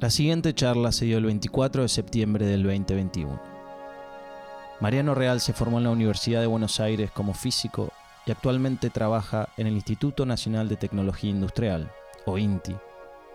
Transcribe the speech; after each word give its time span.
La 0.00 0.10
siguiente 0.10 0.54
charla 0.54 0.92
se 0.92 1.06
dio 1.06 1.18
el 1.18 1.24
24 1.24 1.82
de 1.82 1.88
septiembre 1.88 2.46
del 2.46 2.62
2021. 2.62 3.42
Mariano 4.80 5.12
Real 5.16 5.40
se 5.40 5.52
formó 5.52 5.78
en 5.78 5.84
la 5.84 5.90
Universidad 5.90 6.40
de 6.40 6.46
Buenos 6.46 6.78
Aires 6.78 7.10
como 7.10 7.34
físico 7.34 7.90
y 8.24 8.30
actualmente 8.30 8.90
trabaja 8.90 9.48
en 9.56 9.66
el 9.66 9.74
Instituto 9.74 10.24
Nacional 10.24 10.68
de 10.68 10.76
Tecnología 10.76 11.30
Industrial, 11.30 11.90
o 12.26 12.38
INTI, 12.38 12.76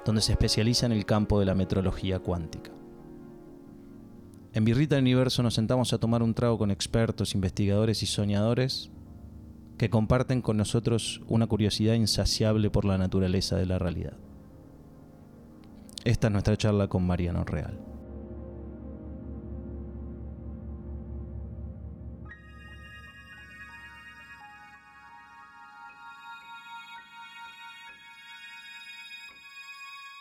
donde 0.06 0.22
se 0.22 0.32
especializa 0.32 0.86
en 0.86 0.94
el 0.94 1.06
campo 1.06 1.38
de 1.38 1.48
la 1.48 1.54
metrología 1.54 2.20
cuántica. 2.20 2.72
En 4.54 4.64
Birrita 4.64 4.98
Universo 4.98 5.44
nos 5.44 5.56
sentamos 5.56 5.92
a 5.92 5.98
tomar 5.98 6.24
un 6.24 6.34
trago 6.34 6.58
con 6.58 6.72
expertos, 6.72 7.36
investigadores 7.36 8.04
y 8.04 8.06
soñadores 8.06 8.90
que 9.78 9.90
comparten 9.90 10.42
con 10.42 10.56
nosotros 10.56 11.24
una 11.28 11.46
curiosidad 11.46 11.96
insaciable 11.96 12.70
por 12.70 12.86
la 12.86 12.98
naturaleza 12.98 13.58
de 13.58 13.66
la 13.66 13.80
realidad. 13.80 14.14
Esta 16.06 16.28
es 16.28 16.34
nuestra 16.34 16.58
charla 16.58 16.90
con 16.90 17.08
Mariano 17.08 17.46
Real. 17.46 17.80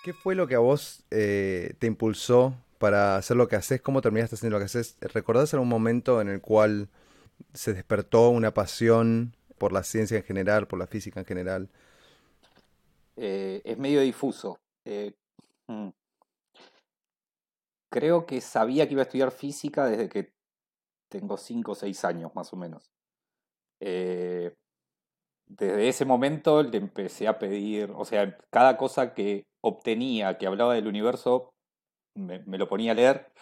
¿Qué 0.04 0.12
fue 0.12 0.34
lo 0.34 0.46
que 0.46 0.54
a 0.54 0.58
vos 0.60 1.04
eh, 1.10 1.74
te 1.78 1.86
impulsó 1.86 2.54
para 2.78 3.16
hacer 3.16 3.36
lo 3.36 3.48
que 3.48 3.56
haces? 3.56 3.80
¿Cómo 3.80 4.02
terminaste 4.02 4.36
haciendo 4.36 4.56
lo 4.56 4.60
que 4.60 4.66
haces? 4.66 4.96
¿Recordás 5.00 5.54
algún 5.54 5.68
momento 5.68 6.20
en 6.20 6.28
el 6.28 6.40
cual 6.40 6.88
se 7.54 7.72
despertó 7.72 8.28
una 8.30 8.54
pasión 8.54 9.34
por 9.58 9.72
la 9.72 9.82
ciencia 9.82 10.16
en 10.16 10.24
general, 10.24 10.66
por 10.66 10.78
la 10.78 10.86
física 10.86 11.20
en 11.20 11.26
general? 11.26 11.68
Eh, 13.16 13.62
es 13.64 13.78
medio 13.78 14.00
difuso. 14.00 14.58
Eh, 14.84 15.12
mm. 15.68 15.90
Creo 17.90 18.24
que 18.24 18.40
sabía 18.40 18.86
que 18.86 18.94
iba 18.94 19.02
a 19.02 19.04
estudiar 19.04 19.30
física 19.30 19.84
desde 19.86 20.08
que 20.08 20.32
tengo 21.10 21.36
5 21.36 21.72
o 21.72 21.74
6 21.74 22.04
años 22.06 22.34
más 22.34 22.52
o 22.52 22.56
menos. 22.56 22.90
desde 25.46 25.88
ese 25.88 26.04
momento 26.04 26.62
le 26.62 26.78
empecé 26.78 27.28
a 27.28 27.38
pedir, 27.38 27.90
o 27.94 28.04
sea, 28.04 28.38
cada 28.50 28.76
cosa 28.78 29.12
que 29.12 29.44
obtenía, 29.62 30.38
que 30.38 30.46
hablaba 30.46 30.74
del 30.74 30.86
universo, 30.86 31.50
me, 32.16 32.40
lo 32.58 32.68
ponía 32.68 32.92
a 32.92 32.94
leer. 32.94 33.32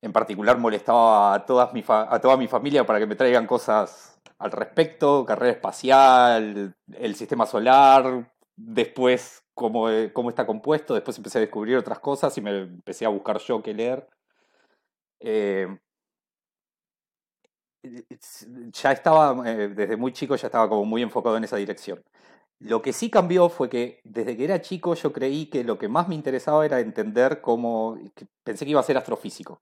En 0.00 0.12
particular 0.12 0.58
molestaba 0.58 1.34
a, 1.34 1.46
todas 1.46 1.72
mi 1.72 1.84
a 1.86 2.18
toda 2.20 2.36
mi 2.36 2.48
familia 2.48 2.84
para 2.86 2.98
que 2.98 3.06
me 3.06 3.16
traigan 3.16 3.46
cosas 3.46 4.20
al 4.38 4.50
respecto, 4.50 5.24
carrera 5.24 5.52
espacial, 5.52 6.74
el 6.92 7.14
sistema 7.14 7.46
solar, 7.46 8.32
después 8.56 9.41
cómo, 9.54 9.86
cómo 10.12 10.30
está 10.30 10.46
compuesto, 10.46 10.94
después 10.94 11.16
empecé 11.16 11.38
a 11.38 11.42
descubrir 11.42 11.76
otras 11.76 12.00
cosas 12.00 12.36
y 12.38 12.40
me 12.40 12.58
empecé 12.60 13.04
a 13.04 13.10
buscar 13.10 13.38
yo 13.38 13.62
qué 13.62 13.74
leer. 13.74 14.08
Eh, 15.20 15.68
ya 18.72 18.92
estaba, 18.92 19.50
eh, 19.50 19.68
desde 19.68 19.96
muy 19.96 20.12
chico 20.12 20.36
ya 20.36 20.46
estaba 20.46 20.68
como 20.68 20.84
muy 20.84 21.02
enfocado 21.02 21.36
en 21.36 21.44
esa 21.44 21.56
dirección. 21.56 22.02
Lo 22.60 22.80
que 22.80 22.92
sí 22.92 23.10
cambió 23.10 23.48
fue 23.48 23.68
que 23.68 24.00
desde 24.04 24.36
que 24.36 24.44
era 24.44 24.60
chico 24.60 24.94
yo 24.94 25.12
creí 25.12 25.46
que 25.46 25.64
lo 25.64 25.78
que 25.78 25.88
más 25.88 26.08
me 26.08 26.14
interesaba 26.14 26.64
era 26.64 26.80
entender 26.80 27.40
cómo... 27.40 27.98
pensé 28.44 28.64
que 28.64 28.70
iba 28.70 28.80
a 28.80 28.84
ser 28.84 28.96
astrofísico. 28.96 29.60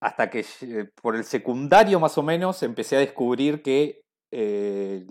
Hasta 0.00 0.30
que 0.30 0.44
eh, 0.62 0.90
por 1.00 1.14
el 1.14 1.24
secundario 1.24 2.00
más 2.00 2.16
o 2.18 2.22
menos 2.22 2.62
empecé 2.62 2.96
a 2.96 3.00
descubrir 3.00 3.62
que... 3.62 4.02
Eh, 4.32 5.06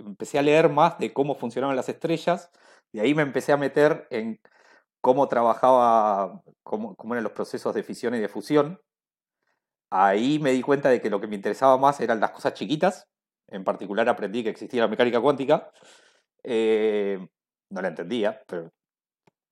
empecé 0.00 0.38
a 0.38 0.42
leer 0.42 0.68
más 0.68 0.98
de 0.98 1.12
cómo 1.12 1.34
funcionaban 1.34 1.76
las 1.76 1.88
estrellas. 1.88 2.50
De 2.92 3.00
ahí 3.00 3.14
me 3.14 3.22
empecé 3.22 3.52
a 3.52 3.56
meter 3.56 4.06
en 4.10 4.40
cómo 5.00 5.28
trabajaba, 5.28 6.42
cómo, 6.62 6.94
cómo 6.96 7.14
eran 7.14 7.24
los 7.24 7.32
procesos 7.32 7.74
de 7.74 7.82
fisión 7.82 8.14
y 8.14 8.18
de 8.18 8.28
fusión. 8.28 8.80
Ahí 9.90 10.38
me 10.38 10.52
di 10.52 10.62
cuenta 10.62 10.88
de 10.88 11.00
que 11.00 11.10
lo 11.10 11.20
que 11.20 11.26
me 11.26 11.36
interesaba 11.36 11.76
más 11.78 12.00
eran 12.00 12.20
las 12.20 12.30
cosas 12.30 12.54
chiquitas 12.54 13.08
en 13.50 13.64
particular 13.64 14.08
aprendí 14.08 14.42
que 14.42 14.50
existía 14.50 14.82
la 14.82 14.88
mecánica 14.88 15.20
cuántica. 15.20 15.70
Eh, 16.42 17.18
no 17.70 17.82
la 17.82 17.88
entendía, 17.88 18.42
pero 18.46 18.72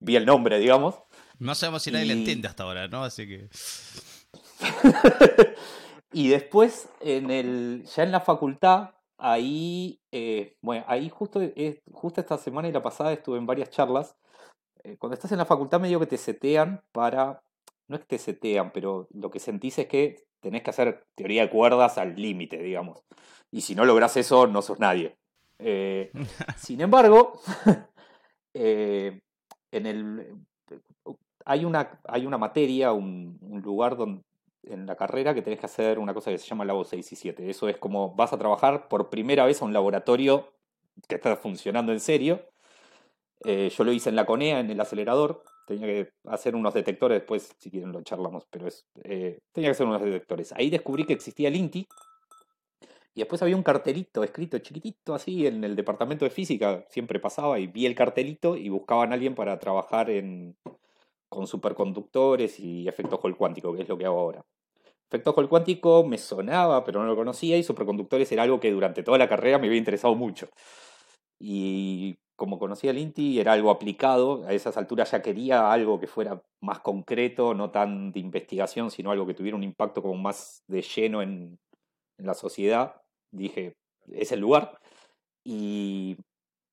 vi 0.01 0.17
el 0.17 0.25
nombre, 0.25 0.59
digamos. 0.59 0.97
No 1.39 1.55
sabemos 1.55 1.83
si 1.83 1.91
nadie 1.91 2.07
la 2.07 2.13
entiende 2.15 2.49
hasta 2.49 2.63
ahora, 2.63 2.89
¿no? 2.89 3.05
Así 3.05 3.27
que. 3.29 3.49
y 6.13 6.29
después, 6.29 6.89
en 7.01 7.31
el, 7.31 7.85
ya 7.85 8.03
en 8.05 8.13
la 8.13 8.21
facultad, 8.21 8.91
ahí, 9.19 10.01
eh, 10.13 10.57
bueno, 10.63 10.85
ahí 10.89 11.09
justo, 11.11 11.41
eh, 11.43 11.83
justo 11.93 12.21
esta 12.21 12.39
semana 12.39 12.69
y 12.69 12.73
la 12.73 12.83
pasada 12.83 13.13
estuve 13.13 13.39
en 13.39 13.47
varias 13.47 13.71
charlas. 13.71 14.17
cuando 14.99 15.15
estás 15.15 15.33
en 15.33 15.39
la 15.39 15.45
facultad, 15.45 15.81
medio 15.81 16.01
que 16.01 16.07
te 16.07 16.19
setean 16.19 16.83
para. 16.93 17.43
No 17.89 17.97
es 17.97 18.03
que 18.03 18.09
te 18.09 18.19
setean, 18.19 18.73
pero 18.73 19.09
lo 19.13 19.31
que 19.31 19.41
sentís 19.41 19.79
es 19.79 19.87
que 19.87 20.25
tenés 20.41 20.63
que 20.63 20.71
hacer 20.71 21.07
teoría 21.15 21.43
de 21.43 21.51
cuerdas 21.51 21.99
al 21.99 22.15
límite, 22.17 22.59
digamos 22.59 23.03
y 23.51 23.61
si 23.63 23.75
no 23.75 23.85
logras 23.85 24.17
eso, 24.17 24.47
no 24.47 24.63
sos 24.63 24.79
nadie. 24.79 25.17
Eh, 25.59 26.13
sin 26.57 26.81
embargo, 26.81 27.41
eh, 28.55 29.21
en 29.73 29.87
el, 29.87 30.37
hay, 31.45 31.65
una, 31.65 32.01
hay 32.05 32.27
una 32.27 32.39
materia, 32.39 32.93
un, 32.93 33.39
lugar 33.65 33.97
donde, 33.97 34.23
en 34.71 34.87
la 34.87 34.97
carrera 34.97 35.35
que 35.35 35.43
tenés 35.43 35.61
que 35.61 35.67
hacer 35.67 35.99
una 35.99 36.15
cosa 36.15 36.31
que 36.31 36.39
se 36.39 36.47
llama 36.47 36.65
Labo 36.65 36.85
6 36.85 37.13
y 37.13 37.17
7. 37.17 37.51
Eso 37.51 37.69
es 37.69 37.77
como 37.77 38.15
vas 38.15 38.33
a 38.33 38.39
trabajar 38.39 38.89
por 38.89 39.11
primera 39.11 39.45
vez 39.47 39.63
a 39.63 39.65
un 39.65 39.73
laboratorio 39.73 40.53
que 41.09 41.17
está 41.17 41.37
funcionando 41.37 41.93
en 41.93 42.01
serio. 42.01 42.43
Eh, 43.45 43.71
yo 43.77 43.85
lo 43.85 43.93
hice 43.93 44.09
en 44.11 44.17
la 44.17 44.27
CONEA, 44.27 44.61
en 44.61 44.71
el 44.71 44.81
acelerador. 44.81 45.43
Tenía 45.67 45.87
que 45.87 46.13
hacer 46.27 46.55
unos 46.55 46.75
detectores, 46.75 47.21
después 47.21 47.55
si 47.59 47.71
quieren 47.71 47.93
lo 47.93 48.03
charlamos, 48.03 48.47
pero 48.51 48.67
es, 48.67 48.87
tenía 49.03 49.69
que 49.69 49.71
hacer 49.71 49.87
unos 49.87 50.03
detectores. 50.03 50.53
Ahí 50.53 50.71
descubrí 50.71 51.05
que 51.05 51.13
existía 51.13 51.49
el 51.49 51.57
INTI, 51.57 51.87
y 53.19 53.23
después 53.23 53.43
había 53.43 53.57
un 53.57 53.65
cartelito 53.65 54.23
escrito 54.23 54.61
chiquitito 54.61 55.13
así 55.13 55.45
en 55.45 55.65
el 55.65 55.75
departamento 55.75 56.25
de 56.25 56.31
física, 56.31 56.85
siempre 56.89 57.19
pasaba 57.19 57.59
y 57.59 57.67
vi 57.67 57.85
el 57.85 57.97
cartelito 57.97 58.57
y 58.57 58.69
buscaban 58.69 59.11
a 59.11 59.15
alguien 59.15 59.35
para 59.35 59.59
trabajar 59.59 60.09
en, 60.09 60.57
con 61.29 61.49
superconductores 61.49 62.61
y 62.61 62.87
efecto 62.87 63.19
Hall 63.21 63.37
cuántico, 63.37 63.75
que 63.75 63.83
es 63.83 63.89
lo 63.89 63.99
que 63.99 64.07
hago 64.07 64.21
ahora. 64.21 64.45
Hall 65.11 65.49
cuántico 65.49 66.05
me 66.05 66.19
sonaba, 66.19 66.85
pero 66.85 67.01
no 67.01 67.07
lo 67.07 67.17
conocía 67.17 67.57
y 67.57 67.63
superconductores 67.63 68.31
era 68.33 68.43
algo 68.43 68.61
que 68.61 68.71
durante 68.71 69.03
toda 69.03 69.19
la 69.19 69.29
carrera 69.29 69.59
me 69.59 69.67
había 69.67 69.79
interesado 69.79 70.15
mucho. 70.15 70.49
Y 71.41 72.17
como 72.37 72.59
conocía 72.59 72.91
el 72.91 72.99
INTI, 72.99 73.41
era 73.41 73.53
algo 73.53 73.71
aplicado, 73.71 74.45
a 74.47 74.53
esas 74.53 74.77
alturas 74.77 75.11
ya 75.11 75.23
quería 75.23 75.73
algo 75.73 75.99
que 75.99 76.07
fuera 76.07 76.43
más 76.61 76.81
concreto, 76.81 77.55
no 77.55 77.71
tan 77.71 78.13
de 78.13 78.21
investigación, 78.21 78.91
sino 78.91 79.11
algo 79.11 79.27
que 79.27 79.35
tuviera 79.35 79.57
un 79.57 79.65
impacto 79.65 80.03
como 80.03 80.15
más 80.15 80.63
de 80.69 80.83
lleno 80.83 81.23
en, 81.23 81.59
en 82.19 82.27
la 82.27 82.35
sociedad 82.35 83.01
dije, 83.31 83.77
es 84.13 84.33
el 84.33 84.41
lugar. 84.41 84.79
Y 85.45 86.17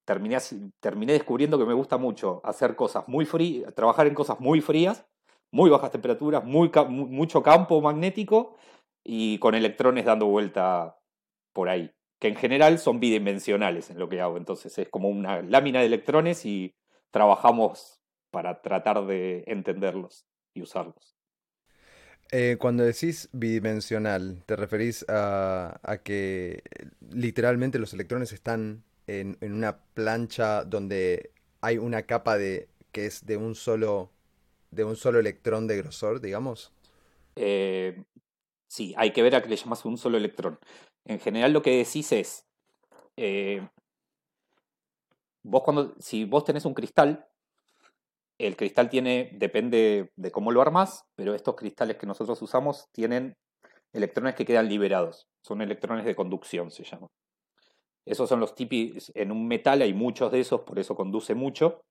terminé, 0.06 0.38
terminé 0.80 1.14
descubriendo 1.14 1.58
que 1.58 1.66
me 1.66 1.74
gusta 1.74 1.98
mucho 1.98 2.42
hacer 2.44 2.76
cosas 2.76 3.08
muy 3.08 3.26
frías, 3.26 3.74
trabajar 3.74 4.08
en 4.08 4.14
cosas 4.14 4.40
muy 4.40 4.62
frías, 4.62 5.06
muy 5.56 5.70
bajas 5.70 5.90
temperaturas, 5.90 6.44
mucho 6.44 7.42
campo 7.42 7.80
magnético 7.80 8.58
y 9.06 9.40
con 9.40 9.56
electrones 9.56 10.04
dando 10.04 10.26
vuelta 10.26 11.00
por 11.54 11.70
ahí, 11.70 11.90
que 12.20 12.28
en 12.28 12.36
general 12.36 12.78
son 12.78 13.00
bidimensionales 13.00 13.90
en 13.90 13.98
lo 13.98 14.10
que 14.10 14.20
hago. 14.20 14.36
Entonces 14.36 14.78
es 14.78 14.90
como 14.90 15.08
una 15.08 15.42
lámina 15.44 15.80
de 15.80 15.86
electrones 15.86 16.46
y 16.46 16.76
trabajamos 17.10 18.02
para 18.32 18.62
tratar 18.62 19.06
de 19.06 19.46
entenderlos 19.48 20.26
y 20.54 20.62
usarlos. 20.62 21.16
Eh, 22.32 22.58
cuando 22.60 22.84
decís 22.84 23.30
bidimensional, 23.32 24.44
¿te 24.46 24.58
referís 24.58 25.06
a, 25.08 25.80
que 26.04 26.64
literalmente 27.12 27.80
los 27.80 27.94
electrones 27.94 28.34
están 28.34 28.84
en, 29.08 29.38
una 29.40 29.78
plancha 29.94 30.66
donde 30.66 31.32
hay 31.62 31.78
una 31.78 32.02
capa 32.02 32.38
de 32.38 32.68
que 32.92 33.06
es 33.06 33.26
de 33.26 33.38
un 33.38 33.56
solo 33.56 34.12
de 34.72 34.84
un 34.84 34.96
solo 34.96 35.20
electrón 35.20 35.68
de 35.68 35.78
grosor, 35.78 36.22
digamos? 36.22 36.74
Eh, 37.36 38.04
sí, 38.68 38.94
hay 38.98 39.12
que 39.12 39.24
ver 39.24 39.36
a 39.36 39.42
qué 39.42 39.50
le 39.50 39.56
llamas 39.56 39.86
un 39.86 39.98
solo 39.98 40.18
electrón. 40.18 40.60
En 41.06 41.20
general 41.20 41.54
lo 41.54 41.62
que 41.62 41.78
decís 41.78 42.12
es, 42.12 42.46
eh, 43.18 43.68
vos 45.44 45.64
cuando, 45.64 45.96
si 46.00 46.26
vos 46.26 46.44
tenés 46.44 46.66
un 46.66 46.74
cristal, 46.74 47.28
el 48.38 48.58
cristal 48.58 48.90
tiene, 48.90 49.32
depende 49.34 50.12
de 50.16 50.32
cómo 50.32 50.52
lo 50.52 50.62
armas, 50.62 51.06
pero 51.16 51.34
estos 51.34 51.56
cristales 51.56 51.98
que 51.98 52.06
nosotros 52.06 52.42
usamos 52.42 52.90
tienen 52.92 53.38
electrones 53.94 54.36
que 54.36 54.46
quedan 54.46 54.68
liberados. 54.68 55.28
Son 55.42 55.62
electrones 55.62 56.06
de 56.06 56.16
conducción, 56.16 56.70
se 56.70 56.84
llaman. 56.84 57.10
Esos 58.06 58.30
son 58.30 58.40
los 58.40 58.54
típicos. 58.54 59.12
En 59.16 59.32
un 59.32 59.48
metal 59.48 59.82
hay 59.82 59.94
muchos 59.94 60.32
de 60.32 60.42
esos, 60.42 60.62
por 60.62 60.80
eso 60.80 60.96
conduce 60.96 61.34
mucho. 61.34 61.82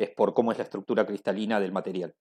Es 0.00 0.08
por 0.08 0.32
cómo 0.32 0.50
es 0.50 0.56
la 0.56 0.64
estructura 0.64 1.04
cristalina 1.04 1.60
del 1.60 1.72
material. 1.72 2.14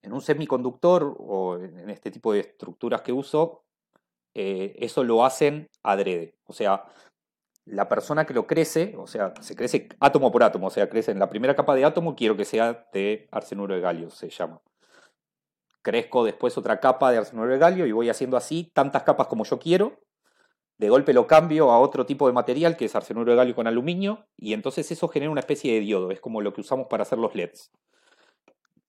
En 0.00 0.14
un 0.14 0.22
semiconductor 0.22 1.14
o 1.18 1.58
en 1.58 1.90
este 1.90 2.10
tipo 2.10 2.32
de 2.32 2.40
estructuras 2.40 3.02
que 3.02 3.12
uso, 3.12 3.64
eh, 4.32 4.74
eso 4.78 5.04
lo 5.04 5.26
hacen 5.26 5.68
adrede. 5.82 6.38
O 6.44 6.54
sea, 6.54 6.86
la 7.66 7.86
persona 7.86 8.24
que 8.24 8.32
lo 8.32 8.46
crece, 8.46 8.94
o 8.96 9.06
sea, 9.06 9.34
se 9.42 9.54
crece 9.54 9.90
átomo 10.00 10.32
por 10.32 10.42
átomo, 10.42 10.68
o 10.68 10.70
sea, 10.70 10.88
crece 10.88 11.12
en 11.12 11.18
la 11.18 11.28
primera 11.28 11.54
capa 11.54 11.74
de 11.74 11.84
átomo, 11.84 12.16
quiero 12.16 12.34
que 12.34 12.46
sea 12.46 12.88
de 12.94 13.28
arsenuro 13.30 13.74
de 13.74 13.82
galio, 13.82 14.08
se 14.08 14.30
llama. 14.30 14.62
Crezco 15.82 16.24
después 16.24 16.56
otra 16.56 16.80
capa 16.80 17.12
de 17.12 17.18
arsenuro 17.18 17.52
de 17.52 17.58
galio 17.58 17.86
y 17.86 17.92
voy 17.92 18.08
haciendo 18.08 18.38
así 18.38 18.70
tantas 18.72 19.02
capas 19.02 19.26
como 19.26 19.44
yo 19.44 19.58
quiero. 19.58 20.00
De 20.82 20.88
golpe 20.88 21.12
lo 21.12 21.28
cambio 21.28 21.70
a 21.70 21.78
otro 21.78 22.06
tipo 22.06 22.26
de 22.26 22.32
material 22.32 22.76
que 22.76 22.86
es 22.86 22.96
arsenuro 22.96 23.30
de 23.30 23.36
galio 23.36 23.54
con 23.54 23.68
aluminio 23.68 24.26
y 24.36 24.52
entonces 24.52 24.90
eso 24.90 25.06
genera 25.06 25.30
una 25.30 25.38
especie 25.38 25.74
de 25.74 25.78
diodo, 25.78 26.10
es 26.10 26.20
como 26.20 26.40
lo 26.40 26.52
que 26.52 26.60
usamos 26.60 26.88
para 26.88 27.04
hacer 27.04 27.18
los 27.18 27.36
LEDs. 27.36 27.70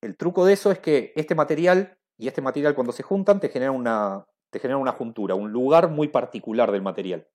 El 0.02 0.18
truco 0.18 0.44
de 0.44 0.54
eso 0.54 0.72
es 0.72 0.80
que 0.80 1.14
este 1.16 1.36
material 1.36 2.00
y 2.18 2.28
este 2.28 2.42
material 2.42 2.74
cuando 2.74 2.94
se 2.94 3.04
juntan 3.04 3.40
te 3.40 3.50
genera 3.50 3.72
una, 3.72 4.26
te 4.50 4.58
genera 4.58 4.78
una 4.78 4.94
juntura, 4.94 5.36
un 5.36 5.52
lugar 5.52 5.92
muy 5.92 6.08
particular 6.08 6.72
del 6.72 6.82
material 6.82 7.28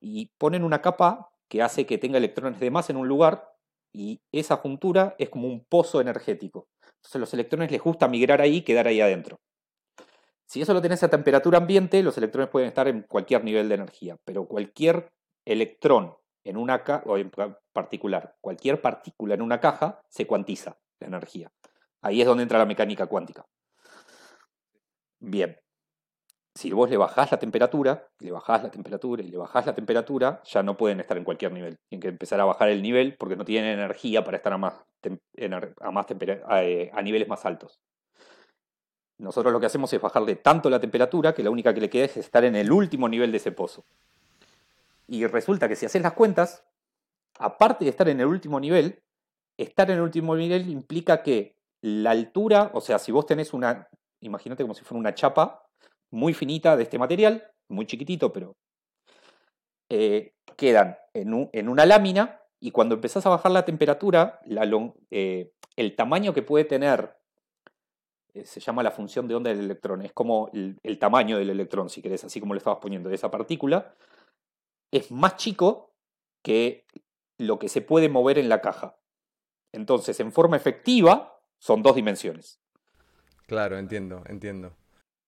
y 0.00 0.30
ponen 0.38 0.64
una 0.64 0.80
capa 0.80 1.28
que 1.46 1.60
hace 1.60 1.84
que 1.84 1.98
tenga 1.98 2.16
electrones 2.16 2.58
de 2.60 2.70
más 2.70 2.88
en 2.88 2.96
un 2.96 3.06
lugar 3.06 3.50
y 3.92 4.22
esa 4.32 4.56
juntura 4.56 5.14
es 5.18 5.28
como 5.28 5.46
un 5.46 5.62
pozo 5.66 6.00
energético. 6.00 6.68
Entonces 7.02 7.20
los 7.20 7.34
electrones 7.34 7.70
les 7.70 7.82
gusta 7.82 8.08
migrar 8.08 8.40
ahí 8.40 8.56
y 8.56 8.62
quedar 8.62 8.86
ahí 8.86 9.02
adentro. 9.02 9.36
Si 10.48 10.62
eso 10.62 10.72
lo 10.72 10.80
tenés 10.80 11.02
a 11.02 11.10
temperatura 11.10 11.58
ambiente, 11.58 12.02
los 12.02 12.16
electrones 12.16 12.48
pueden 12.48 12.68
estar 12.68 12.88
en 12.88 13.02
cualquier 13.02 13.44
nivel 13.44 13.68
de 13.68 13.74
energía, 13.74 14.16
pero 14.24 14.46
cualquier 14.46 15.12
electrón 15.44 16.16
en 16.42 16.56
una 16.56 16.82
caja, 16.84 17.02
o 17.04 17.18
en 17.18 17.30
particular, 17.74 18.34
cualquier 18.40 18.80
partícula 18.80 19.34
en 19.34 19.42
una 19.42 19.60
caja 19.60 20.00
se 20.08 20.26
cuantiza 20.26 20.78
la 21.00 21.08
energía. 21.08 21.52
Ahí 22.00 22.22
es 22.22 22.26
donde 22.26 22.44
entra 22.44 22.58
la 22.58 22.64
mecánica 22.64 23.06
cuántica. 23.06 23.44
Bien, 25.20 25.58
si 26.54 26.72
vos 26.72 26.88
le 26.88 26.96
bajás 26.96 27.30
la 27.30 27.38
temperatura, 27.38 28.08
le 28.18 28.30
bajás 28.30 28.62
la 28.62 28.70
temperatura 28.70 29.22
y 29.22 29.28
le 29.28 29.36
bajás 29.36 29.66
la 29.66 29.74
temperatura, 29.74 30.40
ya 30.44 30.62
no 30.62 30.78
pueden 30.78 31.00
estar 31.00 31.18
en 31.18 31.24
cualquier 31.24 31.52
nivel. 31.52 31.76
Tienen 31.90 32.00
que 32.00 32.08
empezar 32.08 32.40
a 32.40 32.46
bajar 32.46 32.70
el 32.70 32.80
nivel 32.80 33.16
porque 33.18 33.36
no 33.36 33.44
tienen 33.44 33.78
energía 33.78 34.24
para 34.24 34.38
estar 34.38 34.54
a, 34.54 34.56
a, 34.56 34.58
más 34.58 36.06
eh, 36.62 36.90
a, 36.94 37.02
niveles 37.02 37.28
más 37.28 37.44
altos. 37.44 37.78
Nosotros 39.18 39.52
lo 39.52 39.60
que 39.60 39.66
hacemos 39.66 39.92
es 39.92 40.00
bajarle 40.00 40.36
tanto 40.36 40.70
la 40.70 40.80
temperatura 40.80 41.34
que 41.34 41.42
la 41.42 41.50
única 41.50 41.74
que 41.74 41.80
le 41.80 41.90
queda 41.90 42.04
es 42.04 42.16
estar 42.16 42.44
en 42.44 42.54
el 42.54 42.70
último 42.70 43.08
nivel 43.08 43.32
de 43.32 43.38
ese 43.38 43.52
pozo. 43.52 43.84
Y 45.08 45.26
resulta 45.26 45.68
que 45.68 45.76
si 45.76 45.86
haces 45.86 46.02
las 46.02 46.12
cuentas, 46.12 46.64
aparte 47.38 47.84
de 47.84 47.90
estar 47.90 48.08
en 48.08 48.20
el 48.20 48.26
último 48.26 48.60
nivel, 48.60 49.02
estar 49.56 49.90
en 49.90 49.96
el 49.96 50.02
último 50.02 50.36
nivel 50.36 50.68
implica 50.68 51.22
que 51.22 51.56
la 51.80 52.10
altura, 52.10 52.70
o 52.74 52.80
sea, 52.80 52.98
si 52.98 53.10
vos 53.10 53.26
tenés 53.26 53.52
una, 53.52 53.88
imagínate 54.20 54.62
como 54.62 54.74
si 54.74 54.84
fuera 54.84 55.00
una 55.00 55.14
chapa, 55.14 55.64
muy 56.10 56.32
finita 56.32 56.76
de 56.76 56.84
este 56.84 56.98
material, 56.98 57.50
muy 57.68 57.86
chiquitito, 57.86 58.32
pero 58.32 58.56
eh, 59.88 60.34
quedan 60.56 60.96
en, 61.14 61.68
una 61.68 61.86
lámina 61.86 62.40
y 62.60 62.70
cuando 62.70 62.94
empezás 62.96 63.24
a 63.26 63.30
bajar 63.30 63.52
la 63.52 63.64
temperatura, 63.64 64.40
eh, 65.10 65.52
el 65.76 65.96
tamaño 65.96 66.34
que 66.34 66.42
puede 66.42 66.64
tener, 66.64 67.16
se 68.44 68.60
llama 68.60 68.82
la 68.82 68.90
función 68.90 69.26
de 69.26 69.34
onda 69.34 69.50
del 69.50 69.60
electrón, 69.60 70.02
es 70.02 70.12
como 70.12 70.50
el, 70.52 70.78
el, 70.82 70.98
tamaño 70.98 71.38
del 71.38 71.50
electrón, 71.50 71.88
si 71.88 72.02
querés, 72.02 72.24
así 72.24 72.40
como 72.40 72.54
le 72.54 72.58
estabas 72.58 72.80
poniendo, 72.80 73.08
de 73.08 73.14
esa 73.14 73.30
partícula, 73.30 73.94
es 74.92 75.10
más 75.10 75.36
chico 75.36 75.92
que 76.42 76.86
lo 77.38 77.58
que 77.58 77.68
se 77.68 77.82
puede 77.82 78.08
mover 78.08 78.38
en 78.38 78.48
la 78.48 78.60
caja. 78.60 78.96
Entonces, 79.72 80.18
en 80.20 80.32
forma 80.32 80.56
efectiva, 80.56 81.40
son 81.58 81.82
dos 81.82 81.96
dimensiones. 81.96 82.60
Claro, 83.46 83.78
entiendo, 83.78 84.22
entiendo. 84.26 84.76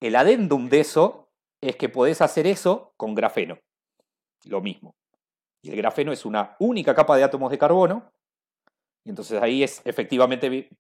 El 0.01 0.17
adendum 0.17 0.69
de 0.69 0.81
eso 0.81 1.29
es 1.63 1.77
que 1.77 1.89
podés 1.89 2.21
hacer 2.21 2.47
eso 2.47 2.93
con 2.97 3.15
grafeno. 3.15 3.59
Lo 4.45 4.61
mismo. 4.61 4.95
Y 5.63 5.71
el 5.71 5.77
grafeno 5.77 6.13
es 6.13 6.25
una 6.25 6.57
única 6.59 6.95
capa 6.95 7.17
de 7.17 7.25
átomos 7.25 7.51
de 7.51 7.59
carbono. 7.59 8.11
Y 9.05 9.11
entonces 9.11 9.41
ahí 9.43 9.63
es 9.63 9.83
efectivamente 9.85 10.71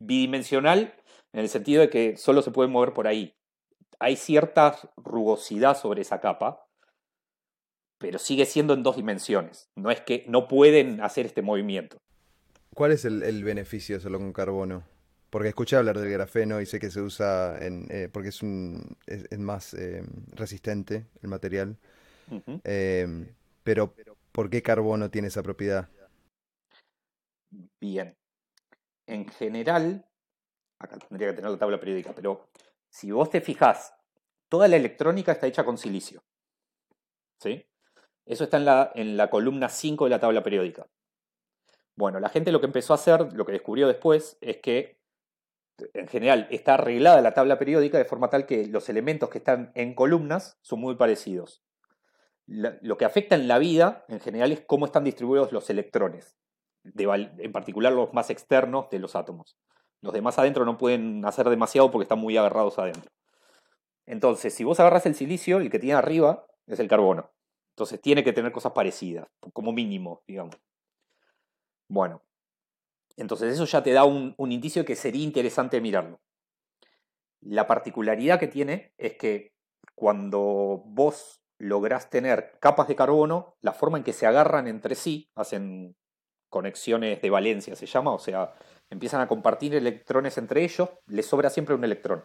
bidimensional 0.00 0.94
en 1.32 1.40
el 1.40 1.48
sentido 1.48 1.80
de 1.80 1.90
que 1.90 2.16
solo 2.16 2.42
se 2.42 2.50
puede 2.50 2.68
mover 2.68 2.92
por 2.92 3.06
ahí. 3.06 3.36
Hay 3.98 4.16
cierta 4.16 4.76
rugosidad 4.96 5.76
sobre 5.76 6.02
esa 6.02 6.20
capa, 6.20 6.66
pero 7.98 8.18
sigue 8.18 8.46
siendo 8.46 8.74
en 8.74 8.82
dos 8.82 8.96
dimensiones. 8.96 9.70
No 9.76 9.90
es 9.90 10.00
que 10.00 10.24
no 10.28 10.48
pueden 10.48 11.00
hacer 11.00 11.26
este 11.26 11.42
movimiento. 11.42 11.98
¿Cuál 12.74 12.92
es 12.92 13.04
el, 13.04 13.22
el 13.22 13.42
beneficio 13.42 13.98
solo 13.98 14.18
con 14.18 14.32
carbono? 14.32 14.84
Porque 15.30 15.48
escuché 15.48 15.76
hablar 15.76 15.98
del 15.98 16.10
grafeno 16.10 16.60
y 16.60 16.66
sé 16.66 16.80
que 16.80 16.90
se 16.90 17.02
usa 17.02 17.58
en, 17.60 17.86
eh, 17.90 18.08
porque 18.10 18.30
es, 18.30 18.42
un, 18.42 18.96
es, 19.06 19.38
más 19.38 19.74
eh, 19.74 20.02
resistente 20.32 21.06
el 21.22 21.28
material. 21.28 21.76
Em, 22.64 23.28
pero, 23.62 23.94
¿por 24.32 24.48
qué 24.48 24.62
carbono 24.62 25.10
tiene 25.10 25.28
esa 25.28 25.42
propiedad? 25.42 25.88
Bien. 27.80 28.16
En 29.06 29.28
general, 29.28 30.06
acá 30.78 30.98
tendría 30.98 31.28
que 31.28 31.34
tener 31.34 31.50
la 31.50 31.58
tabla 31.58 31.80
periódica, 31.80 32.12
pero 32.14 32.48
si 32.88 33.10
vos 33.10 33.30
te 33.30 33.40
fijás, 33.40 33.94
toda 34.48 34.68
la 34.68 34.76
electrónica 34.76 35.32
está 35.32 35.46
hecha 35.46 35.64
con 35.64 35.78
silicio. 35.78 36.22
¿Sí? 37.40 37.66
Eso 38.26 38.44
está 38.44 38.56
en 38.56 38.64
la, 38.64 38.92
en 38.94 39.16
la 39.16 39.30
columna 39.30 39.68
5 39.68 40.04
de 40.04 40.10
la 40.10 40.20
tabla 40.20 40.42
periódica. 40.42 40.86
Bueno, 41.96 42.20
la 42.20 42.28
gente 42.28 42.52
lo 42.52 42.60
que 42.60 42.66
empezó 42.66 42.92
a 42.92 42.96
hacer, 42.96 43.32
lo 43.32 43.44
que 43.44 43.52
descubrió 43.52 43.88
después, 43.88 44.38
es 44.40 44.58
que 44.58 44.98
en 45.94 46.08
general 46.08 46.46
está 46.50 46.74
arreglada 46.74 47.20
la 47.20 47.34
tabla 47.34 47.58
periódica 47.58 47.98
de 47.98 48.04
forma 48.04 48.30
tal 48.30 48.46
que 48.46 48.66
los 48.66 48.88
elementos 48.88 49.30
que 49.30 49.38
están 49.38 49.72
en 49.74 49.94
columnas 49.94 50.58
son 50.62 50.80
muy 50.80 50.96
parecidos. 50.96 51.62
lo 52.46 52.96
que 52.96 53.04
afecta 53.04 53.34
en 53.34 53.46
la 53.46 53.58
vida, 53.58 54.04
en 54.08 54.20
general, 54.20 54.52
es 54.52 54.62
cómo 54.62 54.86
están 54.86 55.04
distribuidos 55.04 55.52
los 55.52 55.68
electrones, 55.70 56.38
en 56.84 57.52
particular 57.52 57.92
los 57.92 58.14
más 58.14 58.30
externos 58.30 58.88
de 58.90 58.98
los 58.98 59.14
átomos. 59.16 59.58
Los 60.00 60.12
demás 60.12 60.38
adentro 60.38 60.64
no 60.64 60.78
pueden 60.78 61.24
hacer 61.24 61.48
demasiado 61.48 61.90
porque 61.90 62.04
están 62.04 62.20
muy 62.20 62.36
agarrados 62.36 62.78
adentro. 62.78 63.10
Entonces, 64.06 64.54
si 64.54 64.64
vos 64.64 64.80
agarras 64.80 65.06
el 65.06 65.14
silicio, 65.14 65.58
el 65.58 65.70
que 65.70 65.78
tiene 65.78 65.94
arriba 65.94 66.46
es 66.66 66.80
el 66.80 66.88
carbono. 66.88 67.30
Entonces 67.78 68.00
tiene 68.00 68.24
que 68.24 68.32
tener 68.32 68.52
cosas 68.52 68.72
parecidas, 68.72 69.28
como 69.52 69.72
mínimo, 69.72 70.22
digamos. 70.26 70.56
Bueno, 71.88 72.22
entonces 73.16 73.52
eso 73.52 73.64
ya 73.64 73.82
te 73.82 73.92
da 73.92 74.04
un, 74.04 74.34
indicio 74.38 74.84
que 74.84 74.96
sería 74.96 75.24
interesante 75.24 75.80
mirarlo. 75.80 76.20
La 77.40 77.66
particularidad 77.66 78.38
que 78.38 78.48
tiene 78.48 78.94
es 78.98 79.16
que 79.16 79.52
cuando 79.94 80.82
vos 80.86 81.40
lográs 81.58 82.10
tener 82.10 82.58
capas 82.60 82.88
de 82.88 82.96
carbono, 82.96 83.56
la 83.60 83.72
forma 83.72 83.98
en 83.98 84.04
que 84.04 84.12
se 84.12 84.26
agarran 84.26 84.68
entre 84.68 84.94
sí, 84.94 85.30
hacen 85.34 85.96
conexiones 86.48 87.20
de 87.20 87.30
valencia, 87.30 87.76
se 87.76 87.86
llama, 87.86 88.12
o 88.12 88.18
sea, 88.18 88.54
empiezan 88.90 89.20
a 89.20 89.28
compartir 89.28 89.74
electrones 89.74 90.38
entre 90.38 90.64
ellos, 90.64 90.88
les 91.06 91.26
sobra 91.26 91.50
siempre 91.50 91.74
un 91.74 91.84
electrón. 91.84 92.24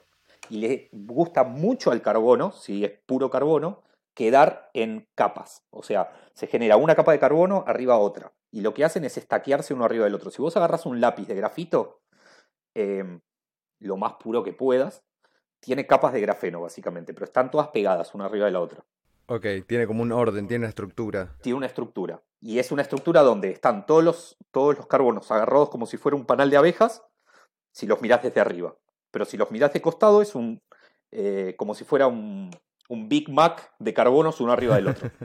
Y 0.49 0.57
le 0.57 0.89
gusta 0.91 1.43
mucho 1.43 1.91
al 1.91 2.01
carbono, 2.01 2.51
si 2.51 2.83
es 2.83 2.91
puro 3.05 3.29
carbono, 3.29 3.83
quedar 4.13 4.69
en 4.73 5.07
capas. 5.15 5.65
O 5.69 5.83
sea, 5.83 6.11
se 6.33 6.47
genera 6.47 6.77
una 6.77 6.95
capa 6.95 7.11
de 7.11 7.19
carbono 7.19 7.63
arriba 7.67 7.97
otra 7.97 8.33
y 8.53 8.61
lo 8.61 8.73
que 8.73 8.85
hacen 8.85 9.03
es 9.03 9.17
estaquearse 9.17 9.73
uno 9.73 9.83
arriba 9.83 10.05
del 10.05 10.13
otro. 10.13 10.29
Si 10.29 10.41
vos 10.41 10.55
agarras 10.55 10.85
un 10.85 11.01
lápiz 11.01 11.27
de 11.27 11.35
grafito, 11.35 12.01
em, 12.75 13.19
lo 13.79 13.97
más 13.97 14.13
puro 14.13 14.43
que 14.43 14.53
puedas, 14.53 15.03
tiene 15.59 15.87
capas 15.87 16.13
de 16.13 16.21
grafeno 16.21 16.61
básicamente, 16.61 17.13
pero 17.13 17.25
están 17.25 17.49
todas 17.49 17.69
pegadas 17.69 18.13
una 18.13 18.25
arriba 18.25 18.45
de 18.45 18.51
la 18.51 18.61
otra. 18.61 18.85
Ok, 19.27 19.45
tiene 19.67 19.87
como 19.87 20.03
un 20.03 20.11
orden, 20.11 20.47
tiene 20.47 20.63
una 20.63 20.69
estructura. 20.69 21.35
Tiene 21.41 21.57
una 21.57 21.67
estructura. 21.67 22.21
Y 22.41 22.59
es 22.59 22.71
una 22.71 22.81
estructura 22.81 23.21
donde 23.21 23.51
están 23.51 23.85
todos 23.85 24.03
los, 24.03 24.37
todos 24.51 24.75
los 24.75 24.87
carbonos 24.87 25.31
agarrados 25.31 25.69
como 25.69 25.85
si 25.85 25.97
fuera 25.97 26.17
un 26.17 26.25
panal 26.25 26.49
de 26.49 26.57
abejas, 26.57 27.03
si 27.71 27.87
los 27.87 28.01
mirás 28.01 28.21
desde 28.21 28.41
arriba. 28.41 28.75
Pero 29.11 29.25
si 29.25 29.37
los 29.37 29.49
mirás 29.51 29.71
de 29.71 29.81
costado 29.81 30.21
es 30.21 30.35
un, 30.35 30.61
eh, 31.11 31.55
como 31.57 31.73
si 31.73 31.85
fuera 31.85 32.07
un, 32.07 32.51
un 32.89 33.09
Big 33.09 33.29
Mac 33.29 33.73
de 33.79 33.93
carbonos 33.93 34.41
uno 34.41 34.51
arriba 34.51 34.75
del 34.75 34.89
otro. 34.89 35.09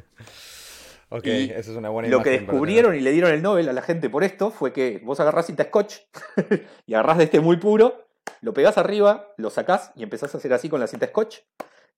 Ok, 1.10 1.24
eso 1.24 1.72
es 1.72 1.76
una 1.78 1.88
buena 1.88 2.10
Lo 2.10 2.22
que 2.22 2.28
descubrieron 2.30 2.94
y 2.94 3.00
le 3.00 3.12
dieron 3.12 3.32
el 3.32 3.40
Nobel 3.40 3.68
a 3.70 3.72
la 3.72 3.80
gente 3.80 4.10
por 4.10 4.24
esto 4.24 4.50
fue 4.50 4.74
que 4.74 5.00
vos 5.02 5.18
agarrás 5.20 5.46
cinta 5.46 5.64
scotch 5.64 6.00
y 6.86 6.92
agarrás 6.92 7.16
de 7.16 7.24
este 7.24 7.40
muy 7.40 7.56
puro, 7.56 8.04
lo 8.42 8.52
pegás 8.52 8.76
arriba, 8.76 9.32
lo 9.38 9.48
sacás 9.48 9.90
y 9.96 10.02
empezás 10.02 10.34
a 10.34 10.38
hacer 10.38 10.52
así 10.52 10.68
con 10.68 10.80
la 10.80 10.86
cinta 10.86 11.06
scotch. 11.06 11.38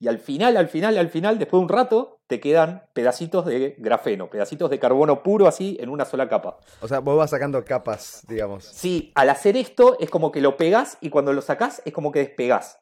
Y 0.01 0.09
al 0.09 0.19
final, 0.19 0.57
al 0.57 0.69
final, 0.69 0.97
al 0.99 1.11
final, 1.11 1.39
después 1.39 1.61
de 1.61 1.65
un 1.65 1.69
rato, 1.69 2.21
te 2.27 2.41
quedan 2.41 2.85
pedacitos 2.95 3.45
de 3.45 3.77
grafeno, 3.79 4.31
pedacitos 4.31 4.71
de 4.71 4.79
carbono 4.79 5.23
puro 5.23 5.47
así 5.47 5.77
en 5.79 5.91
una 5.91 6.05
sola 6.07 6.29
capa. 6.29 6.59
O 6.81 6.89
sea, 6.89 7.01
vos 7.01 7.19
vas 7.19 7.31
sacando 7.31 7.63
capas, 7.65 8.25
digamos. 8.27 8.65
Sí, 8.65 9.13
al 9.15 9.29
hacer 9.29 9.57
esto 9.57 9.99
es 10.01 10.09
como 10.09 10.33
que 10.33 10.41
lo 10.41 10.57
pegás 10.57 10.97
y 11.01 11.11
cuando 11.11 11.33
lo 11.33 11.43
sacás 11.43 11.83
es 11.85 11.93
como 11.93 12.13
que 12.13 12.21
despegás 12.21 12.81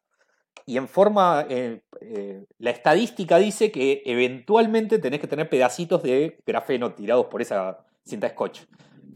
y 0.68 0.76
en 0.76 0.86
forma, 0.86 1.46
eh, 1.48 1.80
eh, 2.02 2.44
la 2.58 2.70
estadística 2.70 3.38
dice 3.38 3.72
que 3.72 4.02
eventualmente 4.04 4.98
tenés 4.98 5.18
que 5.18 5.26
tener 5.26 5.48
pedacitos 5.48 6.02
de 6.02 6.42
grafeno 6.46 6.92
tirados 6.92 7.24
por 7.28 7.40
esa 7.40 7.86
cinta 8.04 8.28
scotch. 8.28 8.64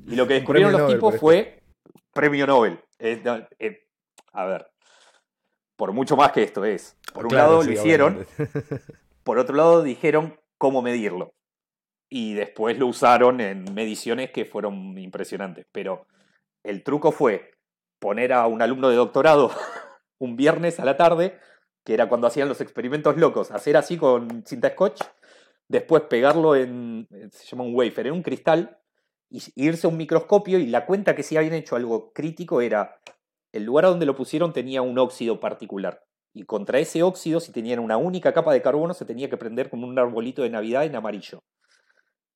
Y 0.07 0.17
lo 0.17 0.27
que 0.27 0.33
descubrieron 0.33 0.73
los 0.73 0.91
tipos 0.91 1.17
fue 1.17 1.63
premio 2.15 2.47
Nobel. 2.47 2.81
Eh, 2.99 3.23
a 4.33 4.47
ver, 4.47 4.67
por 5.83 5.93
mucho 5.93 6.17
más 6.17 6.31
que 6.31 6.45
esto 6.45 6.65
es. 6.65 6.97
Por 7.13 7.27
un 7.27 7.35
lado 7.35 7.61
lo 7.61 7.73
hicieron, 7.73 8.25
por 9.25 9.41
otro 9.41 9.57
lado 9.57 9.83
dijeron 9.83 10.39
cómo 10.57 10.81
medirlo. 10.81 11.35
y 12.09 12.35
después 12.35 12.79
lo 12.79 12.87
usaron 12.87 13.41
en 13.41 13.65
mediciones 13.75 14.31
que 14.31 14.45
fueron 14.45 14.97
impresionantes. 14.97 15.67
Pero 15.73 16.07
el 16.63 16.85
truco 16.85 17.11
fue 17.11 17.51
poner 17.99 18.33
a 18.33 18.47
un 18.47 18.63
alumno 18.63 18.91
de 18.91 18.95
doctorado 18.95 19.51
un 20.21 20.37
viernes 20.37 20.79
a 20.79 20.85
la 20.85 20.97
tarde, 20.97 21.41
que 21.83 21.95
era 21.95 22.09
cuando 22.09 22.29
hacían 22.29 22.49
los 22.49 22.61
experimentos 22.61 23.17
locos, 23.17 23.51
hacer 23.51 23.77
así 23.77 23.97
con 23.97 24.47
cinta 24.47 24.71
scotch, 24.71 25.03
después 25.67 26.05
pegarlo 26.05 26.55
en, 26.55 27.09
se 27.33 27.45
llama 27.45 27.65
un 27.65 27.75
wafer, 27.75 28.07
en 28.07 28.13
un 28.13 28.23
cristal, 28.23 28.79
y 29.29 29.43
irse 29.57 29.89
a 29.89 29.91
un 29.91 29.97
microscopio 29.97 30.61
y 30.61 30.67
la 30.67 30.87
cuenta 30.87 31.17
que 31.17 31.25
sí 31.25 31.37
habían 31.37 31.55
hecho 31.55 31.75
algo 31.75 32.13
crítico 32.13 32.61
era, 32.61 33.01
el 33.53 33.65
lugar 33.65 33.85
donde 33.87 34.07
lo 34.07 34.17
pusieron 34.17 34.53
tenía 34.53 34.83
un 34.83 34.99
óxido 34.99 35.41
particular. 35.41 36.03
Y 36.35 36.45
contra 36.45 36.79
ese 36.79 37.03
óxido, 37.03 37.41
si 37.41 37.53
tenían 37.53 37.79
una 37.79 37.97
única 37.97 38.33
capa 38.33 38.53
de 38.53 38.63
carbono, 38.63 38.95
se 38.95 39.05
tenía 39.05 39.29
que 39.29 39.37
prender 39.37 39.69
como 39.69 39.87
un 39.87 39.99
arbolito 39.99 40.43
de 40.43 40.51
Navidad 40.51 40.85
en 40.85 40.97
amarillo 40.97 41.43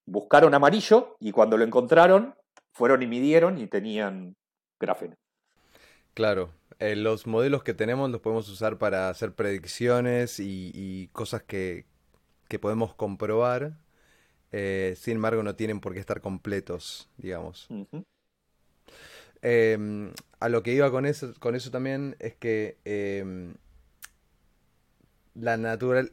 buscaron 0.07 0.55
amarillo 0.55 1.17
y 1.21 1.33
cuando 1.33 1.57
lo 1.59 1.65
encontraron, 1.65 2.35
fueron 2.73 3.03
y 3.03 3.07
midieron 3.07 3.59
y 3.59 3.67
tenían 3.67 4.37
grafeno. 4.81 5.17
Claro, 6.15 6.51
eh, 6.79 6.97
los 6.97 7.27
modelos 7.27 7.63
que 7.63 7.75
tenemos 7.75 8.11
los 8.11 8.21
podemos 8.21 8.49
usar 8.49 8.79
para 8.79 9.11
hacer 9.11 9.35
predicciones 9.35 10.41
y, 10.41 11.11
cosas 11.13 11.43
que, 11.43 11.85
podemos 12.61 12.95
comprobar. 12.95 13.77
Eh, 14.53 14.95
sin 14.97 15.17
embargo, 15.17 15.43
no 15.43 15.57
tienen 15.57 15.81
por 15.81 15.93
qué 15.93 16.01
estar 16.01 16.21
completos, 16.21 17.11
digamos. 17.19 17.69
Em, 19.49 20.11
a 20.41 20.49
lo 20.49 20.65
que 20.65 20.73
iba 20.73 20.91
con 20.91 21.07
eso, 21.07 21.33
con 21.39 21.55
eso 21.55 21.71
también 21.71 22.17
es 22.19 22.35
que 22.35 22.79
em, 22.85 23.55
la, 25.37 25.57
natural, 25.57 26.11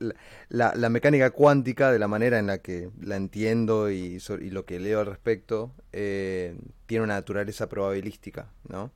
la, 0.49 0.73
la, 0.75 0.89
mecánica 0.89 1.31
cuántica, 1.31 1.91
de 1.91 1.97
la 1.97 2.07
manera 2.07 2.37
en 2.37 2.45
la 2.45 2.59
que 2.59 2.91
la 3.01 3.15
entiendo 3.15 3.89
y, 3.89 4.21
y 4.39 4.49
lo 4.51 4.65
que 4.65 4.79
leo 4.79 4.99
al 4.99 5.07
respecto, 5.07 5.71
eh, 5.93 6.55
tiene 6.85 7.05
una 7.05 7.15
naturaleza 7.15 7.67
probabilística, 7.69 8.51
¿no? 8.69 8.91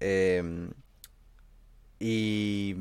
Em, 0.00 0.70
y 2.00 2.74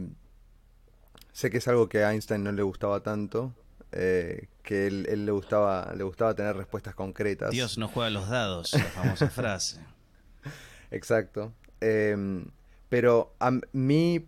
sé 1.32 1.52
que 1.52 1.60
es 1.60 1.68
algo 1.68 1.90
que 1.90 2.04
a 2.06 2.12
Einstein 2.12 2.44
no 2.44 2.52
le 2.52 2.64
gustaba 2.64 3.04
tanto, 3.04 3.54
eh, 3.92 4.48
que 4.64 4.88
él, 4.88 5.06
él, 5.10 5.28
le 5.28 5.32
gustaba 5.32 5.94
le 5.96 6.04
gustaba 6.04 6.34
tener 6.34 6.58
respuestas 6.58 6.96
concretas. 6.96 7.52
Dios 7.52 7.78
no 7.78 7.88
juega 7.88 8.10
los 8.10 8.30
dados, 8.30 8.74
la 8.74 8.84
famosa 8.86 9.30
frase. 9.30 9.80
Exacto. 10.92 11.54
Em, 11.82 12.46
pero 12.90 13.34
a 13.40 13.52
mi 13.74 14.26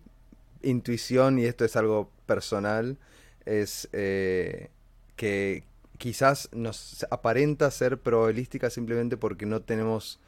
intuición, 0.62 1.40
y 1.40 1.46
esto 1.46 1.66
es 1.66 1.76
algo 1.76 2.12
personal 2.26 2.98
es 3.46 3.90
eh, 3.94 4.70
que 5.16 5.64
quizás 5.98 6.50
nos 6.54 7.06
aparenta 7.10 7.70
ser 7.72 8.00
probabilística 8.00 8.70
simplemente 8.70 9.18
porque 9.18 9.46
no 9.46 9.62
tenemos 9.62 10.20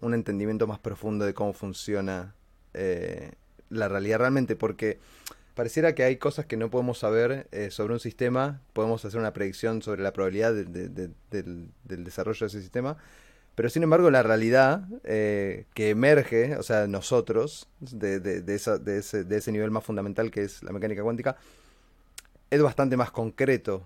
un 0.00 0.14
entendimiento 0.14 0.66
más 0.66 0.78
profundo 0.78 1.24
de 1.24 1.34
cómo 1.34 1.52
funciona 1.52 2.34
eh, 2.74 3.32
la 3.70 3.88
realidad 3.88 4.18
realmente, 4.20 4.54
porque 4.54 4.98
pareciera 5.54 5.94
que 5.94 6.04
hay 6.04 6.16
cosas 6.16 6.46
que 6.46 6.56
no 6.56 6.70
podemos 6.70 6.98
saber 6.98 7.48
eh, 7.50 7.70
sobre 7.70 7.94
un 7.94 8.00
sistema, 8.00 8.60
podemos 8.72 9.04
hacer 9.04 9.18
una 9.18 9.32
predicción 9.32 9.82
sobre 9.82 10.02
la 10.02 10.12
probabilidad 10.12 10.54
del, 10.54 11.72
desarrollo 11.82 12.40
de 12.40 12.46
ese 12.46 12.60
sistema, 12.60 12.96
pero 13.58 13.70
sin 13.70 13.82
embargo 13.82 14.08
la 14.08 14.22
realidad 14.22 14.86
que 15.02 15.90
emerge, 15.90 16.56
o 16.58 16.62
sea, 16.62 16.86
nosotros, 16.86 17.68
de, 17.80 18.44
ese, 18.54 19.50
nivel 19.50 19.72
más 19.72 19.82
fundamental 19.82 20.30
que 20.30 20.44
es 20.44 20.62
la 20.62 20.70
mecánica 20.70 21.02
cuántica, 21.02 21.36
es 22.50 22.62
bastante 22.62 22.96
más 22.96 23.10
concreto, 23.10 23.84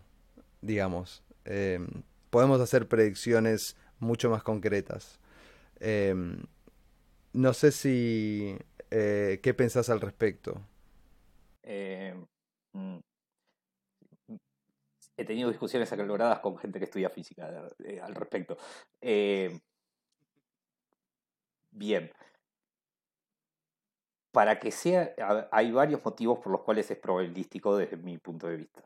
digamos. 0.60 1.22
Em, 1.46 1.88
podemos 2.28 2.60
hacer 2.60 2.86
predicciones 2.86 3.74
mucho 3.98 4.28
más 4.28 4.42
concretas. 4.42 5.18
Em, 5.80 6.42
no 7.32 7.54
sé 7.54 7.72
si... 7.72 8.58
Eh, 8.90 9.40
¿Qué 9.42 9.54
pensás 9.54 9.88
al 9.88 10.02
respecto? 10.02 10.60
Em, 11.62 12.26
mm, 12.74 12.98
he 15.22 15.24
tenido 15.24 15.48
discusiones 15.48 15.92
acaloradas 15.92 16.40
con 16.40 16.56
gente 16.58 16.78
que 16.78 16.84
estudia 16.84 17.10
física 17.10 17.68
eh, 17.84 18.00
al 18.00 18.14
respecto. 18.14 18.56
bien. 21.70 22.12
Para 24.32 24.58
que 24.58 24.70
sea, 24.70 25.14
hay 25.50 25.72
varios 25.72 26.02
motivos 26.02 26.38
por 26.38 26.52
los 26.52 26.62
cuales 26.62 26.90
es 26.90 26.98
probabilístico 26.98 27.76
desde 27.76 27.98
mi 27.98 28.16
punto 28.16 28.48
de 28.48 28.56
vista. 28.56 28.82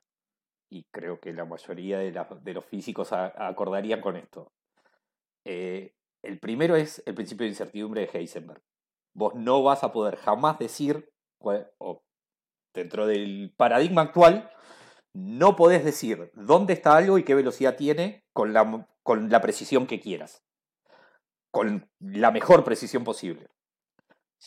Y 0.68 0.84
creo 0.90 1.20
que 1.20 1.32
la 1.32 1.44
mayoría 1.44 1.98
de, 1.98 2.54
los 2.54 2.64
físicos 2.64 3.12
acordarían 3.12 4.00
con 4.00 4.16
esto. 4.16 4.50
Eh, 5.44 5.94
el 6.22 6.40
primero 6.40 6.74
es 6.74 7.02
el 7.06 7.14
principio 7.14 7.44
de 7.44 7.50
incertidumbre 7.50 8.00
de 8.00 8.18
Heisenberg. 8.18 8.60
Vos 9.14 9.34
no 9.36 9.62
vas 9.62 9.84
a 9.84 9.92
poder 9.92 10.16
jamás 10.16 10.58
decir, 10.58 11.08
dentro 12.74 13.06
del 13.06 13.54
paradigma 13.56 14.02
actual, 14.02 14.50
no 15.16 15.56
podés 15.56 15.84
decir 15.84 16.30
dónde 16.34 16.72
está 16.72 16.96
algo 16.96 17.18
y 17.18 17.24
qué 17.24 17.34
velocidad 17.34 17.76
tiene 17.76 18.24
con 18.32 18.52
la, 18.52 18.88
con 19.02 19.30
la 19.30 19.40
precisión 19.40 19.86
que 19.86 20.00
quieras. 20.00 20.42
Con 21.50 21.88
la 22.00 22.30
mejor 22.30 22.64
precisión 22.64 23.04
posible 23.04 23.48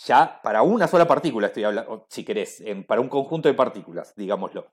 ya 0.05 0.41
para 0.41 0.61
una 0.61 0.87
sola 0.87 1.07
partícula 1.07 1.47
estoy 1.47 1.63
hablando, 1.63 2.05
si 2.09 2.23
querés, 2.23 2.63
para 2.87 3.01
un 3.01 3.09
conjunto 3.09 3.49
de 3.49 3.55
partículas, 3.55 4.13
digámoslo. 4.15 4.71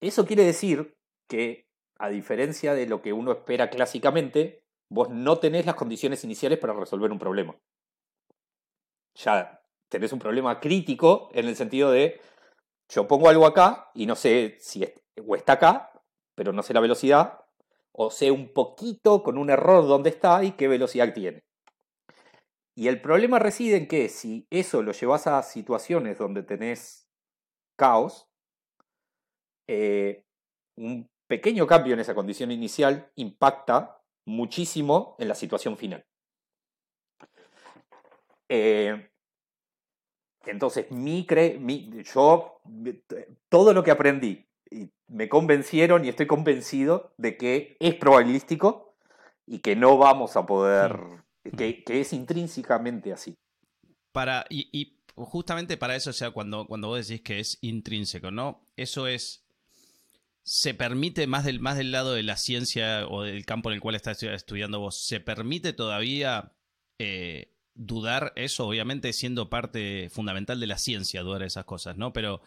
Eso 0.00 0.26
quiere 0.26 0.44
decir 0.44 0.96
que, 1.28 1.68
a 1.98 2.08
diferencia 2.08 2.74
de 2.74 2.86
lo 2.86 3.00
que 3.00 3.12
uno 3.12 3.32
espera 3.32 3.70
clásicamente, 3.70 4.64
vos 4.88 5.08
no 5.08 5.38
tenés 5.38 5.66
las 5.66 5.76
condiciones 5.76 6.24
iniciales 6.24 6.58
para 6.58 6.74
resolver 6.74 7.12
un 7.12 7.18
problema. 7.18 7.56
Ya 9.14 9.62
tenés 9.88 10.12
un 10.12 10.18
problema 10.18 10.58
crítico 10.58 11.28
en 11.32 11.46
el 11.46 11.54
sentido 11.54 11.90
de, 11.90 12.20
yo 12.92 13.08
pongo 13.08 13.28
algo 13.30 13.46
acá 13.46 13.90
y 13.94 14.04
no 14.04 14.14
sé 14.14 14.58
si 14.60 14.86
o 15.26 15.34
está 15.34 15.54
acá, 15.54 15.92
pero 16.34 16.52
no 16.52 16.62
sé 16.62 16.74
la 16.74 16.80
velocidad, 16.80 17.40
o 17.92 18.10
sé 18.10 18.30
un 18.30 18.52
poquito 18.52 19.22
con 19.22 19.38
un 19.38 19.48
error 19.48 19.86
dónde 19.86 20.10
está 20.10 20.44
y 20.44 20.52
qué 20.52 20.68
velocidad 20.68 21.12
tiene. 21.14 21.42
Y 22.74 22.88
el 22.88 23.00
problema 23.00 23.38
reside 23.38 23.76
en 23.76 23.88
que 23.88 24.08
si 24.08 24.46
eso 24.50 24.82
lo 24.82 24.92
llevas 24.92 25.26
a 25.26 25.42
situaciones 25.42 26.18
donde 26.18 26.42
tenés 26.42 27.08
caos, 27.76 28.28
eh, 29.68 30.24
un 30.76 31.08
pequeño 31.26 31.66
cambio 31.66 31.94
en 31.94 32.00
esa 32.00 32.14
condición 32.14 32.50
inicial 32.50 33.10
impacta 33.14 34.02
muchísimo 34.26 35.16
en 35.18 35.28
la 35.28 35.34
situación 35.34 35.78
final. 35.78 36.04
Eh, 38.50 39.11
entonces, 40.46 40.90
mi, 40.90 41.26
mi, 41.60 42.02
yo, 42.02 42.60
todo 43.48 43.72
lo 43.72 43.82
que 43.82 43.90
aprendí, 43.90 44.46
me 45.08 45.28
convencieron 45.28 46.04
y 46.04 46.08
estoy 46.08 46.26
convencido 46.26 47.12
de 47.18 47.36
que 47.36 47.76
es 47.80 47.94
probabilístico 47.94 48.96
y 49.46 49.58
que 49.58 49.76
no 49.76 49.98
vamos 49.98 50.36
a 50.36 50.46
poder 50.46 50.98
que, 51.56 51.82
es 51.88 52.12
intrínsecamente 52.12 53.12
así. 53.12 53.36
Para, 54.12 54.44
y, 54.48 54.98
justamente 55.14 55.76
para 55.76 55.96
eso, 55.96 56.10
o 56.10 56.14
sea, 56.14 56.30
cuando, 56.30 56.66
cuando 56.66 56.88
vos 56.88 57.06
decís 57.06 57.22
que 57.22 57.40
es 57.40 57.58
intrínseco, 57.60 58.30
¿no? 58.30 58.66
Eso 58.76 59.06
es. 59.06 59.44
¿Se 60.44 60.74
permite 60.74 61.28
más 61.28 61.44
del, 61.44 61.60
más 61.60 61.76
del 61.76 61.92
lado 61.92 62.14
de 62.14 62.24
la 62.24 62.36
ciencia 62.36 63.06
o 63.06 63.22
del 63.22 63.46
campo 63.46 63.70
en 63.70 63.74
el 63.74 63.80
cual 63.80 63.94
estás 63.94 64.20
estudiando 64.24 64.80
vos? 64.80 65.04
¿Se 65.06 65.20
permite 65.20 65.72
todavía 65.72 66.52
eh, 66.98 67.51
dudar 67.74 68.32
eso? 68.36 68.66
Obviamente 68.66 69.12
siendo 69.12 69.50
parte 69.50 70.08
fundamental 70.10 70.60
de 70.60 70.66
la 70.66 70.78
ciencia, 70.78 71.22
dudar 71.22 71.42
esas 71.42 71.64
cosas, 71.64 71.96
¿no? 71.96 72.12
Pero 72.12 72.42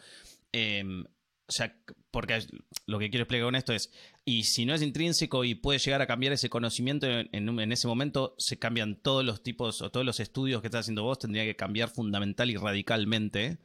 em, 0.52 1.04
o 1.48 1.52
sea, 1.52 1.76
porque 2.10 2.44
lo 2.86 2.98
que 2.98 3.08
quiero 3.08 3.22
explicar 3.22 3.46
con 3.46 3.54
esto 3.54 3.72
es, 3.72 3.92
y 4.24 4.44
si 4.44 4.66
no 4.66 4.74
es 4.74 4.82
intrínseco 4.82 5.44
y 5.44 5.54
puede 5.54 5.78
llegar 5.78 6.02
a 6.02 6.06
cambiar 6.06 6.32
ese 6.32 6.50
conocimiento 6.50 7.06
en, 7.06 7.72
ese 7.72 7.86
momento, 7.86 8.34
se 8.38 8.58
cambian 8.58 8.96
todos 8.96 9.24
los 9.24 9.42
tipos 9.42 9.80
o 9.80 9.90
todos 9.90 10.04
los 10.04 10.18
estudios 10.18 10.60
que 10.60 10.66
estás 10.66 10.80
haciendo 10.80 11.04
vos, 11.04 11.20
tendría 11.20 11.44
que 11.44 11.54
cambiar 11.54 11.88
fundamental 11.88 12.50
y 12.50 12.56
radicalmente 12.56 13.58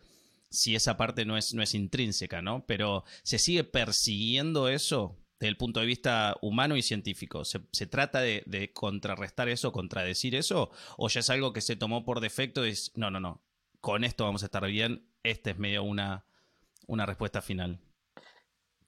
si 0.50 0.76
esa 0.76 0.96
parte 0.98 1.26
no 1.26 1.38
es, 1.38 1.54
no 1.56 1.64
es 1.64 1.74
intrínseca, 1.74 2.42
¿no? 2.42 2.66
Pero 2.68 3.04
se 3.24 3.40
sigue 3.40 3.64
persiguiendo 3.64 4.70
eso 4.70 5.18
desde 5.42 5.50
el 5.50 5.58
punto 5.58 5.82
de 5.82 5.88
vista 5.88 6.38
humano 6.42 6.78
y 6.78 6.82
científico. 6.82 7.44
¿Se, 7.44 7.88
trata 7.88 8.22
de, 8.22 8.44
de, 8.46 8.72
contrarrestar 8.72 9.50
eso, 9.50 9.72
contradecir 9.72 10.36
eso? 10.36 10.72
¿O 10.98 11.10
ya 11.10 11.20
es 11.20 11.30
algo 11.30 11.52
que 11.52 11.62
se 11.62 11.76
tomó 11.76 12.06
por 12.06 12.22
defecto 12.22 12.66
y 12.66 12.70
es, 12.70 12.92
no, 12.96 13.12
no, 13.12 13.20
no, 13.20 13.42
con 13.82 14.04
esto 14.04 14.24
vamos 14.24 14.44
a 14.44 14.46
estar 14.46 14.66
bien, 14.68 15.04
este 15.24 15.52
es 15.52 15.58
medio 15.58 15.84
una 15.84 16.26
una 16.92 17.06
respuesta 17.06 17.42
final. 17.42 17.80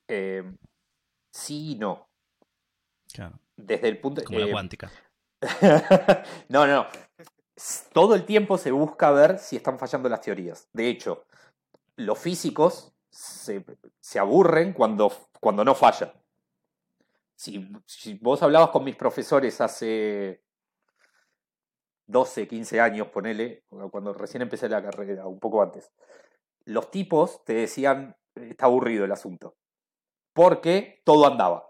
Eh, 0.07 0.43
sí 1.31 1.71
y 1.71 1.75
no. 1.75 2.07
Claro. 3.11 3.39
Desde 3.55 3.87
el 3.87 3.99
punto 3.99 4.23
Como 4.23 4.39
la 4.39 4.47
eh, 4.47 4.51
cuántica. 4.51 4.91
no, 6.49 6.67
no. 6.67 6.87
Todo 7.93 8.15
el 8.15 8.25
tiempo 8.25 8.57
se 8.57 8.71
busca 8.71 9.11
ver 9.11 9.39
si 9.39 9.55
están 9.55 9.79
fallando 9.79 10.09
las 10.09 10.21
teorías. 10.21 10.67
De 10.73 10.89
hecho, 10.89 11.25
los 11.95 12.19
físicos 12.19 12.93
se, 13.09 13.63
aburren 14.19 14.73
cuando, 14.73 15.11
cuando 15.39 15.63
no 15.63 15.75
fallan. 15.75 16.11
Si, 17.43 18.13
vos 18.21 18.41
hablabas 18.41 18.69
con 18.69 18.83
mis 18.83 18.95
profesores 18.95 19.59
hace 19.59 20.43
12, 22.07 22.47
15 22.47 22.79
años, 22.79 23.07
ponele, 23.07 23.65
cuando 23.91 24.13
recién 24.13 24.41
empecé 24.41 24.69
la 24.69 24.81
carrera, 24.81 25.27
un 25.27 25.39
poco 25.39 25.61
antes, 25.61 25.91
los 26.65 26.89
tipos 26.89 27.43
te 27.43 27.53
decían, 27.53 28.15
está 28.35 28.65
aburrido 28.65 29.03
el 29.03 29.11
asunto, 29.11 29.57
porque 30.33 31.01
todo 31.03 31.27
andaba. 31.27 31.69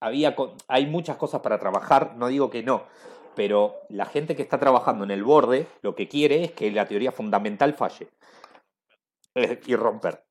Había, 0.00 0.36
hay 0.68 0.86
muchas 0.86 1.16
cosas 1.16 1.40
para 1.40 1.58
trabajar, 1.58 2.16
no 2.16 2.28
digo 2.28 2.50
que 2.50 2.62
no, 2.62 2.86
pero 3.34 3.80
la 3.88 4.04
gente 4.04 4.36
que 4.36 4.42
está 4.42 4.58
trabajando 4.58 5.04
en 5.04 5.10
el 5.10 5.24
borde 5.24 5.66
lo 5.80 5.94
que 5.94 6.08
quiere 6.08 6.44
es 6.44 6.52
que 6.52 6.70
la 6.70 6.86
teoría 6.86 7.12
fundamental 7.12 7.74
falle 7.74 8.08
y 9.66 9.74
romper. 9.74 10.24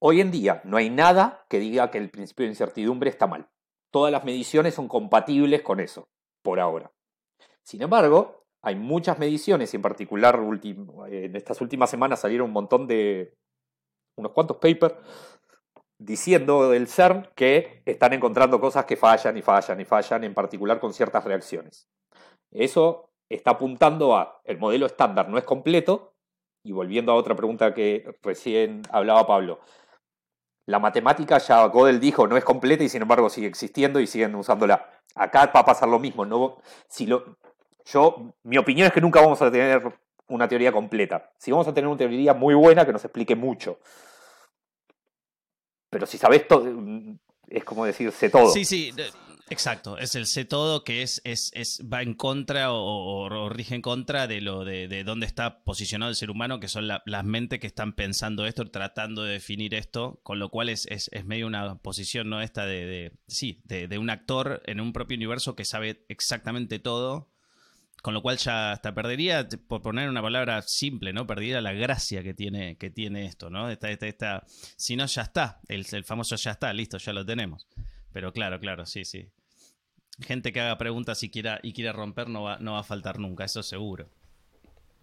Hoy 0.00 0.20
en 0.20 0.30
día 0.30 0.60
no 0.64 0.76
hay 0.76 0.90
nada 0.90 1.44
que 1.48 1.58
diga 1.58 1.90
que 1.90 1.98
el 1.98 2.10
principio 2.10 2.44
de 2.44 2.50
incertidumbre 2.50 3.10
está 3.10 3.26
mal. 3.26 3.48
Todas 3.90 4.12
las 4.12 4.24
mediciones 4.24 4.74
son 4.74 4.86
compatibles 4.86 5.62
con 5.62 5.80
eso, 5.80 6.08
por 6.42 6.60
ahora. 6.60 6.92
Sin 7.62 7.82
embargo, 7.82 8.46
hay 8.62 8.76
muchas 8.76 9.18
mediciones 9.18 9.72
y 9.72 9.76
en 9.76 9.82
particular 9.82 10.40
en 11.08 11.36
estas 11.36 11.60
últimas 11.60 11.90
semanas 11.90 12.20
salieron 12.20 12.46
un 12.46 12.52
montón 12.52 12.86
de, 12.86 13.34
unos 14.16 14.32
cuantos 14.32 14.58
papers 14.58 14.94
diciendo 15.98 16.70
del 16.70 16.86
CERN 16.86 17.28
que 17.34 17.82
están 17.84 18.12
encontrando 18.12 18.60
cosas 18.60 18.84
que 18.84 18.96
fallan 18.96 19.36
y 19.36 19.42
fallan 19.42 19.80
y 19.80 19.84
fallan, 19.84 20.24
en 20.24 20.34
particular 20.34 20.78
con 20.78 20.92
ciertas 20.92 21.24
reacciones. 21.24 21.88
Eso 22.52 23.10
está 23.28 23.52
apuntando 23.52 24.16
a 24.16 24.40
el 24.44 24.58
modelo 24.58 24.86
estándar 24.86 25.28
no 25.28 25.38
es 25.38 25.44
completo, 25.44 26.14
y 26.64 26.72
volviendo 26.72 27.12
a 27.12 27.16
otra 27.16 27.34
pregunta 27.34 27.74
que 27.74 28.04
recién 28.22 28.82
hablaba 28.90 29.26
Pablo, 29.26 29.60
la 30.68 30.78
matemática 30.78 31.38
ya 31.38 31.66
Gödel 31.68 31.98
dijo 31.98 32.26
no 32.26 32.36
es 32.36 32.44
completa 32.44 32.84
y 32.84 32.90
sin 32.90 33.00
embargo 33.00 33.30
sigue 33.30 33.46
existiendo 33.46 34.00
y 34.00 34.06
siguen 34.06 34.34
usándola. 34.34 34.86
Acá 35.14 35.50
va 35.54 35.60
a 35.60 35.64
pasar 35.64 35.88
lo 35.88 35.98
mismo. 35.98 36.26
No, 36.26 36.58
si 36.86 37.06
lo, 37.06 37.38
yo, 37.86 38.34
mi 38.42 38.58
opinión 38.58 38.86
es 38.86 38.92
que 38.92 39.00
nunca 39.00 39.22
vamos 39.22 39.40
a 39.40 39.50
tener 39.50 39.82
una 40.26 40.46
teoría 40.46 40.70
completa. 40.70 41.32
Si 41.38 41.50
vamos 41.50 41.66
a 41.68 41.72
tener 41.72 41.88
una 41.88 41.96
teoría 41.96 42.34
muy 42.34 42.54
buena 42.54 42.84
que 42.84 42.92
nos 42.92 43.02
explique 43.02 43.34
mucho. 43.34 43.78
Pero 45.88 46.04
si 46.04 46.18
sabes 46.18 46.46
todo, 46.46 46.66
es 47.48 47.64
como 47.64 47.86
decir 47.86 48.12
sé 48.12 48.28
todo. 48.28 48.50
Sí, 48.50 48.66
sí, 48.66 48.92
exacto. 49.50 49.98
Es 49.98 50.14
el 50.14 50.26
sé 50.26 50.44
todo 50.44 50.84
que 50.84 51.02
es, 51.02 51.20
es, 51.24 51.50
es 51.54 51.82
va 51.92 52.02
en 52.02 52.14
contra 52.14 52.72
o, 52.72 53.48
rige 53.48 53.74
en 53.74 53.82
contra 53.82 54.26
de 54.26 54.40
lo 54.40 54.64
de, 54.64 54.88
de, 54.88 55.04
dónde 55.04 55.26
está 55.26 55.62
posicionado 55.64 56.10
el 56.10 56.16
ser 56.16 56.30
humano, 56.30 56.60
que 56.60 56.68
son 56.68 56.88
las 56.88 57.24
mentes 57.24 57.60
que 57.60 57.66
están 57.66 57.92
pensando 57.92 58.46
esto, 58.46 58.70
tratando 58.70 59.24
de 59.24 59.32
definir 59.32 59.74
esto, 59.74 60.20
con 60.22 60.38
lo 60.38 60.50
cual 60.50 60.68
es, 60.68 60.86
es, 60.86 61.08
es 61.12 61.24
medio 61.24 61.46
una 61.46 61.76
posición, 61.76 62.28
¿no? 62.28 62.40
Esta 62.40 62.66
de, 62.66 62.86
de 62.86 63.12
sí, 63.26 63.60
de, 63.64 63.88
de 63.88 63.98
un 63.98 64.10
actor 64.10 64.62
en 64.66 64.80
un 64.80 64.92
propio 64.92 65.16
universo 65.16 65.56
que 65.56 65.64
sabe 65.64 66.04
exactamente 66.08 66.78
todo 66.78 67.28
con 68.02 68.14
lo 68.14 68.22
cual 68.22 68.38
ya 68.38 68.72
hasta 68.72 68.94
perdería, 68.94 69.48
por 69.66 69.82
poner 69.82 70.08
una 70.08 70.22
palabra 70.22 70.62
simple, 70.62 71.12
¿no? 71.12 71.26
Perdería 71.26 71.60
la 71.60 71.72
gracia 71.72 72.22
que 72.22 72.34
tiene, 72.34 72.76
que 72.76 72.90
tiene 72.90 73.26
esto, 73.26 73.50
¿no? 73.50 73.70
Esta, 73.70 73.90
esta, 73.90 74.06
esta, 74.06 74.44
si 74.76 74.96
no, 74.96 75.06
ya 75.06 75.22
está. 75.22 75.60
El, 75.68 75.84
famoso 76.04 76.36
ya 76.36 76.52
está, 76.52 76.72
listo, 76.72 76.98
ya 76.98 77.12
lo 77.12 77.26
tenemos. 77.26 77.66
Pero 78.12 78.32
claro, 78.32 78.60
claro, 78.60 78.86
sí, 78.86 79.04
sí. 79.04 79.28
Gente 80.20 80.52
que 80.52 80.60
haga 80.60 80.78
preguntas 80.78 81.22
y 81.22 81.30
quiera, 81.30 81.60
y 81.62 81.72
quiera 81.72 81.92
romper 81.92 82.28
no 82.28 82.42
va, 82.42 82.58
no 82.58 82.72
va 82.72 82.80
a 82.80 82.84
faltar 82.84 83.18
nunca, 83.18 83.44
eso 83.44 83.62
seguro. 83.62 84.08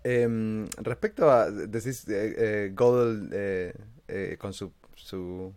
Em, 0.03 0.67
respecto 0.77 1.31
a, 1.31 1.49
decís, 1.49 2.07
eh, 2.09 2.35
eh, 2.37 2.73
Gödel 2.75 3.29
eh, 4.07 4.37
con 4.37 4.53
su, 4.53 4.71
su 4.95 5.53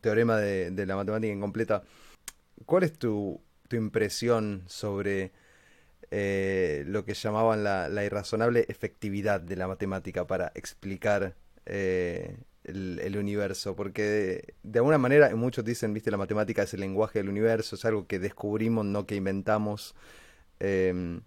teorema 0.00 0.38
de, 0.38 0.70
de, 0.70 0.86
la 0.86 0.96
matemática 0.96 1.32
incompleta, 1.32 1.82
¿cuál 2.64 2.84
es 2.84 2.98
tu, 2.98 3.40
tu 3.68 3.76
impresión 3.76 4.64
sobre 4.66 5.32
eh, 6.10 6.82
lo 6.88 7.04
que 7.04 7.14
llamaban 7.14 7.62
la, 7.62 8.04
irrazonable 8.04 8.66
efectividad 8.68 9.40
de 9.40 9.54
la 9.54 9.68
matemática 9.68 10.26
para 10.26 10.50
explicar 10.56 11.36
eh, 12.70 13.06
el, 13.06 13.16
universo, 13.16 13.76
porque 13.76 14.54
de, 14.62 14.78
alguna 14.78 14.98
manera 14.98 15.34
muchos 15.36 15.64
dicen, 15.64 15.92
viste, 15.92 16.10
la 16.10 16.16
matemática 16.16 16.62
es 16.62 16.74
el 16.74 16.80
lenguaje 16.80 17.18
del 17.18 17.28
universo, 17.28 17.76
es 17.76 17.84
algo 17.84 18.06
que 18.06 18.18
descubrimos, 18.18 18.84
no 18.84 19.06
que 19.06 19.16
inventamos. 19.16 19.94
Em, 20.58 21.22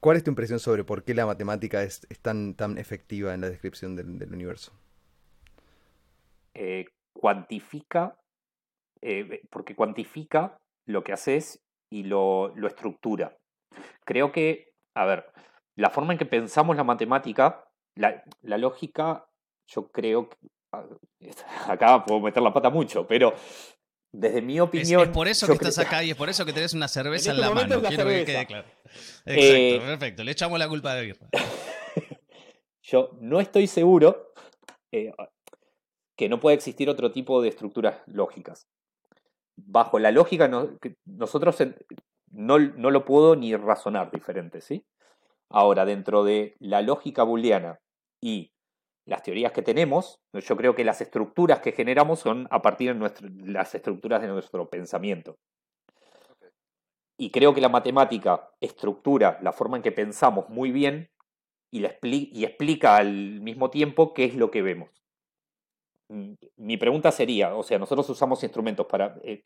¿Cuál 0.00 0.16
es 0.16 0.24
tu 0.24 0.30
impresión 0.30 0.58
sobre 0.58 0.84
por 0.84 1.04
qué 1.04 1.14
la 1.14 1.26
matemática 1.26 1.82
es, 1.82 2.06
tan, 2.22 2.54
tan 2.54 2.78
efectiva 2.78 3.34
en 3.34 3.40
la 3.40 3.48
descripción 3.48 3.94
del, 3.94 4.32
universo? 4.32 4.72
Eh, 6.54 6.86
cuantifica, 7.12 8.18
porque 9.50 9.76
cuantifica 9.76 10.58
lo 10.86 11.04
que 11.04 11.12
haces 11.12 11.60
y 11.90 12.04
lo, 12.04 12.52
lo 12.56 12.66
estructura. 12.66 13.36
Creo 14.04 14.32
que, 14.32 14.72
a 14.94 15.04
ver, 15.06 15.26
la 15.78 15.90
forma 15.90 16.12
en 16.12 16.18
que 16.18 16.26
pensamos 16.26 16.76
la 16.76 16.82
matemática, 16.82 17.64
la, 17.94 18.24
lógica, 18.42 19.27
yo 19.68 19.88
creo 19.88 20.28
que. 20.28 20.36
Acá 21.66 22.04
puedo 22.04 22.20
meter 22.20 22.42
la 22.42 22.52
pata 22.52 22.70
mucho, 22.70 23.06
pero 23.06 23.34
desde 24.12 24.42
mi 24.42 24.58
opinión. 24.60 25.02
Es, 25.02 25.08
por 25.08 25.28
eso 25.28 25.46
que 25.46 25.52
estás 25.52 25.78
acá 25.78 26.02
y 26.02 26.10
es 26.10 26.16
por 26.16 26.28
eso 26.28 26.44
que 26.44 26.52
tenés 26.52 26.74
una 26.74 26.88
cerveza 26.88 27.30
en, 27.30 27.36
este 27.36 27.48
la 27.48 27.54
mano. 27.54 27.82
Quiero 27.82 28.04
que 28.04 28.24
quede 28.24 28.46
claro. 28.46 28.66
Eh, 29.26 29.74
Exacto, 29.74 29.86
perfecto. 29.86 30.24
Le 30.24 30.32
echamos 30.32 30.58
la 30.58 30.68
culpa 30.68 30.94
de 30.94 31.02
birra. 31.02 31.28
yo 32.82 33.10
no 33.20 33.40
estoy 33.40 33.66
seguro 33.66 34.32
eh, 34.92 35.12
que 36.16 36.28
no 36.28 36.40
pueda 36.40 36.54
existir 36.54 36.88
otro 36.88 37.12
tipo 37.12 37.42
de 37.42 37.48
estructuras 37.48 38.02
lógicas. 38.06 38.66
Bajo 39.56 39.98
la 39.98 40.10
lógica, 40.10 40.48
nosotros 41.04 41.56
no, 42.30 42.58
lo 42.58 43.04
puedo 43.04 43.36
ni 43.36 43.54
razonar 43.56 44.10
diferente, 44.10 44.60
¿sí? 44.60 44.86
Ahora, 45.50 45.84
dentro 45.84 46.24
de 46.24 46.56
la 46.60 46.82
lógica 46.82 47.22
booleana 47.22 47.80
y 48.20 48.52
las 49.08 49.22
teorías 49.22 49.52
que 49.52 49.62
tenemos, 49.62 50.20
yo 50.34 50.56
creo 50.56 50.74
que 50.74 50.84
las 50.84 51.00
estructuras 51.00 51.60
que 51.60 51.72
generamos 51.72 52.20
son 52.20 52.46
a 52.50 52.60
partir 52.60 52.94
de 52.94 53.10
las 53.46 53.74
estructuras 53.74 54.20
de 54.20 54.28
nuestro 54.28 54.68
pensamiento. 54.68 55.38
Y 57.18 57.30
creo 57.30 57.54
que 57.54 57.62
la 57.62 57.70
matemática 57.70 58.50
estructura 58.60 59.38
la 59.42 59.52
forma 59.52 59.78
en 59.78 59.82
que 59.82 59.92
pensamos 59.92 60.50
muy 60.50 60.70
bien 60.70 61.10
y, 61.72 61.84
y 62.02 62.44
explica 62.44 62.96
al 62.96 63.40
mismo 63.40 63.70
tiempo 63.70 64.12
qué 64.12 64.24
es 64.24 64.34
lo 64.34 64.50
que 64.50 64.60
vemos. 64.60 64.90
Mm, 66.10 66.34
mi 66.56 66.76
pregunta 66.76 67.10
sería, 67.10 67.54
o 67.54 67.62
sea, 67.62 67.78
nosotros 67.78 68.08
usamos 68.10 68.42
instrumentos 68.42 68.86
para... 68.86 69.18
Eh, 69.24 69.42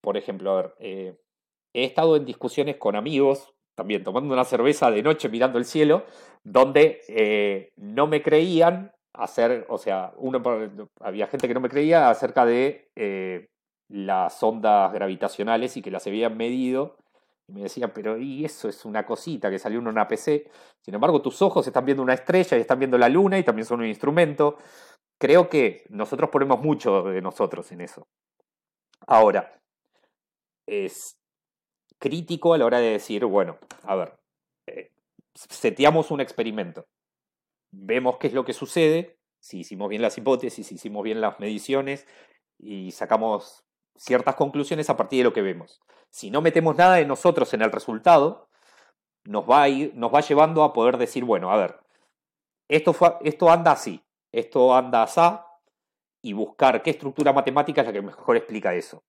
por 0.00 0.16
ejemplo, 0.16 0.50
a 0.50 0.62
ver, 0.62 0.74
eh, 0.80 1.16
he 1.74 1.84
estado 1.84 2.16
en 2.16 2.24
discusiones 2.24 2.78
con 2.78 2.96
amigos, 2.96 3.54
también 3.74 4.04
tomando 4.04 4.32
una 4.32 4.44
cerveza 4.44 4.90
de 4.90 5.02
noche 5.02 5.28
mirando 5.28 5.58
el 5.58 5.64
cielo, 5.64 6.04
donde 6.44 7.00
eh, 7.08 7.72
no 7.76 8.06
me 8.06 8.22
creían 8.22 8.92
hacer, 9.14 9.66
o 9.68 9.78
sea, 9.78 10.12
uno, 10.16 10.42
había 11.00 11.26
gente 11.26 11.48
que 11.48 11.54
no 11.54 11.60
me 11.60 11.68
creía 11.68 12.10
acerca 12.10 12.44
de 12.44 12.90
eh, 12.96 13.48
las 13.88 14.42
ondas 14.42 14.92
gravitacionales 14.92 15.76
y 15.76 15.82
que 15.82 15.90
las 15.90 16.06
habían 16.06 16.36
medido. 16.36 16.96
Y 17.48 17.52
me 17.52 17.62
decían, 17.62 17.92
pero 17.94 18.16
y 18.18 18.44
eso 18.44 18.68
es 18.68 18.84
una 18.84 19.04
cosita 19.04 19.50
que 19.50 19.58
salió 19.58 19.80
en 19.80 19.88
una 19.88 20.08
PC. 20.08 20.48
Sin 20.80 20.94
embargo, 20.94 21.20
tus 21.20 21.42
ojos 21.42 21.66
están 21.66 21.84
viendo 21.84 22.02
una 22.02 22.14
estrella 22.14 22.56
y 22.56 22.60
están 22.60 22.78
viendo 22.78 22.96
la 22.96 23.08
luna 23.08 23.38
y 23.38 23.42
también 23.42 23.66
son 23.66 23.80
un 23.80 23.86
instrumento. 23.86 24.56
Creo 25.18 25.48
que 25.48 25.84
nosotros 25.90 26.30
ponemos 26.30 26.60
mucho 26.60 27.02
de 27.02 27.20
nosotros 27.20 27.70
en 27.72 27.82
eso. 27.82 28.06
Ahora, 29.06 29.60
es 30.66 31.21
crítico 32.02 32.52
a 32.52 32.58
la 32.58 32.66
hora 32.66 32.80
de 32.80 32.90
decir, 32.90 33.24
bueno, 33.24 33.58
a 33.84 33.94
ver, 33.94 34.18
eh, 34.66 34.90
seteamos 35.34 36.10
un 36.10 36.20
experimento, 36.20 36.84
vemos 37.70 38.16
qué 38.18 38.26
es 38.26 38.32
lo 38.32 38.44
que 38.44 38.52
sucede, 38.52 39.20
si 39.38 39.60
hicimos 39.60 39.88
bien 39.88 40.02
las 40.02 40.18
hipótesis, 40.18 40.66
si 40.66 40.74
hicimos 40.74 41.04
bien 41.04 41.20
las 41.20 41.38
mediciones 41.38 42.08
y 42.58 42.90
sacamos 42.90 43.64
ciertas 43.96 44.34
conclusiones 44.34 44.90
a 44.90 44.96
partir 44.96 45.18
de 45.18 45.24
lo 45.24 45.32
que 45.32 45.42
vemos. 45.42 45.80
Si 46.10 46.32
no 46.32 46.42
metemos 46.42 46.76
nada 46.76 46.96
de 46.96 47.06
nosotros 47.06 47.54
en 47.54 47.62
el 47.62 47.70
resultado, 47.70 48.48
nos 49.22 49.48
va 49.48 49.62
a, 49.62 49.68
ir, 49.68 49.94
nos 49.94 50.12
va 50.12 50.22
llevando 50.22 50.64
a 50.64 50.72
poder 50.72 50.98
decir, 50.98 51.24
bueno, 51.24 51.52
a 51.52 51.56
ver, 51.56 51.78
esto, 52.68 52.96
esto 53.22 53.48
anda 53.48 53.72
así, 53.72 54.02
esto 54.32 54.74
anda 54.74 55.04
así, 55.04 55.20
y 56.20 56.32
buscar 56.32 56.82
qué 56.82 56.90
estructura 56.90 57.32
matemática 57.32 57.82
es 57.82 57.86
la 57.86 57.92
que 57.92 58.02
mejor 58.02 58.36
explica 58.36 58.74
eso. 58.74 59.04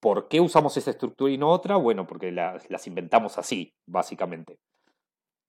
¿Por 0.00 0.28
qué 0.28 0.40
usamos 0.40 0.76
esa 0.76 0.90
estructura 0.90 1.30
y 1.30 1.38
no 1.38 1.50
otra? 1.50 1.76
Bueno, 1.76 2.06
porque 2.06 2.32
las, 2.32 2.86
inventamos 2.86 3.36
así, 3.36 3.74
básicamente. 3.86 4.58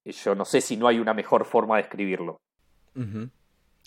Yo 0.04 0.34
no 0.34 0.44
sé 0.44 0.60
si 0.60 0.76
no 0.76 0.88
hay 0.88 0.98
una 0.98 1.14
mejor 1.14 1.46
forma 1.46 1.76
de 1.76 1.82
escribirlo. 1.82 2.40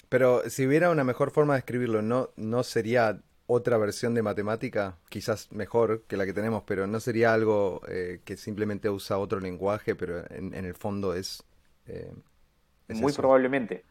Pero 0.09 0.49
si 0.49 0.65
hubiera 0.65 0.89
una 0.89 1.03
mejor 1.03 1.29
forma 1.29 1.53
de 1.53 1.59
escribirlo, 1.59 2.01
¿no, 2.01 2.29
¿no 2.35 2.63
sería 2.63 3.21
otra 3.45 3.77
versión 3.77 4.15
de 4.15 4.23
matemática? 4.23 4.97
Quizás 5.09 5.51
mejor 5.51 6.03
que 6.07 6.17
la 6.17 6.25
que 6.25 6.33
tenemos, 6.33 6.63
pero 6.63 6.87
¿no 6.87 6.99
sería 6.99 7.33
algo 7.33 7.81
eh, 7.87 8.21
que 8.25 8.35
simplemente 8.35 8.89
usa 8.89 9.19
otro 9.19 9.39
lenguaje, 9.39 9.95
pero 9.95 10.23
en, 10.31 10.53
el 10.53 10.73
fondo 10.73 11.13
es... 11.13 11.43
Eh, 11.85 12.11
muy 12.87 13.13
probablemente. 13.13 13.83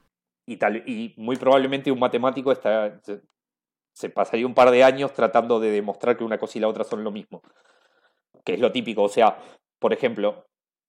Y, 0.46 0.56
tal, 0.56 0.82
y 0.88 1.14
muy 1.16 1.36
probablemente 1.36 1.92
un 1.92 2.00
matemático 2.00 2.50
está, 2.50 3.00
se 3.94 4.10
pasaría 4.10 4.46
un 4.46 4.54
par 4.54 4.70
de 4.70 4.84
años 4.84 5.12
tratando 5.14 5.60
de 5.60 5.70
demostrar 5.70 6.16
que 6.16 6.24
una 6.24 6.36
cosa 6.36 6.58
y 6.58 6.60
la 6.60 6.68
otra 6.68 6.84
son 6.84 7.04
lo 7.04 7.12
mismo. 7.12 7.42
Que 8.44 8.54
es 8.54 8.60
lo 8.60 8.72
típico. 8.72 9.04
O 9.04 9.08
sea, 9.08 9.38
por 9.78 9.92
ejemplo, 9.92 10.46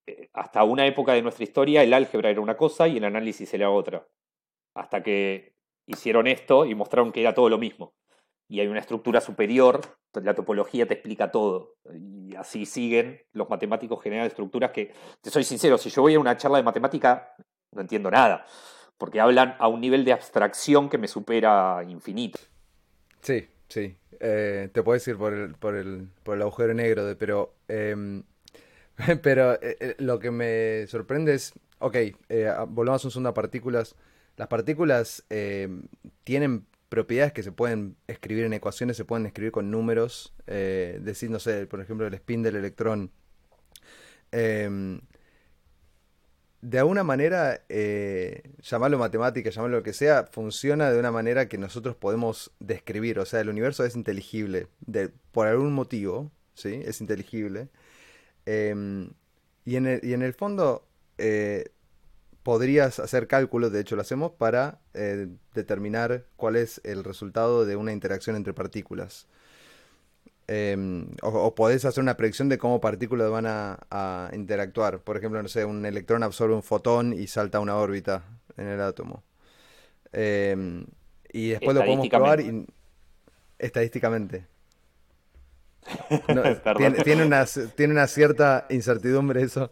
eh, 0.07 0.29
hasta 0.33 0.63
una 0.63 0.85
época 0.87 1.13
de 1.13 1.21
nuestra 1.21 1.43
historia 1.43 1.83
el 1.83 1.93
álgebra 1.93 2.31
era 2.31 2.41
una 2.41 2.57
cosa 2.57 2.87
y 2.87 2.97
el 2.97 3.05
análisis 3.05 3.53
era 3.53 3.69
otra. 3.69 4.07
Hasta 4.73 5.03
que 5.03 5.53
hicieron 5.85 6.25
esto 6.25 6.65
y 6.65 6.73
mostraron 6.73 7.11
que 7.11 7.21
era 7.21 7.33
todo 7.33 7.47
lo 7.47 7.59
mismo. 7.59 7.93
Y 8.47 8.59
hay 8.59 8.67
una 8.67 8.79
estructura 8.79 9.21
superior, 9.21 9.81
la 10.13 10.33
topología 10.33 10.87
te 10.87 10.95
explica 10.95 11.31
todo. 11.31 11.75
Y 11.93 12.35
así 12.35 12.65
siguen 12.65 13.21
los 13.33 13.49
matemáticos 13.49 14.01
generan 14.01 14.25
estructuras 14.25 14.71
que, 14.71 14.93
te 15.21 15.29
soy 15.29 15.43
sincero, 15.43 15.77
si 15.77 15.89
yo 15.89 16.01
voy 16.01 16.15
a 16.15 16.19
una 16.19 16.37
charla 16.37 16.57
de 16.57 16.63
matemática, 16.63 17.35
no 17.71 17.81
entiendo 17.81 18.09
nada. 18.09 18.45
Porque 18.97 19.19
hablan 19.19 19.55
a 19.59 19.67
un 19.67 19.81
nivel 19.81 20.05
de 20.05 20.13
abstracción 20.13 20.89
que 20.89 20.97
me 20.97 21.07
supera 21.07 21.83
infinito. 21.87 22.39
Sí, 23.25 23.47
sí. 23.69 23.97
Eh, 24.19 24.69
te 24.71 24.83
puedes 24.83 25.07
ir 25.07 25.17
por 25.17 25.33
el, 25.33 25.55
por 25.55 25.75
el, 25.75 26.09
por 26.23 26.35
el 26.35 26.43
agujero 26.43 26.73
negro, 26.75 27.05
de, 27.05 27.15
pero, 27.15 27.55
em, 27.67 28.23
pero 29.23 29.55
eh, 29.55 29.77
eh, 29.79 29.95
lo 29.99 30.19
que 30.19 30.29
me 30.31 30.85
sorprende 30.87 31.33
es, 31.33 31.53
ok, 31.79 31.97
volvamos 32.69 33.03
a 33.03 33.07
un 33.07 33.11
segundo 33.11 33.29
a 33.29 33.33
partículas. 33.33 33.95
Las 34.37 34.47
partículas 34.47 35.25
em, 35.29 35.83
tienen 36.23 36.67
propiedades 36.89 37.33
que 37.33 37.43
se 37.43 37.51
pueden 37.51 37.97
escribir 38.07 38.45
en 38.45 38.53
ecuaciones, 38.53 38.95
se 38.97 39.05
pueden 39.05 39.25
escribir 39.25 39.51
con 39.51 39.71
números, 39.71 40.33
decir, 40.45 41.31
no 41.31 41.39
sé, 41.39 41.65
por 41.67 41.81
ejemplo, 41.81 42.05
el 42.07 42.13
spin 42.13 42.43
del 42.43 42.55
electrón. 42.57 43.11
De 46.65 46.79
alguna 46.79 47.03
manera, 47.03 47.61
eh, 47.69 48.41
llamarlo 48.63 48.97
matemática, 48.97 49.51
llamarlo 49.51 49.77
lo 49.77 49.83
que 49.83 49.93
sea, 49.93 50.25
funciona 50.25 50.89
de 50.91 50.99
una 50.99 51.11
manera 51.11 51.47
que 51.47 51.59
nosotros 51.59 51.95
podemos 51.95 52.51
describir. 52.59 53.19
O 53.19 53.25
sea, 53.27 53.39
el 53.41 53.49
universo 53.49 53.85
es 53.85 53.95
inteligible, 53.95 54.67
por 55.31 55.45
algún 55.45 55.73
motivo, 55.73 56.31
¿sí? 56.55 56.81
Es 56.83 57.01
inteligible. 57.01 57.69
Em, 58.47 59.11
y, 59.63 59.75
en 59.75 59.85
el, 59.85 59.99
y 60.03 60.13
en 60.13 60.23
el 60.23 60.33
fondo, 60.33 60.87
eh, 61.19 61.65
podrías 62.41 62.97
hacer 62.99 63.27
cálculos, 63.27 63.71
de 63.71 63.81
hecho 63.81 63.95
lo 63.95 64.01
hacemos, 64.01 64.31
para 64.31 64.81
eh, 64.95 65.27
determinar 65.53 66.25
cuál 66.35 66.55
es 66.55 66.81
el 66.83 67.03
resultado 67.03 67.65
de 67.65 67.75
una 67.75 67.91
interacción 67.91 68.35
entre 68.35 68.55
partículas. 68.55 69.27
Em, 70.47 71.07
o, 71.23 71.55
podés 71.55 71.85
hacer 71.85 72.03
una 72.03 72.17
predicción 72.17 72.49
de 72.49 72.59
cómo 72.59 72.79
partículas 72.79 73.31
van 73.31 73.45
a, 73.47 74.29
interactuar. 74.33 74.99
Por 74.99 75.17
ejemplo, 75.17 75.41
no 75.41 75.47
sé, 75.47 75.65
un 75.65 75.85
electrón 75.85 76.23
absorbe 76.23 76.53
un 76.53 76.63
fotón 76.63 77.13
y 77.13 77.27
salta 77.27 77.57
a 77.57 77.61
una 77.61 77.77
órbita 77.77 78.23
en 78.57 78.67
el 78.67 78.81
átomo. 78.81 79.23
Em, 80.11 80.85
y 81.33 81.49
después 81.49 81.75
lo 81.75 81.83
podemos 81.83 82.07
probar 82.09 82.43
estadísticamente. 83.57 84.45
tiene, 87.03 87.25
una, 87.25 87.45
tiene 87.75 87.93
una 87.93 88.07
cierta 88.07 88.65
incertidumbre 88.69 89.41
eso. 89.41 89.71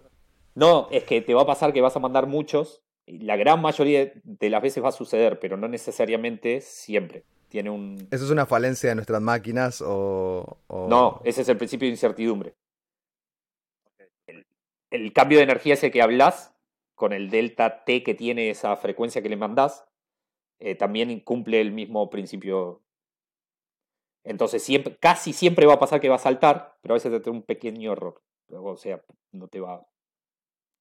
No, 0.55 0.87
es 0.91 1.03
que 1.03 1.21
te 1.21 1.33
va 1.33 1.43
a 1.43 1.47
pasar 1.47 1.73
que 1.73 1.81
vas 1.81 1.95
a 1.95 1.99
mandar 1.99 2.27
muchos. 2.27 2.81
Y 3.05 3.19
la 3.19 3.35
gran 3.35 3.61
mayoría 3.61 4.13
de 4.23 4.49
las 4.49 4.61
veces 4.61 4.83
va 4.83 4.89
a 4.89 4.93
suceder, 4.93 5.39
pero 5.39 5.57
no 5.57 5.67
necesariamente 5.67 6.61
siempre. 6.61 7.25
¿Eso 7.53 8.25
es 8.25 8.31
una 8.31 8.47
falencia 8.47 8.89
de 8.89 8.95
nuestras 8.95 9.21
máquinas 9.21 9.83
o, 9.85 10.57
No, 10.69 11.21
ese 11.23 11.41
es 11.41 11.49
el 11.49 11.57
principio 11.57 11.85
de 11.85 11.91
incertidumbre. 11.91 12.55
El, 14.89 15.13
cambio 15.13 15.37
de 15.37 15.43
energía 15.43 15.75
ese 15.75 15.91
que 15.91 16.01
hablas, 16.01 16.53
con 16.95 17.13
el 17.13 17.29
delta 17.29 17.83
T 17.83 18.01
que 18.03 18.15
tiene 18.15 18.49
esa 18.49 18.75
frecuencia 18.75 19.21
que 19.21 19.29
le 19.29 19.37
mandás, 19.37 19.85
eh, 20.59 20.75
también 20.75 21.19
cumple 21.19 21.61
el 21.61 21.71
mismo 21.71 22.09
principio. 22.09 22.81
Entonces, 24.23 24.63
siempre, 24.63 24.95
casi 24.97 25.33
siempre 25.33 25.65
va 25.65 25.73
a 25.73 25.79
pasar 25.79 25.99
que 25.99 26.09
va 26.09 26.15
a 26.15 26.19
saltar, 26.19 26.77
pero 26.81 26.93
a 26.93 26.97
veces 26.97 27.11
te 27.11 27.19
trae 27.19 27.35
un 27.35 27.43
pequeño 27.43 27.91
error. 27.91 28.21
O 28.49 28.75
sea, 28.77 29.03
no 29.31 29.47
te 29.47 29.59
va. 29.59 29.85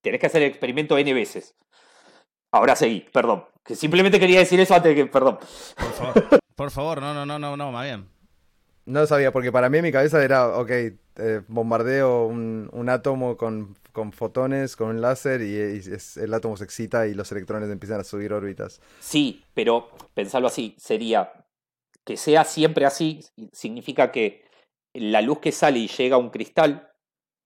Tienes 0.02 0.20
que 0.20 0.26
hacer 0.26 0.42
el 0.42 0.48
experimento 0.48 0.96
N 0.96 1.12
veces. 1.12 1.54
Ahora 2.50 2.76
seguí, 2.76 3.00
perdón. 3.12 3.44
Que 3.64 3.74
simplemente 3.74 4.20
quería 4.20 4.40
decir 4.40 4.60
eso 4.60 4.74
antes 4.74 4.94
de 4.94 5.04
que. 5.04 5.10
Perdón. 5.10 5.38
Por 5.76 5.92
favor. 5.92 6.41
Por 6.56 6.70
favor, 6.70 7.00
no, 7.00 7.14
no, 7.14 7.24
no, 7.24 7.38
no, 7.38 7.56
no, 7.56 7.72
más 7.72 7.84
bien. 7.84 8.08
No 8.84 9.00
lo 9.00 9.06
sabía, 9.06 9.32
porque 9.32 9.52
para 9.52 9.70
mí 9.70 9.78
en 9.78 9.84
mi 9.84 9.92
cabeza 9.92 10.22
era, 10.24 10.58
ok, 10.58 10.70
eh, 10.70 11.42
bombardeo 11.46 12.26
un, 12.26 12.88
átomo 12.88 13.36
con, 13.36 13.76
fotones, 14.12 14.74
con 14.74 14.88
un 14.88 15.00
láser, 15.00 15.40
y, 15.42 15.80
el 16.20 16.34
átomo 16.34 16.56
se 16.56 16.64
excita 16.64 17.06
y 17.06 17.14
los 17.14 17.30
electrones 17.30 17.70
empiezan 17.70 18.00
a 18.00 18.04
subir 18.04 18.32
órbitas. 18.32 18.80
Sí, 19.00 19.44
pero 19.54 19.90
pensarlo 20.14 20.48
así, 20.48 20.74
sería 20.78 21.32
que 22.04 22.16
sea 22.16 22.44
siempre 22.44 22.84
así, 22.84 23.20
significa 23.52 24.10
que 24.10 24.44
la 24.92 25.22
luz 25.22 25.38
que 25.38 25.52
sale 25.52 25.78
y 25.78 25.86
llega 25.86 26.16
a 26.16 26.18
un 26.18 26.30
cristal 26.30 26.90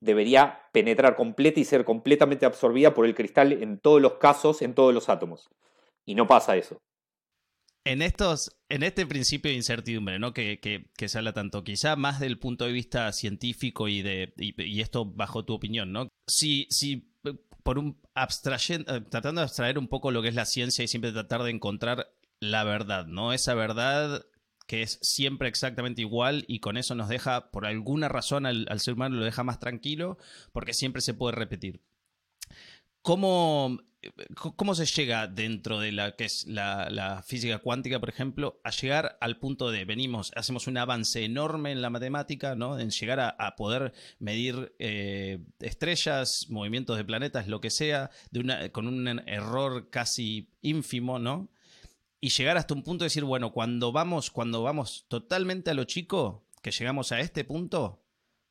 debería 0.01 0.63
penetrar 0.73 1.17
completa 1.17 1.61
y 1.61 1.65
ser 1.65 1.85
completamente 1.85 2.47
absorbida 2.47 2.95
por 2.95 3.05
el 3.05 3.15
cristal 3.15 3.53
en 3.53 3.79
todos 3.79 4.01
los 4.01 4.15
casos, 4.15 4.63
en 4.63 4.75
todos 4.75 4.95
los 4.95 5.11
átomos. 5.11 5.51
Y 6.07 6.15
no 6.15 6.27
pasa 6.27 6.57
eso 6.57 6.81
en 7.87 8.03
estos, 8.03 8.51
en 8.69 8.83
este 8.83 9.07
principio 9.07 9.51
de 9.51 9.57
incertidumbre, 9.57 10.19
¿no? 10.19 10.35
Que, 10.35 10.59
que, 10.61 11.09
se 11.09 11.19
habla 11.19 11.33
tanto, 11.33 11.63
quizá 11.63 11.95
más 11.95 12.19
del 12.19 12.39
punto 12.39 12.65
de 12.65 12.73
vista 12.73 13.13
científico 13.13 13.87
y 13.87 14.03
de 14.03 14.35
y, 14.37 14.81
esto 14.81 15.05
bajo 15.05 15.45
tu 15.45 15.55
opinión, 15.55 15.93
¿no? 15.93 16.09
Si, 16.27 16.67
si 16.69 17.13
por 17.63 17.79
un 17.79 17.99
eh, 18.17 19.01
tratando 19.09 19.41
de 19.41 19.45
abstraer 19.45 19.79
un 19.79 19.87
poco 19.87 20.11
lo 20.11 20.21
que 20.21 20.29
es 20.29 20.35
la 20.35 20.47
ciencia 20.47 20.85
y 20.85 20.89
siempre 20.89 21.13
tratar 21.13 21.45
de 21.45 21.51
encontrar 21.51 22.13
la 22.41 22.65
verdad, 22.65 23.07
¿no? 23.07 23.33
Esa 23.33 23.55
verdad 23.55 24.27
que 24.67 24.83
es 24.83 24.99
siempre 25.01 25.49
exactamente 25.49 26.01
igual 26.01 26.45
y 26.49 26.59
con 26.59 26.77
eso 26.77 26.97
nos 26.97 27.09
deja, 27.09 27.53
por 27.53 27.67
alguna 27.67 28.09
razón, 28.09 28.47
al, 28.47 28.67
al 28.69 28.81
ser 28.81 28.95
humano 28.95 29.15
lo 29.17 29.25
deja 29.25 29.45
más 29.45 29.61
tranquilo 29.61 30.19
porque 30.53 30.75
siempre 30.75 31.03
se 31.03 31.15
puede 31.15 31.37
repetir. 31.37 31.83
¿Cómo 33.01 33.79
¿Cómo 34.35 34.75
se 34.75 34.87
llega 34.87 35.27
dentro 35.27 35.79
de 35.81 35.93
la 35.93 36.17
que 36.17 36.25
es 36.25 36.47
la, 36.47 37.23
física 37.27 37.59
cuántica, 37.59 38.01
por 38.01 38.09
ejemplo, 38.09 38.61
a 38.65 38.71
llegar 38.71 39.19
al 39.21 39.39
punto 39.39 39.71
de 39.71 39.85
venimos, 39.85 40.33
hacemos 40.37 40.67
un 40.67 40.79
avance 40.79 41.25
enorme 41.25 41.73
en 41.73 41.83
la 41.83 41.91
matemática, 41.91 42.55
¿no? 42.55 42.79
En 42.79 42.91
llegar 42.91 43.21
a, 43.21 43.57
poder 43.57 43.93
medir 44.19 44.75
eh, 44.79 45.39
estrellas, 45.61 46.47
movimientos 46.51 46.97
de 46.97 47.05
planetas, 47.05 47.49
lo 47.49 47.61
que 47.61 47.71
sea, 47.71 48.11
con 48.73 48.87
un 48.87 49.23
error 49.27 49.91
casi 49.91 50.51
ínfimo, 50.61 51.19
¿no? 51.19 51.51
Y 52.21 52.31
llegar 52.31 52.57
hasta 52.57 52.75
un 52.75 52.83
punto 52.83 53.05
de 53.05 53.07
decir, 53.07 53.25
bueno, 53.25 53.53
cuando 53.53 53.93
vamos, 53.93 54.31
cuando 54.31 54.63
vamos 54.63 55.07
totalmente 55.09 55.71
a 55.71 55.75
lo 55.75 55.85
chico, 55.85 56.47
que 56.63 56.71
llegamos 56.71 57.13
a 57.13 57.21
este 57.21 57.45
punto, 57.45 58.05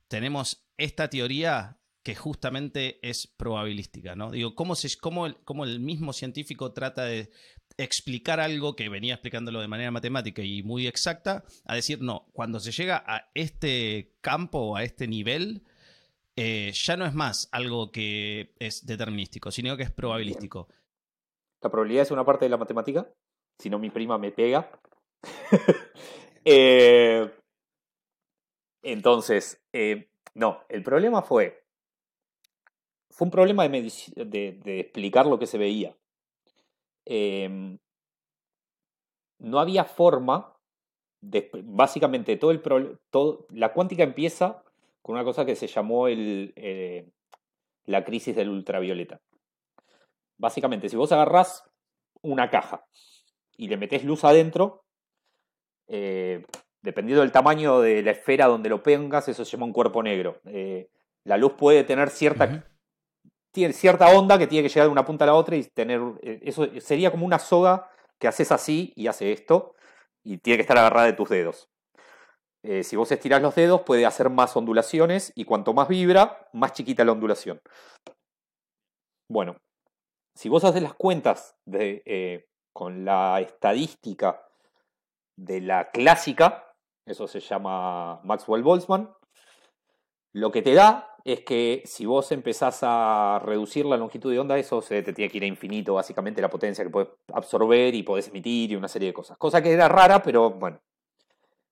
tenemos 0.08 0.66
esta 0.78 1.10
teoría 1.10 1.78
que 2.06 2.14
justamente 2.14 3.00
es 3.02 3.26
probabilística, 3.26 4.16
¿no? 4.16 4.30
Digo, 4.30 4.54
¿cómo, 4.54 4.76
se, 4.76 4.96
cómo, 5.02 5.26
el, 5.26 5.38
cómo 5.38 5.64
el 5.64 5.80
mismo 5.80 6.14
científico 6.14 6.72
trata 6.72 7.04
de 7.06 7.32
explicar 7.78 8.40
algo 8.40 8.76
que 8.76 8.90
venía 8.90 9.16
explicándolo 9.16 9.60
de 9.60 9.68
manera 9.68 9.90
matemática 9.90 10.44
y 10.44 10.62
muy 10.62 10.86
exacta, 10.86 11.46
a 11.66 11.74
decir, 11.74 12.04
no, 12.04 12.28
cuando 12.32 12.60
se 12.60 12.72
llega 12.72 13.04
a 13.08 13.32
este 13.34 14.14
campo, 14.22 14.78
a 14.78 14.84
este 14.84 15.08
nivel, 15.08 15.64
eh, 16.36 16.72
ya 16.76 16.96
no 16.96 17.08
es 17.08 17.16
más 17.16 17.50
algo 17.52 17.92
que 17.92 18.54
es 18.60 18.86
determinístico, 18.86 19.50
sino 19.50 19.76
que 19.76 19.82
es 19.82 19.92
probabilístico. 19.92 20.68
La 21.64 21.72
probabilidad 21.72 22.04
es 22.04 22.12
una 22.12 22.24
parte 22.24 22.46
de 22.46 22.50
la 22.50 22.58
matemática, 22.58 23.10
si 23.58 23.72
no 23.72 23.80
mi 23.80 23.90
prima 23.90 24.20
me 24.20 24.32
pega. 24.32 24.70
Eh, 26.48 27.28
entonces, 28.84 29.60
eh, 29.74 30.12
no, 30.36 30.62
el 30.70 30.84
problema 30.84 31.24
fue 31.24 31.65
fue 33.16 33.26
un 33.26 33.32
problema 33.32 33.68
de, 33.68 34.62
explicar 34.66 35.26
lo 35.26 35.40
que 35.40 35.48
se 35.48 35.58
veía. 35.58 35.96
Em, 37.06 37.78
no 39.40 39.60
había 39.60 39.86
forma, 39.86 40.58
básicamente 41.64 42.36
todo 42.36 42.52
el 42.52 42.62
todo, 43.10 43.48
la 43.52 43.72
cuántica 43.72 44.04
empieza 44.04 44.64
con 45.02 45.16
una 45.16 45.24
cosa 45.24 45.46
que 45.46 45.56
se 45.56 45.68
llamó 45.68 46.10
eh, 46.10 47.10
la 47.86 48.04
crisis 48.04 48.36
del 48.36 48.50
ultravioleta. 48.50 49.22
Básicamente, 50.38 50.90
si 50.90 50.98
vos 50.98 51.14
agarrás 51.14 51.64
una 52.22 52.50
caja 52.50 52.86
y 53.56 53.70
le 53.70 53.78
metés 53.78 54.04
luz 54.04 54.26
adentro, 54.26 54.84
eh, 55.88 56.46
dependiendo 56.82 57.22
del 57.22 57.32
tamaño 57.32 57.80
de 57.80 58.04
la 58.04 58.12
esfera 58.12 58.48
donde 58.48 58.68
lo 58.68 58.84
pongas, 58.84 59.30
eso 59.30 59.46
se 59.46 59.52
llama 59.52 59.68
un 59.68 59.74
cuerpo 59.74 60.04
negro. 60.04 60.42
Eh, 60.48 60.90
la 61.24 61.38
luz 61.38 61.54
puede 61.54 61.86
tener 61.86 62.10
cierta 62.10 62.75
tiene 63.56 63.74
cierta 63.74 64.10
onda 64.10 64.38
que 64.38 64.48
tiene 64.48 64.68
que 64.68 64.74
llegar 64.74 64.88
de 64.88 64.92
una 64.92 65.06
punta 65.06 65.24
a 65.24 65.28
la 65.28 65.34
otra 65.34 65.56
y 65.56 65.64
tener. 65.64 66.02
Eh, 66.22 66.42
eso 66.44 66.68
sería 66.82 67.10
como 67.10 67.26
una 67.26 67.40
soga 67.40 67.90
que 68.20 68.28
haces 68.28 68.52
así 68.52 68.92
y 68.96 69.08
hace 69.08 69.32
esto, 69.32 69.76
y 70.24 70.38
tiene 70.38 70.58
que 70.58 70.62
estar 70.62 70.78
agarrada 70.78 71.08
de 71.08 71.14
tus 71.14 71.30
dedos. 71.30 71.70
Eh, 72.64 72.84
si 72.84 72.96
vos 72.96 73.12
estirás 73.12 73.42
los 73.42 73.56
dedos, 73.56 73.82
puede 73.82 74.06
hacer 74.06 74.30
más 74.30 74.56
ondulaciones, 74.58 75.32
y 75.36 75.46
cuanto 75.46 75.74
más 75.74 75.88
vibra, 75.88 76.50
más 76.54 76.74
chiquita 76.74 77.06
la 77.06 77.14
ondulación. 77.14 77.60
Bueno, 79.30 79.56
si 80.36 80.50
vos 80.50 80.64
haces 80.66 80.84
las 80.84 80.94
cuentas 80.94 81.56
de, 81.66 82.04
eh, 82.06 82.46
con 82.74 83.06
la 83.06 83.40
estadística 83.40 84.46
de 85.38 85.62
la 85.62 85.92
clásica, 85.92 86.74
eso 87.08 87.28
se 87.28 87.40
llama 87.40 88.22
Maxwell-Boltzmann, 88.24 89.16
lo 90.34 90.52
que 90.52 90.62
te 90.62 90.74
da 90.74 91.15
es 91.26 91.42
que 91.42 91.82
si 91.86 92.06
vos 92.06 92.32
empezás 92.32 92.80
a 92.84 93.42
reducir 93.44 93.84
la 93.88 93.98
longitud 93.98 94.32
de 94.32 94.40
onda, 94.40 94.60
eso 94.60 94.80
se 94.80 95.02
te 95.02 95.12
tiene 95.12 95.32
que 95.32 95.38
ir 95.38 95.44
a 95.44 95.48
infinito, 95.48 95.96
básicamente, 95.96 96.40
la 96.40 96.52
potencia 96.52 96.84
que 96.84 96.92
puedes 96.92 97.10
absorber 97.34 97.96
y 97.96 98.04
podés 98.04 98.28
emitir 98.28 98.72
y 98.72 98.76
una 98.76 98.88
serie 98.88 99.08
de 99.08 99.14
cosas. 99.14 99.36
Cosa 99.40 99.62
que 99.62 99.72
era 99.72 99.88
rara, 99.88 100.22
pero 100.22 100.52
bueno. 100.52 100.80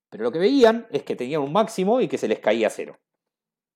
Pero 0.09 0.23
lo 0.23 0.31
que 0.31 0.39
veían 0.39 0.87
es 0.89 1.03
que 1.03 1.15
tenían 1.15 1.41
un 1.41 1.53
máximo 1.53 2.01
y 2.01 2.07
que 2.07 2.17
se 2.17 2.27
les 2.27 2.39
caía 2.39 2.67
a 2.67 2.71
cero. 2.71 2.97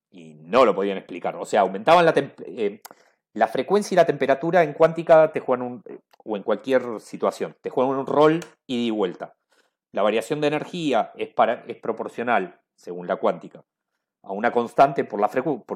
Y 0.10 0.34
no 0.34 0.66
lo 0.66 0.74
podían 0.74 0.98
explicar. 0.98 1.36
O 1.36 1.46
sea, 1.46 1.62
aumentaban 1.62 2.06
la, 2.06 2.14
eh, 2.16 2.82
la 3.34 3.48
frecuencia 3.48 3.94
y 3.94 3.98
la 3.98 4.06
temperatura 4.06 4.64
en 4.64 4.74
cuántica 4.74 5.32
te 5.32 5.42
juegan 5.42 5.66
un, 5.66 5.84
o 6.24 6.38
en 6.38 6.44
cualquier 6.44 7.00
situación, 7.00 7.56
te 7.62 7.70
juegan 7.70 7.96
un 7.96 8.08
rol 8.08 8.40
ida 8.66 8.88
y 8.88 8.90
vuelta. 8.90 9.36
La 9.92 10.02
variación 10.02 10.42
de 10.42 10.48
energía 10.48 11.12
es, 11.16 11.30
para, 11.34 11.66
es 11.68 11.78
proporcional, 11.78 12.60
según 12.76 13.06
la 13.06 13.18
cuántica, 13.18 13.64
a 14.28 14.34
una 14.34 14.52
constante 14.52 15.06
por, 15.06 15.22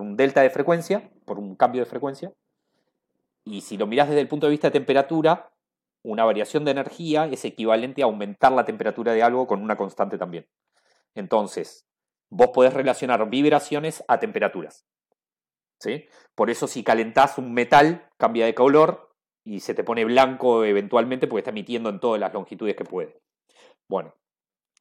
un 0.02 0.18
delta 0.18 0.42
de 0.42 0.50
frecuencia, 0.50 1.10
por 1.26 1.40
un 1.40 1.56
cambio 1.56 1.82
de 1.82 1.90
frecuencia. 1.90 2.34
Y 3.46 3.62
si 3.62 3.78
lo 3.78 3.88
miras 3.88 4.10
desde 4.10 4.22
el 4.22 4.28
punto 4.28 4.48
de 4.48 4.52
vista 4.52 4.68
de 4.68 4.74
temperatura, 4.74 5.52
una 6.04 6.26
variación 6.26 6.66
de 6.66 6.72
energía 6.72 7.28
es 7.28 7.46
equivalente 7.46 8.02
a 8.02 8.06
aumentar 8.06 8.52
la 8.52 8.66
temperatura 8.66 9.14
de 9.14 9.24
algo 9.24 9.48
con 9.48 9.62
una 9.62 9.78
constante 9.78 10.18
también. 10.18 10.48
Entonces, 11.16 11.86
vos 12.30 12.50
podés 12.54 12.74
relacionar 12.74 13.28
vibraciones 13.30 14.04
a 14.08 14.20
temperaturas. 14.20 14.86
¿sí? 15.80 16.06
Por 16.36 16.50
eso 16.50 16.68
si 16.68 16.84
calentás 16.84 17.38
un 17.38 17.54
metal, 17.54 18.10
cambia 18.18 18.46
de 18.46 18.54
color 18.54 19.14
y 19.46 19.62
se 19.62 19.74
te 19.74 19.84
pone 19.84 20.04
blanco 20.04 20.66
eventualmente 20.66 21.28
porque 21.28 21.40
está 21.40 21.52
emitiendo 21.52 21.90
en 21.90 22.00
todas 22.00 22.20
las 22.20 22.34
longitudes 22.34 22.76
que 22.76 22.84
puede. 22.84 23.22
Bueno, 23.88 24.14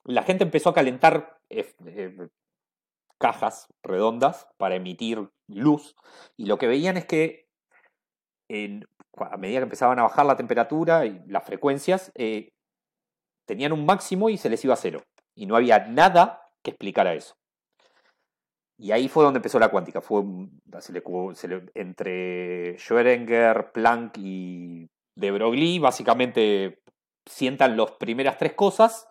la 0.05 0.25
gente 0.25 0.43
empezó 0.45 0.71
a 0.71 0.75
calentar 0.75 1.39
eh, 1.49 1.73
eh, 1.87 2.29
cajas 3.21 3.69
redondas 3.83 4.49
para 4.57 4.77
emitir 4.77 5.29
luz 5.49 5.95
y 6.37 6.47
lo 6.47 6.59
que 6.59 6.67
veían 6.67 6.97
es 6.97 7.05
que 7.05 7.47
a 9.17 9.37
medida 9.37 9.59
que 9.59 9.65
empezaban 9.65 9.99
a 9.99 10.05
bajar 10.05 10.27
la 10.27 10.37
temperatura 10.37 11.07
y 11.07 11.23
las 11.27 11.45
frecuencias, 11.45 12.11
eh, 12.15 12.49
tenían 13.47 13.73
un 13.73 13.87
máximo 13.87 14.29
y 14.29 14.37
se 14.37 14.49
les 14.49 14.65
iba 14.65 14.75
a 14.75 14.79
cero. 14.79 15.03
Y 15.37 15.47
no 15.47 15.57
había 15.57 15.87
nada 15.87 16.43
que 16.63 16.71
explicara 16.71 17.15
eso. 17.15 17.35
Y 18.79 18.93
ahí 18.93 19.09
fue 19.09 19.25
donde 19.25 19.39
empezó 19.39 19.59
la 19.59 19.69
cuántica. 19.71 20.01
Fue 20.01 20.23
entre 21.75 22.77
Schrödinger, 22.79 23.73
Planck 23.73 24.17
y 24.19 24.89
de 25.17 25.31
Broglie, 25.31 25.81
básicamente 25.81 26.81
sientan 27.27 27.77
las 27.77 27.93
primeras 27.93 28.39
tres 28.39 28.55
cosas. 28.55 29.07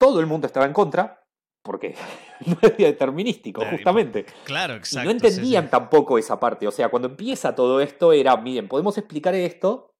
Todo 0.00 0.20
el 0.20 0.26
mundo 0.26 0.46
estaba 0.46 0.66
en 0.66 0.72
contra, 0.72 1.17
porque 1.68 1.94
no 2.46 2.56
es 2.62 2.76
determinístico, 2.76 3.62
justamente. 3.64 4.24
Claro, 4.44 4.74
exacto. 4.74 5.04
Y 5.04 5.04
no 5.04 5.10
entendían 5.12 5.68
tampoco 5.68 6.18
esa 6.18 6.40
parte. 6.40 6.66
O 6.66 6.72
sea, 6.72 6.88
cuando 6.88 7.08
empieza 7.08 7.54
todo 7.54 7.80
esto 7.80 8.12
era, 8.12 8.36
miren, 8.38 8.66
podemos 8.66 8.96
explicar 8.96 9.34
esto, 9.34 9.94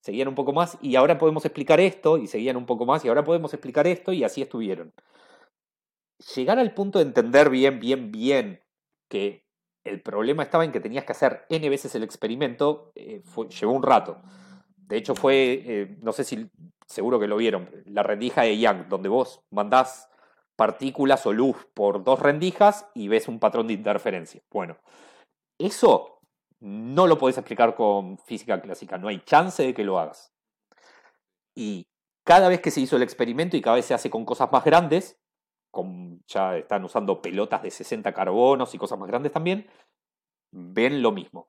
seguían 0.00 0.26
un 0.26 0.34
poco 0.34 0.52
más, 0.52 0.76
y 0.82 0.96
ahora 0.96 1.16
podemos 1.16 1.44
explicar 1.44 1.78
esto, 1.78 2.18
y 2.18 2.26
seguían 2.26 2.56
un 2.56 2.66
poco 2.66 2.84
más, 2.84 3.04
y 3.04 3.08
ahora 3.08 3.24
podemos 3.24 3.54
explicar 3.54 3.86
esto, 3.86 4.12
y 4.12 4.24
así 4.24 4.42
estuvieron. 4.42 4.92
Llegar 6.34 6.58
al 6.58 6.74
punto 6.74 6.98
de 6.98 7.04
entender 7.04 7.48
bien, 7.48 7.78
bien, 7.78 8.10
bien 8.10 8.60
que 9.08 9.44
el 9.84 10.02
problema 10.02 10.42
estaba 10.42 10.64
en 10.64 10.72
que 10.72 10.80
tenías 10.80 11.04
que 11.04 11.12
hacer 11.12 11.46
N 11.48 11.68
veces 11.68 11.94
el 11.94 12.02
experimento, 12.02 12.90
eh, 12.96 13.22
llevó 13.60 13.72
un 13.72 13.82
rato. 13.82 14.20
De 14.76 14.96
hecho, 14.96 15.14
fue, 15.14 15.62
eh, 15.64 15.96
no 16.02 16.12
sé 16.12 16.24
si 16.24 16.50
seguro 16.86 17.18
que 17.18 17.26
lo 17.26 17.36
vieron, 17.36 17.70
la 17.86 18.02
rendija 18.02 18.42
de 18.42 18.58
Young, 18.58 18.88
donde 18.88 19.08
vos 19.08 19.40
mandás 19.50 20.08
partículas 20.56 21.26
o 21.26 21.32
luz 21.32 21.66
por 21.74 22.04
dos 22.04 22.20
rendijas 22.20 22.88
y 22.94 23.08
ves 23.08 23.28
un 23.28 23.38
patrón 23.38 23.66
de 23.66 23.74
interferencia. 23.74 24.42
Bueno, 24.50 24.76
eso 25.58 26.20
no 26.60 27.06
lo 27.06 27.18
podés 27.18 27.38
explicar 27.38 27.74
con 27.74 28.18
física 28.18 28.60
clásica, 28.60 28.98
no 28.98 29.08
hay 29.08 29.20
chance 29.20 29.62
de 29.62 29.74
que 29.74 29.84
lo 29.84 29.98
hagas. 29.98 30.32
Y 31.54 31.88
cada 32.24 32.48
vez 32.48 32.60
que 32.60 32.70
se 32.70 32.80
hizo 32.80 32.96
el 32.96 33.02
experimento 33.02 33.56
y 33.56 33.60
cada 33.60 33.76
vez 33.76 33.84
se 33.84 33.94
hace 33.94 34.10
con 34.10 34.24
cosas 34.24 34.50
más 34.50 34.64
grandes, 34.64 35.20
con, 35.70 36.22
ya 36.26 36.56
están 36.56 36.84
usando 36.84 37.20
pelotas 37.20 37.62
de 37.62 37.70
60 37.70 38.12
carbonos 38.12 38.74
y 38.74 38.78
cosas 38.78 38.98
más 38.98 39.08
grandes 39.08 39.32
también, 39.32 39.68
ven 40.50 41.02
lo 41.02 41.12
mismo. 41.12 41.48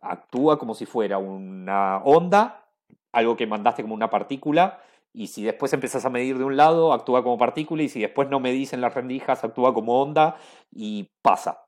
Actúa 0.00 0.58
como 0.58 0.74
si 0.74 0.86
fuera 0.86 1.18
una 1.18 1.98
onda, 1.98 2.68
algo 3.12 3.36
que 3.36 3.46
mandaste 3.46 3.82
como 3.82 3.94
una 3.94 4.10
partícula, 4.10 4.80
y 5.14 5.26
si 5.26 5.42
después 5.44 5.72
empezás 5.72 6.04
a 6.04 6.10
medir 6.10 6.38
de 6.38 6.44
un 6.44 6.56
lado, 6.56 6.92
actúa 6.92 7.22
como 7.22 7.38
partícula, 7.38 7.82
y 7.82 7.88
si 7.88 8.00
después 8.00 8.28
no 8.30 8.40
medís 8.40 8.72
en 8.72 8.80
las 8.80 8.94
rendijas, 8.94 9.44
actúa 9.44 9.74
como 9.74 10.00
onda 10.00 10.36
y 10.70 11.10
pasa. 11.22 11.64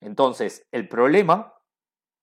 Entonces, 0.00 0.66
el 0.72 0.88
problema, 0.88 1.54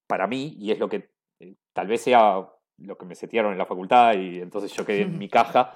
para 0.07 0.27
mí, 0.27 0.55
y 0.59 0.71
es 0.71 0.79
lo 0.79 0.89
que 0.89 1.11
eh, 1.39 1.55
tal 1.73 1.87
vez 1.87 2.01
sea 2.01 2.45
lo 2.77 2.97
que 2.97 3.05
me 3.05 3.15
setearon 3.15 3.53
en 3.53 3.57
la 3.57 3.65
facultad, 3.65 4.13
y 4.15 4.41
entonces 4.41 4.73
yo 4.73 4.85
quedé 4.85 5.03
en 5.03 5.17
mi 5.17 5.29
caja. 5.29 5.73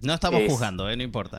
No 0.00 0.14
estamos 0.14 0.42
juzgando, 0.48 0.88
eh, 0.88 0.96
no 0.96 1.02
importa. 1.02 1.38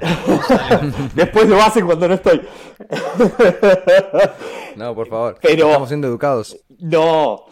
después 1.15 1.48
lo 1.48 1.62
hacen 1.62 1.86
cuando 1.86 2.08
no 2.08 2.13
estoy. 2.13 2.42
no, 4.76 4.96
por 4.96 5.08
favor. 5.08 5.39
Estamos 5.42 5.88
siendo 5.88 6.08
educados. 6.08 6.58
No, 6.80 7.46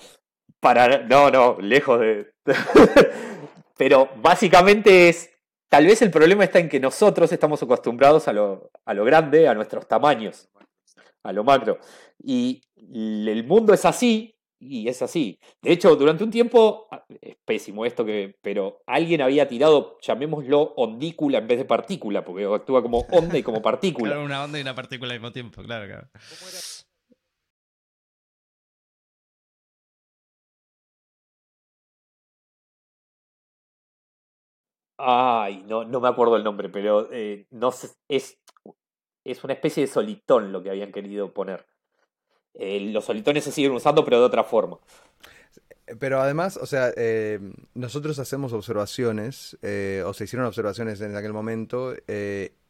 para. 0.59 1.03
No, 1.03 1.31
no, 1.31 1.57
lejos 1.61 2.01
de. 2.01 2.33
Pero 3.77 4.09
básicamente 4.17 5.09
es, 5.09 5.29
tal 5.69 5.85
vez 5.85 6.01
el 6.01 6.11
problema 6.11 6.43
está 6.43 6.59
en 6.59 6.69
que 6.69 6.79
nosotros 6.79 7.31
estamos 7.31 7.61
acostumbrados 7.61 8.27
a 8.27 8.33
lo, 8.33 8.71
a 8.85 8.93
lo 8.93 9.05
grande, 9.05 9.47
a 9.47 9.53
nuestros 9.53 9.87
tamaños, 9.87 10.49
a 11.23 11.31
lo 11.31 11.43
macro. 11.43 11.79
Y 12.21 12.61
el 12.75 13.43
mundo 13.45 13.73
es 13.73 13.85
así, 13.85 14.37
y 14.59 14.87
es 14.87 15.01
así. 15.01 15.39
De 15.61 15.71
hecho, 15.71 15.95
durante 15.95 16.23
un 16.23 16.31
tiempo, 16.31 16.87
es 17.21 17.35
pésimo 17.45 17.85
esto, 17.85 18.03
que, 18.05 18.35
pero 18.41 18.81
alguien 18.87 19.21
había 19.21 19.47
tirado, 19.47 19.97
llamémoslo 20.01 20.73
ondícula 20.77 21.39
en 21.39 21.47
vez 21.47 21.59
de 21.59 21.65
partícula, 21.65 22.25
porque 22.25 22.45
actúa 22.45 22.81
como 22.81 22.99
onda 23.11 23.37
y 23.37 23.43
como 23.43 23.61
partícula. 23.61 24.13
Claro, 24.13 24.25
una 24.25 24.43
onda 24.43 24.57
y 24.57 24.61
una 24.61 24.75
partícula 24.75 25.13
al 25.13 25.19
mismo 25.19 25.31
tiempo, 25.31 25.61
claro, 25.61 25.85
claro. 25.85 26.09
Ay, 34.97 35.63
no, 35.67 35.83
no 35.83 35.99
me 36.01 36.07
acuerdo 36.07 36.35
el 36.37 36.43
nombre, 36.43 36.69
pero 36.69 37.07
eh, 37.11 37.45
no 37.51 37.69
es, 38.09 38.37
es 39.23 39.43
una 39.43 39.53
especie 39.53 39.85
de 39.85 39.87
solitón 39.87 40.51
lo 40.51 40.63
que 40.63 40.71
habían 40.71 40.91
querido 40.91 41.31
poner. 41.33 41.65
Eh, 42.55 42.79
los 42.91 43.05
solitones 43.05 43.43
se 43.43 43.51
siguen 43.51 43.73
usando, 43.73 44.03
pero 44.03 44.19
de 44.19 44.25
otra 44.25 44.43
forma. 44.43 44.79
Pero 45.99 46.19
además, 46.19 46.57
o 46.57 46.65
sea, 46.65 46.91
eh, 46.97 47.39
nosotros 47.75 48.17
hacemos 48.17 48.51
observaciones, 48.53 49.55
o 50.05 50.13
se 50.13 50.23
hicieron 50.23 50.47
observaciones 50.47 50.99
en 50.99 51.15
aquel 51.15 51.31
momento, 51.31 51.93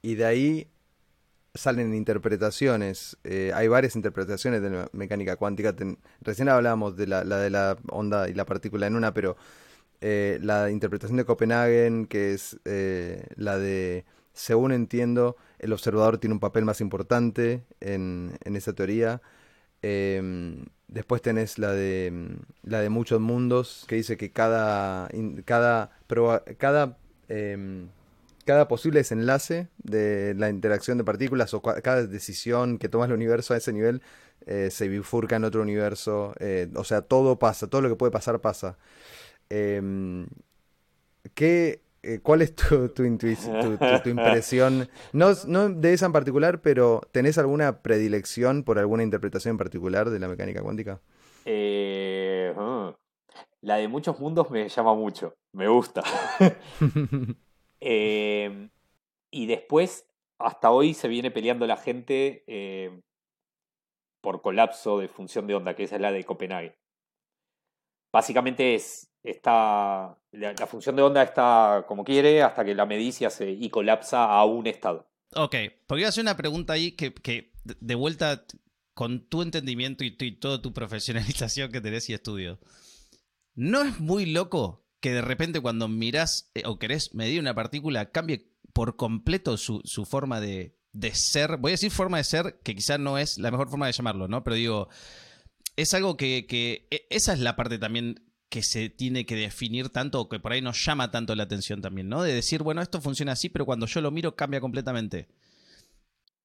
y 0.02 0.16
de 0.16 0.26
ahí 0.26 0.68
salen 1.56 1.96
interpretaciones. 1.96 3.18
hay 3.24 3.68
varias 3.70 3.96
interpretaciones 3.96 4.62
de 4.62 4.70
la 4.70 4.90
mecánica 4.92 5.38
cuántica. 5.38 5.74
recién 6.22 6.50
hablábamos 6.50 6.98
de 6.98 7.08
la, 7.08 7.24
la 7.24 7.38
de 7.38 7.50
la 7.50 7.78
onda 7.90 8.30
y 8.30 8.34
la 8.34 8.46
partícula 8.46 8.86
en 8.86 8.96
una, 8.96 9.14
pero 9.14 9.38
eh, 10.00 10.40
la 10.42 10.70
interpretación 10.70 11.18
de 11.18 11.26
Copenhagen, 11.26 12.06
que 12.06 12.34
es 12.34 12.60
eh, 12.66 13.26
la 13.36 13.58
de, 13.58 14.06
según 14.34 14.72
entiendo, 14.72 15.38
el 15.60 15.74
observador 15.74 16.20
tiene 16.20 16.34
un 16.34 16.40
papel 16.40 16.66
más 16.66 16.82
importante 16.82 17.64
en, 17.80 18.38
en 18.44 18.56
esa 18.56 18.74
teoría. 18.74 19.22
Em, 19.82 20.66
después 20.88 21.22
tenés 21.22 21.58
la 21.58 21.72
de, 21.72 22.38
la 22.64 22.82
de 22.82 22.90
muchos 22.90 23.20
mundos, 23.20 23.86
que 23.88 23.96
dice 23.96 24.18
que 24.18 24.32
cada, 24.32 25.10
cada, 25.46 25.92
cada, 26.58 26.98
em, 27.28 27.90
cada 28.46 28.68
posible 28.68 29.00
desenlace 29.00 29.68
de 29.80 30.36
la 30.36 30.50
interacción 30.50 31.00
de 31.00 31.04
partículas 31.04 31.54
o 31.56 31.62
cada 31.62 32.06
decisión 32.06 32.78
que 32.78 32.90
toma 32.90 33.06
el 33.06 33.14
universo 33.14 33.54
a 33.56 33.58
ese 33.58 33.74
nivel 33.74 34.02
eh, 34.46 34.70
se 34.72 34.88
bifurca 34.88 35.36
en 35.38 35.44
otro 35.44 35.62
universo. 35.62 36.34
o 36.76 36.84
sea, 36.84 37.02
todo 37.02 37.40
pasa, 37.40 37.68
todo 37.68 37.82
lo 37.82 37.90
que 37.90 37.96
puede 37.96 38.12
pasar 38.12 38.40
pasa. 38.42 38.78
Em, 39.50 40.28
¿qué, 41.34 41.82
eh, 42.04 42.20
¿Cuál 42.22 42.42
es 42.42 42.56
tu, 42.56 42.90
tu, 42.90 43.04
impresión? 43.04 44.88
No, 45.12 45.32
no 45.46 45.70
de 45.70 45.94
esa 45.94 46.06
en 46.06 46.14
particular, 46.14 46.62
pero 46.62 47.02
¿tenés 47.12 47.38
alguna 47.38 47.82
predilección 47.82 48.64
por 48.64 48.80
alguna 48.80 49.04
interpretación 49.04 49.54
en 49.54 49.58
particular 49.58 50.10
de 50.10 50.20
la 50.20 50.28
mecánica 50.28 50.62
cuántica? 50.62 51.02
Eh, 51.46 52.54
uh, 52.56 52.94
la 53.62 53.76
de 53.76 53.88
muchos 53.88 54.20
mundos 54.20 54.50
me 54.52 54.70
llama 54.70 54.94
mucho, 54.96 55.36
me 55.52 55.68
gusta. 55.68 56.04
Em, 57.80 58.72
y 59.30 59.46
después, 59.46 60.08
hasta 60.40 60.72
hoy 60.72 60.96
se 60.96 61.08
viene 61.08 61.30
peleando 61.30 61.68
la 61.68 61.78
gente 61.78 62.44
em, 62.48 63.02
por 64.20 64.42
colapso 64.42 64.98
de 64.98 65.08
función 65.08 65.46
de 65.46 65.54
onda, 65.54 65.76
que 65.76 65.84
esa 65.84 65.96
es 65.96 66.02
la 66.02 66.12
de 66.12 66.24
Copenhague 66.24 66.76
básicamente 68.18 68.74
es, 68.74 69.12
está, 69.22 70.18
la, 70.32 70.68
función 70.68 70.96
de 70.96 71.04
onda 71.04 71.22
está 71.22 71.86
como 71.88 72.04
quiere 72.04 72.42
hasta 72.42 72.66
que 72.66 72.74
la 72.74 72.88
medís 72.88 73.22
y, 73.22 73.26
y 73.46 73.70
colapsa 73.70 74.26
a 74.26 74.44
un 74.44 74.66
estado. 74.66 75.08
Ok, 75.36 75.56
podría 75.86 76.08
hacer 76.08 76.24
una 76.24 76.36
pregunta 76.36 76.74
ahí 76.74 76.94
que, 76.94 77.14
que 77.14 77.52
de 77.64 77.94
vuelta 77.94 78.44
con 78.96 79.28
tu 79.30 79.44
entendimiento 79.44 80.04
y, 80.04 80.18
y 80.20 80.32
toda 80.32 80.64
tu 80.64 80.74
profesionalización 80.74 81.72
que 81.72 81.80
tenés 81.80 82.10
y 82.10 82.14
estudio. 82.14 82.60
¿No 83.54 83.84
es 83.84 84.00
muy 84.00 84.26
loco 84.26 84.88
que 85.00 85.12
de 85.12 85.22
repente 85.22 85.62
cuando 85.62 85.88
mirás 85.88 86.50
eh, 86.56 86.64
o 86.66 86.80
querés 86.80 87.14
medir 87.14 87.40
una 87.40 87.54
partícula 87.54 88.10
cambie 88.10 88.52
por 88.74 88.96
completo 88.96 89.58
su, 89.58 89.82
su 89.84 90.06
forma 90.06 90.42
de, 90.42 90.76
de, 90.92 91.14
ser? 91.14 91.58
Voy 91.58 91.70
a 91.70 91.74
decir 91.74 91.92
forma 91.92 92.18
de 92.18 92.24
ser, 92.24 92.62
que 92.64 92.74
quizás 92.74 93.00
no 93.00 93.20
es 93.20 93.38
la 93.38 93.52
mejor 93.52 93.70
forma 93.70 93.86
de 93.86 93.94
llamarlo, 93.94 94.28
¿no? 94.28 94.44
Pero 94.44 94.56
digo, 94.56 94.90
es 95.78 95.94
algo 95.94 96.18
que, 96.18 96.46
e, 96.92 97.08
esa 97.10 97.34
es 97.34 97.40
la 97.40 97.56
parte 97.56 97.80
también 97.80 98.20
que 98.50 98.64
se 98.64 98.90
tiene 98.90 99.26
que 99.26 99.36
definir 99.36 99.90
tanto 99.90 100.22
o 100.22 100.30
que 100.30 100.40
por 100.40 100.52
ahí 100.52 100.62
nos 100.62 100.84
llama 100.84 101.12
tanto 101.12 101.36
la 101.36 101.44
atención 101.44 101.82
también, 101.82 102.10
¿no? 102.10 102.24
De 102.24 102.34
decir, 102.34 102.64
bueno, 102.64 102.82
esto 102.82 103.00
funciona 103.00 103.34
así, 103.34 103.50
pero 103.50 103.66
cuando 103.66 103.86
yo 103.86 104.02
lo 104.02 104.12
miro 104.12 104.36
cambia 104.36 104.60
completamente. 104.60 105.28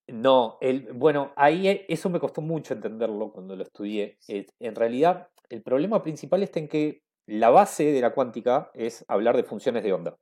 No, 0.08 0.58
bueno, 0.94 1.32
ahí 1.36 1.68
e, 1.68 1.86
eso 1.88 2.10
me 2.10 2.20
costó 2.20 2.42
mucho 2.42 2.74
entenderlo 2.74 3.32
cuando 3.32 3.56
lo 3.56 3.62
estudié. 3.62 4.18
En 4.28 4.74
realidad, 4.74 5.28
el 5.48 5.62
problema 5.62 6.02
principal 6.02 6.42
está 6.42 6.58
en 6.58 6.68
que 6.68 7.02
la 7.26 7.50
base 7.50 7.84
de 7.84 8.00
la 8.00 8.12
cuántica 8.12 8.70
es 8.74 9.04
hablar 9.08 9.36
de 9.36 9.44
funciones 9.44 9.82
de 9.82 9.92
onda. 9.92 10.18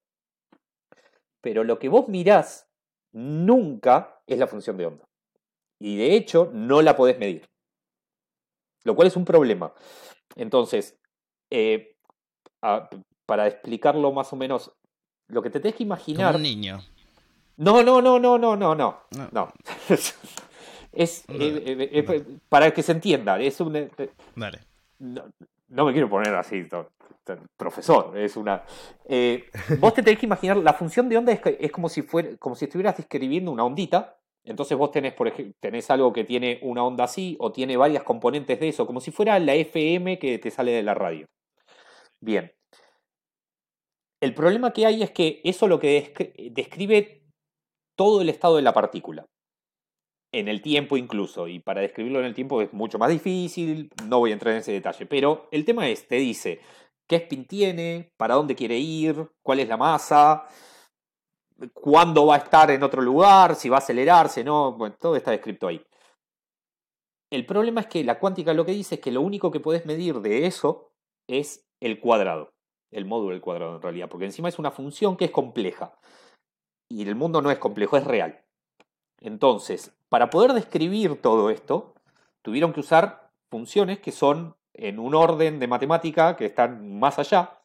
Pero 1.41 1.65
lo 1.65 1.79
que 1.79 1.89
vos 1.89 2.09
mirás 2.09 2.69
nunca 3.13 4.21
es 4.27 4.39
la 4.39 4.47
función 4.47 4.77
de 4.77 4.87
onda. 4.87 5.05
Y 5.81 5.97
de 5.97 6.15
hecho, 6.15 6.51
no 6.53 6.83
la 6.83 6.95
podés 6.95 7.19
medir. 7.19 7.50
Lo 8.85 8.95
cual 8.95 9.09
es 9.09 9.17
un 9.17 9.25
problema. 9.25 9.73
Entonces, 10.37 10.99
eh, 11.51 11.97
para 13.27 13.47
explicarlo 13.47 14.13
más 14.13 14.33
o 14.33 14.37
menos, 14.37 14.73
lo 15.29 15.43
que 15.43 15.51
te 15.51 15.61
tenés 15.61 15.77
que 15.77 15.83
imaginar. 15.83 16.37
un 16.37 16.43
niño. 16.43 16.81
No, 17.57 17.83
no, 17.83 18.01
no, 18.01 18.19
no, 18.19 18.39
no, 18.39 18.57
no, 18.57 18.75
no. 18.75 19.03
no. 19.33 19.53
es 20.93 21.25
eh, 21.29 21.91
eh, 21.93 22.25
para 22.49 22.73
que 22.73 22.83
se 22.83 22.93
entienda. 22.93 23.39
Es 23.39 23.61
un. 23.61 23.91
Vale. 24.35 24.61
No, 24.99 25.85
me 25.85 25.93
quiero 25.93 26.09
poner 26.09 26.35
así, 26.35 26.67
profesor. 27.57 28.17
Es 28.17 28.37
una. 28.37 28.63
vos 29.79 29.95
te 29.95 30.03
tenés 30.03 30.19
que 30.19 30.27
imaginar. 30.27 30.57
La 30.57 30.73
función 30.73 31.09
de 31.09 31.19
onda 31.19 31.33
es, 31.33 31.41
es 31.45 31.71
como 31.71 31.89
si 31.89 32.03
fuera, 32.03 32.37
como 32.39 32.55
si 32.55 32.65
estuvieras 32.65 32.97
describiendo 32.97 33.51
una 33.51 33.65
ondita. 33.65 34.20
Entonces 34.45 34.77
vos 34.77 34.91
tenés, 34.91 35.13
por 35.13 35.29
ejemplo, 35.29 35.55
tenés 35.61 35.91
algo 35.91 36.13
que 36.13 36.25
tiene 36.25 36.59
una 36.63 36.83
onda 36.83 37.05
así 37.05 37.37
o 37.41 37.53
tiene 37.53 37.77
varias 37.77 38.03
componentes 38.03 38.59
de 38.59 38.69
eso, 38.69 38.87
como 38.87 39.01
si 39.01 39.11
fuera 39.11 39.39
la 39.39 39.55
FM 39.55 40.19
que 40.19 40.39
te 40.39 40.51
sale 40.51 40.73
de 40.73 40.83
la 40.83 40.95
radio. 40.95 41.27
Bien. 42.21 42.53
El 44.21 44.35
problema 44.35 44.73
que 44.73 44.87
hay 44.87 45.03
es 45.03 45.11
que 45.11 45.41
eso 45.45 45.67
lo 45.67 45.79
que 45.79 46.13
describe 46.55 47.23
todo 47.97 48.21
el 48.21 48.29
estado 48.29 48.57
de 48.57 48.63
la 48.63 48.75
partícula. 48.75 49.27
En 50.33 50.49
el 50.49 50.63
tiempo 50.63 50.97
incluso. 50.97 51.49
Y 51.49 51.59
para 51.59 51.81
describirlo 51.81 52.21
en 52.21 52.27
el 52.27 52.35
tiempo 52.35 52.63
es 52.63 52.73
mucho 52.73 52.99
más 52.99 53.11
difícil. 53.11 53.91
No 54.07 54.19
voy 54.21 54.31
a 54.31 54.35
entrar 54.35 54.53
en 54.53 54.61
ese 54.61 54.73
detalle. 54.73 55.07
Pero 55.07 55.49
el 55.51 55.65
tema 55.65 55.89
es, 55.89 56.07
te 56.07 56.17
dice 56.17 56.61
qué 57.09 57.17
spin 57.17 57.45
tiene, 57.47 58.13
para 58.17 58.35
dónde 58.35 58.55
quiere 58.55 58.79
ir, 58.79 59.29
cuál 59.43 59.59
es 59.59 59.69
la 59.69 59.77
masa, 59.77 60.47
cuándo 61.73 62.27
va 62.27 62.37
a 62.37 62.39
estar 62.39 62.71
en 62.71 62.83
otro 62.83 63.03
lugar, 63.03 63.55
si 63.55 63.69
va 63.69 63.77
a 63.77 63.79
acelerarse, 63.79 64.45
no. 64.45 64.73
Bueno, 64.73 64.97
todo 64.99 65.17
está 65.17 65.31
descrito 65.31 65.67
ahí. 65.67 65.85
El 67.31 67.47
problema 67.47 67.83
es 67.83 67.87
que 67.87 68.03
la 68.03 68.19
cuántica 68.19 68.55
lo 68.55 68.65
que 68.65 68.73
dice 68.73 68.97
es 68.97 69.01
que 69.01 69.13
lo 69.13 69.21
único 69.21 69.51
que 69.51 69.61
puedes 69.61 69.87
medir 69.87 70.21
de 70.21 70.47
eso 70.47 70.91
es 71.29 71.65
el 71.81 72.01
cuadrado, 72.01 72.53
el 72.91 73.05
módulo 73.05 73.31
del 73.31 73.41
cuadrado 73.41 73.77
en 73.77 73.83
realidad, 73.83 74.09
porque 74.09 74.27
encima 74.27 74.49
es 74.49 74.59
una 74.59 74.73
función 74.73 75.17
que 75.17 75.27
es 75.27 75.31
compleja. 75.31 75.95
Y 76.89 77.07
el 77.09 77.15
mundo 77.15 77.41
no 77.41 77.51
es 77.51 77.59
complejo, 77.59 77.97
es 77.97 78.05
real. 78.05 78.45
Entonces, 79.21 79.95
para 80.09 80.29
poder 80.29 80.55
describir 80.55 81.23
todo 81.23 81.51
esto, 81.51 81.95
tuvieron 82.43 82.73
que 82.73 82.81
usar 82.81 83.31
funciones 83.49 84.01
que 84.01 84.11
son 84.11 84.57
en 84.75 84.99
un 84.99 85.15
orden 85.15 85.61
de 85.61 85.69
matemática 85.69 86.37
que 86.37 86.47
están 86.47 86.99
más 86.99 87.19
allá, 87.19 87.60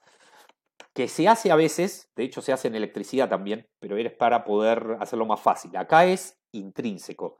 que 0.95 1.09
se 1.09 1.27
hace 1.27 1.51
a 1.51 1.57
veces, 1.57 2.09
de 2.15 2.23
hecho 2.23 2.41
se 2.41 2.53
hace 2.53 2.69
en 2.69 2.75
electricidad 2.75 3.27
también, 3.27 3.67
pero 3.79 3.97
es 3.97 4.13
para 4.13 4.45
poder 4.45 4.95
hacerlo 5.01 5.25
más 5.25 5.41
fácil. 5.41 5.75
Acá 5.75 6.05
es 6.05 6.39
intrínseco. 6.53 7.37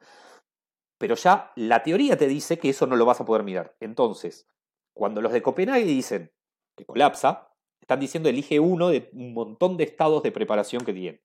Pero 0.98 1.16
ya 1.16 1.54
la 1.56 1.82
teoría 1.82 2.18
te 2.18 2.28
dice 2.28 2.60
que 2.60 2.70
eso 2.70 2.86
no 2.86 2.98
lo 2.98 3.06
vas 3.06 3.22
a 3.22 3.26
poder 3.26 3.44
mirar. 3.44 3.74
Entonces, 3.80 4.50
cuando 4.94 5.22
los 5.22 5.32
de 5.32 5.42
Copenhague 5.42 5.86
dicen 5.86 6.34
que 6.76 6.86
colapsa, 6.86 7.50
están 7.80 8.02
diciendo 8.02 8.28
elige 8.28 8.60
uno 8.60 8.90
de 8.90 9.10
un 9.14 9.34
montón 9.34 9.78
de 9.78 9.86
estados 9.86 10.22
de 10.22 10.34
preparación 10.34 10.84
que 10.84 10.92
tiene. 10.92 11.22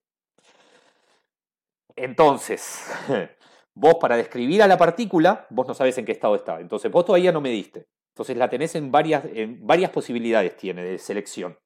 Entonces, 1.97 2.89
vos 3.75 3.97
para 4.01 4.17
describir 4.17 4.63
a 4.63 4.69
la 4.69 4.79
partícula, 4.79 5.49
vos 5.51 5.67
no 5.67 5.75
sabes 5.75 5.99
en 5.99 6.05
qué 6.05 6.13
estado 6.13 6.37
está. 6.37 6.61
Entonces, 6.61 6.93
vos 6.93 7.05
todavía 7.05 7.33
no 7.33 7.41
mediste. 7.41 7.89
Entonces, 8.15 8.37
la 8.37 8.49
tenés 8.49 8.77
en 8.77 8.93
varias, 8.93 9.25
en 9.25 9.67
varias 9.67 9.91
posibilidades, 9.91 10.57
tiene 10.57 10.85
de 10.85 10.99
selección. 10.99 11.59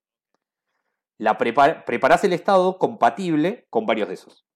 La 1.18 1.38
preparás 1.38 2.24
el 2.24 2.32
estado 2.32 2.78
compatible 2.78 3.66
con 3.70 3.86
varios 3.86 4.08
de 4.08 4.14
esos. 4.14 4.46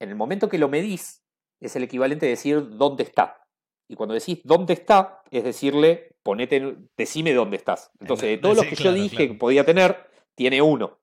En 0.00 0.08
el 0.08 0.16
momento 0.16 0.48
que 0.48 0.58
lo 0.58 0.68
medís, 0.68 1.24
es 1.60 1.76
el 1.76 1.82
equivalente 1.84 2.26
de 2.26 2.30
decir 2.30 2.76
dónde 2.76 3.04
está. 3.04 3.46
Y 3.88 3.96
cuando 3.96 4.14
decís 4.14 4.40
dónde 4.44 4.74
está, 4.74 5.22
es 5.30 5.44
decirle, 5.44 6.16
ponete, 6.22 6.76
decime 6.96 7.32
dónde 7.32 7.56
estás. 7.56 7.90
Entonces, 8.00 8.28
de 8.28 8.38
todos 8.38 8.56
los 8.56 8.66
que 8.66 8.76
yo 8.76 8.92
dije 8.92 9.28
que 9.28 9.34
podía 9.34 9.64
tener, 9.64 10.10
tiene 10.34 10.62
uno. 10.62 10.98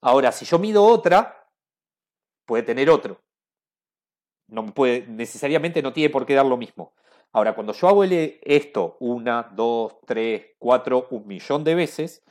Ahora, 0.00 0.32
si 0.32 0.44
yo 0.44 0.58
mido 0.58 0.84
otra, 0.84 1.48
puede 2.46 2.62
tener 2.62 2.90
otro. 2.90 3.22
No 4.48 4.66
puede, 4.66 5.06
necesariamente 5.06 5.82
no 5.82 5.92
tiene 5.92 6.10
por 6.10 6.26
qué 6.26 6.34
dar 6.34 6.46
lo 6.46 6.56
mismo. 6.56 6.94
Ahora, 7.32 7.54
cuando 7.54 7.72
yo 7.72 7.88
hago 7.88 8.04
esto 8.04 8.96
una, 9.00 9.42
dos, 9.54 9.96
tres, 10.06 10.52
cuatro, 10.58 11.08
un 11.10 11.26
millón 11.26 11.64
de 11.64 11.74
veces, 11.74 12.22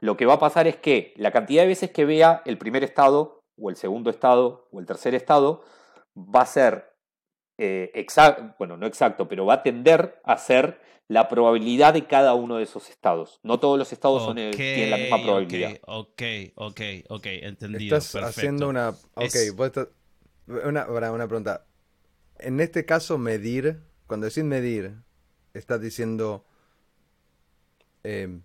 lo 0.00 0.16
que 0.16 0.26
va 0.26 0.34
a 0.34 0.38
pasar 0.38 0.66
es 0.66 0.76
que 0.76 1.12
la 1.16 1.32
cantidad 1.32 1.62
de 1.62 1.68
veces 1.68 1.90
que 1.90 2.04
vea 2.04 2.42
el 2.44 2.58
primer 2.58 2.84
estado, 2.84 3.42
o 3.60 3.70
el 3.70 3.76
segundo 3.76 4.10
estado, 4.10 4.68
o 4.70 4.80
el 4.80 4.86
tercer 4.86 5.14
estado, 5.14 5.62
va 6.16 6.42
a 6.42 6.46
ser 6.46 6.94
eh, 7.58 7.90
exacto, 7.94 8.54
bueno, 8.58 8.76
no 8.76 8.86
exacto, 8.86 9.28
pero 9.28 9.44
va 9.44 9.54
a 9.54 9.62
tender 9.62 10.20
a 10.24 10.36
ser 10.38 10.80
la 11.08 11.28
probabilidad 11.28 11.94
de 11.94 12.06
cada 12.06 12.34
uno 12.34 12.58
de 12.58 12.64
esos 12.64 12.90
estados. 12.90 13.40
No 13.42 13.58
todos 13.58 13.78
los 13.78 13.92
estados 13.92 14.22
son 14.22 14.36
tienen 14.36 14.90
la 14.90 14.98
misma 14.98 15.22
probabilidad. 15.22 15.78
Ok, 15.86 16.22
ok, 16.54 16.80
ok, 17.08 17.26
entendido. 17.26 17.96
Estás 17.96 18.22
haciendo 18.22 18.68
una. 18.68 18.90
Ok, 19.14 19.34
una, 20.46 20.86
una 20.86 21.26
pregunta. 21.26 21.66
En 22.38 22.60
este 22.60 22.84
caso, 22.84 23.18
medir, 23.18 23.80
cuando 24.06 24.26
decís 24.26 24.44
medir, 24.44 25.02
estás 25.54 25.80
diciendo 25.80 26.44
em, 28.04 28.42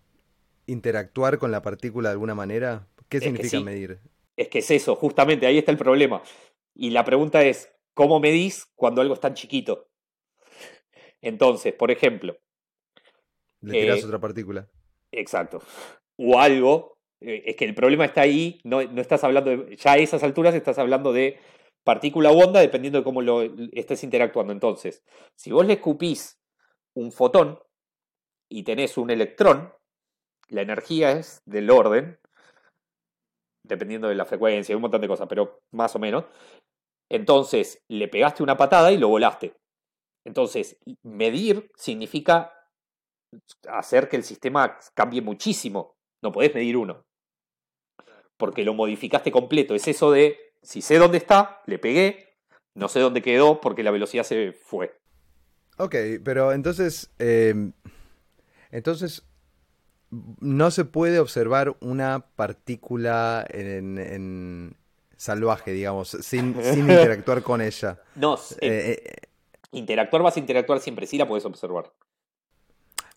interactuar 0.65 1.37
con 1.37 1.51
la 1.51 1.61
partícula 1.61 2.09
de 2.09 2.13
alguna 2.13 2.35
manera. 2.35 2.87
¿Qué 3.09 3.19
significa 3.19 3.59
medir? 3.59 3.99
Es 4.35 4.47
que 4.47 4.59
es 4.59 4.71
eso, 4.71 4.95
justamente, 4.95 5.45
ahí 5.45 5.57
está 5.57 5.71
el 5.71 5.77
problema. 5.77 6.23
Y 6.73 6.89
la 6.89 7.05
pregunta 7.05 7.43
es, 7.43 7.69
¿Cómo 7.93 8.19
medís 8.19 8.65
cuando 8.75 9.01
algo 9.01 9.13
es 9.13 9.19
tan 9.19 9.35
chiquito? 9.35 9.89
Entonces, 11.21 11.73
por 11.73 11.91
ejemplo. 11.91 12.37
Le 13.61 13.81
tirás 13.81 14.01
eh, 14.01 14.05
otra 14.05 14.19
partícula. 14.19 14.67
Exacto. 15.11 15.61
O 16.17 16.39
algo. 16.39 16.97
Eh, 17.21 17.43
es 17.45 17.55
que 17.55 17.65
el 17.65 17.75
problema 17.75 18.05
está 18.05 18.21
ahí. 18.21 18.59
No, 18.63 18.81
estás 18.81 19.23
hablando 19.23 19.51
de. 19.51 19.75
Ya 19.77 19.93
a 19.93 19.97
esas 19.97 20.23
alturas 20.23 20.55
estás 20.55 20.79
hablando 20.79 21.13
de 21.13 21.37
partícula 21.83 22.31
o 22.31 22.37
onda 22.37 22.59
dependiendo 22.59 22.99
de 22.99 23.03
cómo 23.03 23.21
lo 23.21 23.43
estés 23.73 24.03
interactuando. 24.03 24.53
Entonces, 24.53 25.03
si 25.35 25.51
vos 25.51 25.65
le 25.65 25.73
escupís 25.73 26.41
un 26.95 27.11
fotón 27.11 27.59
y 28.49 28.63
tenés 28.63 28.97
un 28.97 29.11
electrón, 29.11 29.71
la 30.49 30.61
energía 30.61 31.11
es 31.11 31.41
del 31.45 31.69
orden, 31.69 32.19
dependiendo 33.65 34.07
de 34.07 34.15
la 34.15 34.25
frecuencia, 34.25 34.75
un 34.75 34.81
montón 34.81 35.01
de 35.01 35.07
cosas, 35.07 35.27
pero 35.27 35.59
más 35.71 35.95
o 35.95 35.99
menos. 35.99 36.25
Entonces, 37.09 37.83
le 37.89 38.07
pegaste 38.07 38.43
una 38.43 38.57
patada 38.57 38.91
y 38.91 38.97
lo 38.97 39.07
volaste. 39.07 39.55
Entonces, 40.25 40.77
medir 41.03 41.69
significa 41.75 42.53
hacer 43.67 44.09
que 44.09 44.15
el 44.15 44.23
sistema 44.23 44.77
cambie 44.93 45.21
muchísimo. 45.21 45.95
No 46.23 46.31
podés 46.31 46.53
medir 46.53 46.77
uno. 46.77 47.03
Porque 48.37 48.63
lo 48.63 48.73
modificaste 48.73 49.31
completo. 49.31 49.75
Es 49.75 49.87
eso 49.87 50.11
de, 50.11 50.53
si 50.61 50.81
sé 50.81 50.97
dónde 50.97 51.17
está, 51.17 51.61
le 51.65 51.79
pegué, 51.79 52.35
no 52.75 52.87
sé 52.87 52.99
dónde 52.99 53.21
quedó 53.21 53.61
porque 53.61 53.83
la 53.83 53.91
velocidad 53.91 54.23
se 54.23 54.53
fue. 54.53 54.97
Ok, 55.77 55.95
pero 56.23 56.51
entonces, 56.51 57.13
em, 57.19 57.73
entonces, 58.71 59.27
no 60.39 60.71
se 60.71 60.85
puede 60.85 61.19
observar 61.19 61.75
una 61.79 62.25
partícula 62.35 63.45
en, 63.49 64.75
salvaje, 65.17 65.71
digamos, 65.71 66.09
sin, 66.21 66.55
interactuar 66.75 67.43
con 67.43 67.61
ella. 67.61 68.01
No, 68.15 68.35
eh, 68.59 69.01
eh, 69.05 69.27
interactuar 69.71 70.21
vas 70.21 70.35
a 70.35 70.39
interactuar 70.39 70.79
siempre, 70.79 71.07
sí 71.07 71.17
la 71.17 71.27
puedes 71.27 71.45
observar. 71.45 71.91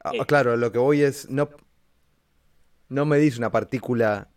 Ah, 0.03 0.13
Eh. 0.15 0.25
claro, 0.27 0.57
lo 0.57 0.71
que 0.71 0.79
voy 0.79 1.03
es, 1.03 1.29
no, 1.29 1.49
no 2.89 3.05
medís 3.05 3.39
una 3.39 3.51
partícula 3.51 4.29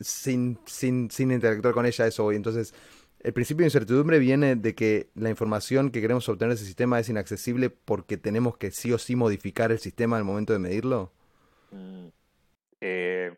sin, 0.00 0.58
sin, 0.66 1.10
sin 1.10 1.30
interactuar 1.30 1.72
con 1.72 1.86
ella, 1.86 2.06
eso 2.06 2.24
voy. 2.24 2.36
Entonces, 2.36 2.74
el 3.20 3.32
principio 3.32 3.62
de 3.62 3.68
incertidumbre 3.68 4.18
viene 4.18 4.54
de 4.54 4.74
que 4.74 5.10
la 5.14 5.30
información 5.30 5.90
que 5.90 6.02
queremos 6.02 6.28
obtener 6.28 6.50
de 6.50 6.56
ese 6.56 6.66
sistema 6.66 7.00
es 7.00 7.08
inaccesible 7.08 7.70
porque 7.70 8.18
tenemos 8.18 8.58
que 8.58 8.70
sí 8.70 8.92
o 8.92 8.98
sí 8.98 9.16
modificar 9.16 9.72
el 9.72 9.78
sistema 9.78 10.18
al 10.18 10.24
momento 10.24 10.52
de 10.52 10.58
medirlo. 10.58 11.10
Mm, 11.74 12.08
eh, 12.80 13.36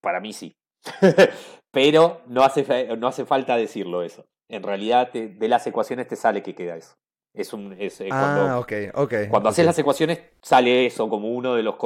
para 0.00 0.20
mí 0.20 0.32
sí. 0.32 0.54
Pero 1.70 2.20
no 2.26 2.42
hace, 2.42 2.96
no 2.96 3.08
hace 3.08 3.24
falta 3.24 3.56
decirlo 3.56 4.02
eso. 4.02 4.26
En 4.48 4.62
realidad, 4.62 5.10
te- 5.10 5.28
de 5.28 5.48
las 5.48 5.66
ecuaciones 5.66 6.06
te 6.06 6.16
sale 6.16 6.42
que 6.42 6.54
queda 6.54 6.76
eso. 6.76 6.94
Es 7.32 7.52
un, 7.52 7.74
es, 7.78 8.00
eh, 8.00 8.08
cuando, 8.08 8.46
Ah, 8.46 8.58
ok, 8.60 8.72
ok. 8.94 9.14
Cuando 9.28 9.48
haces 9.48 9.64
las 9.66 9.78
ecuaciones 9.78 10.20
sale 10.42 10.86
eso 10.86 11.08
como 11.08 11.30
uno 11.30 11.54
de 11.54 11.62
los 11.64 11.76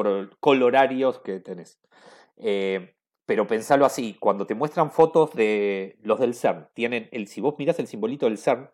colorarios 0.40 1.20
que 1.20 1.40
tenés. 1.40 1.78
Eh, 2.36 2.94
pero 3.24 3.46
pensalo 3.46 3.86
así, 3.86 4.16
cuando 4.20 4.46
te 4.46 4.54
muestran 4.54 4.90
fotos 4.90 5.32
de 5.34 5.96
los 6.02 6.18
del 6.20 6.34
CERN, 6.34 6.68
tienen 6.74 7.08
el, 7.12 7.28
si 7.28 7.40
vos 7.40 7.54
mirás 7.58 7.78
el 7.78 7.86
simbolito 7.86 8.26
del 8.26 8.38
CERN, 8.38 8.70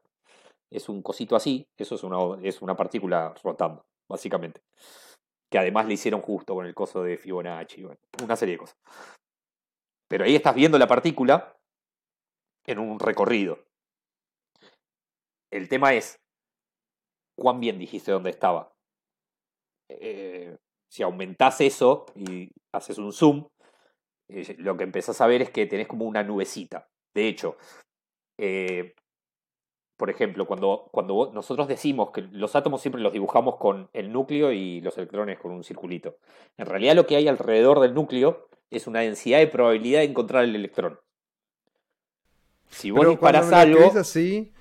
es 0.70 0.88
un 0.88 1.02
cosito 1.02 1.36
así, 1.36 1.68
eso 1.76 1.94
es 1.94 2.02
una, 2.04 2.18
es 2.42 2.62
una 2.62 2.76
partícula 2.76 3.34
rotando, 3.44 3.84
básicamente. 4.08 4.62
Que 5.54 5.60
además 5.60 5.86
le 5.86 5.94
hicieron 5.94 6.20
justo 6.20 6.52
con 6.52 6.66
el 6.66 6.74
coso 6.74 7.04
de 7.04 7.16
Fibonacci, 7.16 7.86
una 8.24 8.34
serie 8.34 8.56
de 8.56 8.58
cosas. 8.58 8.76
Pero 10.08 10.24
ahí 10.24 10.34
estás 10.34 10.52
viendo 10.52 10.76
la 10.78 10.88
partícula 10.88 11.56
en 12.66 12.80
un 12.80 12.98
recorrido. 12.98 13.60
El 15.52 15.68
tema 15.68 15.94
es, 15.94 16.16
¿cuán 17.38 17.60
bien 17.60 17.78
dijiste 17.78 18.10
dónde 18.10 18.30
estaba? 18.30 18.72
Eh, 19.88 20.56
si 20.90 21.04
aumentás 21.04 21.60
eso 21.60 22.06
y 22.16 22.50
haces 22.72 22.98
un 22.98 23.12
zoom, 23.12 23.46
eh, 24.28 24.56
lo 24.58 24.76
que 24.76 24.82
empezás 24.82 25.20
a 25.20 25.28
ver 25.28 25.42
es 25.42 25.50
que 25.50 25.66
tenés 25.66 25.86
como 25.86 26.04
una 26.04 26.24
nubecita. 26.24 26.88
De 27.14 27.28
hecho, 27.28 27.58
eh, 28.40 28.96
por 29.96 30.10
ejemplo, 30.10 30.46
cuando, 30.46 30.88
cuando 30.90 31.30
nosotros 31.32 31.68
decimos 31.68 32.10
que 32.10 32.22
los 32.22 32.56
átomos 32.56 32.80
siempre 32.80 33.00
los 33.00 33.12
dibujamos 33.12 33.56
con 33.56 33.88
el 33.92 34.12
núcleo 34.12 34.52
y 34.52 34.80
los 34.80 34.96
electrones 34.98 35.38
con 35.38 35.52
un 35.52 35.62
circulito. 35.62 36.16
En 36.56 36.66
realidad 36.66 36.96
lo 36.96 37.06
que 37.06 37.16
hay 37.16 37.28
alrededor 37.28 37.80
del 37.80 37.94
núcleo 37.94 38.48
es 38.70 38.86
una 38.86 39.00
densidad 39.00 39.38
de 39.38 39.46
probabilidad 39.46 40.00
de 40.00 40.06
encontrar 40.06 40.44
el 40.44 40.56
electrón. 40.56 40.98
Si 42.68 42.90
vos 42.90 43.00
Pero 43.00 43.18
cuando 43.18 43.40
disparás 43.40 43.66
me 43.66 43.72
lo 43.72 43.80
algo... 43.84 43.98
así, 44.00 44.52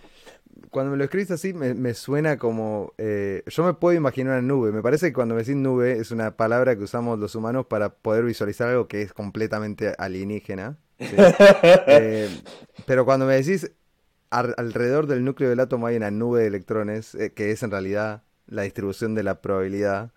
cuando 0.70 0.92
me 0.92 0.98
lo 0.98 1.04
escribís 1.04 1.32
así, 1.32 1.54
me, 1.54 1.74
me 1.74 1.96
suena 1.96 2.38
como. 2.38 2.94
eh, 3.00 3.44
yo 3.48 3.64
me 3.64 3.74
puedo 3.74 3.98
imaginar 3.98 4.34
una 4.34 4.42
nube. 4.42 4.72
Me 4.72 4.84
parece 4.84 5.08
que 5.08 5.14
cuando 5.14 5.34
me 5.34 5.42
decís 5.42 5.56
nube 5.56 5.94
es 5.94 6.12
una 6.12 6.38
palabra 6.38 6.76
que 6.76 6.84
usamos 6.84 7.18
los 7.18 7.34
humanos 7.34 7.66
para 7.66 7.90
poder 7.96 8.24
visualizar 8.24 8.70
algo 8.70 8.88
que 8.88 9.02
es 9.02 9.14
completamente 9.14 9.96
alienígena. 9.98 10.78
¿sí? 11.00 11.06
Eh, 11.88 12.30
pero 12.86 13.06
cuando 13.06 13.26
me 13.26 13.36
decís 13.36 13.72
alrededor 14.34 15.08
del 15.08 15.24
núcleo 15.24 15.50
del 15.50 15.60
átomo 15.60 15.88
hay 15.88 15.96
una 15.96 16.12
nube 16.12 16.42
de 16.42 16.48
electrones, 16.48 17.16
eh, 17.16 17.34
que 17.34 17.52
es 17.52 17.64
en 17.64 17.72
realidad 17.72 18.24
la 18.48 18.64
distribución 18.64 19.16
de 19.16 19.24
la 19.24 19.42
probabilidad, 19.42 20.12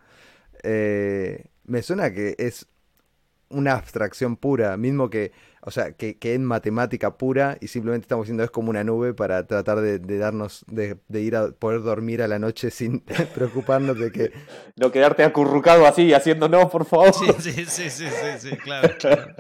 eh, 0.63 1.47
me 1.65 1.83
suena 1.83 2.13
que 2.13 2.35
es 2.39 2.67
una 3.49 3.75
abstracción 3.75 4.37
pura, 4.37 4.77
mismo 4.77 5.09
que, 5.09 5.33
o 5.63 5.71
sea, 5.71 5.93
que, 5.93 6.19
que 6.19 6.35
en 6.35 6.45
matemática 6.45 7.17
pura 7.17 7.57
y 7.61 7.69
simplemente 7.69 8.05
estamos 8.05 8.25
diciendo 8.25 8.43
es 8.43 8.51
como 8.51 8.71
una 8.71 8.83
nube 8.83 9.15
para 9.15 9.47
tratar 9.47 9.81
de, 9.81 9.99
de 10.01 10.19
darnos, 10.19 10.65
de, 10.67 10.99
de 11.07 11.21
ir 11.21 11.37
a 11.37 11.51
poder 11.53 11.83
dormir 11.83 12.23
a 12.23 12.29
la 12.29 12.39
noche 12.39 12.71
sin 12.71 13.01
preocuparnos 13.35 13.99
de 13.99 14.11
que... 14.11 14.33
No 14.77 14.91
quedarte 14.91 15.23
acurrucado 15.23 15.87
así, 15.87 16.13
haciendo 16.13 16.49
no, 16.49 16.69
por 16.69 16.85
favor. 16.85 17.15
Sí, 17.15 17.27
sí, 17.39 17.53
sí, 17.67 17.91
sí, 17.91 18.09
sí, 18.09 18.09
sí, 18.39 18.57
claro. 18.65 18.95
claro. 18.99 19.35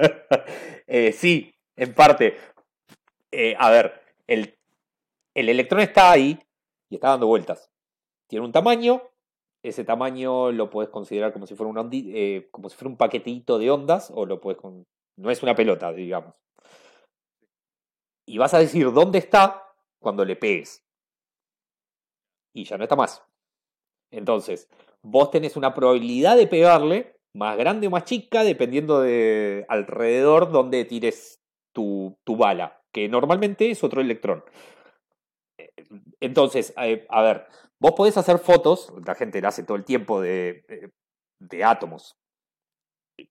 Eh, 0.86 1.12
sí, 1.12 1.54
en 1.74 1.92
parte. 1.92 2.36
Eh, 3.32 3.56
a 3.58 3.70
ver, 3.70 4.00
el, 4.26 4.55
el 5.36 5.50
electrón 5.50 5.82
está 5.82 6.10
ahí 6.10 6.38
y 6.88 6.94
está 6.94 7.10
dando 7.10 7.26
vueltas. 7.26 7.70
Tiene 8.26 8.44
un 8.44 8.52
tamaño. 8.52 9.02
Ese 9.62 9.84
tamaño 9.84 10.50
lo 10.50 10.70
puedes 10.70 10.90
considerar 10.90 11.32
como 11.32 11.46
si 11.46 11.54
fuera 11.54 11.70
un 11.70 11.90
eh, 11.92 12.48
como 12.50 12.70
si 12.70 12.76
fuera 12.76 12.90
un 12.90 12.96
paquetito 12.96 13.58
de 13.58 13.70
ondas, 13.70 14.10
o 14.14 14.24
lo 14.24 14.40
puedes 14.40 14.58
no 14.62 15.30
es 15.30 15.42
una 15.42 15.54
pelota, 15.54 15.92
digamos. 15.92 16.34
Y 18.26 18.38
vas 18.38 18.54
a 18.54 18.58
decir 18.58 18.90
dónde 18.92 19.18
está 19.18 19.62
cuando 20.00 20.24
le 20.24 20.36
pegues. 20.36 20.84
Y 22.54 22.64
ya 22.64 22.78
no 22.78 22.84
está 22.84 22.96
más. 22.96 23.22
Entonces, 24.10 24.70
vos 25.02 25.30
tenés 25.30 25.56
una 25.56 25.74
probabilidad 25.74 26.36
de 26.36 26.46
pegarle 26.46 27.18
más 27.34 27.58
grande 27.58 27.88
o 27.88 27.90
más 27.90 28.04
chica, 28.04 28.42
dependiendo 28.42 29.00
de 29.00 29.66
alrededor 29.68 30.50
donde 30.50 30.84
tires 30.86 31.42
tu 31.74 32.16
bala, 32.26 32.82
que 32.90 33.08
normalmente 33.08 33.70
es 33.70 33.84
otro 33.84 34.00
electrón. 34.00 34.42
Eh, 35.58 35.70
Entonces, 36.20 36.74
eh, 36.76 37.06
a 37.08 37.22
ver, 37.22 37.46
vos 37.78 37.92
podés 37.92 38.16
hacer 38.16 38.38
fotos, 38.38 38.92
la 39.06 39.14
gente 39.14 39.40
la 39.40 39.48
hace 39.48 39.62
todo 39.64 39.76
el 39.76 39.84
tiempo 39.84 40.20
de, 40.20 40.64
de- 41.40 41.64
átomos, 41.64 42.16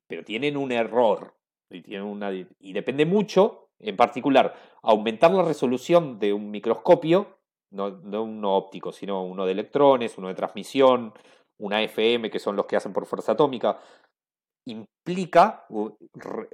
pero 0.07 0.23
tienen 0.23 0.57
un 0.57 0.71
error 0.71 1.35
y, 1.69 1.81
tienen 1.81 2.07
una, 2.07 2.31
y 2.31 2.73
depende 2.73 3.05
mucho, 3.05 3.69
en 3.79 3.95
particular, 3.97 4.55
aumentar 4.83 5.31
la 5.31 5.43
resolución 5.43 6.19
de 6.19 6.33
un 6.33 6.51
microscopio, 6.51 7.39
no, 7.71 7.89
no 7.91 8.23
uno 8.23 8.55
óptico, 8.55 8.91
sino 8.91 9.23
uno 9.23 9.45
de 9.45 9.51
electrones, 9.51 10.17
uno 10.17 10.27
de 10.29 10.35
transmisión, 10.35 11.13
una 11.57 11.81
FM, 11.81 12.29
que 12.29 12.39
son 12.39 12.55
los 12.55 12.65
que 12.65 12.75
hacen 12.75 12.93
por 12.93 13.05
fuerza 13.05 13.33
atómica, 13.33 13.79
implica 14.67 15.65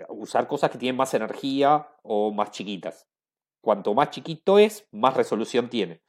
usar 0.09 0.47
cosas 0.47 0.69
que 0.71 0.77
tienen 0.77 0.97
más 0.97 1.13
energía 1.13 1.87
o 2.03 2.31
más 2.31 2.51
chiquitas. 2.51 3.07
Cuanto 3.61 3.93
más 3.93 4.09
chiquito 4.09 4.59
es, 4.59 4.87
más 4.91 5.15
resolución 5.15 5.69
tiene. 5.69 6.01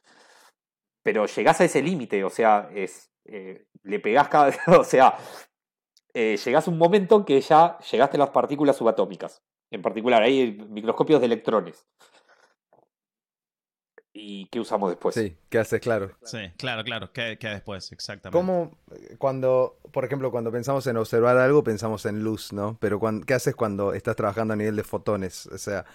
Pero 1.03 1.25
llegás 1.25 1.61
a 1.61 1.65
ese 1.65 1.81
límite, 1.81 2.23
o 2.23 2.29
sea, 2.29 2.69
es, 2.73 3.11
eh, 3.25 3.65
le 3.83 3.99
pegás 3.99 4.27
cada... 4.27 4.51
O 4.79 4.83
sea, 4.83 5.15
eh, 6.13 6.37
llegás 6.43 6.67
a 6.67 6.71
un 6.71 6.77
momento 6.77 7.17
en 7.17 7.25
que 7.25 7.41
ya 7.41 7.77
llegaste 7.79 8.17
a 8.17 8.21
las 8.21 8.29
partículas 8.29 8.77
subatómicas. 8.77 9.43
En 9.71 9.81
particular, 9.81 10.21
hay 10.21 10.51
microscopios 10.69 11.19
de 11.19 11.25
electrones. 11.25 11.87
¿Y 14.15 14.45
qué 14.47 14.59
usamos 14.59 14.91
después? 14.91 15.15
Sí, 15.15 15.35
¿qué 15.49 15.57
haces? 15.57 15.81
Claro. 15.81 16.11
Sí, 16.21 16.37
claro, 16.57 16.83
claro. 16.83 17.11
¿Qué, 17.11 17.37
qué 17.39 17.47
después? 17.47 17.91
Exactamente. 17.91 18.37
¿Cómo, 18.37 18.77
cuando, 19.17 19.79
por 19.91 20.05
ejemplo, 20.05 20.29
cuando 20.29 20.51
pensamos 20.51 20.85
en 20.85 20.97
observar 20.97 21.37
algo, 21.37 21.63
pensamos 21.63 22.05
en 22.05 22.23
luz, 22.23 22.53
¿no? 22.53 22.77
Pero 22.79 23.01
¿qué 23.25 23.33
haces 23.33 23.55
cuando 23.55 23.93
estás 23.93 24.15
trabajando 24.15 24.53
a 24.53 24.57
nivel 24.57 24.75
de 24.75 24.83
fotones? 24.83 25.47
O 25.47 25.57
sea, 25.57 25.85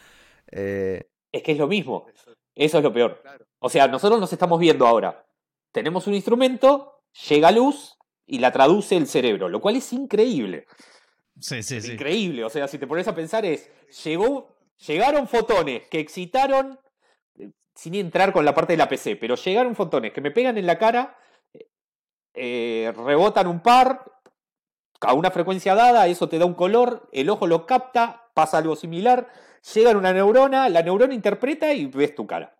eh, 0.50 1.08
Es 1.32 1.42
que 1.42 1.52
es 1.52 1.58
lo 1.58 1.66
mismo. 1.66 2.06
Eso 2.54 2.78
es 2.78 2.84
lo 2.84 2.92
peor. 2.92 3.22
O 3.58 3.68
sea, 3.68 3.88
nosotros 3.88 4.20
nos 4.20 4.32
estamos 4.32 4.58
viendo 4.58 4.86
ahora. 4.86 5.24
Tenemos 5.72 6.06
un 6.06 6.14
instrumento, 6.14 7.02
llega 7.28 7.50
luz 7.50 7.96
y 8.26 8.38
la 8.38 8.52
traduce 8.52 8.96
el 8.96 9.06
cerebro, 9.06 9.48
lo 9.48 9.60
cual 9.60 9.76
es 9.76 9.92
increíble. 9.92 10.66
Sí, 11.40 11.62
sí, 11.62 11.80
sí. 11.80 11.92
Increíble. 11.92 12.44
O 12.44 12.50
sea, 12.50 12.66
si 12.68 12.78
te 12.78 12.86
pones 12.86 13.06
a 13.08 13.14
pensar 13.14 13.44
es, 13.44 13.70
llegó, 14.04 14.56
llegaron 14.86 15.28
fotones 15.28 15.86
que 15.88 16.00
excitaron, 16.00 16.78
sin 17.74 17.94
entrar 17.94 18.32
con 18.32 18.44
la 18.44 18.54
parte 18.54 18.72
de 18.72 18.78
la 18.78 18.88
PC, 18.88 19.16
pero 19.16 19.36
llegaron 19.36 19.76
fotones 19.76 20.12
que 20.12 20.20
me 20.20 20.32
pegan 20.32 20.58
en 20.58 20.66
la 20.66 20.78
cara, 20.78 21.16
eh, 22.34 22.92
rebotan 22.96 23.46
un 23.46 23.60
par, 23.60 24.04
a 25.00 25.12
una 25.12 25.30
frecuencia 25.30 25.74
dada, 25.74 26.06
eso 26.08 26.28
te 26.28 26.38
da 26.38 26.44
un 26.44 26.54
color, 26.54 27.08
el 27.12 27.30
ojo 27.30 27.46
lo 27.46 27.66
capta, 27.66 28.30
pasa 28.34 28.58
algo 28.58 28.74
similar, 28.74 29.28
llega 29.74 29.90
una 29.96 30.12
neurona, 30.12 30.68
la 30.68 30.82
neurona 30.82 31.14
interpreta 31.14 31.72
y 31.72 31.86
ves 31.86 32.14
tu 32.14 32.26
cara. 32.26 32.54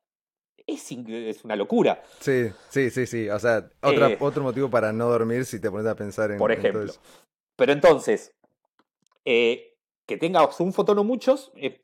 Es, 0.67 0.91
es 0.93 1.45
una 1.45 1.57
locura. 1.57 2.03
sí, 2.21 2.51
sí, 2.69 2.91
sí, 2.91 3.07
sí. 3.07 3.29
O 3.31 3.39
sea, 3.39 3.71
otra- 3.83 4.09
Eh, 4.09 4.17
otro 4.21 4.43
motivo 4.43 4.69
para 4.69 4.93
no 4.93 5.09
dormir 5.09 5.45
si 5.47 5.59
te 5.61 5.71
pones 5.71 5.87
a 5.87 5.95
pensar 5.97 6.31
en, 6.31 6.39
por 6.39 6.53
en 6.53 6.59
todo 6.59 6.69
ejemplo. 6.69 6.91
eso. 6.91 7.01
Pero 7.57 7.73
entonces, 7.73 8.33
eh, 9.25 9.75
que 10.07 10.17
tengas 10.17 10.61
un 10.61 10.73
fotón 10.73 10.99
o 10.99 11.05
muchos, 11.05 11.53
eh, 11.57 11.81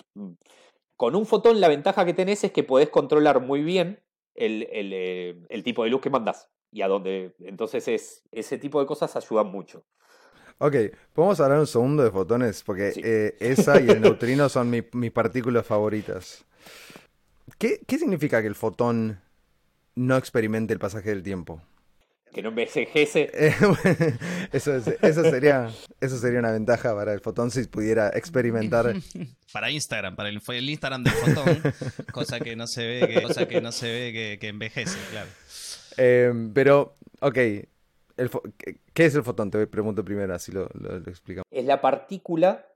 con 0.96 1.16
un 1.16 1.26
fotón 1.26 1.60
la 1.60 1.68
ventaja 1.68 2.04
que 2.04 2.14
tenés 2.14 2.44
es 2.44 2.52
que 2.52 2.62
podés 2.62 2.90
controlar 2.90 3.40
muy 3.40 3.62
bien 3.62 4.02
el, 4.34 4.68
el, 4.70 4.92
eh, 4.92 5.42
el 5.48 5.62
tipo 5.64 5.84
de 5.84 5.90
luz 5.90 6.00
que 6.00 6.10
mandás. 6.10 6.50
Y 6.70 6.82
a 6.82 6.88
dónde. 6.88 7.34
Entonces 7.40 7.86
es, 7.88 8.22
ese 8.32 8.58
tipo 8.58 8.80
de 8.80 8.86
cosas 8.86 9.14
ayudan 9.16 9.46
mucho. 9.46 9.84
Ok, 10.58 10.76
podemos 11.12 11.40
hablar 11.40 11.58
un 11.58 11.66
segundo 11.66 12.02
de 12.04 12.10
fotones, 12.10 12.62
porque 12.62 12.92
Sí. 12.92 13.00
eh, 13.04 13.36
esa 13.40 13.80
y 13.80 13.88
el 13.90 14.00
neutrino 14.00 14.48
son 14.48 14.70
mi- 14.70 14.84
mis 14.92 15.10
partículas 15.10 15.66
favoritas. 15.66 16.44
¿Qué, 17.58 17.80
¿Qué 17.86 17.98
significa 17.98 18.40
que 18.40 18.46
el 18.48 18.54
fotón 18.54 19.20
no 19.94 20.16
experimente 20.16 20.72
el 20.72 20.78
pasaje 20.78 21.10
del 21.10 21.22
tiempo? 21.22 21.60
Que 22.32 22.42
no 22.42 22.48
envejece. 22.48 23.30
Eh, 23.34 23.54
eso, 24.52 24.74
es- 24.74 24.88
eso 25.02 25.22
sería, 25.22 25.70
eso 26.00 26.18
sería 26.18 26.38
una 26.40 26.50
ventaja 26.52 26.94
para 26.94 27.12
el 27.12 27.20
fotón 27.20 27.50
si 27.50 27.64
pudiera 27.64 28.08
experimentar. 28.14 28.94
Para 29.52 29.70
Instagram, 29.70 30.16
para 30.16 30.30
el, 30.30 30.40
Instagram 30.68 31.04
del 31.04 31.12
fotón, 31.12 31.62
cosa 32.12 32.40
que 32.40 32.56
no 32.56 32.66
se 32.66 32.84
ve 32.84 33.06
que, 33.08 33.22
cosa 33.22 33.46
que 33.46 33.60
no 33.60 33.70
se 33.70 33.86
ve 33.86 34.12
que, 34.12 34.38
que 34.40 34.48
envejece, 34.48 34.98
claro. 35.12 35.28
Eh, 35.96 36.32
pero, 36.52 36.96
ok, 37.20 37.38
¿Qué 38.16 39.04
es 39.04 39.14
el 39.14 39.24
fotón? 39.24 39.50
Te 39.50 39.66
pregunto 39.66 40.04
primero, 40.04 40.34
así 40.34 40.52
lo, 40.52 40.66
explicamos. 41.06 41.44
Es 41.50 41.64
la 41.64 41.80
partícula 41.80 42.66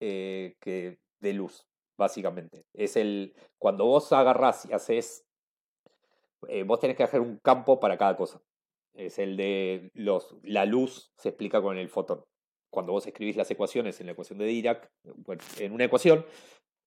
eh, 0.00 0.56
que, 0.60 0.98
de 1.20 1.32
luz, 1.34 1.66
básicamente. 1.98 2.64
Es 2.72 2.96
el. 2.96 3.34
Cuando 3.58 3.84
vos 3.84 4.12
agarrás 4.12 4.66
y 4.66 4.72
haces. 4.72 5.26
Eh, 6.48 6.62
vos 6.62 6.80
tenés 6.80 6.96
que 6.96 7.02
hacer 7.02 7.20
un 7.20 7.38
campo 7.38 7.78
para 7.78 7.98
cada 7.98 8.16
cosa. 8.16 8.40
Es 8.94 9.18
el 9.18 9.36
de 9.36 9.90
los. 9.94 10.36
La 10.42 10.64
luz 10.64 11.12
se 11.18 11.30
explica 11.30 11.60
con 11.60 11.76
el 11.76 11.88
fotón. 11.88 12.24
Cuando 12.70 12.92
vos 12.92 13.06
escribís 13.06 13.36
las 13.36 13.50
ecuaciones 13.50 14.00
en 14.00 14.06
la 14.06 14.12
ecuación 14.12 14.38
de 14.38 14.46
Dirac, 14.46 14.90
en 15.58 15.72
una 15.72 15.84
ecuación, 15.84 16.26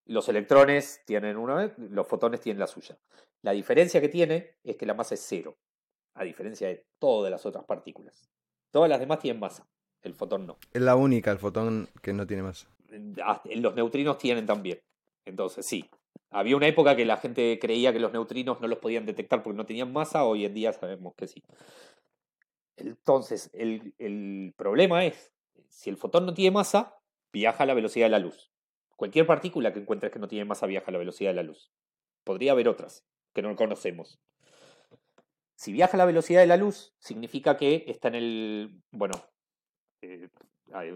los 0.05 0.27
electrones 0.27 1.01
tienen 1.05 1.37
una, 1.37 1.73
los 1.77 2.07
fotones 2.07 2.41
tienen 2.41 2.59
la 2.59 2.67
suya. 2.67 2.97
La 3.41 3.51
diferencia 3.51 4.01
que 4.01 4.09
tiene 4.09 4.57
es 4.63 4.75
que 4.75 4.85
la 4.85 4.93
masa 4.95 5.13
es 5.13 5.25
cero 5.25 5.57
a 6.17 6.23
diferencia 6.23 6.67
de 6.67 6.85
todas 6.99 7.31
las 7.31 7.45
otras 7.45 7.63
partículas. 7.65 8.29
Todas 8.71 8.89
las 8.89 8.99
demás 8.99 9.19
tienen 9.19 9.39
masa, 9.39 9.67
el 10.01 10.13
fotón 10.13 10.47
no. 10.47 10.57
Es 10.73 10.81
la 10.81 10.95
única, 10.95 11.31
el 11.31 11.37
fotón 11.37 11.87
que 12.01 12.13
no 12.13 12.27
tiene 12.27 12.43
masa. 12.43 12.67
Los 13.55 13.75
neutrinos 13.75 14.17
tienen 14.17 14.45
también. 14.45 14.79
Entonces, 15.25 15.65
sí. 15.65 15.85
Había 16.29 16.57
una 16.57 16.67
época 16.67 16.95
que 16.95 17.05
la 17.05 17.17
gente 17.17 17.57
creía 17.59 17.93
que 17.93 17.99
los 17.99 18.11
neutrinos 18.11 18.59
no 18.59 18.67
los 18.67 18.79
podían 18.79 19.05
detectar 19.05 19.43
porque 19.43 19.57
no 19.57 19.65
tenían 19.65 19.93
masa, 19.93 20.25
hoy 20.25 20.45
en 20.45 20.53
día 20.53 20.73
sabemos 20.73 21.13
que 21.15 21.27
sí. 21.27 21.41
Entonces, 22.75 23.49
el, 23.53 23.93
el 23.97 24.53
problema 24.57 25.05
es, 25.05 25.31
si 25.69 25.89
el 25.89 25.97
fotón 25.97 26.25
no 26.25 26.33
tiene 26.33 26.51
masa, 26.51 26.99
viaja 27.31 27.63
a 27.63 27.67
la 27.67 27.73
velocidad 27.73 28.07
de 28.07 28.11
la 28.11 28.19
luz. 28.19 28.51
Cualquier 28.95 29.25
partícula 29.25 29.71
que 29.71 29.79
encuentres 29.79 30.11
que 30.11 30.19
no 30.19 30.27
tiene 30.27 30.45
masa 30.45 30.65
viaja 30.65 30.87
a 30.87 30.91
la 30.91 30.97
velocidad 30.97 31.29
de 31.29 31.35
la 31.35 31.43
luz. 31.43 31.71
Podría 32.23 32.51
haber 32.51 32.67
otras 32.67 33.05
que 33.33 33.41
no 33.41 33.55
conocemos. 33.55 34.19
Si 35.57 35.71
viaja 35.71 35.97
a 35.97 35.97
la 35.97 36.05
velocidad 36.05 36.41
de 36.41 36.47
la 36.47 36.55
luz, 36.55 36.93
significa 36.99 37.57
que 37.57 37.83
está 37.87 38.09
en 38.09 38.15
el. 38.15 38.81
Bueno, 38.91 39.15
eh, 40.03 40.29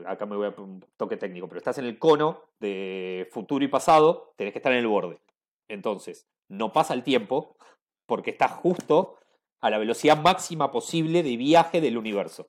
acá 0.05 0.27
me 0.27 0.35
voy 0.35 0.47
a 0.47 0.61
un 0.61 0.85
toque 0.97 1.17
técnico, 1.17 1.47
pero 1.47 1.57
estás 1.57 1.79
en 1.79 1.85
el 1.85 1.97
cono 1.97 2.43
de 2.59 3.27
futuro 3.31 3.65
y 3.65 3.67
pasado, 3.67 4.33
tenés 4.37 4.53
que 4.53 4.59
estar 4.59 4.71
en 4.71 4.77
el 4.79 4.87
borde. 4.87 5.19
Entonces, 5.67 6.27
no 6.47 6.71
pasa 6.71 6.93
el 6.93 7.03
tiempo 7.03 7.57
porque 8.05 8.29
estás 8.29 8.51
justo 8.51 9.17
a 9.61 9.71
la 9.71 9.79
velocidad 9.79 10.21
máxima 10.21 10.71
posible 10.71 11.23
de 11.23 11.37
viaje 11.37 11.81
del 11.81 11.97
universo. 11.97 12.47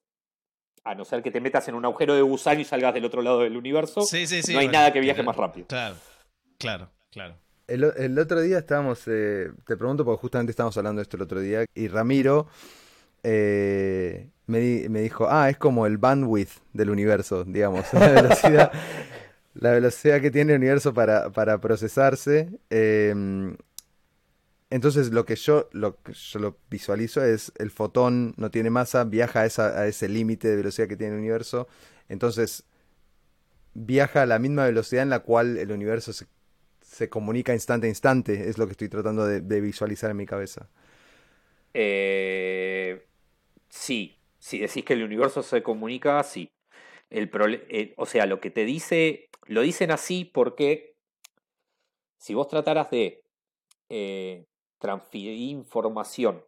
A 0.85 0.95
no 0.95 1.07
ser 1.07 1.23
que 1.23 1.31
te 1.31 1.41
metas 1.41 1.67
en 1.69 1.77
un 1.77 1.85
agujero 1.87 2.15
de 2.15 2.21
gusano 2.21 2.61
y 2.61 2.65
salgas 2.65 2.93
del 2.93 3.07
otro 3.07 3.23
lado 3.23 3.41
del 3.41 3.57
universo, 3.57 4.01
no 4.01 4.59
hay 4.59 4.69
nada 4.69 4.93
que 4.93 5.01
viaje 5.01 5.23
más 5.23 5.37
rápido. 5.37 5.67
Claro, 5.69 5.97
claro, 6.59 6.91
claro. 7.11 7.37
El, 7.67 8.19
otro 8.19 8.41
día 8.41 8.59
estábamos, 8.59 9.03
eh, 9.07 9.51
te 9.67 9.77
pregunto 9.77 10.05
porque 10.05 10.21
justamente 10.21 10.51
estábamos 10.51 10.77
hablando 10.77 10.99
de 10.99 11.05
esto 11.05 11.17
el 11.17 11.23
otro 11.23 11.41
día, 11.41 11.65
y 11.75 11.89
Ramiro 11.89 12.49
eh, 13.23 14.29
me, 14.47 15.01
dijo, 15.01 15.27
ah, 15.31 15.49
es 15.49 15.57
como 15.57 15.87
el 15.87 15.97
bandwidth 15.97 16.51
del 16.73 16.91
universo, 16.91 17.45
digamos, 17.45 17.87
la 17.93 18.09
velocidad, 18.09 18.73
la 19.55 19.71
velocidad 19.73 20.21
que 20.21 20.31
tiene 20.31 20.53
el 20.53 20.59
universo 20.59 20.93
para, 20.93 21.61
procesarse. 21.61 22.51
Em, 22.69 23.57
entonces 24.71 25.13
lo 25.13 25.25
que 25.25 25.37
yo 25.37 25.69
lo, 25.73 25.99
yo 26.07 26.39
lo 26.39 26.59
visualizo 26.71 27.23
es 27.23 27.53
el 27.59 27.71
fotón 27.71 28.35
no 28.39 28.51
tiene 28.51 28.71
masa, 28.71 29.05
viaja 29.05 29.41
a, 29.41 29.63
a 29.63 29.87
ese 29.87 30.09
límite 30.09 30.49
de 30.49 30.57
velocidad 30.57 30.89
que 30.89 30.97
tiene 30.97 31.15
el 31.15 31.21
universo, 31.21 31.69
entonces 32.09 32.65
viaja 33.75 34.23
a 34.23 34.27
la 34.27 34.39
misma 34.39 34.65
velocidad 34.65 35.03
en 35.03 35.11
la 35.11 35.21
cual 35.21 35.59
el 35.59 35.73
universo 35.73 36.13
se 36.13 36.27
se 36.93 37.09
comunica 37.09 37.55
instante 37.55 37.87
a 37.87 37.89
instante, 37.89 38.51
es 38.51 38.59
lo 38.59 38.67
que 38.67 38.73
estoy 38.73 38.91
tratando 38.91 39.25
de, 39.27 39.61
visualizar 39.63 40.11
en 40.11 40.17
mi 40.19 40.27
cabeza. 40.27 40.69
Eh, 41.73 43.07
sí, 43.71 44.19
si 44.39 44.59
decís 44.59 44.85
que 44.85 44.93
el 44.93 45.03
universo 45.03 45.43
se 45.43 45.63
comunica, 45.63 46.23
sí. 46.23 46.51
El 47.09 47.31
eh, 47.71 47.95
o 47.97 48.05
sea, 48.05 48.27
lo 48.27 48.41
que 48.41 48.51
te 48.51 48.67
dice, 48.67 49.31
lo 49.47 49.63
dicen 49.63 49.91
así 49.91 50.27
porque 50.27 50.95
si 52.19 52.35
vos 52.35 52.47
trataras 52.47 52.91
de 52.91 53.23
eh, 53.89 54.45
transferir 54.79 55.33
información 55.51 56.45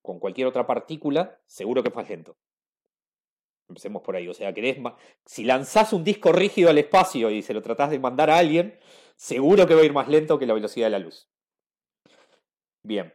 con 0.00 0.20
cualquier 0.20 0.46
otra 0.46 0.64
partícula, 0.64 1.40
seguro 1.44 1.82
que 1.82 1.88
es 1.88 1.94
más 1.96 2.08
lento. 2.08 2.36
Empecemos 3.68 4.00
por 4.02 4.14
ahí. 4.14 4.28
O 4.28 4.34
sea, 4.34 4.54
querés 4.54 4.78
si 5.24 5.42
lanzás 5.42 5.92
un 5.92 6.04
disco 6.04 6.30
rígido 6.30 6.70
al 6.70 6.78
espacio 6.78 7.30
y 7.30 7.42
se 7.42 7.52
lo 7.52 7.62
tratás 7.62 7.90
de 7.90 7.98
mandar 7.98 8.30
a 8.30 8.38
alguien, 8.38 8.78
seguro 9.16 9.66
que 9.66 9.74
va 9.74 9.80
a 9.80 9.84
ir 9.84 9.92
más 9.92 10.08
lento 10.08 10.38
que 10.38 10.46
la 10.46 10.54
velocidad 10.54 10.86
de 10.86 10.90
la 10.90 10.98
luz. 10.98 11.28
Bien. 12.82 13.14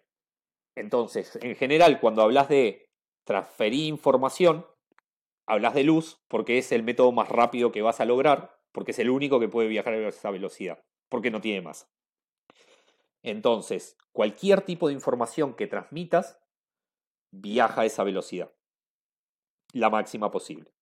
Entonces, 0.75 1.37
en 1.41 1.55
general, 1.55 1.99
cuando 1.99 2.21
hablas 2.21 2.49
de 2.49 2.89
transferir 3.25 3.85
información, 3.85 4.65
hablas 5.47 5.73
de 5.73 5.83
luz 5.83 6.21
porque 6.27 6.57
es 6.57 6.71
el 6.71 6.83
método 6.83 7.11
más 7.11 7.29
rápido 7.29 7.71
que 7.71 7.81
vas 7.81 7.99
a 7.99 8.05
lograr, 8.05 8.57
porque 8.71 8.91
es 8.91 8.99
el 8.99 9.09
único 9.09 9.39
que 9.39 9.49
puede 9.49 9.67
viajar 9.67 9.93
a 9.93 10.07
esa 10.07 10.31
velocidad, 10.31 10.83
porque 11.09 11.31
no 11.31 11.41
tiene 11.41 11.61
masa. 11.61 11.89
Entonces, 13.21 13.97
cualquier 14.11 14.61
tipo 14.61 14.87
de 14.87 14.93
información 14.93 15.55
que 15.55 15.67
transmitas 15.67 16.39
viaja 17.31 17.81
a 17.81 17.85
esa 17.85 18.03
velocidad, 18.03 18.51
la 19.73 19.89
máxima 19.89 20.31
posible. 20.31 20.73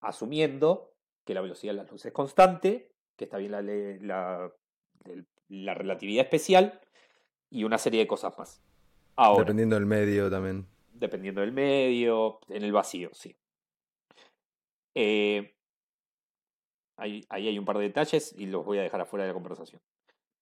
Asumiendo 0.00 0.94
que 1.24 1.34
la 1.34 1.40
velocidad 1.40 1.72
de 1.74 1.82
la 1.82 1.90
luz 1.90 2.04
es 2.04 2.12
constante 2.12 2.93
que 3.16 3.24
está 3.24 3.38
bien 3.38 3.52
la, 3.52 3.62
la, 3.62 4.52
la 5.48 5.74
relatividad 5.74 6.24
especial 6.24 6.80
y 7.50 7.64
una 7.64 7.78
serie 7.78 8.00
de 8.00 8.06
cosas 8.06 8.36
más. 8.38 8.62
dependiendo 9.38 9.76
del 9.76 9.86
medio 9.86 10.30
también. 10.30 10.66
Dependiendo 10.92 11.40
del 11.40 11.52
medio, 11.52 12.40
en 12.48 12.62
el 12.62 12.72
vacío, 12.72 13.10
sí. 13.12 13.36
Eh, 14.94 15.54
ahí, 16.96 17.24
hay 17.28 17.58
un 17.58 17.64
par 17.64 17.78
de 17.78 17.84
detalles 17.84 18.34
y 18.36 18.46
los 18.46 18.64
voy 18.64 18.78
a 18.78 18.82
dejar 18.82 19.00
afuera 19.00 19.24
de 19.24 19.30
la 19.30 19.34
conversación. 19.34 19.80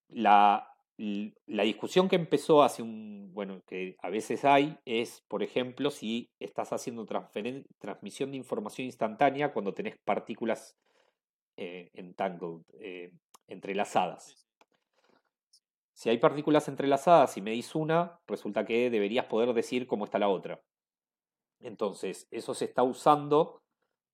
La, 0.09 0.75
la 0.97 1.63
discusión 1.63 2.07
que 2.07 2.15
empezó 2.15 2.63
hace 2.63 2.83
un, 2.83 3.31
bueno, 3.33 3.61
que 3.65 3.95
a 4.01 4.09
veces 4.09 4.45
hay, 4.45 4.77
es, 4.85 5.23
por 5.27 5.41
ejemplo, 5.41 5.89
si 5.89 6.29
estás 6.39 6.71
haciendo 6.71 7.05
transmisión 7.05 8.31
de 8.31 8.37
información 8.37 8.85
instantánea 8.85 9.53
cuando 9.53 9.73
tenés 9.73 9.97
partículas 10.05 10.77
eh, 11.57 11.89
entangled, 11.93 12.61
eh, 12.79 13.11
entrelazadas. 13.47 14.35
Si 15.93 16.09
hay 16.09 16.17
partículas 16.17 16.67
entrelazadas 16.67 17.37
y 17.37 17.41
medís 17.41 17.75
una, 17.75 18.19
resulta 18.27 18.65
que 18.65 18.89
deberías 18.89 19.25
poder 19.25 19.53
decir 19.53 19.85
cómo 19.87 20.05
está 20.05 20.17
la 20.19 20.29
otra. 20.29 20.61
Entonces, 21.59 22.27
eso 22.31 22.53
se 22.53 22.65
está 22.65 22.83
usando 22.83 23.61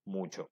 mucho. 0.06 0.52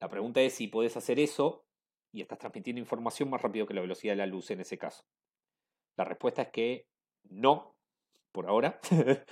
La 0.00 0.08
pregunta 0.08 0.40
es 0.42 0.54
si 0.54 0.68
puedes 0.68 0.96
hacer 0.96 1.18
eso 1.18 1.64
y 2.12 2.20
estás 2.20 2.38
transmitiendo 2.38 2.80
información 2.80 3.30
más 3.30 3.42
rápido 3.42 3.66
que 3.66 3.74
la 3.74 3.80
velocidad 3.80 4.12
de 4.12 4.18
la 4.18 4.26
luz 4.26 4.50
en 4.50 4.60
ese 4.60 4.78
caso. 4.78 5.04
La 5.96 6.04
respuesta 6.04 6.42
es 6.42 6.48
que 6.50 6.86
no, 7.24 7.74
por 8.32 8.46
ahora. 8.46 8.78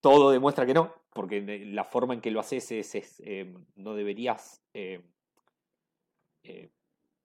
Todo 0.00 0.30
demuestra 0.30 0.66
que 0.66 0.74
no, 0.74 0.94
porque 1.12 1.40
la 1.66 1.84
forma 1.84 2.14
en 2.14 2.20
que 2.20 2.30
lo 2.30 2.38
haces 2.38 2.70
es, 2.70 3.20
eh, 3.24 3.52
no 3.74 3.94
deberías 3.94 4.62
eh, 4.74 5.02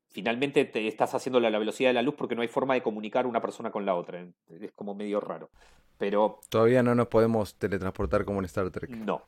finalmente 0.09 0.65
te 0.65 0.87
estás 0.87 1.13
haciéndolo 1.15 1.47
a 1.47 1.49
la 1.49 1.59
velocidad 1.59 1.89
de 1.89 1.93
la 1.95 2.01
luz 2.01 2.15
porque 2.15 2.35
no 2.35 2.41
hay 2.41 2.47
forma 2.47 2.75
de 2.75 2.83
comunicar 2.83 3.25
una 3.25 3.41
persona 3.41 3.71
con 3.71 3.85
la 3.85 3.95
otra. 3.95 4.25
Es 4.47 4.71
como 4.73 4.95
medio 4.95 5.19
raro. 5.19 5.49
Pero. 5.97 6.39
Todavía 6.49 6.83
no 6.83 6.95
nos 6.95 7.07
podemos 7.07 7.55
teletransportar 7.55 8.25
como 8.25 8.39
en 8.39 8.45
Star 8.45 8.69
Trek. 8.69 8.89
No. 8.91 9.25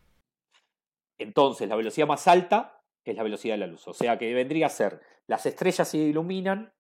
Entonces, 1.17 1.69
la 1.69 1.75
velocidad 1.75 2.07
más 2.07 2.27
alta 2.27 2.81
es 3.03 3.15
la 3.15 3.23
velocidad 3.23 3.55
de 3.55 3.59
la 3.59 3.67
luz. 3.67 3.87
O 3.87 3.93
sea 3.93 4.17
que 4.17 4.33
vendría 4.33 4.67
a 4.67 4.69
ser 4.69 5.01
las 5.27 5.45
estrellas 5.45 5.87
se 5.87 5.97
iluminan 5.97 6.73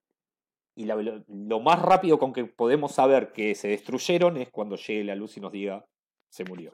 y 0.75 0.85
lo 0.85 1.59
más 1.61 1.81
rápido 1.81 2.19
con 2.19 2.33
que 2.33 2.45
podemos 2.45 2.93
saber 2.93 3.31
que 3.31 3.55
se 3.55 3.69
destruyeron 3.69 4.37
es 4.37 4.49
cuando 4.49 4.75
llegue 4.75 5.05
la 5.05 5.15
luz 5.15 5.37
y 5.37 5.41
nos 5.41 5.51
diga 5.51 5.85
se 6.29 6.43
murió. 6.43 6.73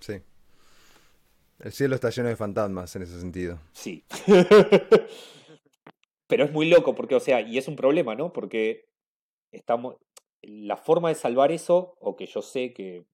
Sí. 0.00 0.22
El 1.60 1.72
cielo 1.72 1.94
está 1.94 2.10
lleno 2.10 2.30
de 2.30 2.36
fantasmas 2.36 2.96
en 2.96 3.02
ese 3.02 3.20
sentido. 3.20 3.60
Sí. 3.72 4.04
Pero 6.34 6.46
es 6.46 6.50
muy 6.50 6.66
loco 6.66 6.96
porque, 6.96 7.14
o 7.14 7.20
sea, 7.20 7.40
y 7.42 7.58
es 7.58 7.68
un 7.68 7.76
problema, 7.76 8.16
¿no? 8.16 8.32
Porque 8.32 8.88
estamos. 9.52 9.94
La 10.42 10.76
forma 10.76 11.08
de 11.08 11.14
salvar 11.14 11.52
eso, 11.52 11.96
o 12.00 12.16
que 12.16 12.26
yo 12.26 12.42
sé 12.42 12.72
que 12.72 13.04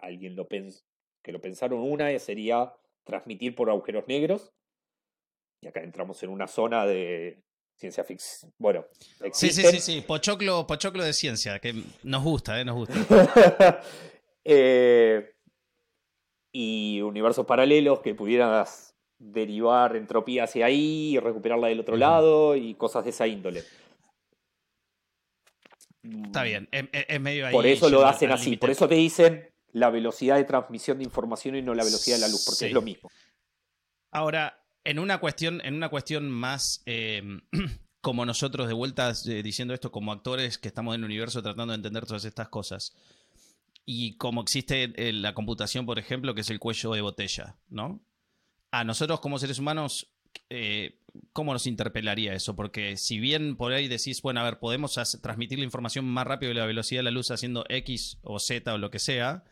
alguien 0.00 0.34
lo 0.34 0.48
pens 0.48 0.86
que 1.22 1.30
lo 1.30 1.42
pensaron 1.42 1.80
una, 1.80 2.18
sería 2.18 2.72
transmitir 3.04 3.54
por 3.54 3.68
agujeros 3.68 4.08
negros. 4.08 4.50
Y 5.60 5.66
acá 5.66 5.82
entramos 5.82 6.22
en 6.22 6.30
una 6.30 6.46
zona 6.46 6.86
de 6.86 7.42
ciencia 7.76 8.02
ficción. 8.02 8.50
Bueno, 8.56 8.86
sí, 9.34 9.50
sí, 9.50 9.62
sí, 9.64 9.80
sí, 9.80 10.00
pochoclo, 10.00 10.66
pochoclo 10.66 11.04
de 11.04 11.12
ciencia, 11.12 11.58
que 11.58 11.74
nos 12.02 12.24
gusta, 12.24 12.58
¿eh? 12.58 12.64
Nos 12.64 12.76
gusta. 12.76 13.82
eh, 14.44 15.34
y 16.50 17.02
universos 17.02 17.44
paralelos 17.44 18.00
que 18.00 18.14
pudieras 18.14 18.91
derivar 19.22 19.96
entropía 19.96 20.44
hacia 20.44 20.66
ahí 20.66 21.14
y 21.14 21.18
recuperarla 21.18 21.68
del 21.68 21.80
otro 21.80 21.96
lado 21.96 22.56
y 22.56 22.74
cosas 22.74 23.04
de 23.04 23.10
esa 23.10 23.26
índole. 23.26 23.62
Está 26.02 26.42
bien, 26.42 26.68
es, 26.72 27.20
medio 27.20 27.46
ahí. 27.46 27.52
Por 27.52 27.66
eso 27.66 27.88
lo 27.88 28.04
hacen 28.04 28.32
así, 28.32 28.56
por 28.56 28.70
eso 28.70 28.88
te 28.88 28.96
dicen, 28.96 29.48
la 29.72 29.90
velocidad 29.90 30.36
de 30.36 30.44
transmisión 30.44 30.98
de 30.98 31.04
información 31.04 31.54
y 31.54 31.62
no 31.62 31.74
la 31.74 31.84
velocidad 31.84 32.16
de 32.16 32.22
la 32.22 32.28
luz, 32.28 32.44
porque 32.44 32.66
es 32.66 32.72
lo 32.72 32.82
mismo. 32.82 33.08
Ahora, 34.10 34.64
en 34.84 34.98
una 34.98 35.18
cuestión, 35.18 35.60
en 35.64 35.74
una 35.74 35.88
cuestión 35.88 36.28
más 36.28 36.82
em, 36.86 37.40
como 38.00 38.26
nosotros 38.26 38.66
de 38.66 38.74
vueltas 38.74 39.26
eh, 39.28 39.44
diciendo 39.44 39.72
esto 39.74 39.92
como 39.92 40.10
actores 40.10 40.58
que 40.58 40.68
estamos 40.68 40.96
en 40.96 41.02
el 41.02 41.04
universo 41.06 41.40
tratando 41.40 41.72
de 41.72 41.76
entender 41.76 42.04
todas 42.04 42.24
estas 42.24 42.48
cosas. 42.48 42.96
Y 43.84 44.16
como 44.16 44.42
existe 44.42 44.92
la 45.12 45.34
computación, 45.34 45.86
por 45.86 45.98
ejemplo, 45.98 46.34
que 46.34 46.42
es 46.42 46.50
el 46.50 46.60
cuello 46.60 46.92
de 46.92 47.00
botella, 47.00 47.56
¿no? 47.68 48.00
A 48.72 48.84
nosotros 48.84 49.20
como 49.20 49.38
seres 49.38 49.58
humanos, 49.58 50.08
eh, 50.50 50.98
¿cómo 51.32 51.52
nos 51.52 51.66
interpelaría 51.66 52.34
eso? 52.34 52.56
Porque 52.56 52.96
si 52.96 53.20
bien 53.20 53.56
por 53.56 53.72
ahí 53.72 53.86
decís, 53.86 54.20
bueno, 54.22 54.40
a 54.40 54.44
ver, 54.44 54.58
podemos 54.58 54.98
transmitir 55.20 55.58
la 55.58 55.64
información 55.64 56.04
más 56.06 56.26
rápido 56.26 56.50
que 56.50 56.58
la 56.58 56.66
velocidad 56.66 57.00
de 57.00 57.04
la 57.04 57.10
luz 57.12 57.30
haciendo 57.30 57.64
X 57.68 58.18
o 58.22 58.40
Z 58.40 58.74
o 58.74 58.78
lo 58.78 58.90
que 58.90 58.98
sea, 58.98 59.44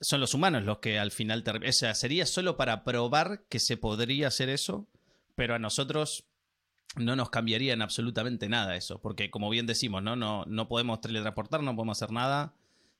son 0.00 0.20
los 0.20 0.32
humanos 0.32 0.64
los 0.64 0.78
que 0.78 0.98
al 0.98 1.10
final... 1.10 1.44
O 1.46 1.72
sea, 1.72 1.94
sería 1.94 2.26
solo 2.26 2.56
para 2.56 2.84
probar 2.84 3.42
que 3.48 3.58
se 3.58 3.76
podría 3.76 4.28
hacer 4.28 4.48
eso, 4.48 4.86
pero 5.34 5.54
a 5.54 5.58
nosotros 5.58 6.24
no 6.96 7.16
nos 7.16 7.30
cambiaría 7.30 7.72
en 7.72 7.82
absolutamente 7.82 8.48
nada 8.48 8.76
eso, 8.76 9.00
porque 9.00 9.30
como 9.30 9.50
bien 9.50 9.66
decimos, 9.66 10.02
no, 10.02 10.16
no, 10.16 10.44
no 10.46 10.68
podemos 10.68 11.00
teletransportar, 11.00 11.62
no 11.62 11.76
podemos 11.76 12.00
hacer 12.00 12.12
nada. 12.12 12.54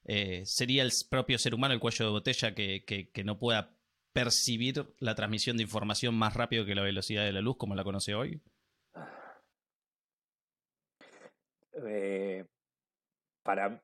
Eh, 0.05 0.43
sería 0.47 0.82
el 0.82 0.93
propio 1.09 1.38
ser 1.38 1.55
humano 1.55 1.74
el 1.74 1.80
cuello 1.80 2.07
de 2.07 2.11
botella 2.11 2.55
que, 2.55 2.84
que, 2.84 3.24
no 3.24 3.38
pueda 3.38 3.70
percibir 4.13 4.87
la 4.99 5.15
transmisión 5.15 5.57
de 5.57 5.63
información 5.63 6.15
más 6.15 6.35
rápido 6.35 6.65
que 6.65 6.75
la 6.75 6.83
velocidad 6.83 7.25
de 7.25 7.33
la 7.33 7.41
luz, 7.41 7.57
como 7.57 7.75
la 7.75 7.85
conoce 7.85 8.15
hoy. 8.15 8.41
Eh, 11.73 12.45
para 13.43 13.83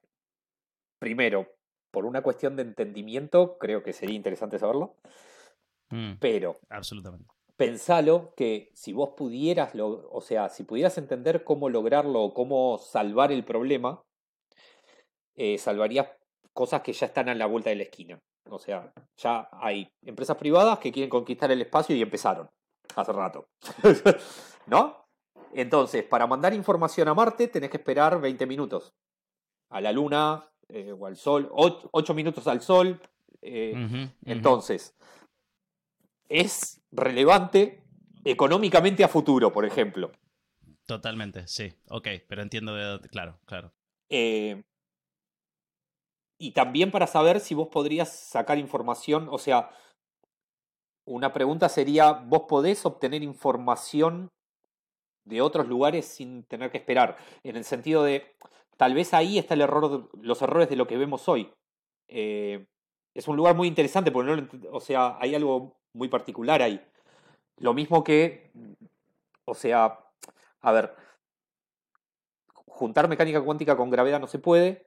primero, 0.99 1.49
por 1.91 2.05
una 2.05 2.23
cuestión 2.23 2.57
de 2.57 2.63
entendimiento, 2.63 3.59
creo 3.59 3.83
que 3.83 3.93
sería 3.93 4.17
interesante 4.17 4.59
saberlo. 4.59 4.97
Mm, 5.91 6.15
pero. 6.21 6.59
Absolutamente. 6.69 7.27
Pensalo 7.57 8.35
que 8.37 8.71
si 8.75 8.93
vos 8.93 9.11
pudieras, 9.17 9.73
o 9.75 10.21
sea, 10.21 10.51
si 10.51 10.65
pudieras 10.65 10.99
entender 10.99 11.43
cómo 11.43 11.71
lograrlo 11.71 12.23
o 12.23 12.35
cómo 12.35 12.77
salvar 12.77 13.33
el 13.33 13.45
problema, 13.45 14.03
eh, 15.37 15.57
salvarías 15.57 16.09
cosas 16.53 16.83
que 16.83 16.93
ya 16.93 17.07
están 17.07 17.31
a 17.31 17.35
la 17.35 17.47
vuelta 17.47 17.71
de 17.71 17.77
la 17.77 17.83
esquina. 17.85 18.19
O 18.51 18.59
sea, 18.59 18.93
ya 19.17 19.49
hay 19.53 19.91
empresas 20.03 20.37
privadas 20.37 20.79
que 20.79 20.93
quieren 20.93 21.11
conquistar 21.11 21.51
el 21.51 21.63
espacio 21.63 21.95
y 21.97 22.03
empezaron 22.03 22.49
hace 22.95 23.13
rato. 23.13 23.49
¿No? 24.67 25.07
Entonces, 25.53 26.05
para 26.05 26.27
mandar 26.27 26.53
información 26.55 27.09
a 27.09 27.15
Marte 27.15 27.49
tenés 27.49 27.71
que 27.71 27.79
esperar 27.79 28.21
20 28.21 28.47
minutos. 28.47 28.95
A 29.71 29.81
la 29.81 29.93
Luna 29.93 30.45
eh, 30.69 30.93
o 30.93 31.07
al 31.07 31.17
Sol, 31.17 31.49
8, 31.53 32.15
minutos 32.15 32.47
al 32.47 32.61
Sol. 32.61 33.01
Eh, 33.43 34.11
entonces, 34.25 34.95
es 36.29 36.81
relevante 36.91 37.83
económicamente 38.25 39.05
a 39.05 39.09
futuro, 39.09 39.53
por 39.53 39.65
ejemplo. 39.65 40.13
Totalmente, 40.87 41.47
sí. 41.49 41.73
Ok, 41.89 42.09
pero 42.29 42.43
entiendo, 42.43 42.75
de, 42.75 43.09
claro, 43.09 43.39
claro. 43.45 43.73
Eh, 44.09 44.63
y 46.39 46.53
también 46.53 46.91
para 46.91 47.07
saber 47.07 47.41
si 47.41 47.55
vos 47.55 47.69
podrías 47.69 48.15
sacar 48.15 48.59
información, 48.59 49.29
o 49.31 49.39
sea, 49.39 49.71
una 51.07 51.33
pregunta 51.33 51.69
sería, 51.69 52.13
¿vos 52.13 52.43
podés 52.49 52.85
obtener 52.85 53.23
información 53.23 54.29
de 55.25 55.41
otros 55.41 55.69
lugares 55.69 56.07
sin 56.07 56.45
tener 56.45 56.71
que 56.71 56.79
esperar? 56.79 57.17
En 57.45 57.57
el 57.57 57.65
sentido 57.65 58.03
de, 58.03 58.37
tal 58.77 58.95
vez 58.95 59.15
ahí 59.15 59.39
está 59.39 59.55
el 59.55 59.63
error, 59.63 60.11
los 60.21 60.43
errores 60.43 60.69
de 60.69 60.77
lo 60.77 60.87
que 60.87 60.99
vemos 60.99 61.29
hoy. 61.29 61.53
Eh, 62.09 62.67
es 63.15 63.29
un 63.29 63.37
lugar 63.37 63.55
muy 63.55 63.69
interesante 63.69 64.11
porque 64.13 64.33
no, 64.33 64.49
o 64.73 64.81
sea, 64.81 65.17
hay 65.21 65.35
algo 65.35 65.79
muy 65.95 66.09
particular 66.09 66.61
ahí. 66.61 66.85
Lo 67.57 67.73
mismo 67.73 68.05
que, 68.05 68.51
o 69.47 69.55
sea, 69.55 69.99
a 70.61 70.73
ver, 70.73 70.95
juntar 72.67 73.09
mecánica 73.09 73.43
cuántica 73.43 73.77
con 73.77 73.91
gravedad 73.91 74.21
no 74.21 74.27
se 74.27 74.39
puede. 74.39 74.87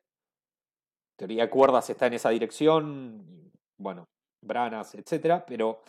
Teoría 1.20 1.44
de 1.44 1.50
cuerdas 1.50 1.90
está 1.90 2.08
en 2.08 2.14
esa 2.14 2.30
dirección, 2.30 3.52
bueno, 3.78 4.06
branas, 4.42 4.96
etcétera, 4.96 5.46
pero 5.46 5.82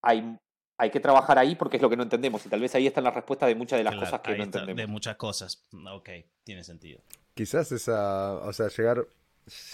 hay, 0.00 0.38
hay 0.78 0.90
que 0.90 1.00
trabajar 1.00 1.40
ahí 1.40 1.56
porque 1.56 1.76
es 1.76 1.82
lo 1.82 1.90
que 1.90 1.96
no 1.96 2.04
entendemos 2.04 2.46
y 2.46 2.48
tal 2.48 2.60
vez 2.60 2.72
ahí 2.76 2.86
están 2.86 3.02
las 3.02 3.14
respuestas 3.16 3.48
de 3.48 3.56
muchas 3.56 3.80
de 3.80 3.84
las 3.84 3.96
cosas 3.96 4.20
que 4.20 4.36
no 4.36 4.44
entendemos. 4.44 4.76
De 4.76 4.86
muchas 4.86 5.16
cosas, 5.16 5.68
ok, 5.92 6.08
tiene 6.44 6.62
sentido. 6.62 7.00
Quizás 7.34 7.72
esa, 7.72 8.34
o 8.34 8.52
sea, 8.52 8.68
llegar, 8.68 9.04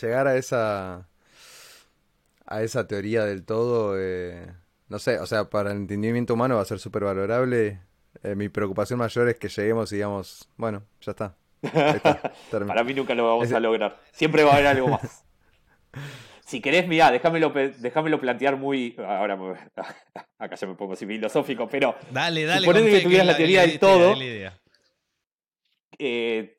llegar 0.01 0.27
a 0.29 0.37
esa 0.37 1.07
a 2.47 2.63
esa 2.63 2.87
teoría 2.87 3.25
del 3.27 3.45
todo, 3.45 3.97
eh, 3.99 4.51
no 4.89 4.99
sé, 4.99 5.19
o 5.19 5.27
sea, 5.27 5.51
para 5.51 5.73
el 5.73 5.79
entendimiento 5.79 6.33
humano 6.33 6.57
va 6.57 6.63
a 6.63 6.65
ser 6.65 6.79
súper 6.79 7.05
valorable. 7.05 7.83
Eh, 8.23 8.35
mi 8.35 8.49
preocupación 8.49 8.99
mayor 8.99 9.29
es 9.29 9.37
que 9.37 9.49
lleguemos 9.49 9.93
y 9.93 9.97
digamos, 9.97 10.49
bueno, 10.57 10.85
ya 11.03 11.11
está. 11.11 11.37
Para 12.67 12.85
mí 12.85 12.95
nunca 12.95 13.15
lo 13.15 13.27
vamos 13.27 13.53
a 13.53 13.61
lograr. 13.61 13.99
Siempre 14.13 14.45
va 14.45 14.53
a 14.53 14.55
haber 14.55 14.67
algo 14.69 14.89
más. 14.89 15.25
si 16.47 16.61
querés, 16.61 16.87
mira, 16.87 17.11
déjamelo, 17.11 17.51
déjamelo 17.51 18.21
plantear 18.21 18.57
muy. 18.57 18.95
Ahora 18.99 19.37
acá 20.39 20.57
ya 20.57 20.67
me 20.67 20.75
pongo 20.75 20.95
así 20.95 21.07
filosófico, 21.07 21.69
pero. 21.69 21.97
Dale, 22.11 22.45
dale. 22.45 22.61
Suponete 22.61 22.91
que 22.91 23.01
tuvieras 23.01 23.27
la, 23.27 23.37
teoría 23.37 23.63
del 23.63 23.79
todo. 23.79 24.15
Eh, 25.99 26.57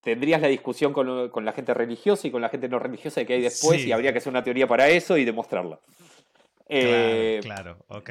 tendrías 0.00 0.40
la 0.40 0.48
discusión 0.48 0.92
con, 0.92 1.44
la 1.44 1.52
gente 1.52 1.74
religiosa 1.74 2.26
y 2.26 2.30
con 2.30 2.40
la 2.40 2.48
gente 2.48 2.68
no 2.68 2.78
religiosa 2.78 3.20
de 3.20 3.26
que 3.26 3.34
hay 3.34 3.42
después 3.42 3.84
y 3.84 3.92
habría 3.92 4.12
que 4.12 4.18
hacer 4.18 4.30
una 4.30 4.42
teoría 4.42 4.66
para 4.66 4.88
eso 4.88 5.16
y 5.16 5.24
demostrarla. 5.24 5.78
Eh, 6.68 7.40
claro, 7.42 7.78
ok. 7.88 8.10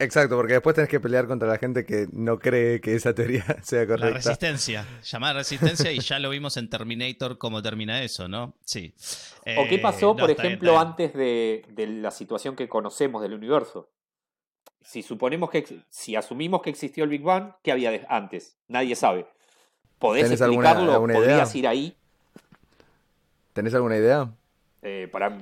Exacto, 0.00 0.34
porque 0.34 0.54
después 0.54 0.74
tenés 0.74 0.88
que 0.88 0.98
pelear 0.98 1.26
contra 1.26 1.46
la 1.46 1.58
gente 1.58 1.84
que 1.84 2.08
no 2.10 2.38
cree 2.38 2.80
que 2.80 2.94
esa 2.94 3.14
teoría 3.14 3.44
sea 3.62 3.86
correcta. 3.86 4.08
La 4.08 4.14
resistencia, 4.14 4.86
llamar 5.02 5.36
resistencia 5.36 5.92
y 5.92 6.00
ya 6.00 6.18
lo 6.18 6.30
vimos 6.30 6.56
en 6.56 6.70
Terminator 6.70 7.36
cómo 7.36 7.60
termina 7.60 8.02
eso, 8.02 8.26
¿no? 8.26 8.54
Sí. 8.64 8.94
¿O 9.58 9.68
qué 9.68 9.78
pasó, 9.78 10.12
eh, 10.12 10.16
por 10.18 10.30
ejemplo, 10.30 10.78
antes 10.78 11.12
de, 11.12 11.66
de, 11.68 11.86
la 11.86 12.10
situación 12.10 12.56
que 12.56 12.66
conocemos 12.66 13.20
del 13.20 13.34
universo? 13.34 13.90
Si 14.80 15.02
suponemos 15.02 15.50
que, 15.50 15.82
si 15.90 16.16
asumimos 16.16 16.62
que 16.62 16.70
existió 16.70 17.04
el 17.04 17.10
Big 17.10 17.22
Bang, 17.22 17.52
¿qué 17.62 17.70
había 17.70 18.06
antes? 18.08 18.56
Nadie 18.68 18.96
sabe. 18.96 19.26
¿Podés 19.98 20.30
explicarlo? 20.30 20.94
Alguna, 20.94 21.12
¿Podrías 21.12 21.54
ir 21.54 21.68
ahí? 21.68 21.94
¿Tenés 23.52 23.74
alguna 23.74 23.98
idea? 23.98 24.32
Eh, 24.80 25.08
para 25.12 25.36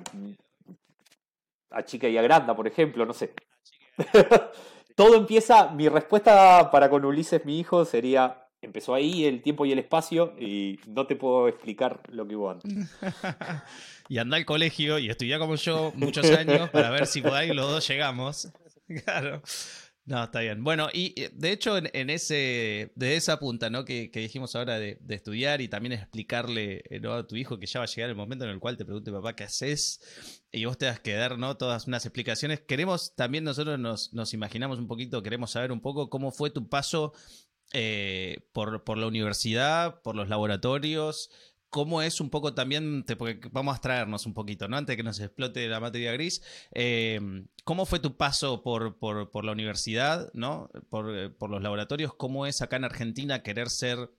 a 1.70 1.84
Chica 1.84 2.08
y 2.08 2.18
a 2.18 2.22
Granda, 2.22 2.56
por 2.56 2.66
ejemplo, 2.66 3.06
no 3.06 3.12
sé. 3.12 3.32
Todo 4.94 5.14
empieza, 5.14 5.70
mi 5.70 5.88
respuesta 5.88 6.70
para 6.72 6.90
con 6.90 7.04
Ulises, 7.04 7.44
mi 7.44 7.60
hijo, 7.60 7.84
sería, 7.84 8.48
empezó 8.60 8.94
ahí 8.94 9.24
el 9.26 9.42
tiempo 9.42 9.64
y 9.64 9.72
el 9.72 9.78
espacio 9.78 10.34
y 10.38 10.80
no 10.88 11.06
te 11.06 11.14
puedo 11.14 11.46
explicar 11.46 12.00
lo 12.08 12.26
que 12.26 12.34
hubo 12.34 12.50
antes. 12.50 12.72
y 14.08 14.18
anda 14.18 14.36
al 14.36 14.44
colegio 14.44 14.98
y 14.98 15.08
estudia 15.08 15.38
como 15.38 15.54
yo 15.54 15.92
muchos 15.94 16.28
años 16.30 16.68
para 16.70 16.90
ver 16.90 17.06
si 17.06 17.22
por 17.22 17.34
ahí 17.34 17.52
los 17.52 17.70
dos 17.70 17.86
llegamos. 17.88 18.48
Claro. 19.04 19.42
No, 20.08 20.24
está 20.24 20.40
bien. 20.40 20.64
Bueno, 20.64 20.88
y 20.90 21.14
de 21.34 21.52
hecho, 21.52 21.76
en, 21.76 22.08
ese, 22.08 22.92
de 22.94 23.16
esa 23.16 23.38
punta, 23.38 23.68
¿no? 23.68 23.84
Que, 23.84 24.10
dijimos 24.14 24.56
ahora 24.56 24.78
de, 24.78 24.98
estudiar 25.10 25.60
y 25.60 25.68
también 25.68 25.92
explicarle 25.92 26.82
eh, 26.88 27.02
a 27.06 27.26
tu 27.26 27.36
hijo 27.36 27.58
que 27.58 27.66
ya 27.66 27.80
va 27.80 27.84
a 27.84 27.88
llegar 27.88 28.08
el 28.08 28.16
momento 28.16 28.46
en 28.46 28.50
el 28.52 28.58
cual 28.58 28.78
te 28.78 28.86
pregunte, 28.86 29.12
papá, 29.12 29.36
¿qué 29.36 29.44
haces? 29.44 30.00
Y 30.50 30.64
vos 30.64 30.78
te 30.78 30.86
vas 30.86 30.98
que 31.00 31.12
dar, 31.12 31.36
¿no? 31.36 31.58
Todas 31.58 31.86
unas 31.88 32.06
explicaciones. 32.06 32.60
Queremos, 32.60 33.16
también 33.16 33.44
nosotros 33.44 33.78
nos, 33.78 34.14
nos 34.14 34.32
imaginamos 34.32 34.78
un 34.78 34.88
poquito, 34.88 35.22
queremos 35.22 35.50
saber 35.50 35.72
un 35.72 35.82
poco 35.82 36.08
cómo 36.08 36.32
fue 36.32 36.48
tu 36.48 36.70
paso 36.70 37.12
eh, 37.74 38.48
por, 38.54 38.84
por 38.84 38.96
la 38.96 39.08
universidad, 39.08 40.00
por 40.00 40.16
los 40.16 40.30
laboratorios, 40.30 41.30
cómo 41.70 42.02
es 42.02 42.20
un 42.20 42.30
poco 42.30 42.54
también, 42.54 43.04
porque 43.18 43.40
vamos 43.52 43.76
a 43.76 43.80
traernos 43.80 44.26
un 44.26 44.34
poquito, 44.34 44.68
¿no? 44.68 44.76
Antes 44.76 44.94
de 44.94 44.96
que 44.96 45.02
nos 45.02 45.20
explote 45.20 45.66
la 45.68 45.80
materia 45.80 46.12
gris, 46.12 46.42
eh, 46.72 47.20
¿cómo 47.64 47.86
fue 47.86 47.98
tu 47.98 48.16
paso 48.16 48.62
por, 48.62 48.98
por, 48.98 49.44
la 49.44 49.52
universidad, 49.52 50.30
¿no? 50.34 50.70
Por, 50.90 51.34
por, 51.36 51.50
los 51.50 51.62
laboratorios, 51.62 52.14
¿cómo 52.14 52.46
es 52.46 52.62
acá 52.62 52.76
en 52.76 52.84
Argentina 52.84 53.42
querer 53.42 53.70
ser 53.70 54.10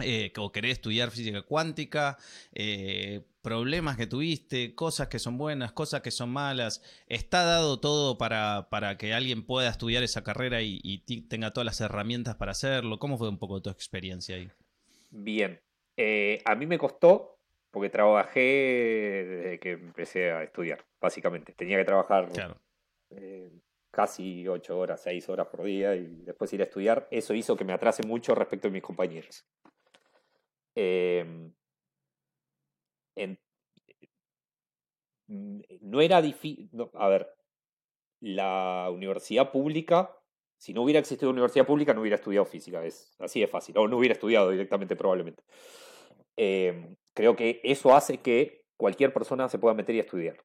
eh, 0.00 0.32
o 0.36 0.52
querer 0.52 0.70
estudiar 0.72 1.10
física 1.10 1.42
cuántica? 1.42 2.18
Eh, 2.52 3.26
problemas 3.42 3.96
que 3.96 4.06
tuviste, 4.06 4.74
cosas 4.74 5.08
que 5.08 5.18
son 5.18 5.38
buenas, 5.38 5.72
cosas 5.72 6.00
que 6.00 6.10
son 6.10 6.30
malas. 6.30 6.82
¿Está 7.06 7.44
dado 7.44 7.78
todo 7.80 8.18
para, 8.18 8.68
para 8.70 8.98
que 8.98 9.14
alguien 9.14 9.44
pueda 9.44 9.70
estudiar 9.70 10.02
esa 10.02 10.24
carrera 10.24 10.62
y 10.62 10.98
tenga 11.28 11.52
todas 11.52 11.66
las 11.66 11.80
herramientas 11.80 12.36
para 12.36 12.52
hacerlo? 12.52 12.98
¿Cómo 12.98 13.18
fue 13.18 13.28
un 13.28 13.38
poco 13.38 13.62
tu 13.62 13.70
experiencia 13.70 14.36
ahí? 14.36 14.50
Bien, 15.10 15.60
eh, 15.96 16.42
a 16.44 16.54
mí 16.54 16.66
me 16.66 16.78
costó 16.78 17.36
porque 17.70 17.90
trabajé 17.90 18.40
desde 18.40 19.60
que 19.60 19.72
empecé 19.72 20.32
a 20.32 20.42
estudiar, 20.42 20.84
básicamente. 21.00 21.52
Tenía 21.52 21.76
que 21.76 21.84
trabajar 21.84 22.28
eh, 23.10 23.50
casi 23.90 24.48
8 24.48 24.78
horas, 24.78 25.02
6 25.02 25.28
horas 25.28 25.48
por 25.48 25.62
día 25.62 25.94
y 25.94 26.22
después 26.24 26.52
ir 26.54 26.62
a 26.62 26.64
estudiar. 26.64 27.06
Eso 27.10 27.34
hizo 27.34 27.56
que 27.56 27.64
me 27.64 27.74
atrase 27.74 28.02
mucho 28.06 28.34
respecto 28.34 28.68
a 28.68 28.70
mis 28.70 28.82
compañeros. 28.82 29.44
Em, 30.74 31.52
mm, 35.26 35.60
no 35.82 36.00
era 36.00 36.22
difícil. 36.22 36.70
a 36.94 37.08
ver, 37.08 37.28
la 38.20 38.88
universidad 38.90 39.50
pública, 39.52 40.16
si 40.56 40.72
no 40.72 40.82
hubiera 40.82 41.00
existido 41.00 41.30
universidad 41.30 41.66
pública, 41.66 41.92
no 41.92 42.00
hubiera 42.00 42.16
estudiado 42.16 42.46
física. 42.46 42.84
Es 42.84 43.14
así 43.18 43.40
de 43.40 43.48
fácil. 43.48 43.76
O 43.78 43.86
no 43.88 43.98
hubiera 43.98 44.14
estudiado 44.14 44.50
directamente, 44.50 44.96
probablemente. 44.96 45.42
Em, 46.36 46.96
creo 47.14 47.36
que 47.36 47.60
eso 47.64 47.94
hace 47.94 48.18
que 48.18 48.64
cualquier 48.76 49.12
persona 49.12 49.48
se 49.48 49.58
pueda 49.58 49.74
meter 49.74 49.94
y 49.94 50.00
estudiar. 50.00 50.42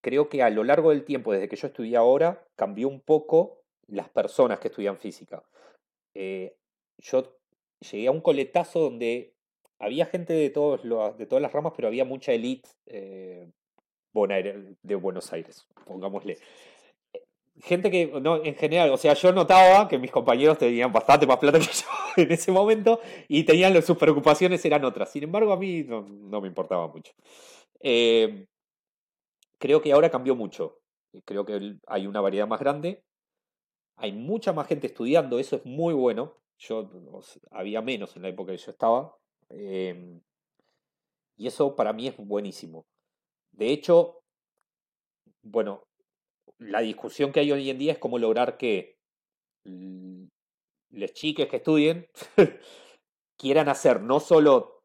creo 0.00 0.28
que 0.28 0.42
a 0.42 0.50
lo 0.50 0.64
largo 0.64 0.90
del 0.90 1.04
tiempo, 1.04 1.32
desde 1.32 1.48
que 1.48 1.56
yo 1.56 1.66
estudié 1.66 1.96
ahora, 1.96 2.46
cambió 2.56 2.88
un 2.88 3.00
poco 3.00 3.62
las 3.86 4.08
personas 4.08 4.58
que 4.60 4.68
estudian 4.68 4.98
física. 4.98 5.42
Eh, 6.14 6.56
yo 6.98 7.36
llegué 7.90 8.08
a 8.08 8.12
un 8.12 8.20
coletazo 8.20 8.80
donde 8.80 9.34
había 9.78 10.06
gente 10.06 10.32
de, 10.32 10.50
todos 10.50 10.82
de 11.18 11.26
todas 11.26 11.42
las 11.42 11.52
ramas, 11.52 11.72
pero 11.76 11.88
había 11.88 12.04
mucha 12.04 12.32
elite 12.32 12.68
eh, 12.86 13.50
de 14.82 14.94
Buenos 14.94 15.32
Aires, 15.32 15.66
pongámosle. 15.86 16.38
Gente 17.62 17.90
que, 17.90 18.06
no, 18.20 18.42
en 18.44 18.54
general, 18.56 18.90
o 18.90 18.96
sea, 18.96 19.14
yo 19.14 19.32
notaba 19.32 19.86
que 19.88 19.96
mis 19.96 20.10
compañeros 20.10 20.58
tenían 20.58 20.92
bastante 20.92 21.26
más 21.26 21.38
plata 21.38 21.58
que 21.60 21.64
yo 21.72 21.86
en 22.16 22.32
ese 22.32 22.50
momento 22.50 23.00
y 23.28 23.44
tenían 23.44 23.80
sus 23.82 23.96
preocupaciones 23.96 24.64
eran 24.64 24.84
otras. 24.84 25.10
Sin 25.10 25.22
embargo, 25.22 25.52
a 25.52 25.56
mí 25.56 25.84
no, 25.84 26.40
me 26.40 26.48
importaba 26.48 26.88
mucho. 26.88 27.12
Eh, 27.80 28.46
creo 29.58 29.80
que 29.80 29.92
ahora 29.92 30.10
cambió 30.10 30.34
mucho. 30.34 30.80
Creo 31.24 31.44
que 31.44 31.76
hay 31.86 32.06
una 32.08 32.20
variedad 32.20 32.48
más 32.48 32.58
grande. 32.58 33.04
Hay 33.96 34.12
mucha 34.12 34.52
más 34.52 34.66
gente 34.66 34.88
estudiando, 34.88 35.38
eso 35.38 35.56
es 35.56 35.64
muy 35.64 35.94
bueno. 35.94 36.34
Yo 36.58 36.90
había 37.52 37.80
menos 37.82 38.16
en 38.16 38.22
la 38.22 38.28
época 38.28 38.52
que 38.52 38.58
yo 38.58 38.70
estaba. 38.72 39.16
Em, 39.48 40.20
y 41.36 41.46
eso 41.46 41.76
para 41.76 41.92
mí 41.92 42.08
es 42.08 42.16
buenísimo. 42.16 42.86
De 43.52 43.70
hecho, 43.70 44.20
bueno, 45.42 45.84
la 46.64 46.80
discusión 46.80 47.32
que 47.32 47.40
hay 47.40 47.52
hoy 47.52 47.70
en 47.70 47.78
día 47.78 47.92
es 47.92 47.98
cómo 47.98 48.18
lograr 48.18 48.56
que 48.56 48.98
los 49.64 51.12
chiques 51.12 51.48
que 51.48 51.56
estudien 51.56 52.06
quieran 53.38 53.68
hacer 53.68 54.00
no 54.00 54.20
solo 54.20 54.82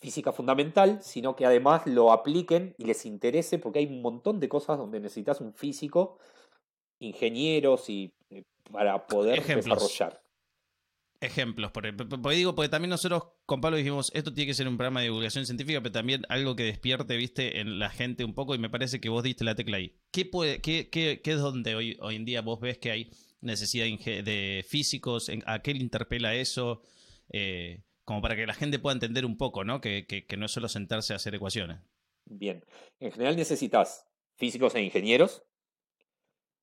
física 0.00 0.32
fundamental, 0.32 1.02
sino 1.02 1.36
que 1.36 1.44
además 1.44 1.86
lo 1.86 2.12
apliquen 2.12 2.74
y 2.78 2.84
les 2.84 3.04
interese, 3.04 3.58
porque 3.58 3.80
hay 3.80 3.86
un 3.86 4.00
montón 4.00 4.40
de 4.40 4.48
cosas 4.48 4.78
donde 4.78 4.98
necesitas 4.98 5.40
un 5.40 5.52
físico, 5.52 6.18
ingenieros 7.00 7.90
y 7.90 8.10
eh, 8.30 8.42
para 8.70 9.06
poder 9.06 9.44
desarrollar. 9.44 10.19
Ejemplos, 11.22 11.70
porque, 11.70 11.92
digo, 12.34 12.54
porque 12.54 12.70
también 12.70 12.88
nosotros 12.88 13.24
con 13.44 13.60
Pablo 13.60 13.76
dijimos, 13.76 14.10
esto 14.14 14.32
tiene 14.32 14.46
que 14.46 14.54
ser 14.54 14.66
un 14.66 14.78
programa 14.78 15.00
de 15.00 15.08
divulgación 15.08 15.44
científica, 15.44 15.82
pero 15.82 15.92
también 15.92 16.22
algo 16.30 16.56
que 16.56 16.62
despierte, 16.62 17.14
viste, 17.18 17.60
en 17.60 17.78
la 17.78 17.90
gente 17.90 18.24
un 18.24 18.32
poco, 18.32 18.54
y 18.54 18.58
me 18.58 18.70
parece 18.70 19.02
que 19.02 19.10
vos 19.10 19.22
diste 19.22 19.44
la 19.44 19.54
tecla 19.54 19.76
ahí. 19.76 19.98
¿Qué, 20.12 20.24
puede, 20.24 20.62
qué, 20.62 20.88
qué, 20.88 21.20
qué 21.22 21.32
es 21.32 21.38
donde 21.38 21.74
hoy, 21.74 21.98
hoy 22.00 22.16
en 22.16 22.24
día 22.24 22.40
vos 22.40 22.58
ves 22.58 22.78
que 22.78 22.90
hay 22.90 23.10
necesidad 23.42 23.84
de 23.84 24.64
físicos? 24.66 25.30
¿A 25.44 25.60
qué 25.60 25.74
le 25.74 25.80
interpela 25.80 26.34
eso? 26.34 26.80
Eh, 27.30 27.82
como 28.04 28.22
para 28.22 28.34
que 28.34 28.46
la 28.46 28.54
gente 28.54 28.78
pueda 28.78 28.94
entender 28.94 29.26
un 29.26 29.36
poco, 29.36 29.62
¿no? 29.62 29.82
Que, 29.82 30.06
que, 30.06 30.24
que 30.24 30.38
no 30.38 30.46
es 30.46 30.52
solo 30.52 30.70
sentarse 30.70 31.12
a 31.12 31.16
hacer 31.16 31.34
ecuaciones. 31.34 31.80
Bien, 32.24 32.64
en 32.98 33.12
general 33.12 33.36
necesitas 33.36 34.06
físicos 34.36 34.74
e 34.74 34.82
ingenieros. 34.82 35.42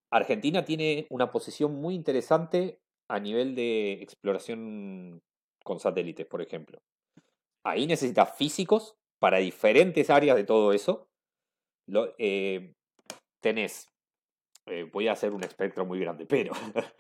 Argentina 0.10 0.66
tiene 0.66 1.06
una 1.12 1.32
posición 1.32 1.76
muy 1.76 1.94
interesante 1.94 2.82
a 3.08 3.20
nivel 3.20 3.56
de 3.56 3.94
exploración 4.02 5.22
con 5.64 5.80
satélites, 5.80 6.26
por 6.26 6.42
ejemplo. 6.42 6.80
Ahí 7.64 7.88
necesitas 7.88 8.36
físicos 8.38 8.96
para 9.20 9.38
diferentes 9.38 10.10
áreas 10.10 10.36
de 10.36 10.44
todo 10.44 10.74
eso. 10.74 11.08
Lo, 11.88 12.14
eh, 12.18 12.74
tenés, 13.42 13.90
eh, 14.66 14.90
voy 14.92 15.08
a 15.08 15.14
hacer 15.14 15.34
un 15.34 15.44
espectro 15.44 15.86
muy 15.86 16.00
grande, 16.00 16.26
pero 16.26 16.54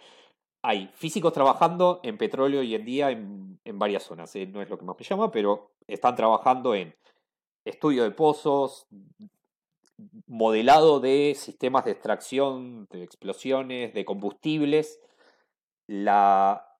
hay 0.63 0.87
físicos 0.93 1.33
trabajando 1.33 1.99
en 2.03 2.17
petróleo 2.17 2.61
hoy 2.61 2.75
en 2.75 2.85
día 2.85 3.11
en, 3.11 3.57
varias 3.79 4.03
zonas. 4.03 4.35
Eh, 4.35 4.47
no 4.47 4.61
es 4.61 4.69
lo 4.69 4.77
que 4.77 4.85
más 4.85 4.97
me 4.97 5.05
llama, 5.05 5.31
pero 5.31 5.71
están 5.87 6.15
trabajando 6.15 6.73
en 6.73 6.95
estudio 7.65 8.03
de 8.03 8.11
pozos, 8.11 8.87
modelado 10.25 10.99
de 10.99 11.33
sistemas 11.35 11.85
de 11.85 11.91
extracción, 11.91 12.87
de 12.91 13.03
explosiones, 13.03 13.93
de 13.93 14.05
combustibles 14.05 14.99
la, 15.87 16.77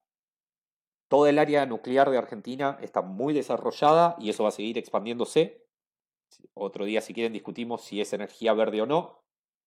toda 1.08 1.30
el 1.30 1.38
área 1.38 1.66
nuclear 1.66 2.10
de 2.10 2.18
Argentina 2.18 2.78
está 2.80 3.02
muy 3.02 3.32
desarrollada 3.32 4.16
y 4.18 4.30
eso 4.30 4.42
va 4.42 4.50
a 4.50 4.52
seguir 4.52 4.78
expandiéndose. 4.78 5.66
Otro 6.54 6.84
día, 6.84 7.00
si 7.00 7.14
quieren, 7.14 7.32
discutimos 7.32 7.82
si 7.82 8.00
es 8.00 8.12
energía 8.12 8.52
verde 8.52 8.82
o 8.82 8.86
no. 8.86 9.24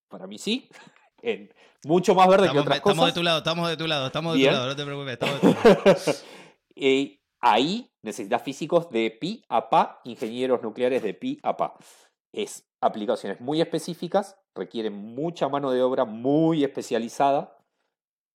Para 0.08 0.28
mí 0.28 0.38
sí. 0.38 0.70
En, 1.24 1.54
mucho 1.84 2.16
más 2.16 2.28
verde 2.28 2.50
que 2.52 2.58
otras 2.58 2.82
cosas. 2.82 2.96
Estamos 2.96 3.14
de 3.14 3.20
tu 3.20 3.22
lado, 3.22 3.38
estamos 3.38 3.70
de 3.70 3.78
tu 3.78 3.86
lado, 3.86 4.08
estamos 4.08 4.34
de 4.34 4.44
tu 4.44 4.52
lado, 4.52 4.68
no 4.70 4.76
te 4.76 4.84
preocupes, 4.84 5.14
estamos 5.14 5.40
de 5.40 5.54
tu 5.54 5.70
lado. 5.70 6.18
y 6.76 7.22
ahí 7.40 7.94
necesitas 8.02 8.42
físicos 8.42 8.90
de 8.90 9.12
pi 9.12 9.46
a 9.48 9.70
pa, 9.70 10.02
ingenieros 10.04 10.64
nucleares 10.64 11.04
de 11.04 11.14
pi 11.14 11.40
a 11.44 11.58
pa. 11.58 11.76
Es 12.34 12.68
aplicaciones 12.82 13.40
muy 13.40 13.62
específicas, 13.62 14.36
requieren 14.56 14.96
mucha 14.96 15.48
mano 15.48 15.70
de 15.70 15.84
obra 15.84 16.06
muy 16.06 16.64
especializada 16.64 17.61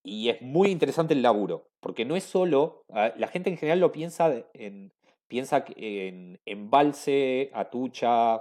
y 0.07 0.29
es 0.29 0.41
muy 0.41 0.71
interesante 0.71 1.15
el 1.15 1.23
laburo, 1.23 1.69
porque 1.81 2.05
no 2.05 2.15
es 2.15 2.23
solo, 2.23 2.85
ah, 2.91 3.13
la 3.17 3.27
gente 3.27 3.51
en 3.51 3.57
general 3.57 3.81
lo 3.81 3.91
piensa 3.91 4.33
en, 4.55 4.93
piensa 5.27 5.65
en 5.75 6.39
Embalse, 6.47 7.51
Atucha, 7.53 8.41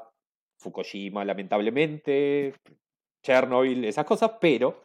Fukushima, 0.60 1.26
lamentablemente, 1.26 2.54
Chernobyl, 3.26 3.84
esas 3.84 4.06
cosas, 4.06 4.34
pero 4.40 4.84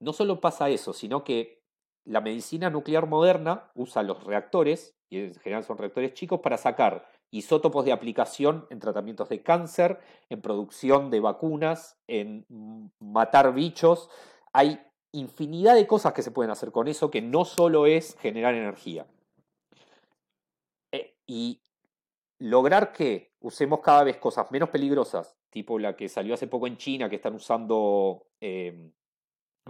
no 0.00 0.12
solo 0.12 0.40
pasa 0.40 0.68
eso, 0.68 0.92
sino 0.92 1.22
que 1.22 1.60
la 2.04 2.20
medicina 2.20 2.70
nuclear 2.70 3.06
moderna 3.06 3.70
usa 3.74 4.02
los 4.02 4.24
reactores, 4.24 4.96
y 5.10 5.18
en 5.20 5.34
general 5.36 5.62
son 5.62 5.78
reactores 5.78 6.12
chicos, 6.12 6.40
para 6.40 6.56
sacar 6.56 7.08
isótopos 7.30 7.84
de 7.84 7.92
aplicación 7.92 8.66
en 8.70 8.80
tratamientos 8.80 9.28
de 9.28 9.44
cáncer, 9.44 10.00
en 10.28 10.40
producción 10.40 11.10
de 11.10 11.20
vacunas, 11.20 12.00
en 12.08 12.44
matar 12.98 13.54
bichos. 13.54 14.10
Hay 14.52 14.80
infinidad 15.18 15.74
de 15.74 15.86
cosas 15.86 16.12
que 16.12 16.22
se 16.22 16.30
pueden 16.30 16.50
hacer 16.50 16.72
con 16.72 16.88
eso 16.88 17.10
que 17.10 17.22
no 17.22 17.44
solo 17.44 17.86
es 17.86 18.16
generar 18.20 18.54
energía. 18.54 19.06
Eh, 20.92 21.14
y 21.26 21.60
lograr 22.38 22.92
que 22.92 23.32
usemos 23.40 23.80
cada 23.80 24.04
vez 24.04 24.16
cosas 24.16 24.50
menos 24.50 24.70
peligrosas, 24.70 25.36
tipo 25.50 25.78
la 25.78 25.96
que 25.96 26.08
salió 26.08 26.34
hace 26.34 26.46
poco 26.46 26.66
en 26.66 26.76
China, 26.76 27.08
que 27.08 27.16
están 27.16 27.34
usando, 27.34 28.26
eh, 28.40 28.90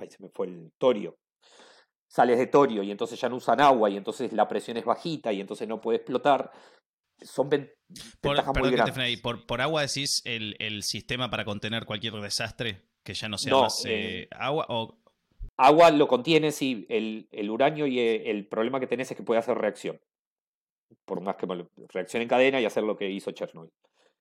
se 0.09 0.23
me 0.23 0.29
fue 0.29 0.47
el 0.47 0.73
torio, 0.79 1.17
sales 2.09 2.39
de 2.39 2.47
torio 2.47 2.83
y 2.83 2.91
entonces 2.91 3.21
ya 3.21 3.29
no 3.29 3.37
usan 3.37 3.61
agua 3.61 3.91
y 3.91 3.97
entonces 3.97 4.33
la 4.33 4.49
presión 4.49 4.77
es 4.77 4.85
bajita 4.85 5.33
y 5.33 5.41
entonces 5.41 5.69
no 5.69 5.81
puede 5.81 5.99
explotar. 5.99 6.51
Son 7.21 7.49
ventajas 7.49 8.57
muy 8.57 8.71
grandes. 8.71 9.21
por, 9.21 9.45
por, 9.45 9.61
agua 9.61 9.83
decís 9.83 10.23
el, 10.25 10.55
el, 10.61 10.85
sistema 10.85 11.29
para 11.29 11.45
contener 11.45 11.85
cualquier 11.85 12.15
desastre 12.15 12.89
que 13.03 13.15
ya 13.15 13.29
no 13.29 13.39
sea 13.39 13.55
más 13.55 13.85
eh, 13.87 14.29
agua 14.31 14.67
o 14.69 14.99
Agua 15.61 15.91
lo 15.91 16.07
contiene, 16.07 16.53
sí, 16.53 16.87
el, 16.89 17.51
uranio 17.51 17.89
y 17.89 17.99
eh, 17.99 18.31
el, 18.31 18.47
problema 18.47 18.79
que 18.79 18.87
tenés 18.87 19.11
es 19.11 19.17
que 19.17 19.25
puede 19.25 19.41
hacer 19.41 19.59
reacción. 19.59 20.01
Por 21.05 21.21
más 21.21 21.35
que 21.35 21.47
reacción 21.89 22.23
en 22.23 22.29
cadena 22.29 22.61
y 22.61 22.65
hacer 22.65 22.85
lo 22.85 22.97
que 22.97 23.11
hizo 23.11 23.33
Chernobyl. 23.33 23.73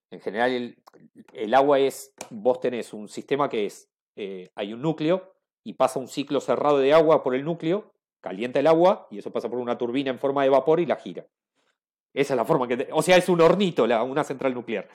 En 0.09 0.19
general, 0.19 0.51
el, 0.51 0.83
el 1.33 1.53
agua 1.53 1.77
es, 1.77 2.11
vos 2.31 2.59
tenés 2.59 2.91
un 2.91 3.07
sistema 3.07 3.49
que 3.49 3.67
es, 3.67 3.87
eh, 4.15 4.49
hay 4.55 4.73
un 4.73 4.81
núcleo 4.81 5.35
y 5.63 5.73
pasa 5.73 5.99
un 5.99 6.07
ciclo 6.07 6.41
cerrado 6.41 6.79
de 6.79 6.91
agua 6.93 7.21
por 7.21 7.35
el 7.35 7.45
núcleo, 7.45 7.93
calienta 8.19 8.59
el 8.59 8.65
agua 8.65 9.07
y 9.11 9.19
eso 9.19 9.31
pasa 9.31 9.47
por 9.47 9.59
una 9.59 9.77
turbina 9.77 10.09
en 10.09 10.17
forma 10.17 10.41
de 10.41 10.49
vapor 10.49 10.79
y 10.79 10.87
la 10.87 10.95
gira. 10.95 11.27
Esa 12.15 12.33
es 12.33 12.37
la 12.37 12.45
forma 12.45 12.67
que... 12.67 12.87
o 12.91 13.03
sea, 13.03 13.15
es 13.15 13.29
un 13.29 13.41
hornito, 13.41 13.85
la, 13.85 14.01
una 14.01 14.23
central 14.23 14.55
nuclear. 14.55 14.87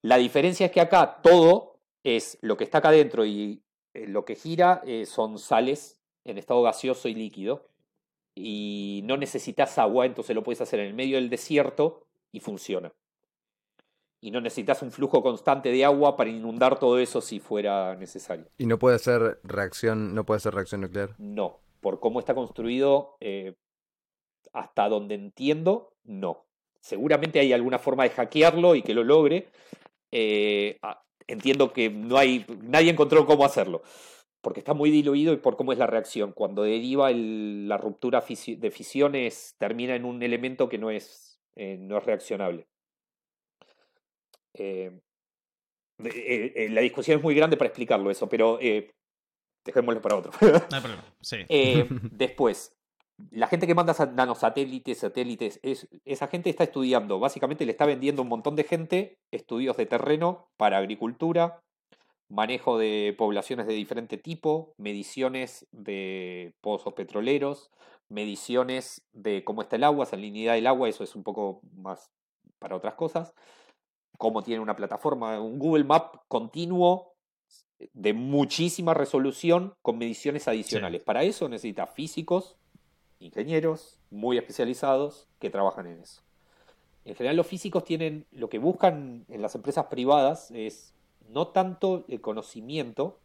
La 0.00 0.16
diferencia 0.16 0.64
es 0.64 0.72
que 0.72 0.80
acá 0.80 1.20
todo 1.22 1.80
es 2.02 2.38
lo 2.40 2.56
que 2.56 2.64
está 2.64 2.78
acá 2.78 2.88
adentro 2.88 3.26
y 3.26 3.62
eh, 3.96 4.06
lo 4.06 4.24
que 4.24 4.34
gira 4.34 4.82
eh, 4.84 5.06
son 5.06 5.38
sales 5.38 6.00
en 6.24 6.36
estado 6.36 6.62
gaseoso 6.62 7.08
y 7.08 7.14
líquido. 7.14 7.66
Y 8.34 9.00
no 9.04 9.16
necesitas 9.16 9.78
agua, 9.78 10.04
entonces 10.04 10.36
lo 10.36 10.42
puedes 10.42 10.60
hacer 10.60 10.80
en 10.80 10.88
el 10.88 10.94
medio 10.94 11.16
del 11.16 11.30
desierto 11.30 12.06
y 12.32 12.40
funciona. 12.40 12.92
Y 14.20 14.30
no 14.30 14.40
necesitas 14.42 14.82
un 14.82 14.92
flujo 14.92 15.22
constante 15.22 15.70
de 15.70 15.84
agua 15.84 16.16
para 16.16 16.28
inundar 16.28 16.78
todo 16.78 16.98
eso 16.98 17.22
si 17.22 17.40
fuera 17.40 17.94
necesario. 17.96 18.46
¿Y 18.58 18.66
no 18.66 18.78
puede 18.78 18.98
ser 18.98 19.40
reacción, 19.42 20.14
no 20.14 20.26
puede 20.26 20.40
ser 20.40 20.54
reacción 20.54 20.82
nuclear? 20.82 21.14
No. 21.18 21.60
Por 21.80 22.00
cómo 22.00 22.18
está 22.18 22.34
construido, 22.34 23.16
eh, 23.20 23.54
hasta 24.52 24.88
donde 24.88 25.14
entiendo, 25.14 25.94
no. 26.04 26.44
Seguramente 26.80 27.40
hay 27.40 27.52
alguna 27.52 27.78
forma 27.78 28.02
de 28.02 28.10
hackearlo 28.10 28.74
y 28.74 28.82
que 28.82 28.94
lo 28.94 29.04
logre 29.04 29.48
entiendo 31.26 31.72
que 31.72 31.90
no 31.90 32.16
hay, 32.16 32.46
nadie 32.62 32.90
encontró 32.90 33.26
cómo 33.26 33.44
hacerlo, 33.44 33.82
porque 34.40 34.60
está 34.60 34.74
muy 34.74 34.90
diluido 34.90 35.32
y 35.32 35.38
por 35.38 35.56
cómo 35.56 35.72
es 35.72 35.78
la 35.78 35.86
reacción. 35.86 36.32
Cuando 36.32 36.62
deriva 36.62 37.10
la 37.10 37.76
ruptura 37.76 38.20
de 38.20 38.70
fisiones, 38.70 39.54
termina 39.58 39.94
en 39.94 40.04
un 40.04 40.22
elemento 40.22 40.68
que 40.68 40.78
no 40.78 40.90
es, 40.90 41.40
eh, 41.56 41.76
no 41.78 41.98
es 41.98 42.04
reaccionable. 42.04 42.66
Eh, 44.58 44.90
eh, 46.04 46.52
eh, 46.54 46.68
la 46.70 46.80
discusión 46.80 47.18
es 47.18 47.22
muy 47.22 47.34
grande 47.34 47.56
para 47.56 47.68
explicarlo 47.68 48.10
eso, 48.10 48.28
pero 48.28 48.58
dejémoslo 49.64 50.02
para 50.02 50.16
otro. 50.16 50.32
No 50.40 50.76
hay 50.76 50.80
problema. 50.80 51.04
Sí. 51.20 51.38
después, 52.12 52.75
la 53.30 53.46
gente 53.46 53.66
que 53.66 53.74
manda 53.74 53.94
nanosatélites, 54.14 54.98
satélites, 54.98 55.58
es, 55.62 55.88
esa 56.04 56.28
gente 56.28 56.50
está 56.50 56.64
estudiando, 56.64 57.18
básicamente 57.18 57.64
le 57.64 57.72
está 57.72 57.86
vendiendo 57.86 58.22
un 58.22 58.28
montón 58.28 58.56
de 58.56 58.64
gente 58.64 59.18
estudios 59.30 59.76
de 59.76 59.86
terreno 59.86 60.48
para 60.56 60.78
agricultura, 60.78 61.60
manejo 62.28 62.78
de 62.78 63.14
poblaciones 63.16 63.66
de 63.66 63.74
diferente 63.74 64.18
tipo, 64.18 64.74
mediciones 64.76 65.66
de 65.72 66.54
pozos 66.60 66.92
petroleros, 66.94 67.70
mediciones 68.08 69.02
de 69.12 69.44
cómo 69.44 69.62
está 69.62 69.76
el 69.76 69.84
agua, 69.84 70.06
salinidad 70.06 70.54
del 70.54 70.66
agua, 70.66 70.88
eso 70.88 71.04
es 71.04 71.16
un 71.16 71.22
poco 71.22 71.60
más 71.74 72.10
para 72.58 72.76
otras 72.76 72.94
cosas, 72.94 73.34
cómo 74.18 74.42
tiene 74.42 74.60
una 74.60 74.76
plataforma, 74.76 75.40
un 75.40 75.58
Google 75.58 75.84
Map 75.84 76.16
continuo 76.28 77.14
de 77.92 78.12
muchísima 78.12 78.94
resolución 78.94 79.74
con 79.82 79.98
mediciones 79.98 80.48
adicionales. 80.48 81.02
Para 81.02 81.22
eso 81.24 81.48
necesita 81.48 81.86
físicos, 81.86 82.56
ingenieros 83.18 83.98
muy 84.10 84.38
especializados 84.38 85.28
que 85.38 85.50
trabajan 85.50 85.86
en 85.86 86.00
eso. 86.00 86.22
En 87.04 87.14
general 87.14 87.36
los 87.36 87.46
físicos 87.46 87.84
tienen, 87.84 88.26
lo 88.32 88.48
que 88.48 88.58
buscan 88.58 89.24
en 89.28 89.40
las 89.40 89.54
empresas 89.54 89.86
privadas 89.86 90.50
es 90.50 90.92
no 91.28 91.48
tanto 91.48 92.04
el 92.08 92.20
conocimiento, 92.20 93.18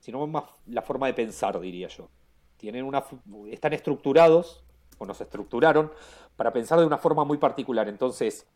sino 0.00 0.26
más 0.26 0.44
la 0.66 0.82
forma 0.82 1.06
de 1.06 1.14
pensar, 1.14 1.58
diría 1.60 1.88
yo. 1.88 2.08
Tienen 2.56 2.84
una, 2.84 3.04
están 3.50 3.72
estructurados, 3.72 4.64
o 4.98 5.04
nos 5.04 5.20
estructuraron, 5.20 5.92
para 6.36 6.52
pensar 6.52 6.78
de 6.78 6.86
una 6.86 6.98
forma 6.98 7.24
muy 7.24 7.38
particular. 7.38 7.88
Entonces, 7.88 8.46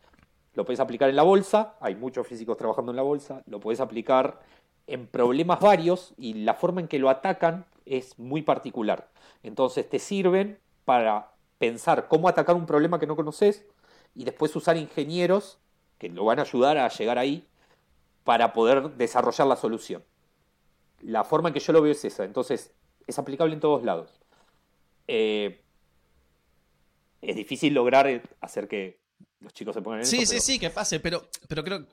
lo 0.55 0.65
puedes 0.65 0.81
aplicar 0.81 1.11
en 1.11 1.17
la 1.17 1.23
bolsa, 1.23 1.77
hay 1.81 1.95
muchos 1.95 2.27
físicos 2.27 2.57
trabajando 2.57 2.93
en 2.93 2.97
la 2.97 3.03
bolsa, 3.03 3.43
lo 3.47 3.61
puedes 3.61 3.81
aplicar 3.81 4.41
en 4.87 5.07
problemas 5.07 5.61
varios 5.61 6.15
y 6.17 6.35
la 6.35 6.55
forma 6.55 6.81
en 6.81 6.89
que 6.89 6.99
lo 6.99 7.11
atacan 7.11 7.67
es 7.85 8.19
muy 8.19 8.43
particular. 8.43 9.11
Entonces, 9.43 9.89
te 9.89 9.99
sirven 9.99 10.59
para 10.91 11.31
pensar 11.57 12.09
cómo 12.09 12.29
atacar 12.29 12.57
un 12.57 12.67
problema 12.67 12.99
que 12.99 13.07
no 13.07 13.15
conoces 13.15 13.65
y 14.13 14.25
después 14.25 14.57
usar 14.57 14.77
ingenieros 14.77 15.61
que 15.99 16.09
lo 16.09 16.25
van 16.25 16.41
a 16.41 16.43
ayudar 16.43 16.79
a 16.79 16.89
llegar 16.89 17.17
ahí 17.17 17.47
para 18.25 18.53
poder 18.53 18.97
desarrollar 18.97 19.47
la 19.47 19.55
solución. 19.55 20.03
La 21.01 21.23
forma 21.23 21.51
en 21.51 21.55
que 21.55 21.61
yo 21.61 21.73
lo 21.73 21.81
veo 21.81 21.93
es 21.93 22.05
esa, 22.05 22.25
entonces 22.25 22.73
es 23.07 23.19
aplicable 23.21 23.55
en 23.55 23.61
todos 23.61 23.85
lados. 23.85 24.21
Eh, 25.07 25.63
es 27.23 27.37
difícil 27.37 27.73
lograr 27.73 28.21
hacer 28.41 28.67
que 28.67 28.99
los 29.39 29.53
chicos 29.53 29.77
se 29.77 29.81
pongan 29.81 30.01
en 30.01 30.07
Sí, 30.07 30.23
eso, 30.23 30.33
sí, 30.33 30.41
sí, 30.41 30.59
que 30.59 30.71
pase, 30.71 30.99
pero, 30.99 31.29
pero 31.47 31.63
creo 31.63 31.87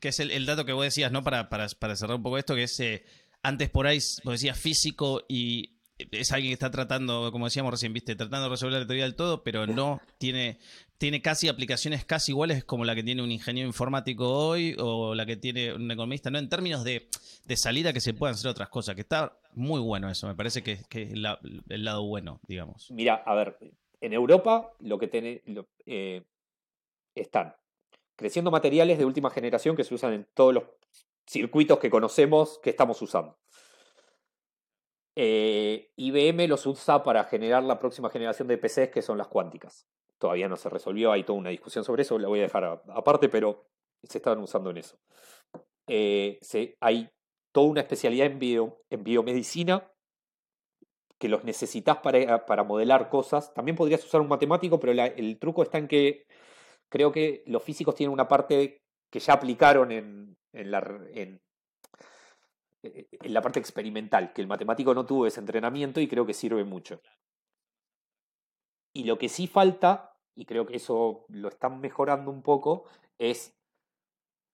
que 0.00 0.08
es 0.08 0.18
el, 0.18 0.46
dato 0.46 0.64
que 0.64 0.72
vos 0.72 0.82
decías, 0.82 1.12
¿no? 1.12 1.22
Para, 1.22 1.48
para, 1.48 1.68
para 1.78 1.94
cerrar 1.94 2.16
un 2.16 2.24
poco 2.24 2.38
esto, 2.38 2.56
que 2.56 2.64
es 2.64 2.80
eh, 2.80 3.04
antes 3.44 3.70
por 3.70 3.86
ahí 3.86 4.00
vos 4.24 4.32
decías 4.32 4.58
físico 4.58 5.22
y 5.28 5.71
es 6.10 6.32
alguien 6.32 6.50
que 6.50 6.54
está 6.54 6.70
tratando, 6.70 7.30
como 7.32 7.46
decíamos 7.46 7.72
recién, 7.72 7.92
viste, 7.92 8.14
tratando 8.16 8.44
de 8.44 8.50
resolver 8.50 8.80
la 8.80 8.86
teoría 8.86 9.04
del 9.04 9.14
todo, 9.14 9.42
pero 9.42 9.66
no 9.66 10.00
tiene, 10.18 10.58
tiene 10.98 11.22
casi 11.22 11.48
aplicaciones 11.48 12.04
casi 12.04 12.32
iguales 12.32 12.64
como 12.64 12.84
la 12.84 12.94
que 12.94 13.02
tiene 13.02 13.22
un 13.22 13.30
ingeniero 13.30 13.66
informático 13.66 14.28
hoy 14.28 14.76
o 14.78 15.14
la 15.14 15.26
que 15.26 15.36
tiene 15.36 15.74
un 15.74 15.90
economista, 15.90 16.30
¿no? 16.30 16.38
En 16.38 16.48
términos 16.48 16.84
de, 16.84 17.08
salida 17.56 17.92
que 17.92 18.00
se 18.00 18.14
puedan 18.14 18.34
hacer 18.34 18.50
otras 18.50 18.68
cosas, 18.68 18.94
que 18.94 19.02
está 19.02 19.38
muy 19.54 19.80
bueno 19.80 20.10
eso, 20.10 20.26
me 20.26 20.34
parece 20.34 20.62
que, 20.62 20.78
que 20.88 21.02
es 21.02 21.12
el 21.12 21.84
lado 21.84 22.04
bueno, 22.04 22.40
digamos. 22.46 22.90
Mira, 22.90 23.22
a 23.26 23.34
ver, 23.34 23.56
en 24.00 24.12
Europa 24.12 24.72
lo 24.80 24.98
que 24.98 25.08
tiene, 25.08 25.42
eh, 25.86 26.22
están 27.14 27.54
creciendo 28.16 28.50
materiales 28.50 28.98
de 28.98 29.04
última 29.04 29.30
generación 29.30 29.76
que 29.76 29.84
se 29.84 29.94
usan 29.94 30.12
en 30.12 30.26
todos 30.34 30.52
los 30.54 30.64
circuitos 31.26 31.78
que 31.78 31.90
conocemos 31.90 32.58
que 32.62 32.70
estamos 32.70 33.00
usando. 33.00 33.38
Eh, 35.14 35.90
IBM 35.96 36.48
los 36.48 36.66
usa 36.66 37.02
para 37.02 37.24
generar 37.24 37.62
la 37.62 37.78
próxima 37.78 38.08
generación 38.10 38.48
de 38.48 38.58
PCs 38.58 38.90
que 38.90 39.02
son 39.02 39.18
las 39.18 39.28
cuánticas. 39.28 39.86
Todavía 40.18 40.48
no 40.48 40.56
se 40.56 40.70
resolvió, 40.70 41.12
hay 41.12 41.24
toda 41.24 41.38
una 41.38 41.50
discusión 41.50 41.84
sobre 41.84 42.02
eso, 42.02 42.18
la 42.18 42.28
voy 42.28 42.40
a 42.40 42.44
dejar 42.44 42.82
aparte, 42.88 43.28
pero 43.28 43.66
se 44.02 44.18
están 44.18 44.38
usando 44.38 44.70
en 44.70 44.78
eso. 44.78 44.98
Eh, 45.88 46.38
hay 46.80 47.10
toda 47.52 47.68
una 47.68 47.80
especialidad 47.80 48.26
en, 48.26 48.38
bio, 48.38 48.80
en 48.90 49.04
biomedicina 49.04 49.92
que 51.18 51.28
los 51.28 51.44
necesitas 51.44 51.98
para, 51.98 52.46
para, 52.46 52.64
modelar 52.64 53.08
cosas. 53.08 53.52
También 53.54 53.76
podrías 53.76 54.04
usar 54.04 54.20
un 54.20 54.28
matemático, 54.28 54.80
pero 54.80 54.92
el 54.92 55.38
truco 55.38 55.62
está 55.62 55.78
en 55.78 55.86
que 55.86 56.24
creo 56.88 57.12
que 57.12 57.42
los 57.46 57.62
físicos 57.62 57.94
tienen 57.94 58.12
una 58.12 58.28
parte 58.28 58.82
que 59.10 59.20
ya 59.20 59.34
aplicaron 59.34 59.92
en, 59.92 60.36
la, 60.52 60.78
en, 61.14 61.40
en 62.82 63.34
la 63.34 63.42
parte 63.42 63.60
experimental, 63.60 64.32
que 64.32 64.42
el 64.42 64.48
matemático 64.48 64.94
no 64.94 65.06
tuvo 65.06 65.26
ese 65.26 65.40
entrenamiento 65.40 66.00
y 66.00 66.08
creo 66.08 66.26
que 66.26 66.34
sirve 66.34 66.64
mucho. 66.64 67.00
Y 68.94 69.04
lo 69.04 69.18
que 69.18 69.28
sí 69.28 69.46
falta, 69.46 70.16
y 70.34 70.44
creo 70.44 70.66
que 70.66 70.76
eso 70.76 71.24
lo 71.28 71.48
están 71.48 71.80
mejorando 71.80 72.30
un 72.30 72.42
poco, 72.42 72.84
es 73.18 73.56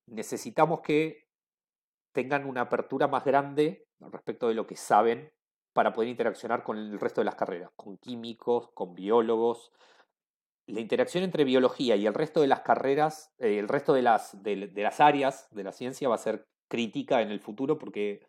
necesitamos 0.06 0.80
que 0.80 1.28
tengan 2.12 2.46
una 2.46 2.62
apertura 2.62 3.08
más 3.08 3.24
grande 3.24 3.86
respecto 4.00 4.48
de 4.48 4.54
lo 4.54 4.66
que 4.66 4.76
saben 4.76 5.32
para 5.72 5.92
poder 5.92 6.08
interaccionar 6.08 6.62
con 6.62 6.78
el 6.78 6.98
resto 6.98 7.20
de 7.20 7.26
las 7.26 7.34
carreras, 7.34 7.70
con 7.76 7.98
químicos, 7.98 8.70
con 8.74 8.94
biólogos. 8.94 9.70
La 10.66 10.80
interacción 10.80 11.24
entre 11.24 11.44
biología 11.44 11.96
y 11.96 12.06
el 12.06 12.14
resto 12.14 12.40
de 12.40 12.46
las 12.46 12.60
carreras, 12.60 13.32
eh, 13.38 13.58
el 13.58 13.68
resto 13.68 13.94
de 13.94 14.02
las, 14.02 14.42
de 14.42 14.70
las 14.74 15.00
áreas 15.00 15.48
de 15.50 15.64
la 15.64 15.72
ciencia 15.72 16.08
va 16.08 16.16
a 16.16 16.18
ser 16.18 16.46
crítica 16.68 17.22
en 17.22 17.30
el 17.30 17.40
futuro 17.40 17.78
porque 17.78 18.22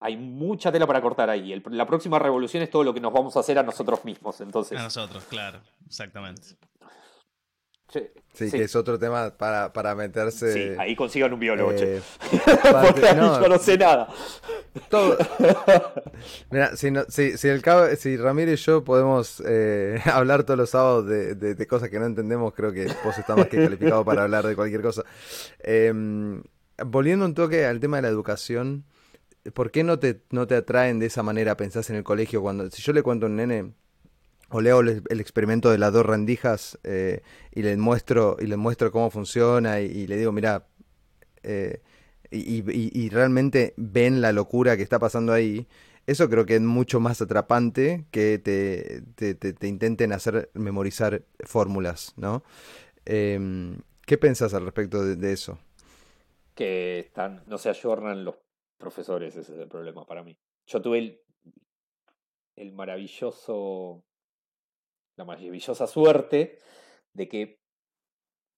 hay 0.00 0.16
mucha 0.16 0.70
tela 0.70 0.86
para 0.86 1.00
cortar 1.00 1.30
ahí. 1.30 1.62
la 1.70 1.86
próxima 1.86 2.18
revolución 2.18 2.62
es 2.62 2.70
todo 2.70 2.84
lo 2.84 2.94
que 2.94 3.00
nos 3.00 3.12
vamos 3.12 3.36
a 3.36 3.40
hacer 3.40 3.58
a 3.58 3.62
nosotros 3.62 4.04
mismos. 4.04 4.40
Entonces. 4.40 4.78
A 4.78 4.82
nosotros, 4.82 5.24
claro, 5.24 5.60
exactamente. 5.86 6.56
Sí, 8.32 8.50
que 8.50 8.64
es 8.64 8.76
otro 8.76 8.98
tema 8.98 9.30
para, 9.30 9.72
para 9.72 9.94
meterse. 9.94 10.52
Sí, 10.52 10.76
ahí 10.78 10.94
consigan 10.94 11.32
un 11.32 11.40
biólogo, 11.40 11.72
eh, 11.72 12.02
Porque 12.82 13.14
no, 13.14 13.40
yo 13.40 13.48
no 13.48 13.58
sé 13.58 13.78
nada. 13.78 14.08
Todo. 14.90 15.16
Mira, 16.50 16.76
si, 16.76 16.90
si, 17.08 17.48
el 17.48 17.62
si 17.96 18.16
Ramiro 18.18 18.52
y 18.52 18.56
yo 18.56 18.84
podemos 18.84 19.42
eh, 19.46 20.00
hablar 20.12 20.44
todos 20.44 20.58
los 20.58 20.70
sábados 20.70 21.06
de, 21.06 21.34
de, 21.34 21.66
cosas 21.66 21.88
que 21.88 21.98
no 21.98 22.04
entendemos, 22.04 22.52
creo 22.52 22.72
que 22.72 22.92
vos 23.02 23.16
estás 23.16 23.36
más 23.36 23.46
que 23.46 23.56
calificado 23.56 24.04
para 24.04 24.24
hablar 24.24 24.46
de 24.46 24.54
cualquier 24.54 24.82
cosa. 24.82 25.02
Em, 25.60 26.42
volviendo 26.84 27.24
un 27.24 27.34
toque 27.34 27.66
al 27.66 27.80
tema 27.80 27.96
de 27.96 28.02
la 28.02 28.08
educación, 28.08 28.84
¿por 29.54 29.70
qué 29.70 29.84
no 29.84 29.98
te, 29.98 30.22
no 30.30 30.46
te 30.46 30.56
atraen 30.56 30.98
de 30.98 31.06
esa 31.06 31.22
manera, 31.22 31.56
pensás 31.56 31.90
en 31.90 31.96
el 31.96 32.04
colegio? 32.04 32.42
cuando 32.42 32.70
Si 32.70 32.82
yo 32.82 32.92
le 32.92 33.02
cuento 33.02 33.26
a 33.26 33.28
un 33.28 33.36
nene 33.36 33.72
o 34.50 34.60
leo 34.60 34.80
el, 34.80 35.20
experimento 35.20 35.70
de 35.70 35.78
las 35.78 35.92
dos 35.92 36.06
rendijas 36.06 36.78
eh, 36.84 37.22
y 37.52 37.62
le 37.62 37.76
muestro 37.76 38.36
y 38.40 38.46
le 38.46 38.56
muestro 38.56 38.92
cómo 38.92 39.10
funciona 39.10 39.80
y, 39.80 40.06
le 40.06 40.16
digo, 40.16 40.32
mira, 40.32 40.66
eh, 41.42 41.80
y, 42.30 43.08
realmente 43.10 43.74
ven 43.76 44.20
la 44.20 44.32
locura 44.32 44.76
que 44.76 44.82
está 44.82 44.98
pasando 44.98 45.32
ahí, 45.32 45.66
eso 46.06 46.28
creo 46.28 46.46
que 46.46 46.56
es 46.56 46.60
mucho 46.60 47.00
más 47.00 47.20
atrapante 47.20 48.04
que 48.12 48.38
te, 48.38 49.02
te, 49.34 49.66
intenten 49.66 50.12
hacer 50.12 50.50
memorizar 50.54 51.24
fórmulas, 51.40 52.14
¿no? 52.16 52.44
Em, 53.04 53.78
¿Qué 54.06 54.18
pensás 54.18 54.54
al 54.54 54.64
respecto 54.64 55.04
de 55.04 55.32
eso? 55.32 55.58
Que 56.56 56.98
están, 56.98 57.44
no 57.46 57.58
se 57.58 57.68
ayornan 57.68 58.24
los 58.24 58.36
profesores, 58.78 59.36
ese 59.36 59.52
es 59.52 59.58
el 59.58 59.68
problema 59.68 60.06
para 60.06 60.24
mí. 60.24 60.36
Yo 60.66 60.82
tuve 60.82 61.22
el, 62.56 62.72
maravilloso, 62.72 64.02
la 65.16 65.24
maravillosa 65.26 65.86
suerte 65.86 66.58
de 67.12 67.28
que 67.28 67.60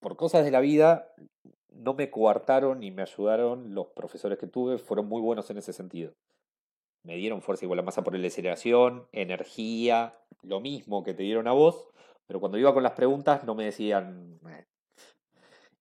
por 0.01 0.17
cosas 0.17 0.45
de 0.45 0.53
la 0.53 0.61
vida 0.61 1.13
no 1.71 1.95
me 1.95 2.11
coartaron 2.11 2.81
ni 2.81 2.93
me 2.93 3.03
ayudaron 3.03 3.75
los 3.75 3.89
profesores 3.89 4.39
que 4.39 4.47
tuve, 4.47 4.79
fueron 4.79 5.09
muy 5.09 5.21
buenos 5.21 5.51
en 5.51 5.59
ese 5.59 5.73
sentido. 5.73 6.15
Me 7.03 7.17
dieron 7.17 7.43
fuerza 7.43 7.65
igual 7.65 7.81
a 7.81 7.83
masa 7.83 8.05
por 8.05 8.17
la 8.17 8.27
aceleración, 8.27 9.09
energía, 9.11 10.17
lo 10.43 10.61
mismo 10.61 11.03
que 11.03 11.15
te 11.15 11.25
dieron 11.25 11.49
a 11.49 11.53
vos, 11.53 11.89
pero 12.27 12.39
cuando 12.39 12.59
iba 12.59 12.73
con 12.73 12.85
las 12.85 12.93
preguntas 12.93 13.45
no 13.45 13.57
me 13.57 13.65
decían... 13.65 14.39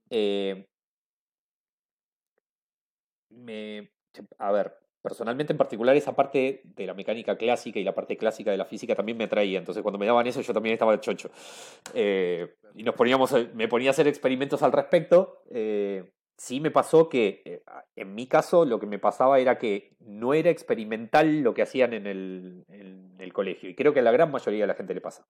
Eh, 0.10 0.66
me, 3.38 3.92
a 4.38 4.52
ver, 4.52 4.74
personalmente 5.02 5.54
en 5.54 5.58
particular 5.58 5.96
esa 5.96 6.16
parte 6.16 6.62
de 6.64 6.86
la 6.86 6.94
mecánica 6.94 7.38
clásica 7.38 7.80
y 7.80 7.84
la 7.84 7.96
parte 7.96 8.18
clásica 8.18 8.52
de 8.52 8.58
la 8.58 8.66
física 8.66 8.96
también 8.96 9.18
me 9.18 9.26
atraía. 9.26 9.60
Entonces 9.60 9.82
cuando 9.82 9.98
me 9.98 10.06
daban 10.06 10.28
eso 10.28 10.42
yo 10.42 10.54
también 10.54 10.74
estaba 10.74 11.00
chocho. 11.00 11.30
Eh, 11.94 12.56
y 12.76 12.84
nos 12.84 12.96
poníamos, 12.96 13.34
me 13.54 13.68
ponía 13.68 13.90
a 13.90 13.92
hacer 13.92 14.08
experimentos 14.08 14.62
al 14.64 14.72
respecto. 14.72 15.44
Eh, 15.50 16.12
sí 16.38 16.60
me 16.60 16.72
pasó 16.72 17.10
que, 17.10 17.42
eh, 17.46 17.64
en 17.96 18.14
mi 18.14 18.28
caso, 18.28 18.66
lo 18.66 18.80
que 18.80 18.86
me 18.86 19.00
pasaba 19.00 19.40
era 19.40 19.58
que 19.58 19.96
no 20.00 20.34
era 20.34 20.50
experimental 20.50 21.42
lo 21.42 21.54
que 21.54 21.64
hacían 21.64 21.94
en 21.94 22.06
el, 22.06 22.66
en 22.70 23.16
el 23.20 23.34
colegio. 23.34 23.70
Y 23.70 23.76
creo 23.76 23.94
que 23.94 24.02
a 24.02 24.04
la 24.04 24.12
gran 24.12 24.32
mayoría 24.32 24.62
de 24.62 24.68
la 24.68 24.76
gente 24.76 24.94
le 24.94 25.02
pasa. 25.02 25.26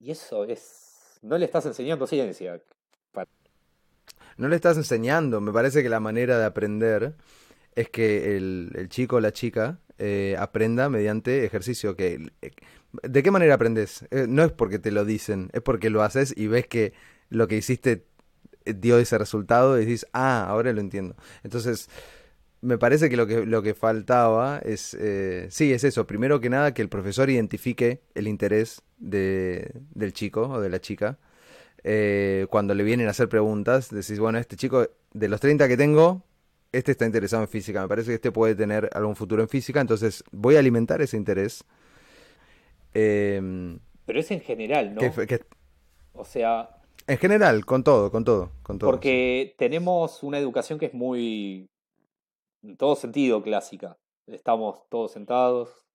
Y 0.00 0.10
eso 0.10 0.44
es... 0.44 1.18
No 1.22 1.38
le 1.38 1.46
estás 1.46 1.64
enseñando 1.66 2.06
ciencia. 2.06 2.60
No 4.36 4.48
le 4.48 4.56
estás 4.56 4.76
enseñando. 4.76 5.40
Me 5.40 5.52
parece 5.52 5.82
que 5.82 5.88
la 5.88 6.00
manera 6.00 6.38
de 6.38 6.44
aprender 6.44 7.14
es 7.74 7.90
que 7.90 8.36
el, 8.36 8.88
chico 8.88 9.16
o 9.16 9.20
la 9.20 9.32
chica 9.32 9.78
eh, 9.98 10.36
aprenda 10.38 10.88
mediante 10.88 11.44
ejercicio. 11.44 11.96
Que, 11.96 12.32
eh, 12.42 12.50
¿De 13.02 13.22
qué 13.22 13.30
manera 13.30 13.54
aprendes? 13.54 14.06
Eh, 14.10 14.26
no 14.28 14.42
es 14.42 14.52
porque 14.52 14.78
te 14.78 14.90
lo 14.90 15.04
dicen, 15.04 15.50
es 15.52 15.62
porque 15.62 15.90
lo 15.90 16.02
haces 16.02 16.34
y 16.36 16.46
ves 16.48 16.66
que 16.66 16.94
lo 17.28 17.48
que 17.48 17.56
hiciste 17.56 18.06
dio 18.64 18.98
ese 18.98 19.18
resultado 19.18 19.80
y 19.80 19.84
dices, 19.84 20.08
ah, 20.12 20.46
ahora 20.48 20.72
lo 20.72 20.80
entiendo. 20.80 21.16
Entonces, 21.44 21.88
me 22.62 22.78
parece 22.78 23.08
que 23.10 23.16
lo 23.16 23.26
que, 23.26 23.46
lo 23.46 23.62
que 23.62 23.74
faltaba 23.74 24.58
es, 24.58 24.96
sí, 25.50 25.72
es 25.72 25.84
eso. 25.84 26.06
Primero 26.06 26.40
que 26.40 26.50
nada, 26.50 26.74
que 26.74 26.82
el 26.82 26.88
profesor 26.88 27.30
identifique 27.30 28.02
el 28.14 28.26
interés 28.26 28.82
de, 28.98 29.70
del 29.94 30.12
chico 30.12 30.48
o 30.48 30.60
de 30.60 30.68
la 30.70 30.80
chica. 30.80 31.18
Cuando 32.50 32.74
le 32.74 32.82
vienen 32.82 33.06
a 33.06 33.10
hacer 33.10 33.28
preguntas, 33.28 33.90
decís, 33.90 34.18
bueno, 34.18 34.38
este 34.38 34.56
chico, 34.56 34.88
de 35.12 35.28
los 35.28 35.40
30 35.40 35.68
que 35.68 35.76
tengo, 35.76 36.22
este 36.72 36.92
está 36.92 37.06
interesado 37.06 37.42
en 37.42 37.48
física, 37.48 37.80
me 37.82 37.88
parece 37.88 38.08
que 38.08 38.14
este 38.14 38.32
puede 38.32 38.54
tener 38.54 38.90
algún 38.92 39.16
futuro 39.16 39.42
en 39.42 39.48
física, 39.48 39.80
entonces 39.80 40.24
voy 40.32 40.56
a 40.56 40.58
alimentar 40.58 41.00
ese 41.00 41.16
interés. 41.16 41.64
Em, 42.92 43.78
Pero 44.04 44.20
es 44.20 44.30
en 44.30 44.40
general, 44.40 44.94
¿no? 44.94 45.00
o 46.12 46.24
sea... 46.24 46.70
En 47.06 47.18
general, 47.18 47.64
con 47.64 47.84
todo, 47.84 48.10
con 48.10 48.24
todo, 48.24 48.50
con 48.64 48.78
todo. 48.78 48.90
Porque 48.90 49.54
tenemos 49.58 50.24
una 50.24 50.38
educación 50.38 50.78
que 50.78 50.86
es 50.86 50.94
muy, 50.94 51.68
en 52.64 52.76
todo 52.76 52.96
sentido, 52.96 53.42
clásica. 53.42 53.96
Estamos 54.26 54.88
todos 54.88 55.12
sentados, 55.12 55.86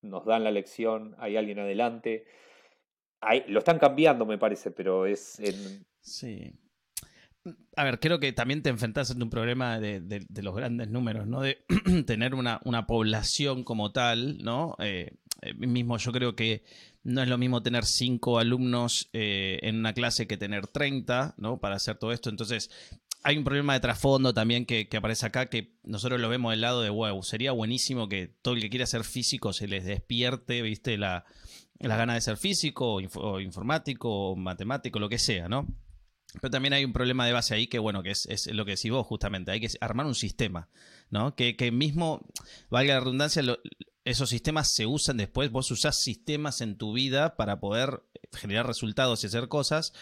nos 0.00 0.24
dan 0.24 0.42
la 0.42 0.50
lección, 0.50 1.16
hay 1.18 1.36
alguien 1.36 1.58
adelante. 1.58 2.24
Lo 3.48 3.58
están 3.58 3.78
cambiando, 3.78 4.26
me 4.26 4.38
parece, 4.38 4.70
pero 4.70 5.06
es 5.06 5.38
en... 5.40 5.84
Sí 6.00 6.52
a 7.76 7.84
ver, 7.84 8.00
creo 8.00 8.20
que 8.20 8.32
también 8.32 8.62
te 8.62 8.70
enfrentas 8.70 9.10
ante 9.10 9.22
un 9.22 9.30
problema 9.30 9.78
de, 9.78 10.26
los 10.42 10.54
grandes 10.54 10.88
números, 10.88 11.26
¿no? 11.26 11.40
De 11.42 11.64
tener 12.06 12.34
una, 12.34 12.60
población 12.86 13.64
como 13.64 13.92
tal, 13.92 14.38
¿no? 14.38 14.76
Eh, 14.78 15.12
eh, 15.42 15.54
mismo 15.54 15.98
yo 15.98 16.12
creo 16.12 16.34
que 16.34 16.64
no 17.02 17.22
es 17.22 17.28
lo 17.28 17.36
mismo 17.36 17.62
tener 17.62 17.84
cinco 17.84 18.38
alumnos 18.38 19.10
eh, 19.12 19.58
en 19.62 19.76
una 19.76 19.92
clase 19.92 20.26
que 20.26 20.36
tener 20.36 20.66
30, 20.66 21.34
¿no? 21.36 21.58
Para 21.58 21.76
hacer 21.76 21.96
todo 21.96 22.12
esto. 22.12 22.30
Entonces, 22.30 22.70
hay 23.22 23.36
un 23.36 23.44
problema 23.44 23.74
de 23.74 23.80
trasfondo 23.80 24.32
también 24.32 24.64
que, 24.64 24.88
aparece 24.96 25.26
acá 25.26 25.46
que 25.46 25.76
nosotros 25.82 26.20
lo 26.20 26.28
vemos 26.28 26.52
del 26.52 26.62
lado 26.62 26.80
de, 26.80 26.90
wow, 26.90 27.22
sería 27.22 27.52
buenísimo 27.52 28.08
que 28.08 28.28
todo 28.28 28.54
el 28.54 28.60
que 28.60 28.70
quiera 28.70 28.86
ser 28.86 29.04
físico 29.04 29.52
se 29.52 29.68
les 29.68 29.84
despierte, 29.84 30.62
¿viste? 30.62 30.96
La, 30.96 31.26
la 31.80 31.96
gana 31.96 32.14
de 32.14 32.20
ser 32.20 32.36
físico 32.36 32.94
o 32.94 33.40
informático 33.40 34.08
o 34.10 34.36
matemático, 34.36 34.98
lo 34.98 35.08
que 35.08 35.18
sea, 35.18 35.48
¿no? 35.48 35.66
Pero 36.40 36.50
también 36.50 36.72
hay 36.72 36.84
un 36.84 36.92
problema 36.92 37.26
de 37.26 37.32
base 37.32 37.54
ahí 37.54 37.66
que, 37.66 37.78
bueno, 37.78 38.02
que 38.02 38.10
es, 38.10 38.46
lo 38.52 38.64
que 38.64 38.72
decís 38.72 38.90
vos 38.90 39.06
justamente, 39.06 39.52
hay 39.52 39.60
que 39.60 39.68
armar 39.80 40.06
un 40.06 40.14
sistema, 40.14 40.68
¿no? 41.10 41.34
Que, 41.36 41.56
que 41.56 41.70
mismo, 41.70 42.26
valga 42.70 42.94
la 42.94 43.00
redundancia, 43.00 43.42
esos 44.04 44.28
sistemas 44.28 44.74
se 44.74 44.86
usan 44.86 45.16
después, 45.16 45.50
vos 45.50 45.70
usás 45.70 46.02
sistemas 46.02 46.60
en 46.60 46.76
tu 46.76 46.92
vida 46.92 47.36
para 47.36 47.60
poder 47.60 48.02
generar 48.32 48.66
resultados 48.66 49.22
y 49.22 49.28
hacer 49.28 49.48
cosas, 49.48 49.92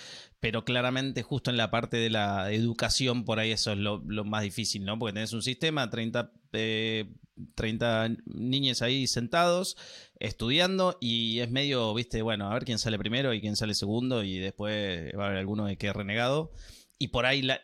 pero 0.41 0.65
claramente 0.65 1.23
justo 1.23 1.51
en 1.51 1.57
la 1.57 1.71
parte 1.71 1.99
de 1.99 2.11
la 2.11 2.51
educación, 2.53 3.25
por 3.25 3.39
ahí 3.39 3.53
eso 3.53 3.73
es 3.73 3.79
lo, 3.79 4.01
más 4.25 4.43
difícil, 4.43 4.85
¿no? 4.85 4.99
Porque 4.99 5.13
tenés 5.13 5.33
un 5.35 5.43
sistema, 5.43 5.89
30, 5.91 6.33
eh, 6.55 7.13
30 7.55 8.11
niños 8.27 8.83
ahí 8.83 9.07
sentados, 9.07 9.77
estudiando, 10.19 10.99
y 11.01 11.41
es 11.41 11.51
medio, 11.51 11.93
viste, 11.95 12.23
bueno, 12.23 12.51
a 12.51 12.55
ver 12.55 12.65
quién 12.65 12.79
sale 12.79 12.99
primero 12.99 13.33
y 13.35 13.41
quién 13.41 13.57
sale 13.57 13.75
segundo, 13.75 14.23
y 14.23 14.39
después 14.39 15.13
va 15.19 15.25
a 15.25 15.27
haber 15.27 15.39
alguno 15.39 15.67
que 15.67 15.79
quede 15.79 15.93
renegado. 15.93 16.53
Y 16.99 17.09
por 17.09 17.27
ahí 17.27 17.43
la, 17.43 17.61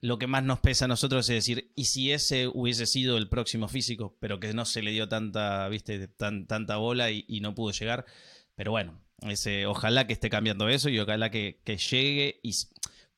lo 0.00 0.18
que 0.18 0.26
más 0.26 0.44
nos 0.44 0.60
pesa 0.60 0.84
a 0.84 0.88
nosotros 0.88 1.28
es 1.28 1.34
decir, 1.34 1.72
¿y 1.74 1.86
si 1.86 2.12
ese 2.12 2.48
hubiese 2.48 2.86
sido 2.86 3.16
el 3.16 3.28
próximo 3.28 3.68
físico, 3.68 4.16
pero 4.20 4.40
que 4.40 4.52
no 4.54 4.64
se 4.64 4.82
le 4.82 4.92
dio 4.92 5.08
tanta, 5.08 5.68
viste, 5.68 6.08
tan, 6.08 6.46
tanta 6.46 6.76
bola 6.76 7.10
y, 7.10 7.24
y 7.28 7.40
no 7.40 7.54
pudo 7.54 7.72
llegar? 7.72 8.06
Pero 8.54 8.72
bueno, 8.72 9.00
ese, 9.22 9.66
ojalá 9.66 10.06
que 10.06 10.12
esté 10.12 10.30
cambiando 10.30 10.68
eso 10.68 10.88
y 10.88 10.98
ojalá 10.98 11.30
que, 11.30 11.60
llegue. 11.90 12.40
Y 12.42 12.52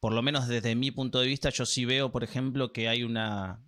por 0.01 0.13
lo 0.13 0.23
menos 0.23 0.49
desde 0.49 0.75
mi 0.75 0.91
punto 0.91 1.21
de 1.21 1.27
vista, 1.27 1.51
yo 1.51 1.67
sí 1.67 1.85
veo, 1.85 2.11
por 2.11 2.25
ejemplo, 2.25 2.73
que 2.73 2.89
hay 2.89 3.03
una. 3.03 3.61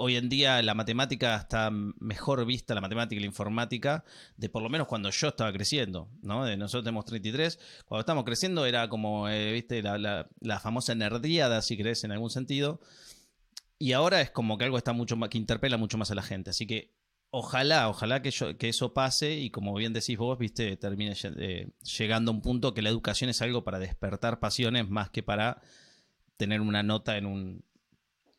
Hoy 0.00 0.14
en 0.14 0.28
día 0.28 0.62
la 0.62 0.74
matemática 0.74 1.34
está 1.34 1.70
mejor 1.72 2.46
vista, 2.46 2.72
la 2.72 2.80
matemática 2.80 3.16
y 3.16 3.20
la 3.20 3.26
informática, 3.26 4.04
de 4.36 4.48
por 4.48 4.62
lo 4.62 4.68
menos 4.68 4.86
cuando 4.86 5.10
yo 5.10 5.28
estaba 5.28 5.52
creciendo, 5.52 6.08
¿no? 6.22 6.44
De 6.44 6.56
nosotros 6.56 6.84
tenemos 6.84 7.04
33, 7.04 7.58
cuando 7.84 8.00
estábamos 8.00 8.24
creciendo 8.24 8.64
era 8.64 8.88
como, 8.88 9.28
eh, 9.28 9.52
viste, 9.52 9.82
la, 9.82 9.98
la, 9.98 10.28
la 10.40 10.60
famosa 10.60 10.94
nerdiada, 10.94 11.62
si 11.62 11.76
crees, 11.76 12.04
en 12.04 12.12
algún 12.12 12.30
sentido. 12.30 12.80
Y 13.76 13.92
ahora 13.92 14.20
es 14.20 14.30
como 14.30 14.56
que 14.56 14.66
algo 14.66 14.78
está 14.78 14.92
mucho 14.92 15.16
más, 15.16 15.30
que 15.30 15.38
interpela 15.38 15.76
mucho 15.76 15.98
más 15.98 16.12
a 16.12 16.14
la 16.14 16.22
gente. 16.22 16.50
Así 16.50 16.66
que 16.66 16.96
Ojalá, 17.30 17.90
ojalá 17.90 18.22
que, 18.22 18.30
que, 18.58 18.70
eso 18.70 18.94
pase 18.94 19.36
y 19.36 19.50
como 19.50 19.74
bien 19.74 19.92
decís 19.92 20.16
vos, 20.16 20.38
viste, 20.38 20.78
termine 20.78 21.14
eh, 21.36 21.68
llegando 21.98 22.30
a 22.30 22.34
un 22.34 22.40
punto 22.40 22.72
que 22.72 22.80
la 22.80 22.88
educación 22.88 23.28
es 23.28 23.42
algo 23.42 23.64
para 23.64 23.78
despertar 23.78 24.40
pasiones 24.40 24.88
más 24.88 25.10
que 25.10 25.22
para 25.22 25.60
tener 26.38 26.62
una 26.62 26.82
nota 26.82 27.18
en 27.18 27.26
un, 27.26 27.64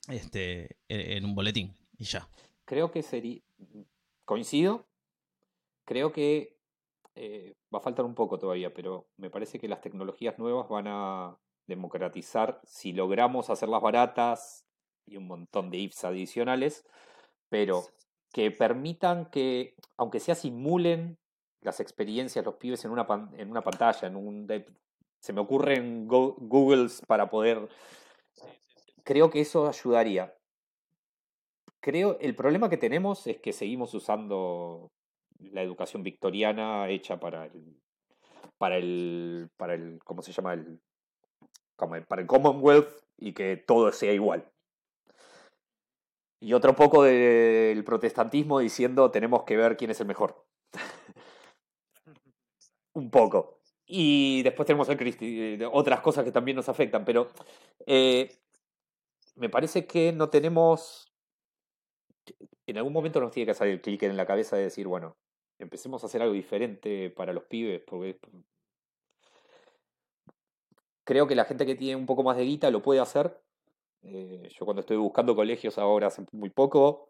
este, 0.10 0.78
en 0.88 1.26
un 1.26 1.36
boletín 1.36 1.74
y 1.98 2.06
ya. 2.06 2.28
Creo 2.66 2.92
que 2.92 3.02
sería, 3.02 3.42
coincido, 4.26 4.86
creo 5.86 6.12
que 6.12 6.56
eh, 7.16 7.56
va 7.74 7.80
a 7.80 7.82
faltar 7.82 8.06
un 8.06 8.16
poco 8.16 8.38
todavía, 8.38 8.74
pero 8.74 9.08
me 9.18 9.30
parece 9.30 9.60
que 9.60 9.68
las 9.68 9.82
tecnologías 9.82 10.38
nuevas 10.38 10.70
van 10.70 10.88
a 10.88 11.38
democratizar 11.68 12.62
si 12.64 12.94
logramos 12.94 13.50
hacerlas 13.50 13.82
baratas 13.82 14.66
y 15.06 15.18
un 15.18 15.28
montón 15.28 15.70
de 15.70 15.78
ifs 15.78 16.04
adicionales, 16.04 16.86
pero 17.50 17.84
que 18.32 18.52
permitan 18.52 19.30
que, 19.30 19.76
aunque 19.98 20.20
sea 20.20 20.36
simulen 20.36 21.18
las 21.62 21.80
experiencias 21.80 22.46
los 22.46 22.56
pibes 22.56 22.86
en 22.86 22.92
una, 22.92 23.08
en 23.38 23.52
una 23.52 23.62
pantalla, 23.62 24.08
en 24.08 24.16
un 24.16 24.48
se 25.20 25.34
me 25.34 25.42
ocurren 25.42 26.08
Googles 26.08 27.02
para 27.06 27.30
poder 27.30 27.68
creo 29.10 29.32
que 29.32 29.42
eso 29.42 29.68
ayudaría. 29.68 30.36
Creo 31.82 32.20
el 32.20 32.36
problema 32.36 32.70
que 32.70 32.78
tenemos 32.78 33.26
es 33.26 33.40
que 33.40 33.54
seguimos 33.54 33.92
usando 33.96 34.92
la 35.40 35.64
educación 35.64 36.04
victoriana 36.04 36.88
hecha 36.90 37.20
para 37.20 37.48
el 37.48 37.82
para 38.60 38.78
el 38.78 39.50
para 39.58 39.74
el 39.74 40.00
¿cómo 40.04 40.22
se 40.22 40.32
llama? 40.32 40.54
el 40.54 40.80
para 41.76 42.22
el 42.22 42.28
Commonwealth 42.28 43.02
y 43.18 43.34
que 43.34 43.58
todo 43.58 43.92
sea 43.92 44.14
igual. 44.14 44.48
Y 46.40 46.54
otro 46.54 46.76
poco 46.76 47.02
del 47.02 47.84
protestantismo 47.84 48.60
diciendo 48.60 49.10
tenemos 49.10 49.44
que 49.44 49.58
ver 49.58 49.76
quién 49.76 49.90
es 49.90 50.00
el 50.02 50.08
mejor. 50.08 50.46
Un 52.94 53.10
poco. 53.10 53.58
Y 53.88 54.44
después 54.44 54.68
tenemos 54.68 54.88
el 54.88 55.00
eh, 55.02 55.68
otras 55.72 56.00
cosas 56.02 56.24
que 56.24 56.32
también 56.32 56.58
nos 56.58 56.70
afectan, 56.70 57.04
pero 57.04 57.32
eh, 57.88 58.40
me 59.40 59.50
parece 59.50 59.88
que 59.88 60.12
no 60.12 60.30
tenemos... 60.30 61.12
En 62.68 62.78
algún 62.78 62.94
momento 62.94 63.20
nos 63.20 63.32
tiene 63.32 63.48
que 63.48 63.56
salir 63.56 63.74
el 63.74 63.82
clic 63.82 64.04
en 64.04 64.16
la 64.16 64.28
cabeza 64.28 64.56
de 64.56 64.64
decir, 64.64 64.88
bueno, 64.88 65.18
empecemos 65.58 66.04
a 66.04 66.08
hacer 66.08 66.22
algo 66.22 66.34
diferente 66.34 67.10
para 67.10 67.34
los 67.34 67.46
pibes, 67.46 67.82
porque 67.88 68.20
creo 71.04 71.26
que 71.26 71.36
la 71.36 71.46
gente 71.46 71.66
que 71.66 71.74
tiene 71.74 71.96
un 71.96 72.06
poco 72.06 72.22
más 72.22 72.38
de 72.38 72.44
guita 72.44 72.70
lo 72.70 72.84
puede 72.84 73.00
hacer, 73.00 73.42
eh, 74.04 74.48
yo 74.52 74.66
cuando 74.66 74.82
estoy 74.82 74.98
buscando 74.98 75.36
colegios 75.36 75.80
ahora 75.80 76.08
hace 76.08 76.24
muy 76.32 76.52
poco, 76.52 77.10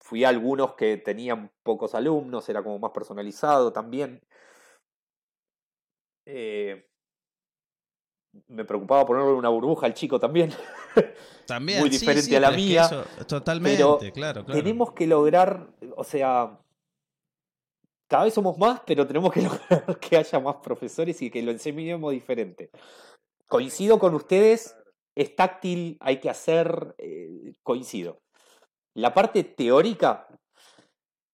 fui 0.00 0.24
a 0.24 0.30
algunos 0.30 0.74
que 0.74 0.96
tenían 0.96 1.52
pocos 1.62 1.94
alumnos, 1.94 2.48
era 2.48 2.64
como 2.64 2.80
más 2.80 2.90
personalizado 2.90 3.72
también. 3.72 4.20
Eh, 6.26 6.88
me 8.48 8.64
preocupaba 8.64 9.06
ponerle 9.06 9.32
una 9.32 9.48
burbuja 9.48 9.86
al 9.86 9.94
chico 9.94 10.18
también. 10.18 10.52
También. 11.46 11.80
Muy 11.80 11.90
diferente 11.90 12.36
a 12.36 12.40
la 12.40 12.52
mía. 12.52 12.88
totalmente, 13.26 14.12
claro, 14.12 14.44
Tenemos 14.44 14.92
que 14.92 15.08
lograr, 15.08 15.68
o 15.96 16.04
sea, 16.04 16.56
cada 18.08 18.24
vez 18.24 18.34
somos 18.34 18.56
más, 18.58 18.80
pero 18.86 19.06
tenemos 19.06 19.32
que 19.32 19.42
lograr 19.42 19.98
que 19.98 20.16
haya 20.16 20.38
más 20.38 20.56
profesores 20.56 21.20
y 21.20 21.30
que 21.30 21.42
lo 21.42 21.50
enseñemos 21.50 22.12
diferente. 22.12 22.70
Coincido 23.48 23.98
con 23.98 24.14
ustedes 24.14 24.76
es 25.16 25.34
táctil, 25.34 25.98
hay 26.00 26.20
que 26.20 26.30
hacer, 26.30 26.94
eh, 26.98 27.52
coincido. 27.62 28.18
La 28.94 29.12
parte 29.12 29.44
teórica 29.44 30.28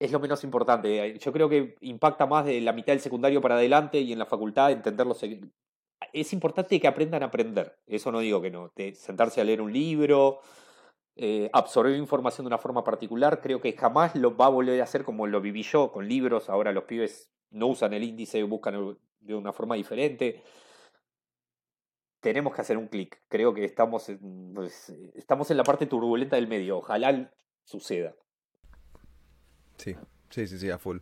es 0.00 0.12
lo 0.12 0.20
menos 0.20 0.42
importante. 0.44 1.18
Yo 1.18 1.32
creo 1.32 1.48
que 1.48 1.76
impacta 1.80 2.26
más 2.26 2.46
de 2.46 2.60
la 2.60 2.72
mitad 2.72 2.92
del 2.92 3.00
secundario 3.00 3.40
para 3.40 3.56
adelante 3.56 4.00
y 4.00 4.12
en 4.12 4.18
la 4.18 4.26
facultad 4.26 4.70
entenderlo. 4.70 5.14
Es 6.12 6.32
importante 6.32 6.80
que 6.80 6.88
aprendan 6.88 7.22
a 7.22 7.26
aprender. 7.26 7.76
Eso 7.86 8.12
no 8.12 8.20
digo 8.20 8.40
que 8.40 8.50
no. 8.50 8.72
sentarse 8.94 9.40
a 9.40 9.44
leer 9.44 9.60
un 9.60 9.72
libro, 9.72 10.40
eh, 11.16 11.50
absorber 11.52 11.96
información 11.96 12.44
de 12.44 12.48
una 12.48 12.58
forma 12.58 12.84
particular, 12.84 13.40
creo 13.40 13.60
que 13.60 13.72
jamás 13.72 14.14
lo 14.14 14.36
va 14.36 14.46
a 14.46 14.50
volver 14.50 14.80
a 14.80 14.84
hacer 14.84 15.04
como 15.04 15.26
lo 15.26 15.40
viví 15.40 15.62
yo 15.62 15.90
con 15.92 16.08
libros. 16.08 16.48
Ahora 16.48 16.72
los 16.72 16.84
pibes 16.84 17.30
no 17.50 17.66
usan 17.66 17.92
el 17.92 18.04
índice, 18.04 18.42
buscan 18.42 18.96
de 19.20 19.34
una 19.34 19.52
forma 19.52 19.74
diferente 19.74 20.42
tenemos 22.20 22.54
que 22.54 22.60
hacer 22.60 22.76
un 22.76 22.88
clic. 22.88 23.20
Creo 23.28 23.54
que 23.54 23.64
estamos 23.64 24.08
en, 24.08 24.52
pues, 24.54 24.92
estamos 25.14 25.50
en 25.50 25.56
la 25.56 25.64
parte 25.64 25.86
turbulenta 25.86 26.36
del 26.36 26.48
medio. 26.48 26.78
Ojalá 26.78 27.32
suceda. 27.64 28.14
Sí, 29.76 29.94
sí, 30.30 30.46
sí, 30.46 30.58
sí, 30.58 30.70
a 30.70 30.78
full. 30.78 30.98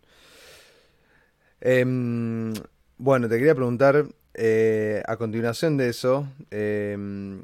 Em, 1.60 2.52
bueno, 2.98 3.28
te 3.28 3.38
quería 3.38 3.54
preguntar, 3.54 4.04
eh, 4.38 5.02
a 5.06 5.16
continuación 5.16 5.78
de 5.78 5.88
eso, 5.88 6.28
em, 6.50 7.42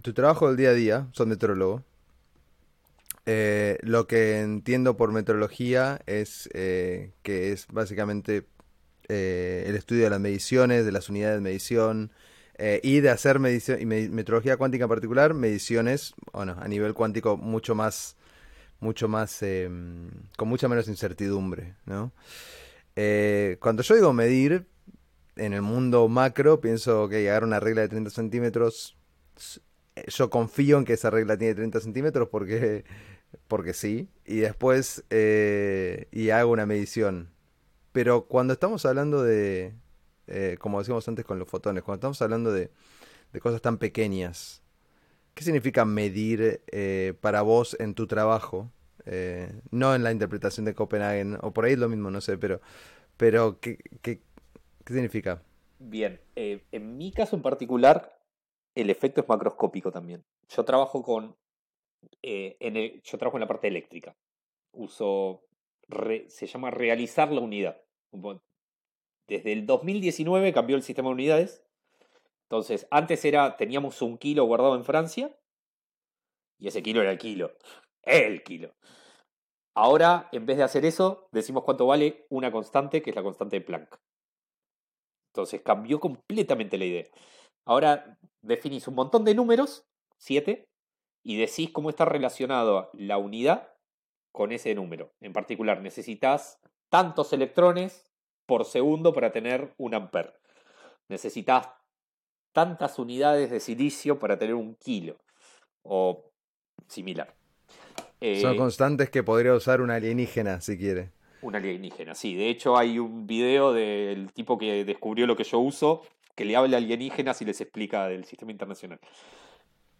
tu 0.00 0.14
trabajo 0.14 0.48
del 0.48 0.56
día 0.56 0.70
a 0.70 0.72
día, 0.72 1.08
son 1.12 1.28
meteorólogo. 1.28 1.84
Eh, 3.26 3.78
lo 3.82 4.06
que 4.06 4.40
entiendo 4.40 4.96
por 4.96 5.12
meteorología 5.12 6.00
es 6.06 6.48
eh, 6.54 7.12
que 7.22 7.52
es 7.52 7.66
básicamente 7.68 8.46
el 9.08 9.76
estudio 9.76 10.04
de 10.04 10.10
las 10.10 10.20
mediciones, 10.20 10.86
de 10.86 10.92
las 10.92 11.10
unidades 11.10 11.36
de 11.36 11.42
medición 11.42 12.10
y 12.82 13.00
de 13.00 13.10
hacer 13.10 13.38
medición, 13.38 13.78
y 13.82 13.84
meteorología 13.84 14.56
cuántica 14.56 14.84
en 14.84 14.88
particular, 14.88 15.34
mediciones, 15.34 16.14
bueno, 16.32 16.56
a 16.58 16.66
nivel 16.68 16.94
cuántico 16.94 17.36
mucho 17.36 17.74
más, 17.74 18.16
mucho 18.80 19.06
más, 19.06 19.42
em, 19.42 20.08
con 20.38 20.48
mucha 20.48 20.68
menos 20.68 20.88
incertidumbre, 20.88 21.74
¿no? 21.84 22.12
Cuando 23.60 23.82
yo 23.82 23.94
digo 23.94 24.14
medir, 24.14 24.66
en 25.36 25.52
el 25.52 25.62
mundo 25.62 26.08
macro, 26.08 26.60
pienso 26.60 27.08
que 27.08 27.22
llegar 27.22 27.42
a 27.42 27.46
una 27.46 27.60
regla 27.60 27.82
de 27.82 27.88
30 27.88 28.10
centímetros, 28.10 28.96
yo 30.08 30.30
confío 30.30 30.78
en 30.78 30.84
que 30.84 30.94
esa 30.94 31.10
regla 31.10 31.36
tiene 31.36 31.54
30 31.54 31.80
centímetros 31.80 32.28
porque, 32.28 32.84
porque 33.48 33.74
sí, 33.74 34.08
y 34.24 34.36
después 34.36 35.04
eh, 35.10 36.08
y 36.12 36.30
hago 36.30 36.52
una 36.52 36.66
medición. 36.66 37.30
Pero 37.92 38.26
cuando 38.26 38.52
estamos 38.52 38.84
hablando 38.86 39.22
de, 39.22 39.74
eh, 40.26 40.56
como 40.58 40.80
decíamos 40.80 41.06
antes 41.08 41.24
con 41.24 41.38
los 41.38 41.48
fotones, 41.48 41.84
cuando 41.84 41.98
estamos 41.98 42.22
hablando 42.22 42.52
de, 42.52 42.70
de 43.32 43.40
cosas 43.40 43.62
tan 43.62 43.78
pequeñas, 43.78 44.62
¿qué 45.34 45.44
significa 45.44 45.84
medir 45.84 46.62
para 47.20 47.42
vos 47.42 47.76
en 47.78 47.94
tu 47.94 48.06
trabajo? 48.06 48.70
Eh, 49.06 49.52
no 49.70 49.94
en 49.94 50.02
la 50.02 50.12
interpretación 50.12 50.64
de 50.64 50.74
Copenhagen, 50.74 51.36
o 51.42 51.52
por 51.52 51.64
ahí 51.64 51.74
es 51.74 51.78
lo 51.78 51.88
mismo, 51.88 52.10
no 52.10 52.20
sé, 52.20 52.38
pero, 52.38 52.60
pero 53.16 53.60
¿qué, 53.60 53.78
qué, 54.00 54.20
significa? 54.92 55.42
Bien, 55.78 56.20
eh, 56.36 56.64
en 56.72 56.96
mi 56.96 57.12
caso 57.12 57.36
en 57.36 57.42
particular, 57.42 58.18
el 58.74 58.90
efecto 58.90 59.20
es 59.20 59.28
macroscópico 59.28 59.90
también. 59.90 60.24
Yo 60.48 60.64
trabajo 60.64 61.02
con, 61.02 61.36
eh, 62.22 62.56
en 62.60 63.00
yo 63.00 63.18
trabajo 63.18 63.36
en 63.36 63.42
la 63.42 63.48
parte 63.48 63.68
eléctrica. 63.68 64.16
Uso, 64.72 65.44
se 66.28 66.46
llama 66.46 66.70
realizar 66.70 67.30
la 67.32 67.40
unidad. 67.40 67.80
Desde 69.26 69.52
el 69.52 69.66
2019 69.66 70.52
cambió 70.52 70.76
el 70.76 70.82
sistema 70.82 71.08
de 71.08 71.14
unidades. 71.14 71.64
Entonces, 72.42 72.86
antes 72.90 73.24
era, 73.24 73.56
teníamos 73.56 74.02
un 74.02 74.18
kilo 74.18 74.44
guardado 74.44 74.76
en 74.76 74.84
Francia 74.84 75.34
y 76.58 76.68
ese 76.68 76.82
kilo 76.82 77.00
era 77.00 77.10
el 77.10 77.18
kilo 77.18 77.52
el 78.04 78.42
kilo. 78.42 78.74
Ahora, 79.74 80.28
en 80.32 80.46
vez 80.46 80.56
de 80.56 80.62
hacer 80.62 80.84
eso, 80.84 81.28
decimos 81.32 81.64
cuánto 81.64 81.86
vale 81.86 82.26
una 82.28 82.52
constante, 82.52 83.02
que 83.02 83.10
es 83.10 83.16
la 83.16 83.22
constante 83.22 83.58
de 83.58 83.64
Planck. 83.64 83.98
Entonces 85.34 85.62
cambió 85.62 85.98
completamente 85.98 86.78
la 86.78 86.84
idea. 86.84 87.06
Ahora 87.66 88.16
definís 88.40 88.86
un 88.86 88.94
montón 88.94 89.24
de 89.24 89.34
números, 89.34 89.84
7, 90.18 90.68
y 91.24 91.36
decís 91.38 91.70
cómo 91.72 91.90
está 91.90 92.04
relacionado 92.04 92.88
la 92.92 93.18
unidad 93.18 93.72
con 94.30 94.52
ese 94.52 94.76
número. 94.76 95.12
En 95.20 95.32
particular, 95.32 95.80
necesitas 95.80 96.60
tantos 96.88 97.32
electrones 97.32 98.12
por 98.46 98.64
segundo 98.64 99.12
para 99.12 99.32
tener 99.32 99.74
un 99.76 99.94
amper. 99.94 100.38
Necesitas 101.08 101.68
tantas 102.52 103.00
unidades 103.00 103.50
de 103.50 103.58
silicio 103.58 104.20
para 104.20 104.38
tener 104.38 104.54
un 104.54 104.76
kilo 104.76 105.16
o 105.82 106.30
similar. 106.86 107.34
Son 108.20 108.54
eh, 108.54 108.56
constantes 108.56 109.10
que 109.10 109.24
podría 109.24 109.54
usar 109.54 109.80
un 109.80 109.90
alienígena 109.90 110.60
si 110.60 110.78
quiere. 110.78 111.13
Un 111.44 111.54
alienígena, 111.54 112.14
sí. 112.14 112.34
De 112.34 112.48
hecho, 112.48 112.78
hay 112.78 112.98
un 112.98 113.26
video 113.26 113.74
del 113.74 114.32
tipo 114.32 114.56
que 114.56 114.84
descubrió 114.84 115.26
lo 115.26 115.36
que 115.36 115.44
yo 115.44 115.58
uso, 115.58 116.02
que 116.34 116.46
le 116.46 116.56
habla 116.56 116.78
a 116.78 116.80
alienígenas 116.80 117.40
y 117.42 117.44
les 117.44 117.60
explica 117.60 118.08
del 118.08 118.24
sistema 118.24 118.50
internacional. 118.50 118.98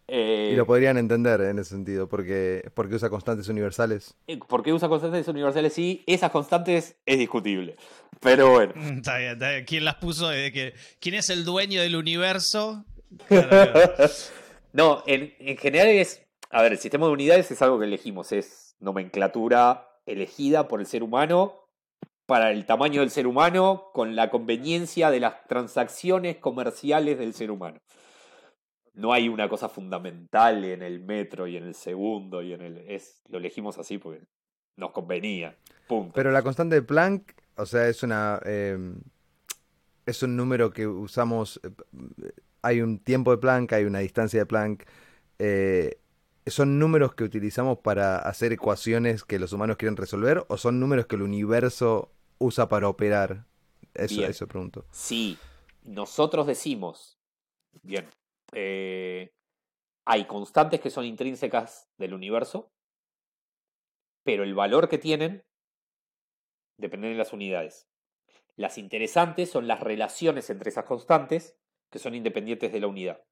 y 0.07 0.55
lo 0.55 0.63
eh, 0.63 0.65
podrían 0.65 0.97
entender 0.97 1.41
en 1.41 1.59
ese 1.59 1.69
sentido, 1.69 2.09
porque, 2.09 2.69
porque 2.73 2.95
usa 2.95 3.11
constantes 3.11 3.47
universales. 3.47 4.15
Eh, 4.25 4.39
porque 4.47 4.73
usa 4.73 4.89
constantes 4.89 5.27
universales, 5.27 5.71
sí. 5.71 6.03
Esas 6.07 6.31
constantes 6.31 6.95
es 7.05 7.19
discutible. 7.19 7.75
Pero 8.21 8.49
bueno. 8.49 8.73
Está 8.97 9.19
bien, 9.19 9.65
¿Quién 9.65 9.85
las 9.85 9.95
puso? 9.95 10.29
¿Quién 10.99 11.13
es 11.13 11.29
el 11.29 11.45
dueño 11.45 11.79
del 11.79 11.95
universo? 11.95 12.83
no, 14.73 15.03
en, 15.05 15.33
en 15.39 15.57
general 15.57 15.89
es 15.89 16.25
a 16.49 16.61
ver, 16.61 16.71
el 16.71 16.77
sistema 16.77 17.05
de 17.07 17.11
unidades 17.11 17.51
es 17.51 17.61
algo 17.61 17.77
que 17.79 17.85
elegimos, 17.85 18.31
es 18.31 18.75
nomenclatura 18.79 19.89
elegida 20.05 20.67
por 20.67 20.79
el 20.79 20.85
ser 20.85 21.03
humano 21.03 21.65
para 22.25 22.51
el 22.51 22.65
tamaño 22.65 23.01
del 23.01 23.11
ser 23.11 23.27
humano 23.27 23.89
con 23.93 24.15
la 24.15 24.29
conveniencia 24.29 25.11
de 25.11 25.19
las 25.19 25.45
transacciones 25.47 26.37
comerciales 26.37 27.19
del 27.19 27.33
ser 27.33 27.51
humano. 27.51 27.79
No 28.93 29.13
hay 29.13 29.29
una 29.29 29.49
cosa 29.49 29.69
fundamental 29.69 30.63
en 30.63 30.81
el 30.81 31.01
metro 31.01 31.47
y 31.47 31.57
en 31.57 31.65
el 31.65 31.75
segundo 31.75 32.41
y 32.41 32.53
en 32.53 32.61
el 32.61 32.77
es 32.89 33.21
lo 33.29 33.37
elegimos 33.37 33.77
así 33.77 33.97
porque 33.97 34.23
nos 34.77 34.91
convenía. 34.91 35.55
Punto. 35.87 36.13
Pero 36.15 36.31
la 36.31 36.41
constante 36.41 36.75
de 36.75 36.81
Planck, 36.81 37.33
o 37.57 37.65
sea, 37.65 37.87
es 37.87 38.01
una 38.03 38.39
em, 38.45 38.95
es 40.05 40.23
un 40.23 40.35
número 40.35 40.71
que 40.71 40.87
usamos. 40.87 41.59
Eh, 41.63 42.31
hay 42.61 42.81
un 42.81 42.99
tiempo 42.99 43.31
de 43.31 43.37
Planck, 43.37 43.73
hay 43.73 43.83
una 43.85 43.99
distancia 43.99 44.39
de 44.39 44.45
Planck. 44.45 44.85
Eh, 45.39 45.99
¿Son 46.47 46.77
números 46.77 47.15
que 47.15 47.23
utilizamos 47.23 47.79
para 47.79 48.19
hacer 48.19 48.53
ecuaciones 48.53 49.23
que 49.23 49.39
los 49.39 49.51
humanos 49.51 49.77
quieren 49.77 49.97
resolver 49.97 50.45
o 50.47 50.57
son 50.57 50.79
números 50.79 51.07
que 51.07 51.15
el 51.15 51.23
universo 51.23 52.11
usa 52.37 52.69
para 52.69 52.87
operar? 52.87 53.45
Eso, 53.95 54.23
eso 54.23 54.47
pregunto. 54.47 54.85
Sí, 54.91 55.39
nosotros 55.83 56.45
decimos, 56.45 57.17
bien, 57.81 58.07
eh, 58.53 59.33
hay 60.05 60.25
constantes 60.25 60.81
que 60.81 60.91
son 60.91 61.05
intrínsecas 61.05 61.89
del 61.97 62.13
universo, 62.13 62.71
pero 64.23 64.43
el 64.43 64.53
valor 64.53 64.87
que 64.87 64.99
tienen 64.99 65.43
depende 66.77 67.07
de 67.07 67.15
las 67.15 67.33
unidades. 67.33 67.87
Las 68.55 68.77
interesantes 68.77 69.49
son 69.49 69.67
las 69.67 69.79
relaciones 69.79 70.51
entre 70.51 70.69
esas 70.69 70.85
constantes 70.85 71.57
que 71.89 71.97
son 71.97 72.13
independientes 72.13 72.71
de 72.71 72.79
la 72.81 72.87
unidad 72.87 73.23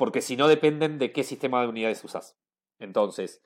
porque 0.00 0.22
si 0.22 0.34
no 0.34 0.48
dependen 0.48 0.98
de 0.98 1.12
qué 1.12 1.22
sistema 1.22 1.60
de 1.60 1.68
unidades 1.68 2.02
usas. 2.02 2.34
Entonces, 2.78 3.42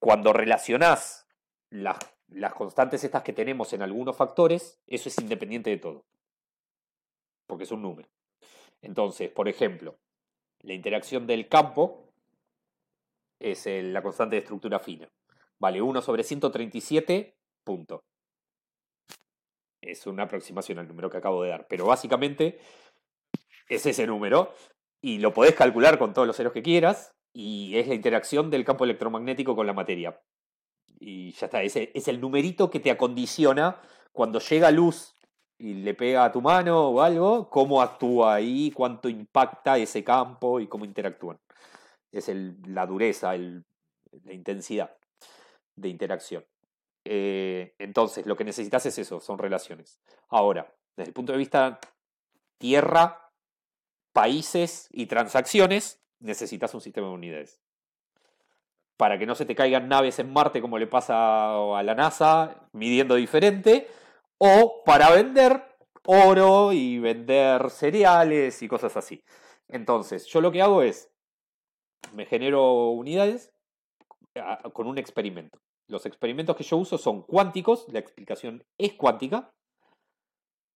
cuando 0.00 0.32
relacionás 0.32 1.28
las, 1.70 1.96
las 2.26 2.54
constantes 2.54 3.04
estas 3.04 3.22
que 3.22 3.32
tenemos 3.32 3.72
en 3.72 3.82
algunos 3.82 4.16
factores, 4.16 4.82
eso 4.88 5.08
es 5.08 5.16
independiente 5.20 5.70
de 5.70 5.76
todo. 5.76 6.04
Porque 7.46 7.62
es 7.62 7.70
un 7.70 7.82
número. 7.82 8.08
Entonces, 8.82 9.30
por 9.30 9.46
ejemplo, 9.46 9.96
la 10.58 10.74
interacción 10.74 11.24
del 11.24 11.48
campo 11.48 12.12
es 13.38 13.68
la 13.68 14.02
constante 14.02 14.34
de 14.34 14.40
estructura 14.42 14.80
fina. 14.80 15.08
Vale 15.60 15.80
1 15.80 16.02
sobre 16.02 16.24
137, 16.24 17.38
punto. 17.62 18.02
Es 19.80 20.04
una 20.08 20.24
aproximación 20.24 20.80
al 20.80 20.88
número 20.88 21.08
que 21.08 21.18
acabo 21.18 21.44
de 21.44 21.50
dar. 21.50 21.68
Pero 21.68 21.86
básicamente 21.86 22.58
es 23.68 23.86
ese 23.86 24.04
número 24.04 24.52
y 25.06 25.18
lo 25.18 25.32
podés 25.32 25.54
calcular 25.54 26.00
con 26.00 26.12
todos 26.12 26.26
los 26.26 26.36
ceros 26.36 26.52
que 26.52 26.64
quieras, 26.64 27.14
y 27.32 27.76
es 27.78 27.86
la 27.86 27.94
interacción 27.94 28.50
del 28.50 28.64
campo 28.64 28.82
electromagnético 28.82 29.54
con 29.54 29.64
la 29.64 29.72
materia. 29.72 30.20
Y 30.98 31.30
ya 31.30 31.46
está, 31.46 31.62
es 31.62 32.08
el 32.08 32.20
numerito 32.20 32.68
que 32.70 32.80
te 32.80 32.90
acondiciona 32.90 33.80
cuando 34.10 34.40
llega 34.40 34.68
luz 34.72 35.14
y 35.58 35.74
le 35.74 35.94
pega 35.94 36.24
a 36.24 36.32
tu 36.32 36.42
mano 36.42 36.88
o 36.88 37.00
algo, 37.02 37.48
cómo 37.48 37.80
actúa 37.80 38.34
ahí, 38.34 38.72
cuánto 38.72 39.08
impacta 39.08 39.78
ese 39.78 40.02
campo 40.02 40.58
y 40.58 40.66
cómo 40.66 40.84
interactúan. 40.84 41.38
Es 42.10 42.28
el, 42.28 42.56
la 42.66 42.84
dureza, 42.84 43.32
el, 43.36 43.64
la 44.24 44.32
intensidad 44.32 44.96
de 45.76 45.88
interacción. 45.88 46.44
Eh, 47.04 47.76
entonces, 47.78 48.26
lo 48.26 48.36
que 48.36 48.42
necesitas 48.42 48.84
es 48.86 48.98
eso, 48.98 49.20
son 49.20 49.38
relaciones. 49.38 50.00
Ahora, 50.30 50.74
desde 50.96 51.10
el 51.10 51.14
punto 51.14 51.30
de 51.30 51.38
vista 51.38 51.78
Tierra, 52.58 53.25
países 54.16 54.88
y 54.92 55.04
transacciones, 55.04 56.00
necesitas 56.20 56.72
un 56.72 56.80
sistema 56.80 57.08
de 57.08 57.12
unidades. 57.12 57.60
Para 58.96 59.18
que 59.18 59.26
no 59.26 59.34
se 59.34 59.44
te 59.44 59.54
caigan 59.54 59.90
naves 59.90 60.18
en 60.18 60.32
Marte 60.32 60.62
como 60.62 60.78
le 60.78 60.86
pasa 60.86 61.76
a 61.78 61.82
la 61.82 61.94
NASA, 61.94 62.66
midiendo 62.72 63.16
diferente, 63.16 63.86
o 64.38 64.82
para 64.86 65.10
vender 65.10 65.62
oro 66.06 66.72
y 66.72 66.98
vender 66.98 67.68
cereales 67.68 68.62
y 68.62 68.68
cosas 68.68 68.96
así. 68.96 69.22
Entonces, 69.68 70.24
yo 70.24 70.40
lo 70.40 70.50
que 70.50 70.62
hago 70.62 70.80
es, 70.80 71.12
me 72.14 72.24
genero 72.24 72.88
unidades 72.92 73.52
con 74.72 74.86
un 74.86 74.96
experimento. 74.96 75.58
Los 75.88 76.06
experimentos 76.06 76.56
que 76.56 76.64
yo 76.64 76.78
uso 76.78 76.96
son 76.96 77.20
cuánticos, 77.20 77.84
la 77.92 77.98
explicación 77.98 78.64
es 78.78 78.94
cuántica, 78.94 79.50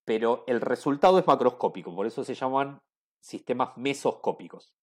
pero 0.04 0.44
el 0.46 0.60
resultado 0.60 1.18
es 1.18 1.26
macroscópico, 1.26 1.96
por 1.96 2.06
eso 2.06 2.22
se 2.22 2.34
llaman 2.34 2.80
sistemas 3.20 3.76
mesoscópicos. 3.76 4.74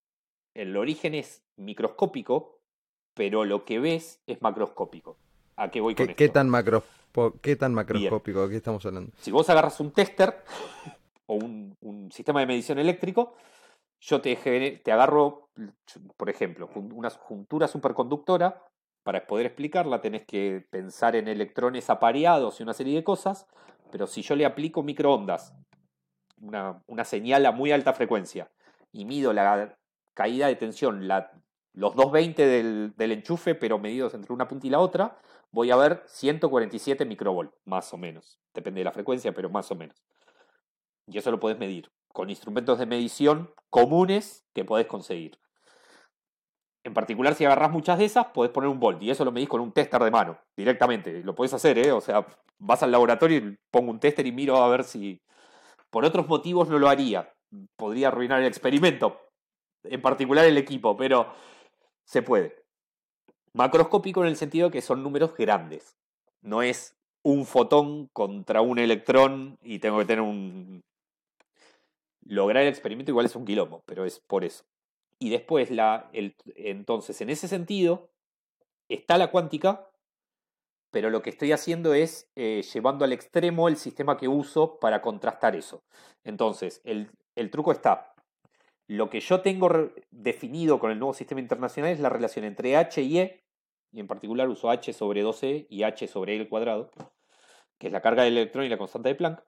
El 0.54 0.76
origen 0.78 1.14
es 1.14 1.44
microscópico, 1.56 2.60
pero 3.14 3.46
lo 3.46 3.66
que 3.66 3.80
ves 3.80 4.22
es 4.28 4.42
macroscópico. 4.42 5.18
¿A 5.56 5.70
qué 5.70 5.82
voy 5.82 5.96
con 5.96 6.06
¿Qué, 6.06 6.12
esto? 6.12 6.18
qué 6.18 6.30
tan, 6.30 6.50
macro, 6.50 6.84
qué 7.42 7.56
tan 7.56 7.74
macroscópico? 7.74 8.44
¿De 8.44 8.50
qué 8.50 8.58
estamos 8.58 8.86
hablando? 8.86 9.12
Si 9.20 9.32
vos 9.32 9.50
agarras 9.50 9.80
un 9.80 9.92
tester 9.92 10.44
o 11.26 11.36
un, 11.36 11.76
un 11.82 12.12
sistema 12.12 12.40
de 12.40 12.46
medición 12.46 12.78
eléctrico, 12.80 13.36
yo 14.00 14.22
te, 14.22 14.36
te 14.84 14.92
agarro, 14.92 15.50
por 16.16 16.30
ejemplo, 16.30 16.70
una 16.76 17.10
juntura 17.10 17.68
superconductora. 17.68 18.64
Para 19.04 19.26
poder 19.26 19.46
explicarla 19.46 20.02
tenés 20.02 20.26
que 20.26 20.66
pensar 20.70 21.16
en 21.16 21.30
electrones 21.30 21.90
apareados 21.90 22.60
y 22.60 22.64
una 22.64 22.74
serie 22.74 22.94
de 22.96 23.06
cosas, 23.06 23.48
pero 23.90 24.06
si 24.06 24.22
yo 24.22 24.36
le 24.36 24.46
aplico 24.46 24.84
microondas, 24.84 25.56
una, 26.42 26.82
una 26.88 27.04
señal 27.04 27.46
a 27.46 27.52
muy 27.52 27.72
alta 27.72 27.94
frecuencia, 27.94 28.50
y 28.92 29.06
mido 29.06 29.34
la 29.34 29.78
caída 30.14 30.48
de 30.48 30.56
tensión, 30.56 31.08
la- 31.08 31.32
los 31.74 31.96
220 31.96 32.46
del, 32.48 32.94
del 32.98 33.12
enchufe, 33.12 33.54
pero 33.56 33.78
medidos 33.80 34.14
entre 34.14 34.34
una 34.34 34.48
punta 34.48 34.66
y 34.68 34.70
la 34.72 34.80
otra, 34.80 35.20
voy 35.52 35.72
a 35.72 35.76
ver 35.76 36.04
147 36.08 37.06
microvolt, 37.06 37.52
más 37.66 37.94
o 37.94 37.98
menos. 37.98 38.40
Depende 38.54 38.80
de 38.82 38.86
la 38.86 38.92
frecuencia, 38.92 39.34
pero 39.34 39.50
más 39.50 39.70
o 39.72 39.76
menos. 39.76 40.04
Y 41.08 41.18
eso 41.18 41.32
lo 41.32 41.40
podés 41.40 41.58
medir 41.58 41.92
con 42.14 42.30
instrumentos 42.30 42.80
de 42.80 42.86
medición 42.86 43.52
comunes 43.70 44.46
que 44.54 44.66
podés 44.66 44.88
conseguir. 44.88 45.40
En 46.84 46.94
particular, 46.94 47.36
si 47.36 47.44
agarrás 47.46 47.72
muchas 47.72 48.00
de 48.00 48.06
esas, 48.06 48.28
podés 48.28 48.52
poner 48.52 48.70
un 48.70 48.80
volt 48.80 49.02
y 49.04 49.10
eso 49.12 49.26
lo 49.26 49.32
medís 49.32 49.50
con 49.50 49.60
un 49.60 49.74
tester 49.74 50.02
de 50.02 50.12
mano, 50.12 50.40
directamente. 50.56 51.22
Lo 51.24 51.36
podés 51.36 51.54
hacer, 51.54 51.78
¿eh? 51.78 51.92
O 51.92 52.00
sea, 52.00 52.26
vas 52.60 52.82
al 52.82 52.92
laboratorio 52.92 53.38
y 53.40 53.58
pongo 53.70 53.92
un 53.92 54.00
tester 54.00 54.26
y 54.26 54.32
miro 54.32 54.56
a 54.58 54.70
ver 54.70 54.84
si. 54.84 55.22
Por 55.90 56.06
otros 56.06 56.28
motivos 56.28 56.70
no 56.70 56.80
lo 56.80 56.90
haría. 56.90 57.34
Podría 57.78 58.10
arruinar 58.10 58.42
el 58.42 58.48
experimento, 58.48 59.20
en 59.84 60.02
particular 60.02 60.46
el 60.46 60.58
equipo, 60.58 60.98
pero 60.98 61.34
se 62.06 62.22
puede. 62.22 62.64
Macroscópico 63.54 64.22
en 64.22 64.30
el 64.30 64.36
sentido 64.36 64.70
que 64.70 64.82
son 64.82 65.04
números 65.04 65.36
grandes. 65.36 65.98
No 66.42 66.62
es 66.62 66.98
un 67.24 67.46
fotón 67.46 68.08
contra 68.14 68.62
un 68.62 68.80
electrón 68.80 69.58
y 69.62 69.80
tengo 69.80 70.00
que 70.00 70.06
tener 70.06 70.22
un... 70.22 70.84
Lograr 72.26 72.64
el 72.64 72.70
experimento 72.70 73.12
igual 73.12 73.26
es 73.26 73.36
un 73.36 73.46
quilombo, 73.46 73.84
pero 73.86 74.06
es 74.06 74.20
por 74.20 74.44
eso. 74.44 74.66
Y 75.20 75.30
después, 75.30 75.72
la, 75.72 76.10
entonces, 76.14 77.20
en 77.22 77.30
ese 77.30 77.48
sentido, 77.48 78.10
está 78.90 79.18
la 79.18 79.32
cuántica, 79.32 79.90
pero 80.98 81.12
lo 81.12 81.22
que 81.22 81.30
estoy 81.30 81.52
haciendo 81.52 81.94
es 81.94 82.28
eh, 82.36 82.64
llevando 82.74 83.06
al 83.06 83.14
extremo 83.14 83.68
el 83.68 83.78
sistema 83.78 84.18
que 84.18 84.28
uso 84.28 84.80
para 84.80 85.00
contrastar 85.00 85.56
eso. 85.56 85.84
Entonces, 86.24 86.82
el, 86.86 87.12
truco 87.52 87.72
está. 87.72 88.16
Lo 88.88 89.08
que 89.08 89.20
yo 89.20 89.42
tengo 89.42 89.70
definido 90.10 90.80
con 90.80 90.90
el 90.90 90.98
nuevo 90.98 91.14
sistema 91.14 91.40
internacional 91.40 91.92
es 91.92 92.00
la 92.00 92.10
relación 92.10 92.46
entre 92.46 92.76
H 92.76 93.00
y 93.00 93.20
E, 93.20 93.44
y 93.94 94.00
en 94.00 94.08
particular 94.08 94.50
uso 94.50 94.72
H 94.72 94.92
sobre 94.92 95.24
2E 95.24 95.68
y 95.70 95.84
H 95.84 96.08
sobre 96.08 96.36
E 96.36 96.40
al 96.40 96.50
cuadrado, 96.50 96.90
que 97.78 97.86
es 97.86 97.94
la 97.94 98.02
carga 98.02 98.24
del 98.24 98.36
electrón 98.36 98.66
y 98.66 98.70
la 98.70 98.80
constante 98.80 99.10
de 99.10 99.16
Planck. 99.16 99.44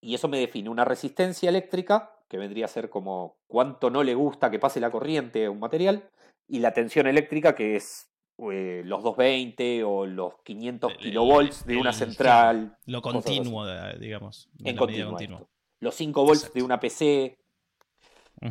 Y 0.00 0.14
eso 0.14 0.28
me 0.28 0.38
define 0.38 0.70
una 0.70 0.84
resistencia 0.84 1.48
eléctrica, 1.48 2.16
que 2.28 2.38
vendría 2.38 2.66
a 2.66 2.68
ser 2.68 2.90
como 2.90 3.38
cuánto 3.48 3.90
no 3.90 4.04
le 4.04 4.14
gusta 4.14 4.52
que 4.52 4.60
pase 4.60 4.78
la 4.78 4.92
corriente 4.92 5.46
a 5.46 5.50
un 5.50 5.58
material, 5.58 6.08
y 6.46 6.60
la 6.60 6.72
tensión 6.74 7.08
eléctrica, 7.08 7.56
que 7.56 7.74
es 7.74 8.09
eh, 8.52 8.82
los 8.84 9.02
220 9.02 9.84
o 9.84 10.06
los 10.06 10.34
500 10.44 10.92
El- 10.92 10.98
kilovolts 10.98 11.66
de 11.66 11.76
una 11.76 11.92
central. 11.92 12.76
Lo 12.86 13.02
continuo, 13.02 13.66
de- 13.66 13.98
digamos. 13.98 14.48
En 14.64 14.76
continuo. 14.76 15.10
continua. 15.10 15.46
Los 15.80 15.94
5 15.94 16.22
volts 16.24 16.40
Exacto. 16.42 16.58
de 16.58 16.62
una 16.64 16.80
PC. 16.80 17.38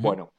Bueno, 0.01 0.31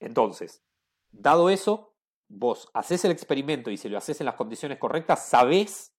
entonces, 0.00 0.62
dado 1.10 1.50
eso, 1.50 1.94
vos 2.28 2.68
haces 2.74 3.04
el 3.04 3.10
experimento 3.12 3.70
y 3.70 3.76
si 3.76 3.88
lo 3.88 3.98
haces 3.98 4.20
en 4.20 4.26
las 4.26 4.36
condiciones 4.36 4.78
correctas, 4.78 5.26
sabés 5.28 5.92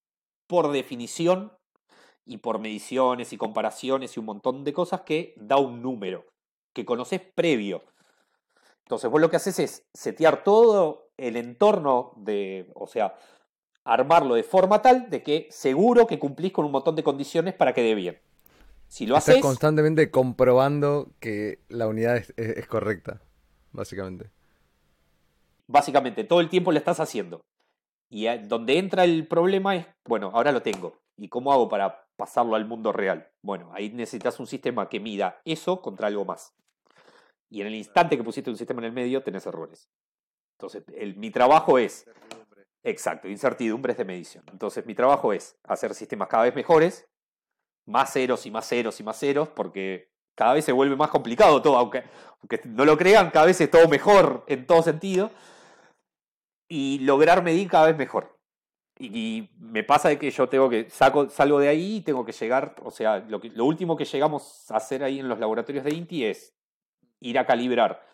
por 0.47 0.72
definición 0.72 1.53
y 2.26 2.38
por 2.38 2.60
mediciones 2.60 3.34
y 3.34 3.38
comparaciones 3.38 4.15
y 4.15 4.19
un 4.19 4.26
montón 4.26 4.64
de 4.64 4.73
cosas 4.73 5.01
que 5.01 5.34
da 5.38 5.57
un 5.57 5.81
número 5.81 6.26
que 6.73 6.85
conoces 6.85 7.22
previo. 7.35 7.84
Entonces, 8.85 9.10
vos 9.10 9.22
lo 9.22 9.30
que 9.30 9.35
haces 9.38 9.60
es 9.60 9.85
setear 9.93 10.43
todo 10.43 11.03
el 11.18 11.35
entorno 11.38 12.14
de, 12.18 12.69
o 12.76 12.88
sea, 12.88 13.15
armarlo 13.85 14.35
de 14.35 14.44
forma 14.44 14.81
tal 14.81 15.10
de 15.10 15.23
que 15.23 15.48
seguro 15.52 16.07
que 16.07 16.19
cumplís 16.19 16.52
con 16.52 16.65
un 16.65 16.72
montón 16.72 16.95
de 16.95 17.03
condiciones 17.03 17.53
para 17.53 17.73
que 17.73 17.81
dé 17.84 17.95
bien. 17.95 18.19
Si 18.88 19.06
lo 19.06 19.18
Estás 19.18 19.35
haces, 19.35 19.41
constantemente 19.41 20.11
comprobando 20.11 21.11
que 21.19 21.60
la 21.69 21.88
unidad 21.88 22.18
es, 22.18 22.34
es- 22.38 22.57
es 22.57 22.68
correcta, 22.68 23.22
básicamente. 23.72 24.30
básicamente 25.68 26.23
todo 26.23 26.41
el 26.41 26.49
tiempo 26.49 26.72
lo 26.72 26.77
estás 26.77 26.99
haciendo. 26.99 27.41
Y 28.10 28.26
donde 28.48 28.77
entra 28.77 29.03
el 29.06 29.27
problema 29.27 29.76
es, 29.76 29.88
bueno, 30.07 30.31
ahora 30.34 30.52
lo 30.52 30.61
tengo. 30.61 30.99
¿Y 31.18 31.30
cómo 31.30 31.52
hago 31.52 31.69
para 31.69 32.06
pasarlo 32.15 32.56
al 32.56 32.65
mundo 32.65 32.91
real? 32.91 33.30
Bueno, 33.44 33.72
ahí 33.73 33.90
necesitas 33.90 34.40
un 34.40 34.48
sistema 34.48 34.90
que 34.90 34.99
mida 34.99 35.41
eso 35.45 35.81
contra 35.81 36.07
algo 36.07 36.26
más. 36.26 36.53
Y 37.49 37.61
en 37.61 37.68
el 37.68 37.76
instante 37.76 38.18
que 38.18 38.23
pusiste 38.23 38.49
un 38.49 38.57
sistema 38.57 38.81
en 38.81 38.85
el 38.85 38.91
medio, 38.94 39.23
tenés 39.23 39.45
errores. 39.45 39.90
Entonces, 40.58 40.84
el- 40.96 41.16
mi 41.16 41.32
trabajo 41.32 41.78
es, 41.78 42.10
exacto, 42.84 43.28
incertidumbres 43.28 43.98
de 43.98 44.06
medición. 44.06 44.44
Entonces, 44.52 44.86
mi 44.86 44.96
trabajo 44.96 45.34
es 45.34 45.58
hacer 45.64 45.94
sistemas 45.94 46.28
cada 46.28 46.44
vez 46.44 46.56
mejores, 46.56 47.08
más 47.86 48.14
ceros 48.14 48.46
y 48.46 48.52
más 48.52 48.68
ceros 48.68 49.00
y 49.00 49.04
más 49.04 49.20
ceros, 49.20 49.50
porque 49.50 50.10
cada 50.36 50.54
vez 50.54 50.66
se 50.66 50.72
vuelve 50.72 50.96
más 50.96 51.10
complicado 51.10 51.62
todo, 51.62 51.78
aunque, 51.78 52.04
aunque 52.42 52.62
no 52.66 52.86
lo 52.86 52.98
crean, 52.98 53.30
cada 53.30 53.46
vez 53.46 53.60
es 53.62 53.70
todo 53.70 53.88
mejor 53.88 54.44
en 54.48 54.66
todo 54.66 54.82
sentido 54.82 55.32
y 56.68 57.00
lograr 57.00 57.44
medir 57.44 57.70
cada 57.70 57.88
vez 57.88 57.98
mejor. 57.98 58.38
Y, 58.98 59.08
y 59.18 59.50
me 59.60 59.84
pasa 59.84 60.10
de 60.10 60.18
que 60.20 60.30
yo 60.32 60.48
tengo 60.48 60.70
que 60.70 60.90
saco, 60.90 61.30
salgo 61.30 61.60
de 61.60 61.68
ahí 61.68 61.98
y 61.98 62.02
tengo 62.02 62.26
que 62.26 62.32
llegar, 62.32 62.76
o 62.84 62.92
sea, 62.92 63.20
lo, 63.20 63.42
que, 63.42 63.50
lo 63.50 63.66
último 63.66 63.98
que 63.98 64.06
llegamos 64.06 64.70
a 64.72 64.78
hacer 64.78 65.04
ahí 65.04 65.20
en 65.20 65.28
los 65.28 65.40
laboratorios 65.40 65.84
de 65.84 65.94
INTI 65.94 66.26
es 66.26 66.56
ir 67.20 67.38
a 67.40 67.46
calibrar 67.46 68.06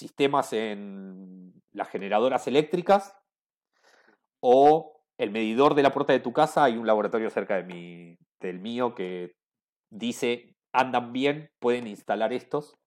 sistemas 0.00 0.52
en 0.52 1.52
las 1.72 1.88
generadoras 1.88 2.46
eléctricas 2.48 3.16
o 4.40 5.00
el 5.18 5.30
medidor 5.30 5.74
de 5.74 5.82
la 5.82 5.92
puerta 5.92 6.12
de 6.12 6.20
tu 6.20 6.32
casa. 6.32 6.64
Hay 6.64 6.76
un 6.76 6.86
laboratorio 6.86 7.30
cerca 7.30 7.62
de 7.62 8.18
del 8.40 8.58
mío 8.58 8.94
que 8.94 9.36
dice 9.90 10.56
andan 10.72 11.12
bien, 11.12 11.50
pueden 11.58 11.86
instalar 11.86 12.32
estos 12.32 12.80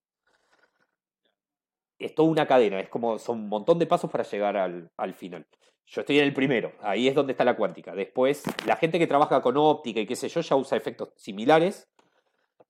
es 2.06 2.15
toda 2.15 2.30
una 2.30 2.48
cadena, 2.48 2.80
es 2.80 2.90
como 2.90 3.18
son 3.18 3.40
un 3.40 3.49
montón 3.49 3.80
de 3.80 3.88
pasos 3.88 4.11
para 4.11 4.23
llegar 4.23 4.57
al, 4.57 4.91
al 4.98 5.14
final. 5.14 5.48
Yo 5.85 6.02
estoy 6.02 6.19
en 6.19 6.26
el 6.26 6.34
primero, 6.34 6.73
ahí 6.81 7.07
es 7.07 7.15
donde 7.15 7.34
está 7.34 7.44
la 7.44 7.56
cuántica. 7.56 7.94
Después, 7.94 8.44
la 8.65 8.76
gente 8.77 8.99
que 8.99 9.07
trabaja 9.07 9.41
con 9.41 9.57
óptica 9.57 9.99
y 9.99 10.06
qué 10.06 10.15
sé 10.15 10.30
yo 10.30 10.41
ya 10.41 10.56
usa 10.56 10.77
efectos 10.77 11.10
similares 11.18 11.90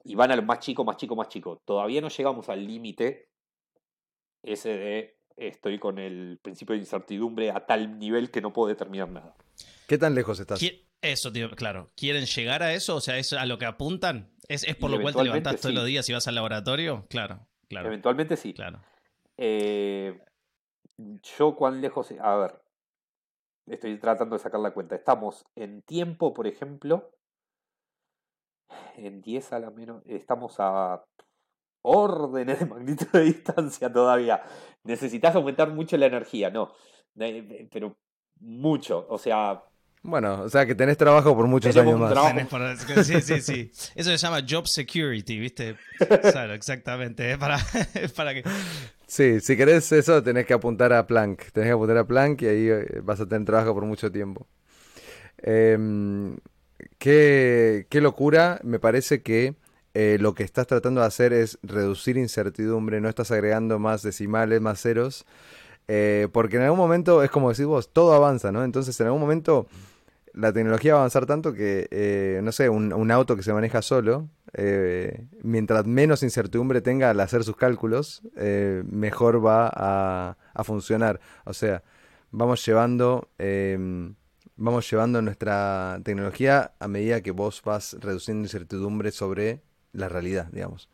y 0.04 0.16
van 0.16 0.32
a 0.32 0.36
lo 0.36 0.44
más 0.44 0.60
chico, 0.60 0.84
más 0.84 0.98
chico, 0.98 1.16
más 1.16 1.30
chico. 1.30 1.62
Todavía 1.66 2.02
no 2.02 2.10
llegamos 2.10 2.50
al 2.50 2.66
límite 2.66 3.30
ese 4.44 4.70
de 4.78 5.18
estoy 5.36 5.80
con 5.80 5.98
el 5.98 6.40
principio 6.44 6.74
de 6.74 6.80
incertidumbre 6.82 7.50
a 7.52 7.66
tal 7.66 7.98
nivel 7.98 8.30
que 8.30 8.42
no 8.42 8.54
puedo 8.54 8.70
determinar 8.70 9.10
nada. 9.10 9.36
¿Qué 9.88 9.98
tan 9.98 10.14
lejos 10.14 10.40
estás? 10.40 10.62
Qui- 10.62 10.86
Eso, 11.02 11.32
tío, 11.32 11.50
claro. 11.52 11.92
¿Quieren 11.98 12.26
llegar 12.26 12.62
a 12.64 12.74
eso? 12.74 12.96
O 12.96 13.02
sea, 13.02 13.18
¿es 13.18 13.34
a 13.34 13.46
lo 13.46 13.58
que 13.58 13.66
apuntan? 13.66 14.32
¿Es, 14.48 14.64
es 14.64 14.76
por 14.76 14.92
Y 14.92 14.96
lo 14.96 15.02
cual 15.02 15.16
te 15.16 15.24
levantás 15.24 15.56
todos 15.60 15.72
sí. 15.72 15.76
los 15.76 15.86
días 15.86 16.08
y 16.10 16.14
vas 16.14 16.28
al 16.28 16.36
laboratorio? 16.36 17.06
Claro, 17.10 17.48
claro, 17.68 17.88
Eventualmente 17.88 18.38
sí. 18.38 18.54
claro. 18.54 18.80
Eh, 19.38 20.20
yo 21.38 21.56
cuán 21.56 21.82
lejos... 21.82 22.14
A 22.22 22.36
ver, 22.38 22.62
estoy 23.68 23.98
tratando 23.98 24.36
de 24.36 24.40
sacar 24.44 24.60
la 24.60 24.72
cuenta. 24.72 24.96
Estamos 24.96 25.46
en 25.56 25.82
tiempo, 25.82 26.34
por 26.34 26.48
ejemplo, 26.48 27.12
en 28.96 29.22
10 29.22 29.54
a 29.54 29.60
la 29.60 29.72
menos... 29.72 30.04
Estamos 30.06 30.56
a 30.60 31.04
órdenes 31.84 32.60
de 32.60 32.66
magnitud 32.66 33.08
de 33.14 33.22
distancia 33.22 33.92
todavía. 33.92 34.42
Necesitas 34.84 35.36
aumentar 35.36 35.70
mucho 35.70 35.96
la 35.98 36.08
energía, 36.08 36.50
no. 36.50 36.74
Eh, 37.20 37.68
Pero 37.72 37.96
mucho. 38.40 39.06
O 39.10 39.18
sea, 39.18 39.62
Bueno, 40.02 40.42
o 40.42 40.50
sea 40.50 40.66
que 40.66 40.76
tenés 40.76 40.98
trabajo 40.98 41.34
por 41.36 41.48
muchos 41.48 41.76
años 41.78 41.98
más. 42.00 42.14
por- 42.50 43.04
Sí, 43.06 43.22
sí, 43.22 43.42
sí. 43.42 43.72
Eso 43.96 44.10
se 44.12 44.18
llama 44.18 44.42
job 44.50 44.68
security, 44.68 45.40
¿viste? 45.40 45.76
Claro, 46.32 46.54
exactamente. 46.54 47.32
Es 47.32 47.38
para, 47.38 47.58
es 47.94 48.12
para 48.18 48.34
que. 48.34 48.44
Sí, 49.08 49.40
si 49.42 49.56
querés 49.56 49.92
eso 49.92 50.24
tenés 50.24 50.46
que 50.46 50.54
apuntar 50.54 50.92
a 50.92 51.06
Planck. 51.06 51.52
Tenés 51.52 51.70
que 51.70 51.74
apuntar 51.74 51.98
a 51.98 52.08
Planck 52.08 52.42
y 52.42 52.48
ahí 52.48 52.68
eh, 52.70 53.00
vas 53.04 53.20
a 53.22 53.28
tener 53.28 53.46
trabajo 53.46 53.74
por 53.74 53.86
mucho 53.86 54.12
tiempo. 54.12 54.48
Em, 55.38 56.38
qué, 56.98 57.86
qué 57.90 58.02
locura, 58.02 58.60
me 58.64 58.80
parece 58.80 59.22
que 59.22 59.56
eh, 59.96 60.18
lo 60.20 60.34
que 60.34 60.44
estás 60.44 60.66
tratando 60.66 61.02
de 61.02 61.08
hacer 61.08 61.34
es 61.34 61.60
reducir 61.62 62.18
incertidumbre, 62.18 63.00
no 63.00 63.10
estás 63.10 63.30
agregando 63.30 63.78
más 63.78 64.02
decimales, 64.02 64.60
más 64.60 64.82
ceros, 64.82 65.26
eh, 65.88 66.30
porque 66.32 66.56
en 66.58 66.64
algún 66.64 66.80
momento 66.80 67.22
es 67.22 67.30
como 67.30 67.50
decís 67.50 67.66
vos, 67.66 67.94
todo 67.94 68.14
avanza, 68.14 68.52
¿no? 68.52 68.64
Entonces 68.64 69.00
en 69.00 69.08
algún 69.08 69.22
momento 69.22 69.68
la 70.34 70.52
tecnología 70.52 70.94
va 70.94 71.00
a 71.00 71.02
avanzar 71.02 71.28
tanto 71.28 71.54
que, 71.54 71.88
eh, 71.92 72.42
no 72.44 72.52
sé, 72.52 72.70
un, 72.70 73.12
auto 73.12 73.36
que 73.36 73.44
se 73.44 73.54
maneja 73.54 73.84
solo, 73.84 74.30
mientras 75.44 75.86
menos 75.86 76.24
incertidumbre 76.24 76.82
tenga 76.82 77.12
al 77.12 77.20
hacer 77.20 77.44
sus 77.44 77.56
cálculos, 77.56 78.24
mejor 78.90 79.46
va 79.46 79.72
a, 79.72 80.38
a 80.54 80.64
funcionar. 80.64 81.20
O 81.46 81.54
sea, 81.54 81.84
vamos 82.32 82.66
llevando, 82.66 83.30
vamos 84.56 84.90
llevando 84.90 85.22
nuestra 85.22 86.00
tecnología 86.04 86.74
a 86.80 86.88
medida 86.88 87.22
que 87.22 87.32
vos 87.32 87.62
vas 87.64 87.96
reduciendo 88.00 88.44
incertidumbre 88.46 89.12
sobre 89.12 89.62
la 89.94 90.10
realidad, 90.10 90.48
digamos. 90.52 90.90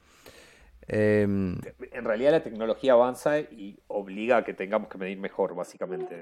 Em, 0.88 1.58
En 1.92 2.06
realidad 2.06 2.32
la 2.32 2.44
tecnología 2.44 2.94
avanza 2.94 3.40
y 3.40 3.80
obliga 3.88 4.38
a 4.38 4.44
que 4.44 4.54
tengamos 4.54 4.90
que 4.90 4.98
medir 4.98 5.18
mejor, 5.20 5.56
básicamente. 5.56 6.20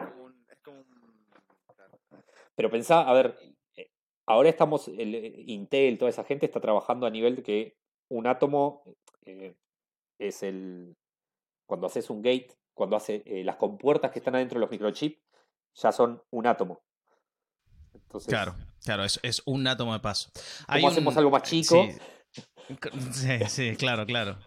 Pero 2.55 2.69
pensá, 2.71 3.01
a 3.01 3.13
ver, 3.13 3.37
eh, 3.75 3.91
ahora 4.25 4.49
estamos, 4.49 4.87
el, 4.87 5.15
eh, 5.15 5.43
Intel, 5.47 5.97
toda 5.97 6.09
esa 6.09 6.23
gente 6.23 6.45
está 6.45 6.59
trabajando 6.59 7.05
a 7.05 7.09
nivel 7.09 7.35
de 7.35 7.43
que 7.43 7.77
un 8.09 8.25
átomo 8.27 8.83
eh, 9.25 9.55
es 10.19 10.43
el, 10.43 10.95
cuando 11.65 11.87
haces 11.87 12.09
un 12.09 12.21
gate, 12.21 12.49
cuando 12.73 12.95
hace 12.95 13.21
eh, 13.25 13.43
las 13.43 13.57
compuertas 13.57 14.11
que 14.11 14.19
están 14.19 14.35
adentro 14.35 14.55
de 14.59 14.61
los 14.61 14.71
microchips, 14.71 15.19
ya 15.75 15.91
son 15.91 16.21
un 16.31 16.47
átomo. 16.47 16.81
Entonces, 17.93 18.29
Claro, 18.29 18.55
claro, 18.83 19.03
es, 19.03 19.19
es 19.23 19.41
un 19.45 19.67
átomo 19.67 19.93
de 19.93 19.99
paso. 19.99 20.29
Hay 20.67 20.81
¿cómo 20.81 20.91
hacemos 20.91 21.13
un- 21.13 21.17
algo 21.19 21.31
más 21.31 21.43
chico? 21.43 21.83
Sí, 21.83 21.97
sí, 23.11 23.39
sí, 23.47 23.75
claro, 23.75 24.05
claro. 24.05 24.37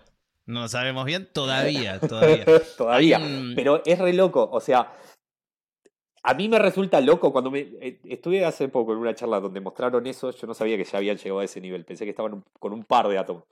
No 0.46 0.62
lo 0.62 0.68
sabemos 0.68 1.04
bien 1.04 1.28
todavía, 1.32 2.00
todavía. 2.08 2.44
Todavía. 2.76 3.20
Pero 3.54 3.82
es 3.84 3.98
re 3.98 4.12
loco. 4.12 4.48
O 4.50 4.60
sea, 4.60 4.92
a 6.22 6.34
mí 6.34 6.48
me 6.48 6.58
resulta 6.58 7.00
loco 7.00 7.32
cuando 7.32 7.50
me. 7.50 7.60
eh, 7.80 8.00
Estuve 8.04 8.44
hace 8.44 8.68
poco 8.68 8.92
en 8.92 8.98
una 8.98 9.14
charla 9.14 9.40
donde 9.40 9.60
mostraron 9.60 10.06
eso. 10.06 10.30
Yo 10.32 10.46
no 10.46 10.54
sabía 10.54 10.76
que 10.76 10.84
ya 10.84 10.98
habían 10.98 11.16
llegado 11.16 11.40
a 11.40 11.44
ese 11.44 11.60
nivel. 11.60 11.84
Pensé 11.84 12.04
que 12.04 12.10
estaban 12.10 12.34
un- 12.34 12.44
con 12.58 12.72
un 12.72 12.84
par 12.84 13.08
de 13.08 13.18
átomos. 13.18 13.44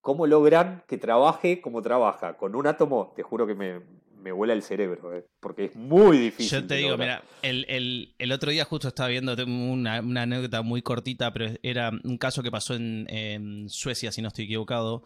¿Cómo 0.00 0.26
logran 0.26 0.82
que 0.88 0.98
trabaje 0.98 1.60
como 1.60 1.80
trabaja? 1.82 2.36
Con 2.36 2.54
un 2.56 2.66
átomo, 2.66 3.12
te 3.14 3.22
juro 3.22 3.46
que 3.46 3.54
me, 3.54 3.80
me 4.22 4.32
vuela 4.32 4.52
el 4.54 4.62
cerebro. 4.62 5.16
eh, 5.16 5.24
Porque 5.40 5.66
es 5.66 5.76
muy 5.76 6.16
difícil. 6.18 6.60
Yo 6.60 6.66
te 6.66 6.76
digo, 6.76 6.90
lograr. 6.90 7.22
mira, 7.24 7.38
el, 7.42 7.66
el- 7.68 8.14
el 8.18 8.32
otro 8.32 8.50
día 8.50 8.64
justo 8.64 8.88
estaba 8.88 9.08
viendo 9.08 9.34
una, 9.44 10.00
una 10.00 10.22
anécdota 10.22 10.62
muy 10.62 10.82
cortita, 10.82 11.32
pero 11.32 11.52
era 11.62 11.90
un 12.04 12.18
caso 12.18 12.42
que 12.42 12.50
pasó 12.50 12.74
en, 12.74 13.06
en 13.10 13.68
Suecia, 13.68 14.12
si 14.12 14.22
no 14.22 14.28
estoy 14.28 14.44
equivocado, 14.46 15.02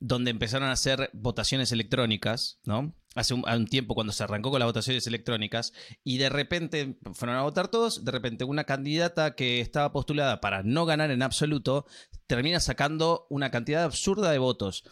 donde 0.00 0.30
empezaron 0.30 0.68
a 0.68 0.72
hacer 0.72 1.10
votaciones 1.12 1.72
electrónicas, 1.72 2.60
¿no? 2.64 2.94
Hace 3.14 3.32
un 3.34 3.66
tiempo 3.68 3.94
cuando 3.94 4.12
se 4.12 4.24
arrancó 4.24 4.50
con 4.50 4.58
las 4.58 4.66
votaciones 4.66 5.06
electrónicas 5.06 5.72
y 6.02 6.18
de 6.18 6.28
repente 6.30 6.98
fueron 7.12 7.36
a 7.36 7.42
votar 7.42 7.68
todos, 7.68 8.04
de 8.04 8.10
repente 8.10 8.42
una 8.42 8.64
candidata 8.64 9.36
que 9.36 9.60
estaba 9.60 9.92
postulada 9.92 10.40
para 10.40 10.64
no 10.64 10.84
ganar 10.84 11.12
en 11.12 11.22
absoluto 11.22 11.86
termina 12.26 12.58
sacando 12.58 13.26
una 13.30 13.52
cantidad 13.52 13.84
absurda 13.84 14.32
de 14.32 14.38
votos. 14.38 14.82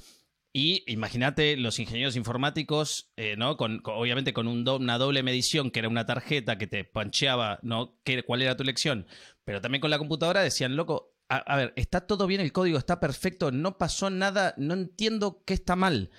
Y 0.54 0.84
imagínate 0.86 1.56
los 1.56 1.78
ingenieros 1.78 2.14
informáticos, 2.14 3.10
eh, 3.16 3.36
¿no? 3.38 3.56
Con, 3.56 3.80
obviamente 3.86 4.34
con 4.34 4.46
un 4.48 4.64
do- 4.64 4.76
una 4.76 4.98
doble 4.98 5.22
medición, 5.22 5.70
que 5.70 5.78
era 5.78 5.88
una 5.88 6.04
tarjeta 6.04 6.58
que 6.58 6.66
te 6.66 6.84
pancheaba, 6.84 7.58
¿no? 7.62 7.98
Qué- 8.04 8.22
cuál 8.22 8.42
era 8.42 8.56
tu 8.56 8.62
elección. 8.62 9.06
Pero 9.44 9.60
también 9.62 9.80
con 9.80 9.90
la 9.90 9.98
computadora 9.98 10.42
decían, 10.42 10.76
loco, 10.76 11.14
a, 11.30 11.36
a 11.38 11.56
ver, 11.56 11.72
está 11.76 12.06
todo 12.06 12.26
bien 12.26 12.42
el 12.42 12.52
código, 12.52 12.76
está 12.76 13.00
perfecto, 13.00 13.50
no 13.50 13.78
pasó 13.78 14.10
nada, 14.10 14.54
no 14.58 14.74
entiendo 14.74 15.42
qué 15.46 15.54
está 15.54 15.74
mal. 15.74 16.10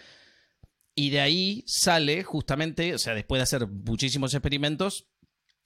Y 0.95 1.11
de 1.11 1.21
ahí 1.21 1.63
sale 1.67 2.23
justamente, 2.23 2.93
o 2.95 2.97
sea, 2.99 3.13
después 3.13 3.39
de 3.39 3.43
hacer 3.43 3.67
muchísimos 3.67 4.33
experimentos, 4.33 5.07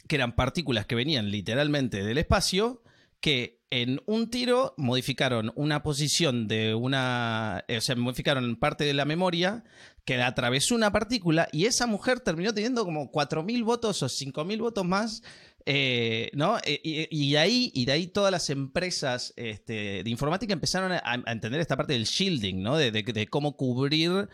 que 0.07 0.15
eran 0.15 0.35
partículas 0.35 0.85
que 0.85 0.95
venían 0.95 1.31
literalmente 1.31 2.03
del 2.03 2.17
espacio, 2.17 2.83
que 3.19 3.57
en 3.69 4.01
un 4.05 4.29
tiro 4.29 4.73
modificaron 4.77 5.51
una 5.55 5.83
posición 5.83 6.47
de 6.47 6.73
una, 6.73 7.63
eh, 7.67 7.77
o 7.77 7.81
sea, 7.81 7.95
modificaron 7.95 8.55
parte 8.55 8.85
de 8.85 8.93
la 8.93 9.05
memoria 9.05 9.63
que 10.05 10.21
atravesó 10.21 10.75
una 10.75 10.91
partícula 10.91 11.49
y 11.51 11.65
esa 11.65 11.85
mujer 11.85 12.21
terminó 12.21 12.53
teniendo 12.53 12.85
como 12.85 13.11
4.000 13.11 13.63
votos 13.65 14.01
o 14.03 14.07
5.000 14.07 14.59
votos 14.59 14.85
más, 14.85 15.21
eh, 15.65 16.29
¿no? 16.33 16.57
Eh, 16.63 17.09
Y, 17.11 17.31
de 17.33 17.37
ahí, 17.37 17.71
y 17.73 17.85
de 17.85 17.91
ahí 17.91 18.07
todas 18.07 18.31
las 18.31 18.49
empresas 18.49 19.33
este, 19.35 20.03
de 20.03 20.09
informática 20.09 20.53
empezaron 20.53 20.93
a, 20.93 21.23
entender 21.27 21.59
esta 21.59 21.75
parte 21.75 21.91
del 21.91 22.05
shielding, 22.05 22.63
¿no? 22.63 22.77
De 22.77 23.27
cómo 23.29 23.57
cubrir. 23.57 24.29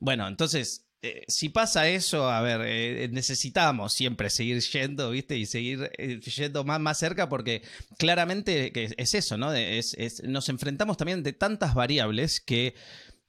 Bueno, 0.00 0.26
entonces, 0.26 0.87
eh, 1.02 1.22
si 1.28 1.48
pasa 1.48 1.88
eso, 1.88 2.28
a 2.28 2.40
ver, 2.40 2.60
eh, 2.64 3.08
necesitamos 3.12 3.92
siempre 3.92 4.30
seguir 4.30 4.60
yendo, 4.60 5.10
¿viste? 5.10 5.36
Y 5.36 5.46
seguir 5.46 5.90
eh, 5.98 6.20
yendo 6.20 6.64
más, 6.64 6.80
más 6.80 6.98
cerca 6.98 7.28
porque 7.28 7.62
claramente 7.98 8.72
es 8.74 9.14
eso, 9.14 9.36
¿no? 9.36 9.50
De- 9.52 9.78
es- 9.78 9.94
es- 9.94 10.22
nos 10.24 10.48
enfrentamos 10.48 10.96
también 10.96 11.22
de 11.22 11.32
tantas 11.32 11.74
variables 11.74 12.40
que 12.40 12.74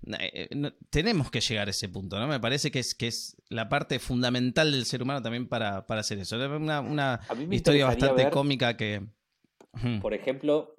no- 0.01 0.71
tenemos 0.89 1.29
que 1.29 1.41
llegar 1.41 1.67
a 1.67 1.71
ese 1.71 1.89
punto, 1.89 2.19
¿no? 2.19 2.27
Me 2.27 2.39
parece 2.39 2.71
que 2.71 2.79
es, 2.79 2.95
que 2.95 3.07
es 3.07 3.35
la 3.49 3.67
parte 3.69 3.99
fundamental 3.99 4.71
del 4.71 4.85
ser 4.85 5.03
humano 5.03 5.21
también 5.21 5.47
para, 5.47 5.85
para 5.85 6.01
hacer 6.01 6.17
eso. 6.19 6.37
Una, 6.37 6.79
una 6.79 7.19
historia 7.51 7.85
bastante 7.85 8.23
ver- 8.23 8.31
cómica 8.33 8.77
que... 8.77 9.01
Por 10.01 10.13
ejemplo, 10.13 10.73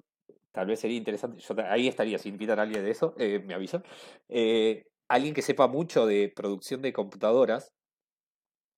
tal 0.51 0.67
vez 0.67 0.79
sería 0.81 0.97
interesante, 0.97 1.41
yo 1.41 1.55
ahí 1.69 1.87
estaría, 1.87 2.17
si 2.17 2.29
invitan 2.29 2.59
a 2.59 2.63
alguien 2.63 2.83
de 2.83 2.91
eso, 2.91 3.15
me 3.45 3.53
avisan. 3.53 3.83
Alguien 5.11 5.33
que 5.33 5.41
sepa 5.41 5.67
mucho 5.67 6.05
de 6.05 6.31
producción 6.33 6.81
de 6.81 6.93
computadoras, 6.93 7.73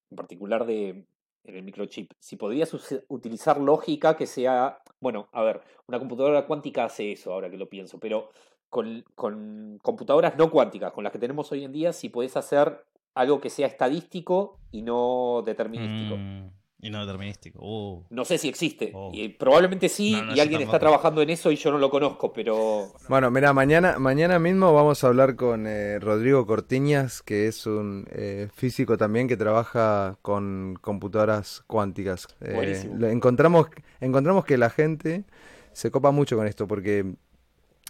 en 0.09 0.17
particular 0.17 0.65
de 0.65 1.05
en 1.45 1.55
el 1.55 1.63
microchip, 1.63 2.11
si 2.19 2.37
podrías 2.37 2.73
utilizar 3.09 3.59
lógica 3.59 4.15
que 4.15 4.25
sea, 4.25 4.79
bueno, 5.01 5.27
a 5.33 5.43
ver, 5.43 5.61
una 5.87 5.99
computadora 5.99 6.47
cuántica 6.47 6.85
hace 6.85 7.11
eso, 7.11 7.33
ahora 7.33 7.49
que 7.49 7.57
lo 7.57 7.69
pienso, 7.69 7.99
pero 7.99 8.31
con, 8.69 9.03
con 9.13 9.77
computadoras 9.83 10.37
no 10.37 10.49
cuánticas, 10.49 10.93
con 10.93 11.03
las 11.03 11.11
que 11.11 11.19
tenemos 11.19 11.51
hoy 11.51 11.65
en 11.65 11.73
día, 11.73 11.91
si 11.91 12.09
podés 12.09 12.37
hacer 12.37 12.85
algo 13.13 13.41
que 13.41 13.49
sea 13.49 13.67
estadístico 13.67 14.59
y 14.71 14.81
no 14.81 15.43
determinístico. 15.45 16.15
Mm, 16.17 16.49
y 16.83 16.89
no 16.89 16.99
determinístico. 17.05 17.59
Uh. 17.61 18.03
No 18.09 18.25
sé 18.25 18.37
si 18.37 18.49
existe. 18.49 18.91
Oh. 18.93 19.09
Y 19.13 19.29
probablemente 19.29 19.87
sí, 19.89 20.11
No, 20.11 20.23
no, 20.25 20.35
y 20.35 20.39
alguien 20.39 20.61
está 20.61 20.77
trabajando 20.79 21.21
en 21.21 21.29
eso 21.29 21.49
y 21.49 21.55
yo 21.55 21.71
no 21.71 21.77
lo 21.77 21.89
conozco, 21.89 22.33
pero 22.33 22.93
Bueno, 23.07 23.31
mira, 23.31 23.53
mañana, 23.53 23.97
mañana 23.99 24.37
mismo 24.37 24.73
vamos 24.73 25.03
a 25.03 25.07
hablar 25.07 25.35
con 25.35 25.65
eh, 25.65 25.97
Rodrigo 25.99 26.45
Cortiñas, 26.45 27.21
que 27.23 27.47
es 27.47 27.65
un 27.65 28.05
eh, 28.11 28.49
físico 28.53 28.97
también 28.97 29.27
que 29.27 29.37
trabaja 29.37 30.17
con 30.21 30.77
computadoras 30.81 31.63
cuánticas. 31.67 32.27
Eh, 32.41 32.83
encontramos, 33.09 33.67
encontramos 34.01 34.43
que 34.45 34.57
la 34.57 34.69
gente 34.69 35.23
se 35.71 35.89
copa 35.89 36.11
mucho 36.11 36.35
con 36.37 36.45
esto, 36.47 36.67
porque 36.67 37.15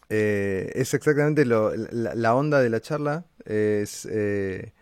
eh, 0.09 0.71
es 0.75 0.93
exactamente 0.93 1.45
lo- 1.45 1.75
la, 1.75 2.13
la 2.13 2.35
onda 2.35 2.59
de 2.61 2.69
la 2.69 2.79
charla, 2.79 3.25
es, 3.45 4.07
eh, 4.11 4.73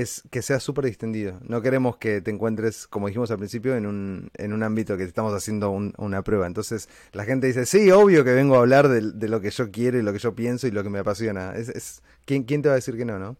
es 0.00 0.22
que 0.30 0.42
sea 0.42 0.60
súper 0.60 0.84
distendido. 0.84 1.38
No 1.42 1.62
queremos 1.62 1.96
que 1.96 2.20
te 2.20 2.30
encuentres, 2.30 2.86
como 2.86 3.06
dijimos 3.06 3.30
al 3.30 3.38
principio, 3.38 3.76
en 3.76 3.86
un, 3.86 4.30
en 4.34 4.52
un 4.52 4.62
ámbito 4.62 4.96
que 4.96 5.04
estamos 5.04 5.32
haciendo 5.32 5.70
un- 5.70 5.94
una 5.96 6.22
prueba. 6.22 6.46
Entonces 6.46 6.88
la 7.12 7.24
gente 7.24 7.46
dice, 7.46 7.64
sí, 7.66 7.90
obvio 7.90 8.22
que 8.24 8.32
vengo 8.32 8.56
a 8.56 8.58
hablar 8.58 8.88
de, 8.88 9.28
lo 9.28 9.40
que 9.40 9.50
yo 9.50 9.70
quiero 9.70 9.98
y 9.98 10.02
lo 10.02 10.12
que 10.12 10.18
yo 10.18 10.34
pienso 10.34 10.66
y 10.66 10.70
lo 10.70 10.82
que 10.82 10.90
me 10.90 10.98
apasiona. 10.98 11.54
Es, 11.56 12.02
¿quién, 12.26 12.44
quién 12.44 12.60
te 12.62 12.68
va 12.68 12.74
a 12.74 12.76
decir 12.76 12.96
que 12.96 13.04
no, 13.06 13.18
no? 13.18 13.36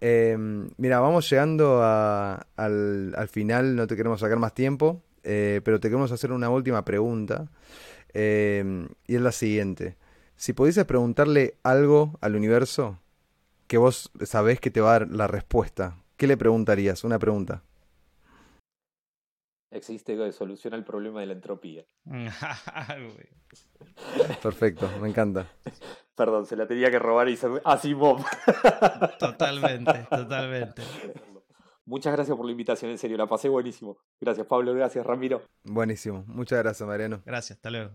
Eh, 0.00 0.36
mira, 0.76 1.00
vamos 1.00 1.28
llegando 1.28 1.82
al, 1.82 3.14
al 3.16 3.28
final, 3.28 3.76
no 3.76 3.86
te 3.86 3.96
queremos 3.96 4.20
sacar 4.20 4.38
más 4.38 4.54
tiempo, 4.54 5.02
eh, 5.24 5.60
pero 5.64 5.80
te 5.80 5.88
queremos 5.88 6.12
hacer 6.12 6.32
una 6.32 6.50
última 6.50 6.84
pregunta. 6.84 7.48
eh, 8.14 8.86
y 9.06 9.16
es 9.16 9.20
la 9.22 9.32
siguiente. 9.32 9.96
Si 10.36 10.52
pudieses 10.52 10.84
preguntarle 10.84 11.54
algo 11.62 12.18
al 12.20 12.36
universo 12.36 12.98
que 13.70 13.78
vos 13.78 14.10
sabés 14.24 14.58
que 14.58 14.72
te 14.72 14.80
va 14.80 14.88
a 14.88 14.98
dar 14.98 15.08
la 15.12 15.28
respuesta, 15.28 15.96
¿qué 16.16 16.26
le 16.26 16.36
preguntarías? 16.36 17.04
Una 17.04 17.20
pregunta. 17.20 17.62
existe 19.70 20.32
solución 20.32 20.74
al 20.74 20.84
problema 20.84 21.20
de 21.20 21.26
la 21.26 21.34
entropía. 21.34 21.84
Perfecto, 24.42 24.90
me 25.00 25.08
encanta. 25.08 25.46
Perdón, 26.16 26.46
se 26.46 26.56
la 26.56 26.66
tenía 26.66 26.90
que 26.90 26.98
robar 26.98 27.28
y 27.28 27.36
se... 27.36 27.46
Asimov. 27.64 28.24
totalmente, 29.20 30.04
totalmente. 30.10 30.82
Muchas 31.84 32.12
gracias 32.12 32.36
por 32.36 32.46
la 32.46 32.50
invitación, 32.50 32.90
en 32.90 32.98
serio, 32.98 33.16
la 33.16 33.28
pasé 33.28 33.48
buenísimo. 33.48 33.98
Gracias 34.20 34.48
Pablo, 34.48 34.74
gracias 34.74 35.06
Ramiro. 35.06 35.42
Buenísimo. 35.62 36.24
Muchas 36.26 36.58
gracias, 36.58 36.88
Mariano. 36.88 37.22
Gracias, 37.24 37.58
hasta 37.58 37.70
luego. 37.70 37.92